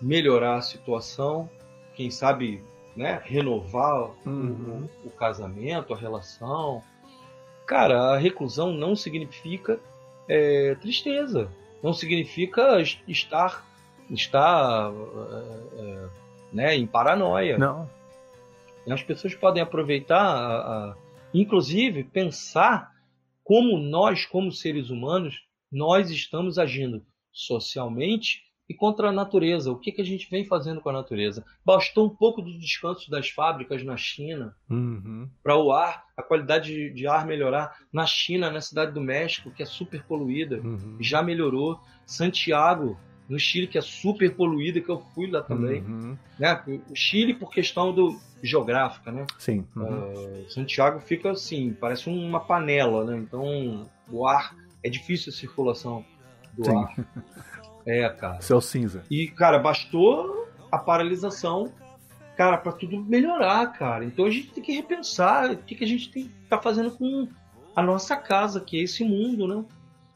melhorar 0.01 0.55
a 0.55 0.61
situação, 0.61 1.49
quem 1.93 2.09
sabe 2.09 2.63
né, 2.95 3.21
renovar 3.25 4.11
uhum. 4.25 4.87
o, 5.03 5.07
o, 5.09 5.11
casamento, 5.11 5.93
a 5.93 5.97
relação. 5.97 6.81
Cara, 7.67 8.13
a 8.13 8.17
reclusão 8.17 8.71
não 8.71 8.95
significa 8.95 9.77
é, 10.27 10.75
tristeza, 10.75 11.49
não 11.81 11.93
significa 11.93 12.79
estar, 13.07 13.65
estar 14.09 14.91
é, 14.91 15.81
é, 15.81 16.09
né, 16.51 16.75
em 16.75 16.87
paranoia. 16.87 17.57
Não. 17.57 17.89
As 18.89 19.01
pessoas 19.01 19.33
podem 19.35 19.61
aproveitar, 19.63 20.21
a, 20.21 20.91
a, 20.91 20.95
inclusive 21.33 22.03
pensar 22.03 22.91
como 23.43 23.77
nós, 23.77 24.25
como 24.25 24.51
seres 24.51 24.89
humanos, 24.89 25.41
nós 25.71 26.09
estamos 26.09 26.57
agindo 26.57 27.05
socialmente 27.31 28.42
e 28.67 28.73
contra 28.73 29.09
a 29.09 29.11
natureza. 29.11 29.71
O 29.71 29.77
que, 29.77 29.91
que 29.91 30.01
a 30.01 30.05
gente 30.05 30.29
vem 30.29 30.45
fazendo 30.45 30.81
com 30.81 30.89
a 30.89 30.93
natureza? 30.93 31.43
Bastou 31.65 32.05
um 32.05 32.09
pouco 32.09 32.41
do 32.41 32.57
descanso 32.57 33.09
das 33.09 33.29
fábricas 33.29 33.83
na 33.83 33.97
China 33.97 34.55
uhum. 34.69 35.29
para 35.43 35.57
o 35.57 35.71
ar, 35.71 36.05
a 36.15 36.23
qualidade 36.23 36.89
de 36.91 37.07
ar 37.07 37.25
melhorar. 37.25 37.77
Na 37.91 38.05
China, 38.05 38.49
na 38.49 38.61
cidade 38.61 38.91
do 38.91 39.01
México, 39.01 39.51
que 39.51 39.63
é 39.63 39.65
super 39.65 40.03
poluída, 40.03 40.61
uhum. 40.61 40.97
já 40.99 41.21
melhorou. 41.21 41.79
Santiago, 42.05 42.97
no 43.27 43.39
Chile, 43.39 43.67
que 43.67 43.77
é 43.77 43.81
super 43.81 44.33
poluída, 44.33 44.79
que 44.79 44.89
eu 44.89 44.99
fui 45.13 45.29
lá 45.29 45.41
também. 45.41 45.81
Uhum. 45.81 46.17
Né? 46.39 46.61
O 46.89 46.95
Chile, 46.95 47.33
por 47.33 47.51
questão 47.51 47.93
do 47.93 48.17
geográfica, 48.41 49.11
né? 49.11 49.25
Sim. 49.39 49.65
Uh, 49.75 50.49
Santiago 50.49 50.99
fica 50.99 51.31
assim, 51.31 51.73
parece 51.79 52.09
uma 52.09 52.41
panela, 52.41 53.05
né? 53.05 53.17
Então 53.17 53.89
o 54.11 54.27
ar 54.27 54.53
é 54.83 54.89
difícil 54.89 55.31
a 55.31 55.35
circulação 55.35 56.05
do 56.51 56.65
Sim. 56.65 56.75
ar. 56.75 56.95
É, 57.85 58.07
cara. 58.09 58.41
Céu 58.41 58.61
cinza. 58.61 59.03
E, 59.09 59.27
cara, 59.27 59.59
bastou 59.59 60.47
a 60.71 60.77
paralisação, 60.77 61.71
cara, 62.35 62.57
para 62.57 62.71
tudo 62.71 63.03
melhorar, 63.03 63.67
cara. 63.73 64.05
Então 64.05 64.25
a 64.25 64.29
gente 64.29 64.51
tem 64.51 64.63
que 64.63 64.71
repensar 64.71 65.51
o 65.51 65.57
que, 65.57 65.75
que 65.75 65.83
a 65.83 65.87
gente 65.87 66.11
tem 66.11 66.23
que 66.25 66.33
tá 66.49 66.59
fazendo 66.59 66.91
com 66.91 67.27
a 67.75 67.81
nossa 67.81 68.15
casa, 68.15 68.59
que 68.61 68.79
é 68.79 68.83
esse 68.83 69.03
mundo, 69.03 69.47
né? 69.47 69.63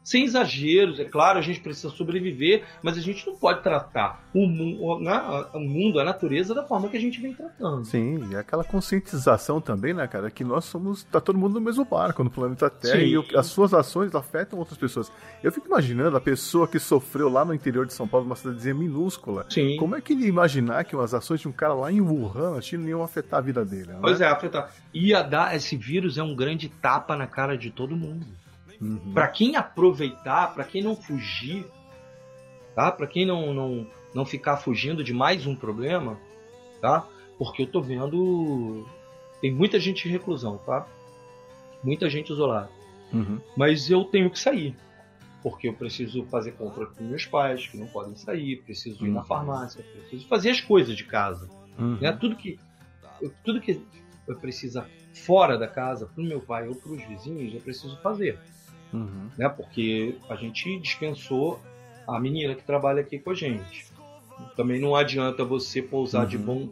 Sem 0.02 0.24
exageros, 0.24 0.98
é 0.98 1.04
claro, 1.04 1.38
a 1.38 1.42
gente 1.42 1.60
precisa 1.60 1.90
sobreviver, 1.90 2.64
mas 2.82 2.96
a 2.96 3.00
gente 3.00 3.26
não 3.26 3.36
pode 3.36 3.62
tratar 3.62 4.24
o, 4.32 4.46
mundo, 4.46 5.00
né, 5.00 5.44
o 5.52 5.60
mundo, 5.60 6.00
a 6.00 6.04
natureza 6.04 6.54
da 6.54 6.62
forma 6.62 6.88
que 6.88 6.96
a 6.96 7.00
gente 7.00 7.20
vem 7.20 7.34
tratando. 7.34 7.84
Sim, 7.84 8.26
e 8.30 8.36
aquela 8.36 8.64
conscientização 8.64 9.60
também, 9.60 9.92
né, 9.92 10.06
cara, 10.06 10.30
que 10.30 10.42
nós 10.42 10.64
somos, 10.64 11.04
tá 11.04 11.20
todo 11.20 11.38
mundo 11.38 11.54
no 11.54 11.60
mesmo 11.60 11.84
barco 11.84 12.24
no 12.24 12.30
planeta 12.30 12.70
Terra 12.70 13.00
Sim. 13.00 13.22
e 13.30 13.36
as 13.36 13.46
suas 13.46 13.74
ações 13.74 14.14
afetam 14.14 14.58
outras 14.58 14.78
pessoas. 14.78 15.12
Eu 15.42 15.52
fico 15.52 15.66
imaginando 15.66 16.16
a 16.16 16.20
pessoa 16.20 16.66
que 16.66 16.78
sofreu 16.78 17.28
lá 17.28 17.44
no 17.44 17.52
interior 17.52 17.84
de 17.84 17.92
São 17.92 18.08
Paulo, 18.08 18.24
uma 18.24 18.36
cidadezinha 18.36 18.74
minúscula. 18.74 19.44
Sim. 19.50 19.76
Como 19.76 19.94
é 19.94 20.00
que 20.00 20.14
ele 20.14 20.22
ia 20.22 20.28
imaginar 20.28 20.84
que 20.84 20.96
as 20.96 21.12
ações 21.12 21.40
de 21.40 21.48
um 21.48 21.52
cara 21.52 21.74
lá 21.74 21.92
em 21.92 22.00
Wuhan, 22.00 22.54
na 22.54 22.60
China, 22.60 22.88
iam 22.88 23.02
afetar 23.02 23.40
a 23.40 23.42
vida 23.42 23.64
dele? 23.64 23.88
Né? 23.88 23.98
Pois 24.00 24.20
é, 24.20 24.26
afetar. 24.26 24.72
Ia 24.94 25.22
dar, 25.22 25.54
esse 25.54 25.76
vírus 25.76 26.16
é 26.16 26.22
um 26.22 26.34
grande 26.34 26.68
tapa 26.68 27.14
na 27.14 27.26
cara 27.26 27.58
de 27.58 27.70
todo 27.70 27.94
mundo. 27.94 28.26
Uhum. 28.80 29.12
Para 29.12 29.28
quem 29.28 29.56
aproveitar, 29.56 30.54
para 30.54 30.64
quem 30.64 30.82
não 30.82 30.94
fugir, 30.94 31.66
tá? 32.74 32.92
Para 32.92 33.06
quem 33.06 33.26
não, 33.26 33.52
não 33.52 33.86
não 34.14 34.24
ficar 34.24 34.56
fugindo 34.56 35.04
de 35.04 35.12
mais 35.12 35.46
um 35.46 35.54
problema, 35.54 36.18
tá? 36.80 37.06
Porque 37.38 37.62
eu 37.62 37.66
tô 37.66 37.80
vendo 37.80 38.86
tem 39.40 39.52
muita 39.52 39.78
gente 39.78 40.08
em 40.08 40.10
reclusão, 40.10 40.58
tá? 40.58 40.86
Muita 41.82 42.08
gente 42.08 42.32
isolada. 42.32 42.70
Uhum. 43.12 43.40
Mas 43.56 43.90
eu 43.90 44.04
tenho 44.04 44.30
que 44.30 44.38
sair. 44.38 44.76
Porque 45.42 45.68
eu 45.68 45.72
preciso 45.72 46.24
fazer 46.24 46.52
compra 46.52 46.86
com 46.86 47.04
meus 47.04 47.24
pais, 47.24 47.66
que 47.66 47.76
não 47.76 47.86
podem 47.86 48.16
sair, 48.16 48.62
preciso 48.62 49.04
ir 49.04 49.08
uhum. 49.08 49.14
na 49.14 49.24
farmácia, 49.24 49.84
preciso 49.84 50.26
fazer 50.26 50.50
as 50.50 50.60
coisas 50.60 50.96
de 50.96 51.04
casa. 51.04 51.48
Uhum. 51.78 51.98
Né? 52.00 52.12
Tudo 52.12 52.34
que 52.36 52.58
tudo 53.44 53.60
que 53.60 53.80
eu 54.26 54.36
preciso 54.36 54.84
fora 55.12 55.56
da 55.56 55.66
casa, 55.66 56.06
para 56.06 56.22
o 56.22 56.26
meu 56.26 56.40
pai 56.40 56.68
ou 56.68 56.74
para 56.74 56.92
os 56.92 57.02
vizinhos, 57.04 57.54
eu 57.54 57.60
preciso 57.60 57.96
fazer. 57.98 58.38
Uhum. 58.92 59.28
Né? 59.36 59.48
Porque 59.48 60.16
a 60.28 60.36
gente 60.36 60.78
dispensou 60.80 61.60
a 62.06 62.18
menina 62.18 62.54
que 62.54 62.62
trabalha 62.62 63.00
aqui 63.00 63.18
com 63.18 63.30
a 63.30 63.34
gente. 63.34 63.86
Também 64.56 64.80
não 64.80 64.94
adianta 64.94 65.44
você 65.44 65.82
pousar, 65.82 66.22
uhum. 66.22 66.28
de, 66.28 66.38
bom, 66.38 66.68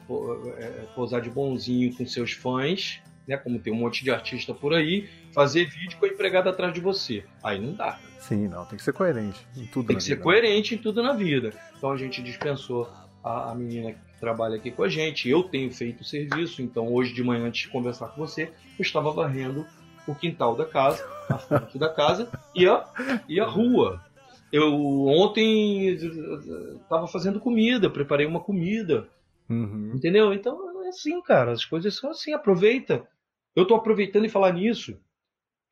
é, 0.59 0.68
pousar 0.94 1.20
de 1.20 1.28
bonzinho 1.28 1.94
com 1.94 2.06
seus 2.06 2.32
fãs, 2.32 3.01
né? 3.26 3.36
Como 3.36 3.59
tem 3.59 3.72
um 3.72 3.76
monte 3.76 4.05
de 4.05 4.10
artista 4.10 4.55
por 4.55 4.72
aí, 4.72 5.09
fazer 5.32 5.64
vídeo 5.66 5.98
com 5.98 6.06
a 6.06 6.09
empregada 6.09 6.51
atrás 6.51 6.72
de 6.72 6.80
você. 6.80 7.24
Aí 7.43 7.60
não 7.60 7.74
dá. 7.74 7.98
Sim, 8.20 8.48
não, 8.48 8.64
tem 8.64 8.78
que 8.78 8.84
ser 8.84 8.93
coerente 8.93 9.47
em 9.56 9.66
tudo. 9.66 9.88
Tem 9.88 9.97
que 9.97 10.02
ser 10.02 10.14
vida. 10.14 10.22
coerente 10.22 10.74
em 10.74 10.78
tudo 10.78 11.02
na 11.02 11.12
vida. 11.12 11.52
Então 11.76 11.90
a 11.90 11.97
gente 11.97 12.22
dispensou 12.22 12.88
a, 13.22 13.51
a 13.51 13.55
menina 13.55 13.93
que 13.93 14.20
trabalha 14.20 14.56
aqui 14.56 14.70
com 14.70 14.82
a 14.82 14.88
gente. 14.88 15.28
Eu 15.28 15.43
tenho 15.43 15.70
feito 15.70 16.01
o 16.01 16.05
serviço, 16.05 16.62
então 16.62 16.93
hoje 16.93 17.12
de 17.12 17.22
manhã, 17.22 17.47
antes 17.47 17.62
de 17.62 17.68
conversar 17.68 18.09
com 18.09 18.26
você, 18.26 18.44
eu 18.78 18.82
estava 18.82 19.10
varrendo 19.10 19.66
o 20.06 20.14
quintal 20.14 20.56
da 20.56 20.64
casa, 20.64 21.04
a 21.28 21.38
frente 21.38 21.78
da 21.78 21.92
casa 21.92 22.30
e 22.54 22.66
a, 22.66 22.84
e 23.28 23.40
a 23.40 23.46
rua. 23.46 24.04
Eu 24.52 24.74
ontem 25.06 25.88
estava 25.88 27.06
fazendo 27.08 27.40
comida, 27.40 27.90
preparei 27.90 28.26
uma 28.26 28.40
comida. 28.40 29.08
Uhum. 29.48 29.92
Entendeu? 29.94 30.32
Então 30.32 30.84
é 30.84 30.88
assim, 30.88 31.20
cara. 31.22 31.52
As 31.52 31.64
coisas 31.64 31.94
são 31.94 32.10
assim. 32.10 32.32
Aproveita. 32.32 33.06
Eu 33.54 33.64
estou 33.64 33.76
aproveitando 33.76 34.24
e 34.24 34.30
falar 34.30 34.52
nisso. 34.52 34.98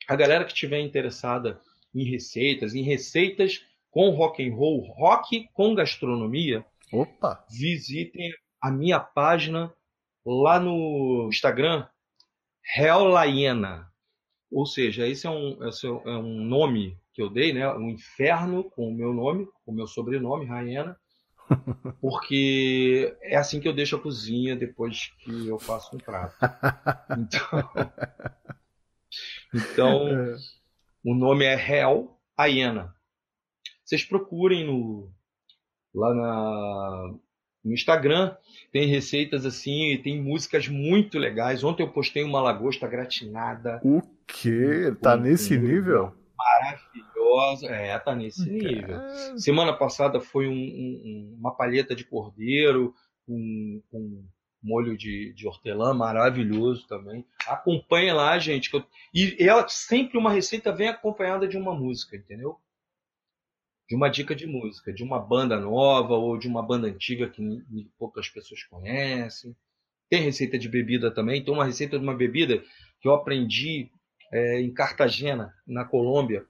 A 0.09 0.17
galera 0.17 0.45
que 0.45 0.53
estiver 0.53 0.81
interessada 0.81 1.61
em 1.95 2.05
receitas, 2.05 2.75
em 2.75 2.83
receitas 2.83 3.65
com 3.91 4.11
rock 4.11 4.47
and 4.47 4.55
roll, 4.55 4.81
rock 4.93 5.49
com 5.53 5.75
gastronomia, 5.75 6.65
Opa! 6.93 7.45
visitem 7.49 8.33
a 8.61 8.71
minha 8.71 8.99
página 8.99 9.73
lá 10.27 10.59
no 10.59 11.29
Instagram, 11.29 11.87
Real 12.75 13.05
Laiena. 13.05 13.89
Ou 14.55 14.65
seja, 14.67 15.05
esse 15.05 15.27
é 15.27 15.31
um, 15.31 15.67
esse 15.67 15.85
é 15.85 15.91
um 15.91 16.45
nome 16.45 16.97
que 17.13 17.21
eu 17.21 17.29
dei, 17.29 17.53
né? 17.53 17.69
Um 17.75 17.91
inferno 17.91 18.63
com 18.63 18.89
o 18.89 18.95
meu 18.95 19.13
nome, 19.13 19.49
com 19.65 19.73
o 19.73 19.75
meu 19.75 19.89
sobrenome, 19.89 20.47
Raena, 20.47 20.97
porque 22.01 23.17
é 23.21 23.37
assim 23.37 23.59
que 23.59 23.67
eu 23.67 23.73
deixo 23.73 23.97
a 23.97 24.01
cozinha 24.01 24.55
depois 24.55 25.13
que 25.19 25.49
eu 25.49 25.59
faço 25.59 25.97
um 25.97 25.99
prato. 25.99 26.37
Então, 27.19 27.71
então 29.53 30.07
é. 30.33 30.37
o 31.05 31.17
nome 31.17 31.45
é 31.45 31.55
Hell 31.57 32.17
Aiena. 32.37 32.95
Vocês 33.85 34.05
procurem 34.05 34.65
no, 34.65 35.11
lá 35.93 36.15
na, 36.15 37.15
no 37.65 37.73
Instagram 37.73 38.37
tem 38.71 38.87
receitas 38.87 39.45
assim 39.45 39.91
e 39.91 39.99
tem 39.99 40.23
músicas 40.23 40.69
muito 40.69 41.19
legais. 41.19 41.65
Ontem 41.65 41.83
eu 41.83 41.91
postei 41.91 42.23
uma 42.23 42.41
lagosta 42.41 42.87
gratinada. 42.87 43.81
O 43.85 44.14
quê? 44.27 44.95
Tá 45.01 45.17
nesse 45.17 45.57
nível? 45.59 46.15
Maravilhosa. 46.37 47.67
É, 47.69 47.99
tá 47.99 48.15
nesse 48.15 48.49
nível. 48.49 48.99
Semana 49.39 49.73
passada 49.73 50.21
foi 50.21 50.47
um, 50.49 50.53
um, 50.53 51.37
uma 51.39 51.55
palheta 51.55 51.95
de 51.95 52.05
cordeiro 52.05 52.95
com, 53.27 53.83
com 53.91 54.25
molho 54.63 54.97
de, 54.97 55.33
de, 55.35 55.47
hortelã 55.47 55.95
maravilhoso 55.95 56.87
também. 56.87 57.25
Acompanha 57.47 58.15
lá, 58.15 58.39
gente. 58.39 58.73
Eu... 58.73 58.85
E 59.13 59.37
ela 59.39 59.67
sempre 59.69 60.19
uma 60.19 60.33
receita 60.33 60.73
vem 60.73 60.89
acompanhada 60.89 61.47
de 61.47 61.57
uma 61.57 61.75
música, 61.75 62.17
entendeu? 62.17 62.59
de 63.89 63.95
uma 63.95 64.09
dica 64.09 64.35
de 64.35 64.47
música, 64.47 64.93
de 64.93 65.03
uma 65.03 65.19
banda 65.19 65.59
nova 65.61 66.15
ou 66.15 66.39
de 66.39 66.49
uma 66.49 66.63
banda 66.63 66.89
antiga 66.89 67.29
que 67.29 67.43
poucas 67.99 68.29
pessoas 68.29 68.63
conhecem. 68.65 69.55
Tem 70.09 70.23
receita 70.23 70.59
de 70.59 70.69
bebida 70.69 71.11
também. 71.11 71.45
Tem 71.45 71.53
uma 71.53 71.65
receita 71.65 71.99
de 71.99 72.05
uma 72.05 72.15
bebida 72.15 72.63
que 73.01 73.09
eu 73.09 73.15
aprendi 73.15 73.91
é, 74.33 74.61
em 74.61 74.73
Cartagena, 74.73 75.55
na 75.67 75.85
Colômbia, 75.85 76.45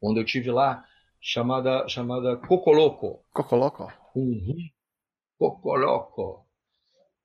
quando 0.00 0.18
eu 0.18 0.24
tive 0.24 0.50
lá, 0.50 0.84
chamada 1.20 1.88
chamada 1.88 2.36
Cocoloco. 2.36 3.24
Cocoloco. 3.32 3.92
Cocoloco. 5.38 6.47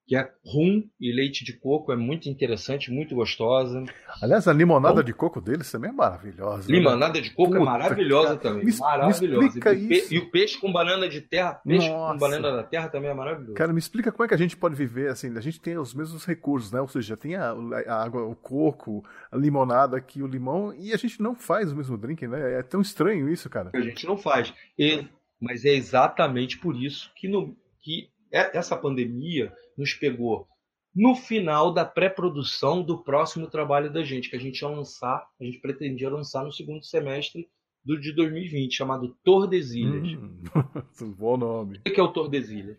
Que 0.06 0.18
é 0.18 0.30
rum 0.46 0.84
e 1.00 1.14
leite 1.14 1.46
de 1.46 1.54
coco, 1.54 1.92
é 1.92 1.96
muito 1.96 2.28
interessante, 2.28 2.92
muito 2.92 3.16
gostosa. 3.16 3.84
Aliás, 4.22 4.48
a 4.48 4.54
limonada 4.54 4.96
Bom, 4.96 5.04
de 5.04 5.14
coco 5.14 5.40
deles 5.40 5.72
também 5.72 5.92
é 5.92 5.94
maravilhosa. 5.94 6.70
Né? 6.70 6.78
Limonada 6.78 7.14
né? 7.14 7.22
de 7.22 7.30
coco 7.30 7.56
é 7.56 7.60
Puta, 7.60 7.70
é 7.70 7.74
maravilhosa 7.74 8.28
cara, 8.28 8.40
também. 8.40 8.66
Me, 8.66 8.78
maravilhosa. 8.78 9.60
Me 9.72 9.96
e, 9.96 10.14
e, 10.16 10.20
o 10.20 10.30
peixe 10.30 10.60
com 10.60 10.72
banana 10.72 11.08
de 11.08 11.22
terra, 11.22 11.54
peixe 11.66 11.88
Nossa. 11.88 12.14
com 12.14 12.20
banana 12.20 12.52
da 12.52 12.64
terra 12.64 12.90
também 12.90 13.12
é 13.12 13.14
maravilhoso. 13.14 13.54
Cara, 13.54 13.72
me 13.72 13.80
explica 13.80 14.12
como 14.12 14.26
é 14.26 14.28
que 14.28 14.34
a 14.34 14.38
gente 14.38 14.58
pode 14.58 14.76
viver 14.76 15.10
assim, 15.10 15.36
a 15.38 15.42
gente 15.42 15.62
tem 15.62 15.78
os 15.78 15.94
mesmos 15.94 16.26
recursos, 16.26 16.72
né? 16.72 16.82
Ou 16.82 16.88
seja, 16.88 17.16
tem 17.16 17.36
a, 17.36 17.56
a 17.88 18.04
água, 18.04 18.24
o 18.26 18.36
coco, 18.36 19.04
a 19.32 19.38
limonada 19.38 19.96
aqui, 19.96 20.22
o 20.22 20.28
limão, 20.28 20.74
e 20.78 20.92
a 20.92 20.98
gente 20.98 21.22
não 21.22 21.34
faz 21.34 21.72
o 21.72 21.76
mesmo 21.76 21.98
drink, 21.98 22.28
né? 22.28 22.60
É 22.60 22.64
tão 22.64 22.82
estranho 22.82 23.30
isso, 23.30 23.50
cara. 23.50 23.72
A 23.74 23.80
gente 23.80 24.06
não 24.06 24.18
faz. 24.18 24.54
E, 24.78 25.08
mas 25.40 25.64
é 25.64 25.74
exatamente 25.74 26.58
por 26.58 26.76
isso 26.76 27.10
que, 27.16 27.30
no, 27.30 27.56
que 27.82 28.10
é, 28.34 28.58
essa 28.58 28.76
pandemia 28.76 29.54
nos 29.78 29.94
pegou 29.94 30.48
no 30.96 31.16
final 31.16 31.74
da 31.74 31.84
pré-produção 31.84 32.84
do 32.84 33.00
próximo 33.00 33.48
trabalho 33.48 33.92
da 33.92 34.04
gente, 34.04 34.30
que 34.30 34.36
a 34.36 34.40
gente 34.40 34.60
ia 34.60 34.68
lançar, 34.68 35.28
a 35.40 35.44
gente 35.44 35.58
pretendia 35.58 36.10
lançar 36.10 36.44
no 36.44 36.52
segundo 36.52 36.84
semestre 36.84 37.50
do, 37.84 38.00
de 38.00 38.12
2020, 38.14 38.76
chamado 38.76 39.18
Tordesilhas. 39.24 40.14
Hum, 40.14 40.44
bom 41.18 41.36
nome. 41.36 41.80
O 41.80 41.82
que 41.84 42.00
é 42.00 42.04
o 42.04 42.12
Tordesilhas? 42.12 42.78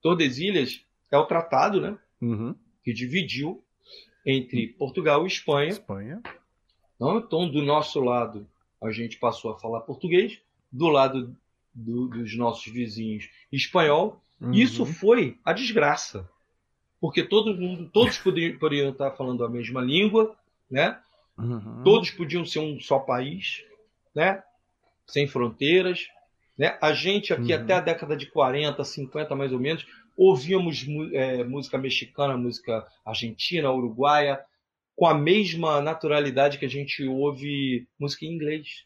Tordesilhas 0.00 0.84
é 1.10 1.18
o 1.18 1.26
tratado 1.26 1.80
né, 1.80 1.98
uhum. 2.20 2.54
que 2.84 2.92
dividiu 2.92 3.62
entre 4.24 4.68
Portugal 4.68 5.24
e 5.24 5.26
Espanha. 5.26 5.70
Espanha. 5.70 6.22
Então, 6.94 7.50
do 7.50 7.62
nosso 7.62 8.00
lado, 8.00 8.46
a 8.82 8.90
gente 8.90 9.18
passou 9.18 9.52
a 9.52 9.58
falar 9.58 9.80
português, 9.80 10.40
do 10.70 10.88
lado 10.88 11.36
do, 11.74 12.08
dos 12.08 12.36
nossos 12.36 12.72
vizinhos, 12.72 13.28
espanhol, 13.50 14.22
Uhum. 14.40 14.52
Isso 14.52 14.86
foi 14.86 15.38
a 15.44 15.52
desgraça. 15.52 16.28
Porque 17.00 17.22
todo 17.22 17.54
mundo, 17.54 17.88
todos 17.92 18.18
poderiam, 18.18 18.58
poderiam 18.58 18.90
estar 18.90 19.12
falando 19.12 19.44
a 19.44 19.48
mesma 19.48 19.80
língua, 19.80 20.36
né? 20.70 20.98
Uhum. 21.36 21.82
Todos 21.84 22.10
podiam 22.10 22.44
ser 22.44 22.58
um 22.58 22.80
só 22.80 22.98
país, 22.98 23.62
né? 24.14 24.42
Sem 25.06 25.26
fronteiras. 25.26 26.08
Né? 26.56 26.76
A 26.82 26.92
gente 26.92 27.32
aqui 27.32 27.54
uhum. 27.54 27.60
até 27.60 27.74
a 27.74 27.80
década 27.80 28.16
de 28.16 28.26
40, 28.26 28.82
50 28.82 29.34
mais 29.36 29.52
ou 29.52 29.60
menos, 29.60 29.86
ouvíamos 30.16 30.84
é, 31.12 31.44
música 31.44 31.78
mexicana, 31.78 32.36
música 32.36 32.84
argentina, 33.06 33.70
uruguaia, 33.70 34.40
com 34.96 35.06
a 35.06 35.14
mesma 35.14 35.80
naturalidade 35.80 36.58
que 36.58 36.64
a 36.64 36.68
gente 36.68 37.06
ouve 37.06 37.86
música 37.96 38.26
em 38.26 38.34
inglês. 38.34 38.84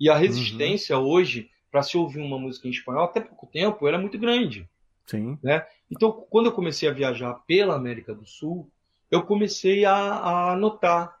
E 0.00 0.08
a 0.08 0.16
resistência 0.16 0.98
uhum. 0.98 1.04
hoje 1.04 1.50
para 1.70 1.82
se 1.82 1.96
ouvir 1.96 2.20
uma 2.20 2.38
música 2.38 2.66
em 2.66 2.70
espanhol, 2.70 3.04
até 3.04 3.20
pouco 3.20 3.46
tempo, 3.46 3.86
era 3.86 3.98
muito 3.98 4.18
grande. 4.18 4.68
Sim. 5.06 5.38
Né? 5.42 5.66
Então, 5.90 6.26
quando 6.30 6.46
eu 6.46 6.52
comecei 6.52 6.88
a 6.88 6.92
viajar 6.92 7.34
pela 7.46 7.74
América 7.74 8.14
do 8.14 8.26
Sul, 8.26 8.70
eu 9.10 9.22
comecei 9.22 9.84
a, 9.84 10.52
a 10.52 10.56
notar. 10.56 11.18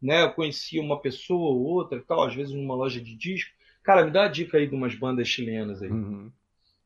Né? 0.00 0.22
Eu 0.22 0.32
conhecia 0.32 0.82
uma 0.82 1.00
pessoa 1.00 1.50
ou 1.50 1.62
outra 1.62 2.02
tal, 2.06 2.22
às 2.22 2.34
vezes 2.34 2.54
numa 2.54 2.74
loja 2.74 3.00
de 3.00 3.14
disco. 3.14 3.54
Cara, 3.82 4.04
me 4.04 4.10
dá 4.10 4.24
a 4.24 4.28
dica 4.28 4.58
aí 4.58 4.66
de 4.66 4.74
umas 4.74 4.94
bandas 4.94 5.28
chilenas 5.28 5.82
aí. 5.82 5.90
Uhum. 5.90 6.30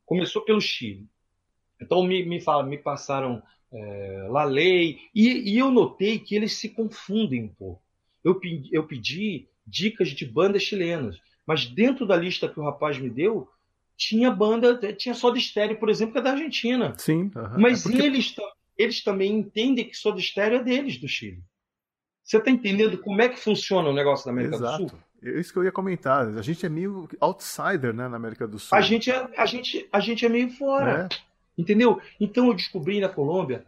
Começou 0.05 0.43
pelo 0.43 0.61
Chile. 0.61 1.07
Então 1.81 2.03
me, 2.03 2.23
me, 2.25 2.39
fala, 2.39 2.63
me 2.63 2.77
passaram 2.77 3.41
é, 3.71 4.27
La 4.29 4.43
Lei, 4.45 4.99
e, 5.13 5.53
e, 5.53 5.57
eu 5.57 5.69
notei 5.69 6.19
que 6.19 6.35
eles 6.35 6.53
se 6.53 6.69
confundem 6.69 7.43
um 7.43 7.47
pouco. 7.49 7.81
Eu, 8.23 8.39
eu 8.71 8.85
pedi 8.85 9.47
dicas 9.67 10.09
de 10.09 10.25
bandas 10.25 10.63
chilenas, 10.63 11.19
mas 11.45 11.65
dentro 11.65 12.05
da 12.05 12.15
lista 12.15 12.47
que 12.47 12.59
o 12.59 12.63
rapaz 12.63 12.97
me 12.97 13.09
deu, 13.09 13.49
tinha 13.97 14.31
banda, 14.31 14.93
tinha 14.93 15.13
Soda 15.13 15.39
Stereo, 15.39 15.79
por 15.79 15.89
exemplo, 15.89 16.13
que 16.13 16.19
é 16.19 16.21
da 16.21 16.31
Argentina. 16.31 16.93
Sim. 16.97 17.31
Mas 17.57 17.85
é 17.85 17.89
porque... 17.89 18.05
eles, 18.05 18.35
eles 18.77 19.03
também 19.03 19.33
entendem 19.33 19.87
que 19.87 19.95
Soda 19.95 20.19
Stereo 20.19 20.59
é 20.59 20.63
deles, 20.63 20.97
do 20.97 21.07
Chile. 21.07 21.43
Você 22.23 22.37
está 22.37 22.49
entendendo 22.49 22.97
como 22.97 23.21
é 23.21 23.29
que 23.29 23.39
funciona 23.39 23.89
o 23.89 23.93
negócio 23.93 24.25
da 24.25 24.31
América 24.31 24.55
Exato. 24.55 24.83
do 24.83 24.89
Sul? 24.89 24.99
É 25.23 25.39
isso 25.39 25.53
que 25.53 25.59
eu 25.59 25.63
ia 25.63 25.71
comentar. 25.71 26.27
A 26.27 26.41
gente 26.41 26.65
é 26.65 26.69
meio 26.69 27.07
outsider, 27.19 27.93
né, 27.93 28.07
na 28.07 28.17
América 28.17 28.47
do 28.47 28.59
Sul. 28.59 28.77
A 28.77 28.81
gente 28.81 29.11
é, 29.11 29.29
a 29.37 29.45
gente, 29.45 29.87
a 29.91 29.99
gente 29.99 30.25
é 30.25 30.29
meio 30.29 30.49
fora. 30.51 31.07
É. 31.11 31.17
Entendeu? 31.57 32.01
Então 32.19 32.47
eu 32.47 32.53
descobri 32.53 32.99
na 32.99 33.09
Colômbia 33.09 33.65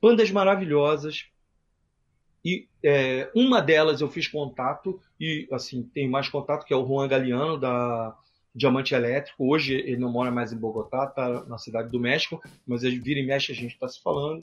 bandas 0.00 0.30
maravilhosas. 0.30 1.26
E 2.44 2.68
é, 2.82 3.28
uma 3.34 3.60
delas 3.60 4.00
eu 4.00 4.08
fiz 4.08 4.28
contato, 4.28 5.00
e 5.18 5.48
assim, 5.50 5.82
tem 5.82 6.08
mais 6.08 6.28
contato, 6.28 6.64
que 6.64 6.72
é 6.72 6.76
o 6.76 6.86
Juan 6.86 7.08
Galeano, 7.08 7.58
da, 7.58 8.16
Diamante 8.56 8.94
Elétrico. 8.94 9.46
Hoje 9.46 9.74
ele 9.74 9.98
não 9.98 10.10
mora 10.10 10.30
mais 10.30 10.52
em 10.52 10.56
Bogotá, 10.56 11.04
está 11.04 11.44
na 11.44 11.58
cidade 11.58 11.90
do 11.90 12.00
México, 12.00 12.40
mas 12.66 12.82
ele 12.82 12.98
vira 12.98 13.20
e 13.20 13.26
mexe 13.26 13.52
a 13.52 13.54
gente 13.54 13.74
está 13.74 13.86
se 13.86 14.02
falando. 14.02 14.42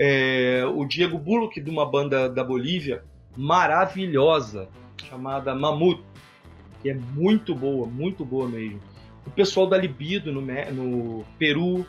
É, 0.00 0.64
o 0.74 0.84
Diego 0.86 1.18
Bullock, 1.18 1.60
de 1.60 1.70
uma 1.70 1.84
banda 1.84 2.28
da 2.28 2.42
Bolívia, 2.42 3.04
maravilhosa, 3.36 4.68
chamada 5.04 5.54
Mamut, 5.54 6.02
que 6.80 6.88
é 6.88 6.94
muito 6.94 7.54
boa, 7.54 7.86
muito 7.86 8.24
boa 8.24 8.48
mesmo. 8.48 8.80
O 9.26 9.30
pessoal 9.30 9.66
da 9.66 9.76
Libido, 9.76 10.32
no, 10.32 10.40
no 10.40 11.24
Peru, 11.38 11.84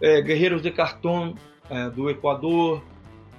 é, 0.00 0.22
Guerreiros 0.22 0.62
de 0.62 0.70
Cartão, 0.70 1.34
é, 1.68 1.90
do 1.90 2.08
Equador, 2.08 2.82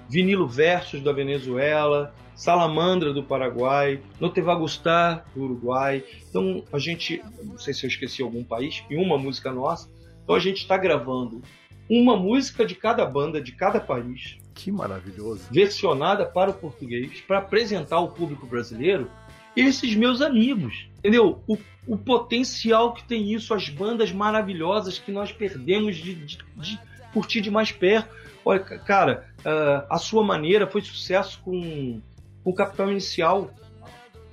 Vinilo 0.07 0.47
Versus, 0.47 1.01
da 1.01 1.11
Venezuela, 1.11 2.13
Salamandra 2.35 3.13
do 3.13 3.23
Paraguai, 3.23 4.01
No 4.19 4.29
Te 4.29 4.41
Va 4.41 4.53
Gustar 4.55 5.25
do 5.33 5.43
Uruguai. 5.43 6.03
Então 6.29 6.63
a 6.71 6.77
gente, 6.77 7.23
não 7.43 7.57
sei 7.57 7.73
se 7.73 7.85
eu 7.85 7.87
esqueci 7.87 8.21
algum 8.21 8.43
país, 8.43 8.83
e 8.89 8.95
uma 8.97 9.17
música 9.17 9.51
nossa. 9.51 9.89
Então 10.23 10.35
a 10.35 10.39
gente 10.39 10.57
está 10.57 10.77
gravando 10.77 11.41
uma 11.89 12.17
música 12.17 12.65
de 12.65 12.75
cada 12.75 13.05
banda, 13.05 13.41
de 13.41 13.51
cada 13.51 13.79
país. 13.79 14.37
Que 14.53 14.71
maravilhoso. 14.71 15.47
Versionada 15.51 16.25
para 16.25 16.51
o 16.51 16.53
português, 16.53 17.21
para 17.21 17.39
apresentar 17.39 17.97
ao 17.97 18.11
público 18.11 18.45
brasileiro 18.45 19.09
esses 19.55 19.95
meus 19.95 20.21
amigos. 20.21 20.87
Entendeu? 20.99 21.41
O, 21.47 21.57
o 21.87 21.97
potencial 21.97 22.93
que 22.93 23.03
tem 23.03 23.33
isso, 23.33 23.53
as 23.53 23.69
bandas 23.69 24.11
maravilhosas 24.11 24.97
que 24.99 25.11
nós 25.11 25.31
perdemos 25.31 25.95
de, 25.95 26.15
de, 26.15 26.37
de 26.55 26.79
curtir 27.13 27.41
de 27.41 27.51
mais 27.51 27.71
perto. 27.71 28.13
Olha, 28.43 28.59
cara, 28.59 29.27
uh, 29.39 29.85
a 29.89 29.97
sua 29.97 30.23
maneira 30.23 30.67
foi 30.67 30.81
sucesso 30.81 31.39
com 31.43 32.01
o 32.45 32.53
Capital 32.53 32.91
Inicial. 32.91 33.49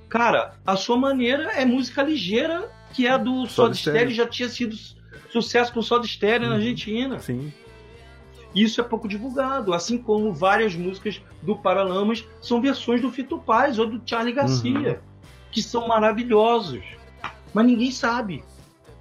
Cara, 0.07 0.53
a 0.65 0.77
sua 0.77 0.95
maneira 0.95 1.51
é 1.53 1.65
música 1.65 2.03
ligeira, 2.03 2.71
que 2.93 3.07
é 3.07 3.09
a 3.09 3.17
do 3.17 3.47
Soda 3.47 3.73
Stereo, 3.73 4.11
já 4.11 4.27
tinha 4.27 4.47
sido 4.47 4.77
sucesso 5.31 5.73
com 5.73 5.81
Soda 5.81 6.05
Stereo 6.05 6.43
uhum. 6.43 6.49
na 6.49 6.55
Argentina. 6.55 7.19
Sim. 7.19 7.51
Isso 8.53 8.79
é 8.79 8.83
pouco 8.83 9.07
divulgado, 9.07 9.73
assim 9.73 9.97
como 9.97 10.31
várias 10.31 10.75
músicas 10.75 11.19
do 11.41 11.55
Paralamas 11.55 12.23
são 12.39 12.61
versões 12.61 13.01
do 13.01 13.11
Fito 13.11 13.39
Paz 13.39 13.79
ou 13.79 13.87
do 13.87 13.99
Charlie 14.05 14.33
Garcia, 14.33 14.91
uhum. 14.91 15.29
que 15.51 15.63
são 15.63 15.87
maravilhosos. 15.87 16.83
Mas 17.51 17.65
ninguém 17.65 17.89
sabe. 17.89 18.43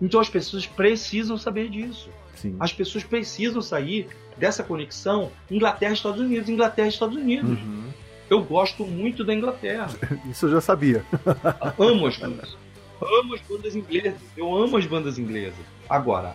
Então 0.01 0.19
as 0.19 0.31
pessoas 0.31 0.67
precisam 0.67 1.37
saber 1.37 1.69
disso. 1.69 2.09
Sim. 2.35 2.57
As 2.59 2.73
pessoas 2.73 3.05
precisam 3.05 3.61
sair 3.61 4.09
dessa 4.39 4.63
conexão 4.63 5.31
Inglaterra-Estados 5.51 6.21
Unidos, 6.21 6.49
Inglaterra-Estados 6.49 7.17
Unidos. 7.17 7.61
Uhum. 7.61 7.91
Eu 8.33 8.43
gosto 8.43 8.87
muito 8.87 9.23
da 9.23 9.35
Inglaterra. 9.35 9.91
Isso 10.25 10.47
eu 10.47 10.53
já 10.53 10.61
sabia. 10.63 11.05
amo 11.79 12.07
as 12.07 12.17
bandas. 12.17 12.57
Amo 12.99 13.35
as 13.35 13.43
bandas 13.43 13.77
inglesas. 13.77 14.23
Eu 14.35 14.57
amo 14.57 14.79
as 14.79 14.87
bandas 14.87 15.19
inglesas. 15.19 15.61
Agora, 15.87 16.35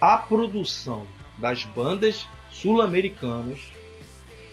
a 0.00 0.18
produção 0.18 1.04
das 1.38 1.64
bandas 1.64 2.28
sul-americanas, 2.48 3.58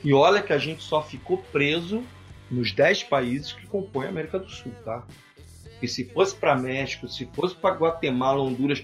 e 0.04 0.12
olha 0.16 0.42
que 0.42 0.52
a 0.52 0.58
gente 0.58 0.82
só 0.82 1.04
ficou 1.04 1.38
preso 1.52 2.02
nos 2.50 2.72
10 2.72 3.04
países 3.04 3.54
que 3.54 3.68
compõem 3.68 4.08
a 4.08 4.10
América 4.10 4.40
do 4.40 4.50
Sul, 4.50 4.72
tá? 4.84 5.04
E 5.84 5.88
se 5.88 6.06
fosse 6.06 6.34
para 6.34 6.58
México, 6.58 7.08
se 7.08 7.30
fosse 7.36 7.54
para 7.54 7.76
Guatemala, 7.76 8.42
Honduras, 8.42 8.84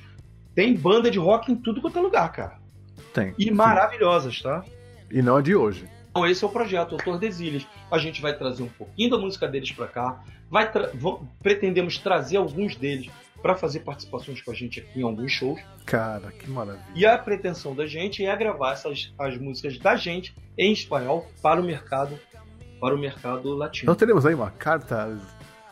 tem 0.54 0.76
banda 0.76 1.10
de 1.10 1.18
rock 1.18 1.52
em 1.52 1.56
tudo 1.56 1.82
quanto 1.82 1.98
é 1.98 2.02
lugar, 2.04 2.32
cara. 2.32 2.60
Tem. 3.12 3.34
E 3.40 3.46
sim. 3.46 3.52
maravilhosas, 3.52 4.40
tá? 4.44 4.64
E 5.10 5.24
não 5.24 5.38
a 5.38 5.42
de 5.42 5.56
hoje. 5.56 5.95
Então 6.16 6.26
esse 6.26 6.46
é 6.46 6.48
o 6.48 6.50
projeto 6.50 6.94
Autor 6.94 7.20
Desilhas. 7.20 7.68
A 7.92 7.98
gente 7.98 8.22
vai 8.22 8.34
trazer 8.34 8.64
um 8.64 8.70
pouquinho 8.70 9.10
da 9.10 9.18
música 9.18 9.50
deles 9.50 9.70
para 9.74 9.86
cá, 9.86 10.24
vai 10.50 10.72
tra 10.72 10.90
pretendemos 11.44 11.98
trazer 11.98 12.38
alguns 12.38 12.78
deles 12.78 13.12
para 13.42 13.54
fazer 13.54 13.82
participações 13.82 14.42
com 14.42 14.50
a 14.50 14.54
gente 14.54 14.80
aqui 14.80 15.02
em 15.02 15.04
alguns 15.04 15.34
shows. 15.34 15.60
Cara, 15.86 16.32
que 16.32 16.50
maravilha. 16.50 16.86
E 16.96 17.06
a 17.06 17.18
pretensão 17.18 17.76
da 17.76 17.86
gente 17.86 18.26
é 18.26 18.34
gravar 18.34 18.72
essas 18.72 19.14
as 19.20 19.38
músicas 19.38 19.78
da 19.78 19.98
gente 19.98 20.34
em 20.58 20.72
espanhol 20.72 21.28
para 21.42 21.60
o 21.60 21.64
mercado 21.66 22.18
para 22.80 22.96
o 22.96 22.98
mercado 22.98 23.54
latino. 23.54 23.84
Então 23.84 23.96
teremos 23.96 24.26
aí 24.26 24.34
uma 24.34 24.52
carta 24.52 25.20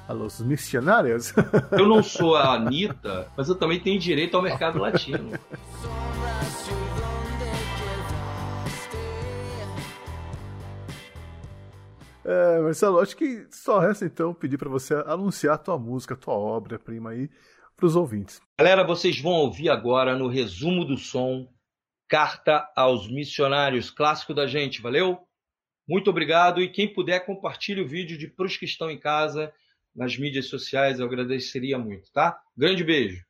a 0.09 0.11
los 0.11 0.41
missionários. 0.41 1.33
Eu 1.71 1.87
não 1.87 2.03
sou 2.03 2.35
a 2.35 2.55
Anitta, 2.55 3.29
mas 3.37 3.47
eu 3.47 3.55
também 3.55 3.79
tenho 3.79 3.97
direito 3.97 4.35
ao 4.35 4.43
mercado 4.43 4.77
latino. 4.77 5.31
É, 12.25 12.59
Marcelo, 12.59 12.99
acho 12.99 13.15
que 13.15 13.45
só 13.51 13.79
resta 13.79 14.05
então 14.05 14.33
pedir 14.33 14.57
para 14.57 14.69
você 14.69 14.93
anunciar 15.05 15.55
a 15.55 15.57
tua 15.57 15.77
música, 15.77 16.13
a 16.13 16.17
tua 16.17 16.33
obra-prima 16.33 17.11
aí 17.11 17.29
para 17.75 17.85
os 17.85 17.95
ouvintes. 17.95 18.41
Galera, 18.57 18.85
vocês 18.85 19.19
vão 19.19 19.33
ouvir 19.33 19.69
agora 19.69 20.15
no 20.15 20.27
resumo 20.27 20.85
do 20.85 20.97
som 20.97 21.47
Carta 22.07 22.69
aos 22.75 23.09
Missionários, 23.09 23.89
clássico 23.89 24.33
da 24.33 24.45
gente, 24.45 24.81
valeu? 24.81 25.19
Muito 25.87 26.09
obrigado 26.09 26.61
e 26.61 26.69
quem 26.69 26.93
puder 26.93 27.25
compartilhe 27.25 27.81
o 27.81 27.87
vídeo 27.87 28.17
de 28.17 28.27
Pros 28.27 28.55
que 28.55 28.65
estão 28.65 28.89
em 28.89 28.99
casa 28.99 29.51
nas 29.95 30.17
mídias 30.17 30.47
sociais, 30.47 30.99
eu 30.99 31.05
agradeceria 31.05 31.77
muito, 31.77 32.11
tá? 32.11 32.39
Grande 32.55 32.83
beijo. 32.83 33.23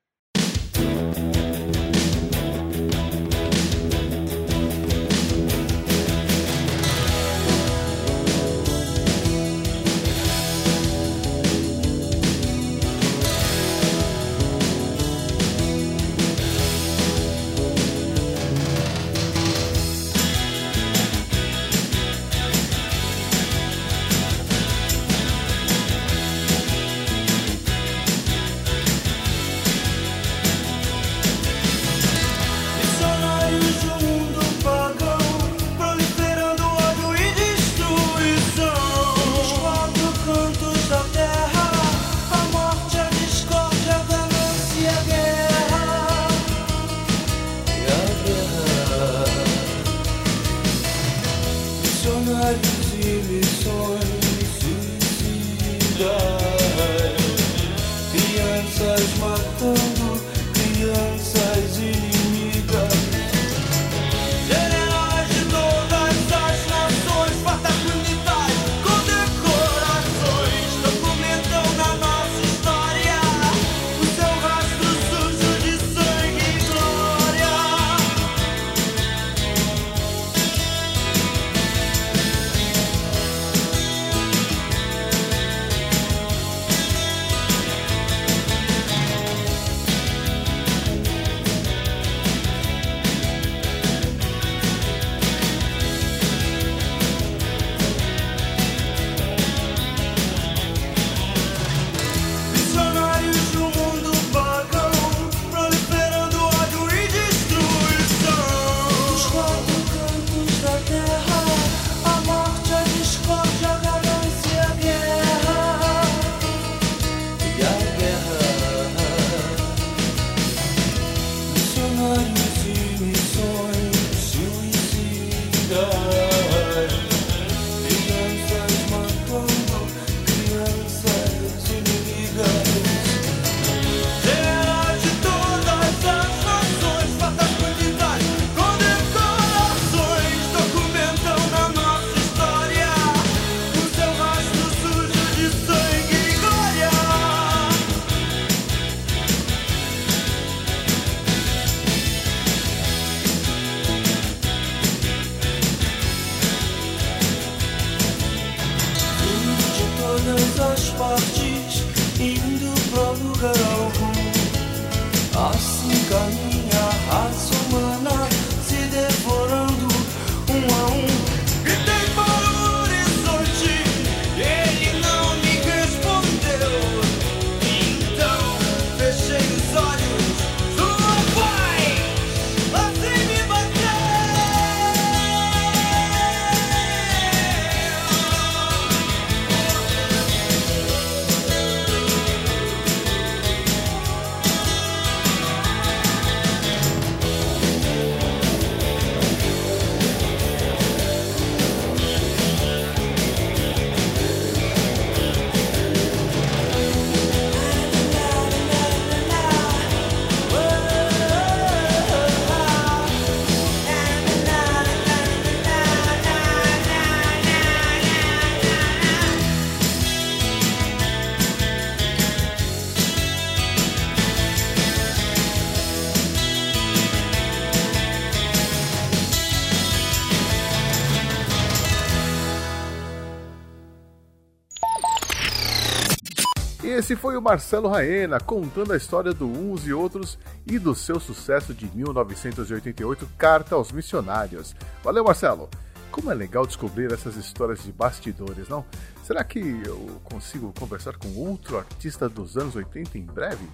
Esse 237.04 237.18
foi 237.18 237.36
o 237.36 237.42
Marcelo 237.42 237.90
Raena 237.90 238.40
contando 238.40 238.94
a 238.94 238.96
história 238.96 239.34
do 239.34 239.46
Uns 239.46 239.86
e 239.86 239.92
Outros 239.92 240.40
e 240.66 240.80
do 240.80 240.96
seu 240.96 241.20
sucesso 241.20 241.74
de 241.74 241.94
1988, 241.94 243.28
Carta 243.38 243.76
aos 243.76 243.92
Missionários. 243.92 244.74
Valeu, 245.04 245.22
Marcelo! 245.26 245.70
Como 246.10 246.32
é 246.32 246.34
legal 246.34 246.66
descobrir 246.66 247.12
essas 247.12 247.36
histórias 247.36 247.84
de 247.84 247.92
bastidores, 247.92 248.70
não? 248.70 248.86
Será 249.22 249.44
que 249.44 249.60
eu 249.60 250.22
consigo 250.24 250.74
conversar 250.80 251.18
com 251.18 251.28
outro 251.36 251.78
artista 251.78 252.30
dos 252.30 252.56
anos 252.56 252.74
80 252.74 253.18
em 253.18 253.26
breve? 253.26 253.68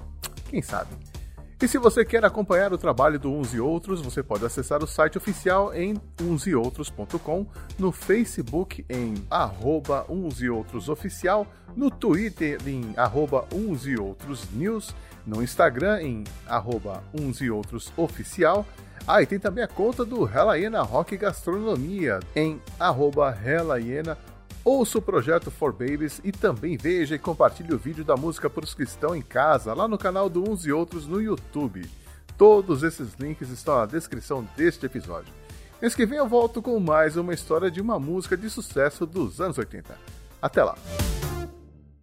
Quem 0.49 0.63
sabe? 0.63 0.89
E 1.61 1.67
se 1.67 1.77
você 1.77 2.05
quer 2.05 2.23
acompanhar 2.23 2.71
o 2.71 2.77
trabalho 2.77 3.19
do 3.19 3.29
Uns 3.29 3.53
e 3.53 3.59
Outros, 3.59 3.99
você 3.99 4.23
pode 4.23 4.45
acessar 4.45 4.81
o 4.81 4.87
site 4.87 5.17
oficial 5.17 5.73
em 5.73 5.99
unseoutros.com, 6.21 7.45
no 7.77 7.91
Facebook 7.91 8.85
em 8.89 9.15
arroba 9.29 10.05
Uns 10.07 10.41
e 10.41 10.49
Outros 10.49 10.87
Oficial, 10.87 11.45
no 11.75 11.91
Twitter 11.91 12.57
em 12.65 12.93
arroba 12.95 13.45
e 13.85 14.57
News, 14.57 14.95
no 15.27 15.43
Instagram 15.43 16.01
em 16.01 16.23
arroba 16.47 17.03
e 17.41 17.51
Oficial. 17.97 18.65
Ah, 19.05 19.21
e 19.21 19.25
tem 19.25 19.37
também 19.37 19.63
a 19.63 19.67
conta 19.67 20.05
do 20.05 20.23
Relaiena 20.23 20.81
Rock 20.81 21.17
Gastronomia 21.17 22.21
em 22.33 22.61
arroba 22.79 23.31
Relaiena 23.31 24.17
Ouça 24.63 24.97
o 24.97 25.01
projeto 25.01 25.49
For 25.49 25.71
Babies 25.71 26.19
e 26.21 26.33
também 26.33 26.75
veja 26.75 27.15
e 27.15 27.19
compartilhe 27.19 27.73
o 27.73 27.77
vídeo 27.77 28.03
da 28.03 28.17
música 28.17 28.49
para 28.49 28.65
os 28.65 28.73
que 28.73 28.83
estão 28.83 29.15
em 29.15 29.21
casa 29.21 29.73
lá 29.73 29.87
no 29.87 29.97
canal 29.97 30.29
do 30.29 30.47
Uns 30.47 30.65
e 30.65 30.71
Outros 30.71 31.07
no 31.07 31.21
YouTube. 31.21 31.89
Todos 32.37 32.83
esses 32.83 33.13
links 33.13 33.49
estão 33.49 33.77
na 33.77 33.85
descrição 33.85 34.45
deste 34.57 34.85
episódio. 34.85 35.33
Mês 35.81 35.95
que 35.95 36.05
vem 36.05 36.17
eu 36.17 36.27
volto 36.27 36.61
com 36.61 36.77
mais 36.77 37.15
uma 37.15 37.33
história 37.33 37.71
de 37.71 37.79
uma 37.79 37.97
música 37.97 38.35
de 38.35 38.49
sucesso 38.49 39.05
dos 39.05 39.39
anos 39.39 39.57
80. 39.57 39.97
Até 40.41 40.61
lá! 40.61 40.77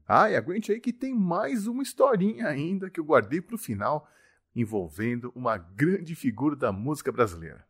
Ah, 0.08 0.30
e 0.30 0.36
aguente 0.36 0.72
aí 0.72 0.80
que 0.80 0.94
tem 0.94 1.14
mais 1.14 1.66
uma 1.66 1.82
historinha 1.82 2.46
ainda 2.46 2.88
que 2.88 2.98
eu 2.98 3.04
guardei 3.04 3.42
para 3.42 3.54
o 3.54 3.58
final, 3.58 4.08
envolvendo 4.54 5.30
uma 5.34 5.58
grande 5.58 6.14
figura 6.14 6.56
da 6.56 6.72
música 6.72 7.12
brasileira. 7.12 7.66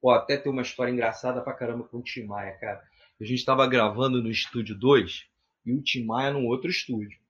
Pô, 0.00 0.10
até 0.10 0.38
tem 0.38 0.50
uma 0.50 0.62
história 0.62 0.90
engraçada 0.90 1.42
pra 1.42 1.52
caramba 1.52 1.84
com 1.84 1.98
o 1.98 2.02
Tim 2.02 2.24
Maia, 2.24 2.56
cara. 2.58 2.82
A 3.22 3.24
gente 3.24 3.38
estava 3.38 3.64
gravando 3.68 4.20
no 4.20 4.28
estúdio 4.28 4.76
2 4.76 5.26
e 5.64 5.72
o 5.72 5.80
Tim 5.80 6.04
Maia 6.04 6.32
num 6.32 6.44
outro 6.48 6.68
estúdio. 6.68 7.20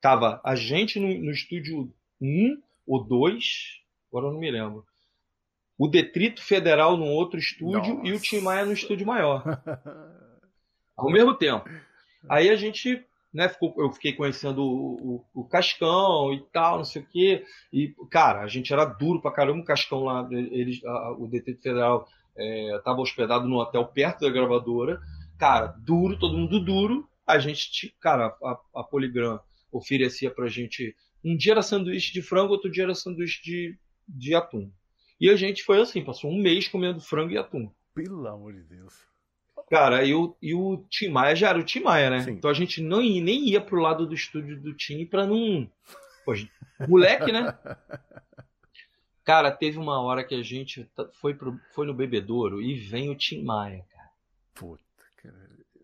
Tava 0.00 0.40
a 0.42 0.54
gente 0.54 0.98
no, 0.98 1.08
no 1.08 1.30
estúdio 1.30 1.92
1 2.18 2.62
ou 2.86 3.04
2, 3.04 3.82
agora 4.08 4.28
eu 4.28 4.32
não 4.32 4.40
me 4.40 4.50
lembro. 4.50 4.86
O 5.76 5.88
Detrito 5.88 6.42
Federal 6.42 6.96
num 6.96 7.10
outro 7.10 7.38
estúdio 7.38 7.96
Nossa. 7.96 8.08
e 8.08 8.12
o 8.12 8.20
Tim 8.20 8.40
Maia 8.40 8.64
no 8.64 8.72
estúdio 8.72 9.06
maior. 9.06 9.44
Ao 10.96 11.10
mesmo 11.10 11.34
tempo. 11.34 11.68
Aí 12.30 12.48
a 12.48 12.56
gente, 12.56 13.04
né, 13.30 13.46
ficou, 13.50 13.74
eu 13.76 13.92
fiquei 13.92 14.14
conhecendo 14.14 14.62
o, 14.62 15.16
o, 15.34 15.42
o, 15.42 15.44
Cascão 15.44 16.32
e 16.32 16.40
tal, 16.50 16.78
não 16.78 16.84
sei 16.86 17.02
o 17.02 17.06
quê. 17.06 17.44
E, 17.70 17.94
cara, 18.10 18.40
a 18.40 18.48
gente 18.48 18.72
era 18.72 18.86
duro 18.86 19.20
pra 19.20 19.32
caramba. 19.32 19.60
O 19.60 19.66
Cascão 19.66 20.02
lá, 20.02 20.26
eles, 20.32 20.82
a, 20.82 21.12
o 21.12 21.28
Detrito 21.28 21.60
Federal 21.60 22.08
estava 22.34 22.98
é, 22.98 23.02
hospedado 23.02 23.46
no 23.46 23.56
hotel 23.56 23.84
perto 23.84 24.20
da 24.20 24.30
gravadora. 24.30 24.98
Cara, 25.38 25.66
duro, 25.66 26.18
todo 26.18 26.36
mundo 26.36 26.58
duro. 26.60 27.08
A 27.26 27.38
gente, 27.38 27.94
cara, 28.00 28.36
a, 28.42 28.60
a 28.76 28.84
Poligram 28.84 29.40
oferecia 29.70 30.30
pra 30.30 30.48
gente. 30.48 30.94
Um 31.24 31.36
dia 31.36 31.52
era 31.52 31.62
sanduíche 31.62 32.12
de 32.12 32.22
frango, 32.22 32.52
outro 32.52 32.70
dia 32.70 32.84
era 32.84 32.94
sanduíche 32.94 33.42
de, 33.42 33.78
de 34.08 34.34
atum. 34.34 34.70
E 35.20 35.28
a 35.30 35.36
gente 35.36 35.62
foi 35.62 35.80
assim, 35.80 36.04
passou 36.04 36.30
um 36.30 36.40
mês 36.40 36.68
comendo 36.68 37.00
frango 37.00 37.32
e 37.32 37.38
atum. 37.38 37.70
Pelo 37.94 38.26
amor 38.28 38.52
de 38.52 38.62
Deus. 38.62 38.94
Cara, 39.70 40.04
e 40.04 40.14
o, 40.14 40.36
e 40.40 40.54
o 40.54 40.84
Tim 40.88 41.08
Maia 41.08 41.34
já 41.34 41.48
era 41.48 41.58
o 41.58 41.64
Tim 41.64 41.80
Maia, 41.80 42.10
né? 42.10 42.20
Sim. 42.20 42.32
Então 42.32 42.50
a 42.50 42.54
gente 42.54 42.80
não 42.80 43.02
ia, 43.02 43.22
nem 43.22 43.48
ia 43.48 43.60
pro 43.60 43.80
lado 43.80 44.06
do 44.06 44.14
estúdio 44.14 44.60
do 44.60 44.74
Tim 44.74 45.04
pra 45.04 45.26
não. 45.26 45.68
Pô, 46.24 46.34
moleque, 46.86 47.32
né? 47.32 47.56
Cara, 49.24 49.50
teve 49.50 49.76
uma 49.76 50.00
hora 50.00 50.22
que 50.22 50.36
a 50.36 50.42
gente 50.42 50.88
foi, 51.14 51.34
pro, 51.34 51.58
foi 51.74 51.84
no 51.84 51.92
bebedouro 51.92 52.62
e 52.62 52.78
vem 52.78 53.10
o 53.10 53.16
Tim 53.16 53.42
Maia, 53.42 53.84
cara. 53.90 54.10
Cara. 54.54 54.85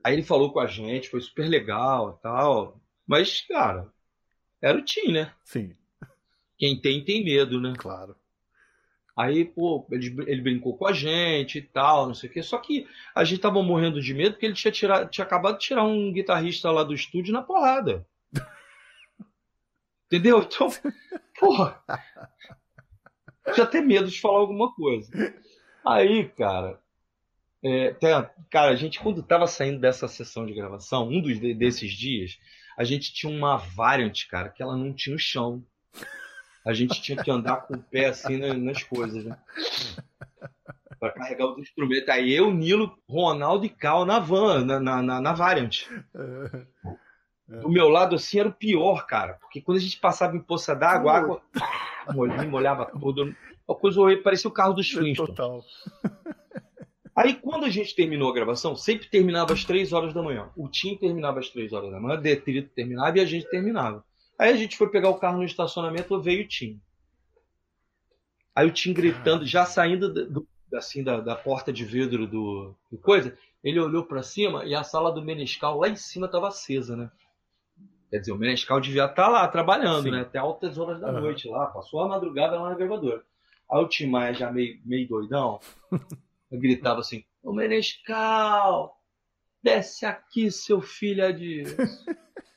Aí 0.02 0.14
ele 0.14 0.22
falou 0.22 0.52
com 0.52 0.60
a 0.60 0.66
gente, 0.66 1.08
foi 1.08 1.20
super 1.20 1.48
legal 1.48 2.16
e 2.18 2.22
tal. 2.22 2.80
Mas, 3.06 3.40
cara, 3.42 3.92
era 4.60 4.78
o 4.78 4.84
Tim, 4.84 5.12
né? 5.12 5.32
Sim. 5.44 5.74
Quem 6.58 6.80
tem, 6.80 7.04
tem 7.04 7.24
medo, 7.24 7.60
né? 7.60 7.74
Claro. 7.76 8.16
Aí, 9.16 9.44
pô, 9.44 9.86
ele, 9.90 10.14
ele 10.26 10.40
brincou 10.40 10.76
com 10.76 10.86
a 10.86 10.92
gente 10.92 11.58
e 11.58 11.62
tal, 11.62 12.06
não 12.06 12.14
sei 12.14 12.30
o 12.30 12.32
quê. 12.32 12.42
Só 12.42 12.58
que 12.58 12.86
a 13.14 13.24
gente 13.24 13.40
tava 13.40 13.62
morrendo 13.62 14.00
de 14.00 14.14
medo 14.14 14.32
porque 14.32 14.46
ele 14.46 14.54
tinha, 14.54 14.72
tirado, 14.72 15.10
tinha 15.10 15.24
acabado 15.24 15.58
de 15.58 15.64
tirar 15.64 15.84
um 15.84 16.12
guitarrista 16.12 16.70
lá 16.70 16.82
do 16.82 16.94
estúdio 16.94 17.32
na 17.32 17.42
porrada. 17.42 18.06
Entendeu? 20.06 20.40
Então, 20.40 20.68
porra. 21.38 21.82
Tinha 23.54 23.64
até 23.64 23.80
medo 23.80 24.08
de 24.08 24.20
falar 24.20 24.38
alguma 24.38 24.74
coisa. 24.74 25.10
Aí, 25.84 26.28
cara, 26.30 26.80
é, 27.64 27.96
cara, 28.50 28.70
a 28.70 28.76
gente 28.76 29.00
quando 29.00 29.22
tava 29.22 29.46
saindo 29.46 29.80
dessa 29.80 30.08
sessão 30.08 30.46
de 30.46 30.54
gravação, 30.54 31.08
um 31.08 31.20
dos 31.20 31.38
desses 31.38 31.92
dias, 31.92 32.38
a 32.76 32.84
gente 32.84 33.12
tinha 33.12 33.32
uma 33.32 33.56
variant, 33.56 34.26
cara, 34.28 34.48
que 34.48 34.62
ela 34.62 34.76
não 34.76 34.92
tinha 34.92 35.14
o 35.14 35.18
chão 35.18 35.64
a 36.64 36.72
gente 36.72 37.02
tinha 37.02 37.22
que 37.22 37.30
andar 37.30 37.62
com 37.62 37.74
o 37.74 37.82
pé 37.82 38.06
assim 38.06 38.36
nas 38.36 38.82
coisas, 38.84 39.24
né? 39.24 39.36
Para 40.98 41.12
carregar 41.12 41.46
os 41.46 41.58
instrumentos. 41.58 42.08
Aí 42.08 42.32
eu, 42.32 42.52
Nilo, 42.52 42.96
Ronaldo 43.08 43.66
e 43.66 43.68
Cal 43.68 44.04
na 44.04 44.20
van, 44.20 44.64
na, 44.64 45.02
na, 45.02 45.20
na 45.20 45.32
Variant. 45.32 45.86
Do 47.48 47.68
meu 47.68 47.88
lado, 47.88 48.14
assim, 48.14 48.38
era 48.38 48.48
o 48.48 48.52
pior, 48.52 49.06
cara. 49.06 49.34
Porque 49.34 49.60
quando 49.60 49.78
a 49.78 49.80
gente 49.80 49.98
passava 49.98 50.36
em 50.36 50.40
poça 50.40 50.74
d'água, 50.74 51.12
a 51.12 51.18
água 52.08 52.26
me 52.38 52.46
molhava 52.46 52.86
todo. 52.86 53.34
Uma 53.66 53.76
coisa 53.76 54.00
horrível, 54.00 54.22
parecia 54.22 54.48
o 54.48 54.52
carro 54.52 54.72
dos 54.72 54.90
Flintstones. 54.90 55.34
Total. 55.34 55.64
Aí, 57.14 57.34
quando 57.34 57.64
a 57.64 57.68
gente 57.68 57.94
terminou 57.94 58.30
a 58.30 58.34
gravação, 58.34 58.74
sempre 58.74 59.08
terminava 59.08 59.52
às 59.52 59.64
três 59.64 59.92
horas 59.92 60.14
da 60.14 60.22
manhã. 60.22 60.50
O 60.56 60.68
Tim 60.68 60.96
terminava 60.96 61.40
às 61.40 61.50
três 61.50 61.72
horas 61.72 61.90
da 61.90 62.00
manhã, 62.00 62.18
o 62.18 62.22
Detrito 62.22 62.70
terminava 62.74 63.18
e 63.18 63.20
a 63.20 63.24
gente 63.26 63.48
terminava. 63.50 64.02
Aí 64.38 64.50
a 64.50 64.56
gente 64.56 64.76
foi 64.76 64.88
pegar 64.88 65.10
o 65.10 65.18
carro 65.18 65.38
no 65.38 65.44
estacionamento, 65.44 66.20
veio 66.20 66.44
o 66.44 66.48
Tim. 66.48 66.80
Aí 68.54 68.66
o 68.66 68.72
Tim 68.72 68.92
gritando, 68.94 69.46
já 69.46 69.66
saindo 69.66 70.12
do, 70.12 70.48
assim 70.74 71.02
da, 71.02 71.20
da, 71.20 71.36
porta 71.36 71.72
de 71.72 71.84
vidro 71.84 72.26
do, 72.26 72.74
do 72.90 72.98
coisa, 72.98 73.36
ele 73.62 73.78
olhou 73.78 74.04
para 74.04 74.22
cima 74.22 74.64
e 74.64 74.74
a 74.74 74.82
sala 74.82 75.12
do 75.12 75.22
Menescal 75.22 75.78
lá 75.78 75.88
em 75.88 75.96
cima 75.96 76.26
estava 76.26 76.48
acesa, 76.48 76.96
né? 76.96 77.10
Quer 78.10 78.18
dizer, 78.18 78.32
o 78.32 78.36
Menescal 78.36 78.80
devia 78.80 79.04
estar 79.04 79.14
tá 79.14 79.28
lá 79.28 79.48
trabalhando, 79.48 80.04
Sim. 80.04 80.10
né? 80.10 80.20
Até 80.22 80.38
altas 80.38 80.76
horas 80.78 81.00
da 81.00 81.12
uhum. 81.12 81.20
noite 81.20 81.48
lá, 81.48 81.66
passou 81.66 82.00
a 82.00 82.08
madrugada 82.08 82.60
lá 82.60 82.70
na 82.70 82.74
gravadora. 82.74 83.22
Aí 83.70 83.82
o 83.82 83.88
Tim 83.88 84.06
Maia 84.06 84.34
já 84.34 84.50
meio, 84.50 84.78
meio 84.84 85.08
doidão, 85.08 85.60
gritava 86.58 87.00
assim: 87.00 87.24
Ô 87.42 87.52
Menescal, 87.52 88.96
desce 89.62 90.06
aqui, 90.06 90.50
seu 90.50 90.80
filho 90.80 91.32
de. 91.32 91.64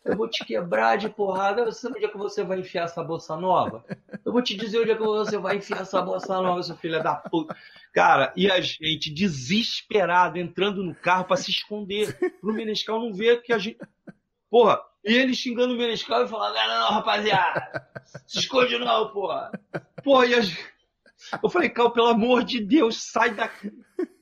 Eu 0.03 0.15
vou 0.15 0.29
te 0.29 0.45
quebrar 0.45 0.97
de 0.97 1.09
porrada. 1.09 1.65
Você 1.65 1.81
sabe 1.81 1.95
onde 1.95 2.05
é 2.05 2.09
que 2.09 2.17
você 2.17 2.43
vai 2.43 2.59
enfiar 2.59 2.83
essa 2.83 3.03
bolsa 3.03 3.35
nova? 3.35 3.83
Eu 4.23 4.31
vou 4.31 4.41
te 4.41 4.55
dizer 4.55 4.79
onde 4.79 4.91
é 4.91 4.95
que 4.95 5.01
você 5.01 5.37
vai 5.39 5.57
enfiar 5.57 5.81
essa 5.81 5.99
bolsa 5.99 6.39
nova, 6.39 6.61
seu 6.61 6.75
filho 6.75 7.01
da 7.01 7.15
puta. 7.15 7.57
Cara, 7.91 8.31
e 8.35 8.49
a 8.49 8.61
gente 8.61 9.11
desesperado 9.11 10.37
entrando 10.37 10.83
no 10.83 10.93
carro 10.93 11.25
para 11.25 11.37
se 11.37 11.49
esconder, 11.49 12.15
pro 12.39 12.53
Menescal 12.53 12.99
não 12.99 13.11
ver 13.11 13.41
que 13.41 13.51
a 13.51 13.57
gente. 13.57 13.79
Porra, 14.47 14.79
e 15.03 15.13
ele 15.13 15.33
xingando 15.33 15.73
o 15.73 15.77
Menescal 15.77 16.23
e 16.23 16.27
falando: 16.27 16.53
não, 16.53 16.67
não, 16.67 16.89
rapaziada, 16.91 17.87
se 18.27 18.39
esconde 18.39 18.77
não, 18.77 19.09
porra. 19.09 19.51
Porra, 20.03 20.25
e 20.27 20.33
a 20.35 20.41
gente. 20.41 20.74
Eu 21.41 21.49
falei, 21.49 21.69
Cal, 21.69 21.91
pelo 21.91 22.07
amor 22.07 22.43
de 22.43 22.59
Deus, 22.63 23.01
sai 23.01 23.33
daqui 23.33 23.71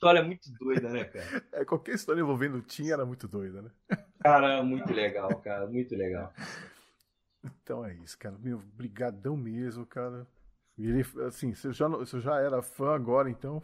história 0.00 0.22
muito 0.22 0.50
doida, 0.58 0.88
né, 0.88 1.04
cara? 1.04 1.44
É, 1.52 1.64
qualquer 1.64 1.94
história 1.94 2.20
envolvendo 2.20 2.56
o 2.56 2.62
Tim 2.62 2.88
era 2.88 3.04
muito 3.04 3.28
doida, 3.28 3.60
né? 3.60 3.70
Cara, 4.20 4.62
muito 4.62 4.90
legal, 4.92 5.28
cara, 5.40 5.66
muito 5.66 5.94
legal. 5.94 6.32
Então 7.62 7.84
é 7.84 7.94
isso, 7.94 8.18
cara. 8.18 8.36
Meu, 8.38 8.58
brigadão 8.58 9.36
mesmo, 9.36 9.84
cara. 9.84 10.26
Ele, 10.78 11.04
assim, 11.26 11.54
você 11.54 11.72
já, 11.72 11.86
você 11.88 12.18
já 12.18 12.40
era 12.40 12.62
fã 12.62 12.94
agora, 12.94 13.28
então. 13.28 13.62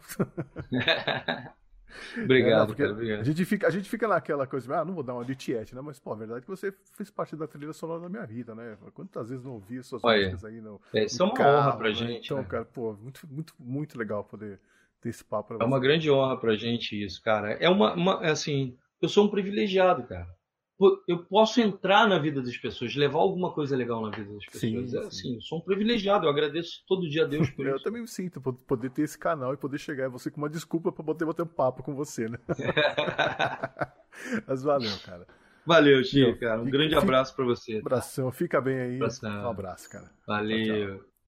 obrigado, 2.23 2.73
é, 2.73 2.75
cara, 2.75 2.91
obrigado. 2.91 3.19
A 3.21 3.23
gente, 3.23 3.45
fica, 3.45 3.67
a 3.67 3.69
gente 3.69 3.89
fica 3.89 4.07
naquela 4.07 4.45
coisa, 4.45 4.79
ah, 4.79 4.85
não 4.85 4.93
vou 4.93 5.03
dar 5.03 5.13
uma 5.13 5.25
de 5.25 5.35
tiete, 5.35 5.73
né? 5.75 5.81
Mas, 5.81 5.99
pô, 5.99 6.13
a 6.13 6.15
verdade 6.15 6.39
é 6.39 6.41
que 6.41 6.47
você 6.47 6.73
fez 6.93 7.09
parte 7.09 7.35
da 7.35 7.47
trilha 7.47 7.73
sonora 7.73 8.01
da 8.01 8.09
minha 8.09 8.25
vida, 8.25 8.53
né? 8.53 8.77
Quantas 8.93 9.29
vezes 9.29 9.43
não 9.43 9.53
ouvi 9.53 9.81
suas 9.83 10.03
Olha, 10.03 10.29
músicas 10.29 10.45
aí 10.45 10.61
no. 10.61 10.79
É, 10.93 11.05
isso 11.05 11.21
é 11.21 11.25
uma 11.25 11.33
carro, 11.33 11.57
honra 11.57 11.77
pra 11.77 11.89
né? 11.89 11.93
gente. 11.93 12.25
Então, 12.25 12.37
né? 12.37 12.43
cara, 12.43 12.65
pô, 12.65 12.93
muito, 12.93 13.27
muito, 13.29 13.53
muito 13.59 13.97
legal 13.97 14.23
poder 14.23 14.59
ter 15.01 15.09
esse 15.09 15.23
papo 15.23 15.55
É 15.59 15.65
uma 15.65 15.79
grande 15.79 16.09
honra 16.09 16.37
pra 16.37 16.55
gente 16.55 17.01
isso, 17.03 17.21
cara. 17.21 17.51
É 17.53 17.69
uma, 17.69 17.93
uma 17.93 18.19
é 18.25 18.31
assim, 18.31 18.77
eu 19.01 19.09
sou 19.09 19.25
um 19.25 19.29
privilegiado, 19.29 20.03
cara. 20.03 20.36
Eu 21.07 21.25
posso 21.25 21.59
entrar 21.59 22.07
na 22.07 22.19
vida 22.19 22.39
das 22.39 22.55
pessoas, 22.55 22.95
levar 22.95 23.17
alguma 23.19 23.51
coisa 23.51 23.75
legal 23.75 23.99
na 24.01 24.15
vida 24.15 24.31
das 24.31 24.45
pessoas. 24.45 24.91
Sim, 24.91 24.97
é, 24.97 24.99
assim, 24.99 25.35
eu 25.35 25.41
sou 25.41 25.57
um 25.57 25.61
privilegiado, 25.61 26.25
eu 26.25 26.29
agradeço 26.29 26.83
todo 26.87 27.09
dia 27.09 27.23
a 27.23 27.27
Deus 27.27 27.49
por 27.49 27.65
eu 27.65 27.75
isso. 27.75 27.81
Eu 27.81 27.83
também 27.83 28.01
me 28.01 28.07
sinto, 28.07 28.39
poder 28.39 28.91
ter 28.91 29.01
esse 29.01 29.17
canal 29.17 29.53
e 29.53 29.57
poder 29.57 29.79
chegar 29.79 30.07
em 30.07 30.11
você 30.11 30.29
com 30.29 30.37
uma 30.37 30.49
desculpa 30.49 30.91
pra 30.91 31.03
poder 31.03 31.25
bater 31.25 31.41
um 31.41 31.47
papo 31.47 31.81
com 31.81 31.95
você, 31.95 32.29
né? 32.29 32.37
Mas 34.47 34.61
valeu, 34.61 34.95
cara. 35.03 35.25
Valeu, 35.65 36.03
Chico, 36.03 36.39
cara. 36.39 36.61
Um 36.61 36.69
grande 36.69 36.95
abraço 36.95 37.35
para 37.35 37.43
você. 37.43 37.79
Abração, 37.79 38.31
fica 38.31 38.61
bem 38.61 38.79
aí. 38.79 38.95
Abração. 38.95 39.43
Um 39.43 39.49
abraço, 39.49 39.89
cara. 39.89 40.11
Valeu. 40.25 40.87
Tchau, 40.87 40.97
tchau. 40.99 41.16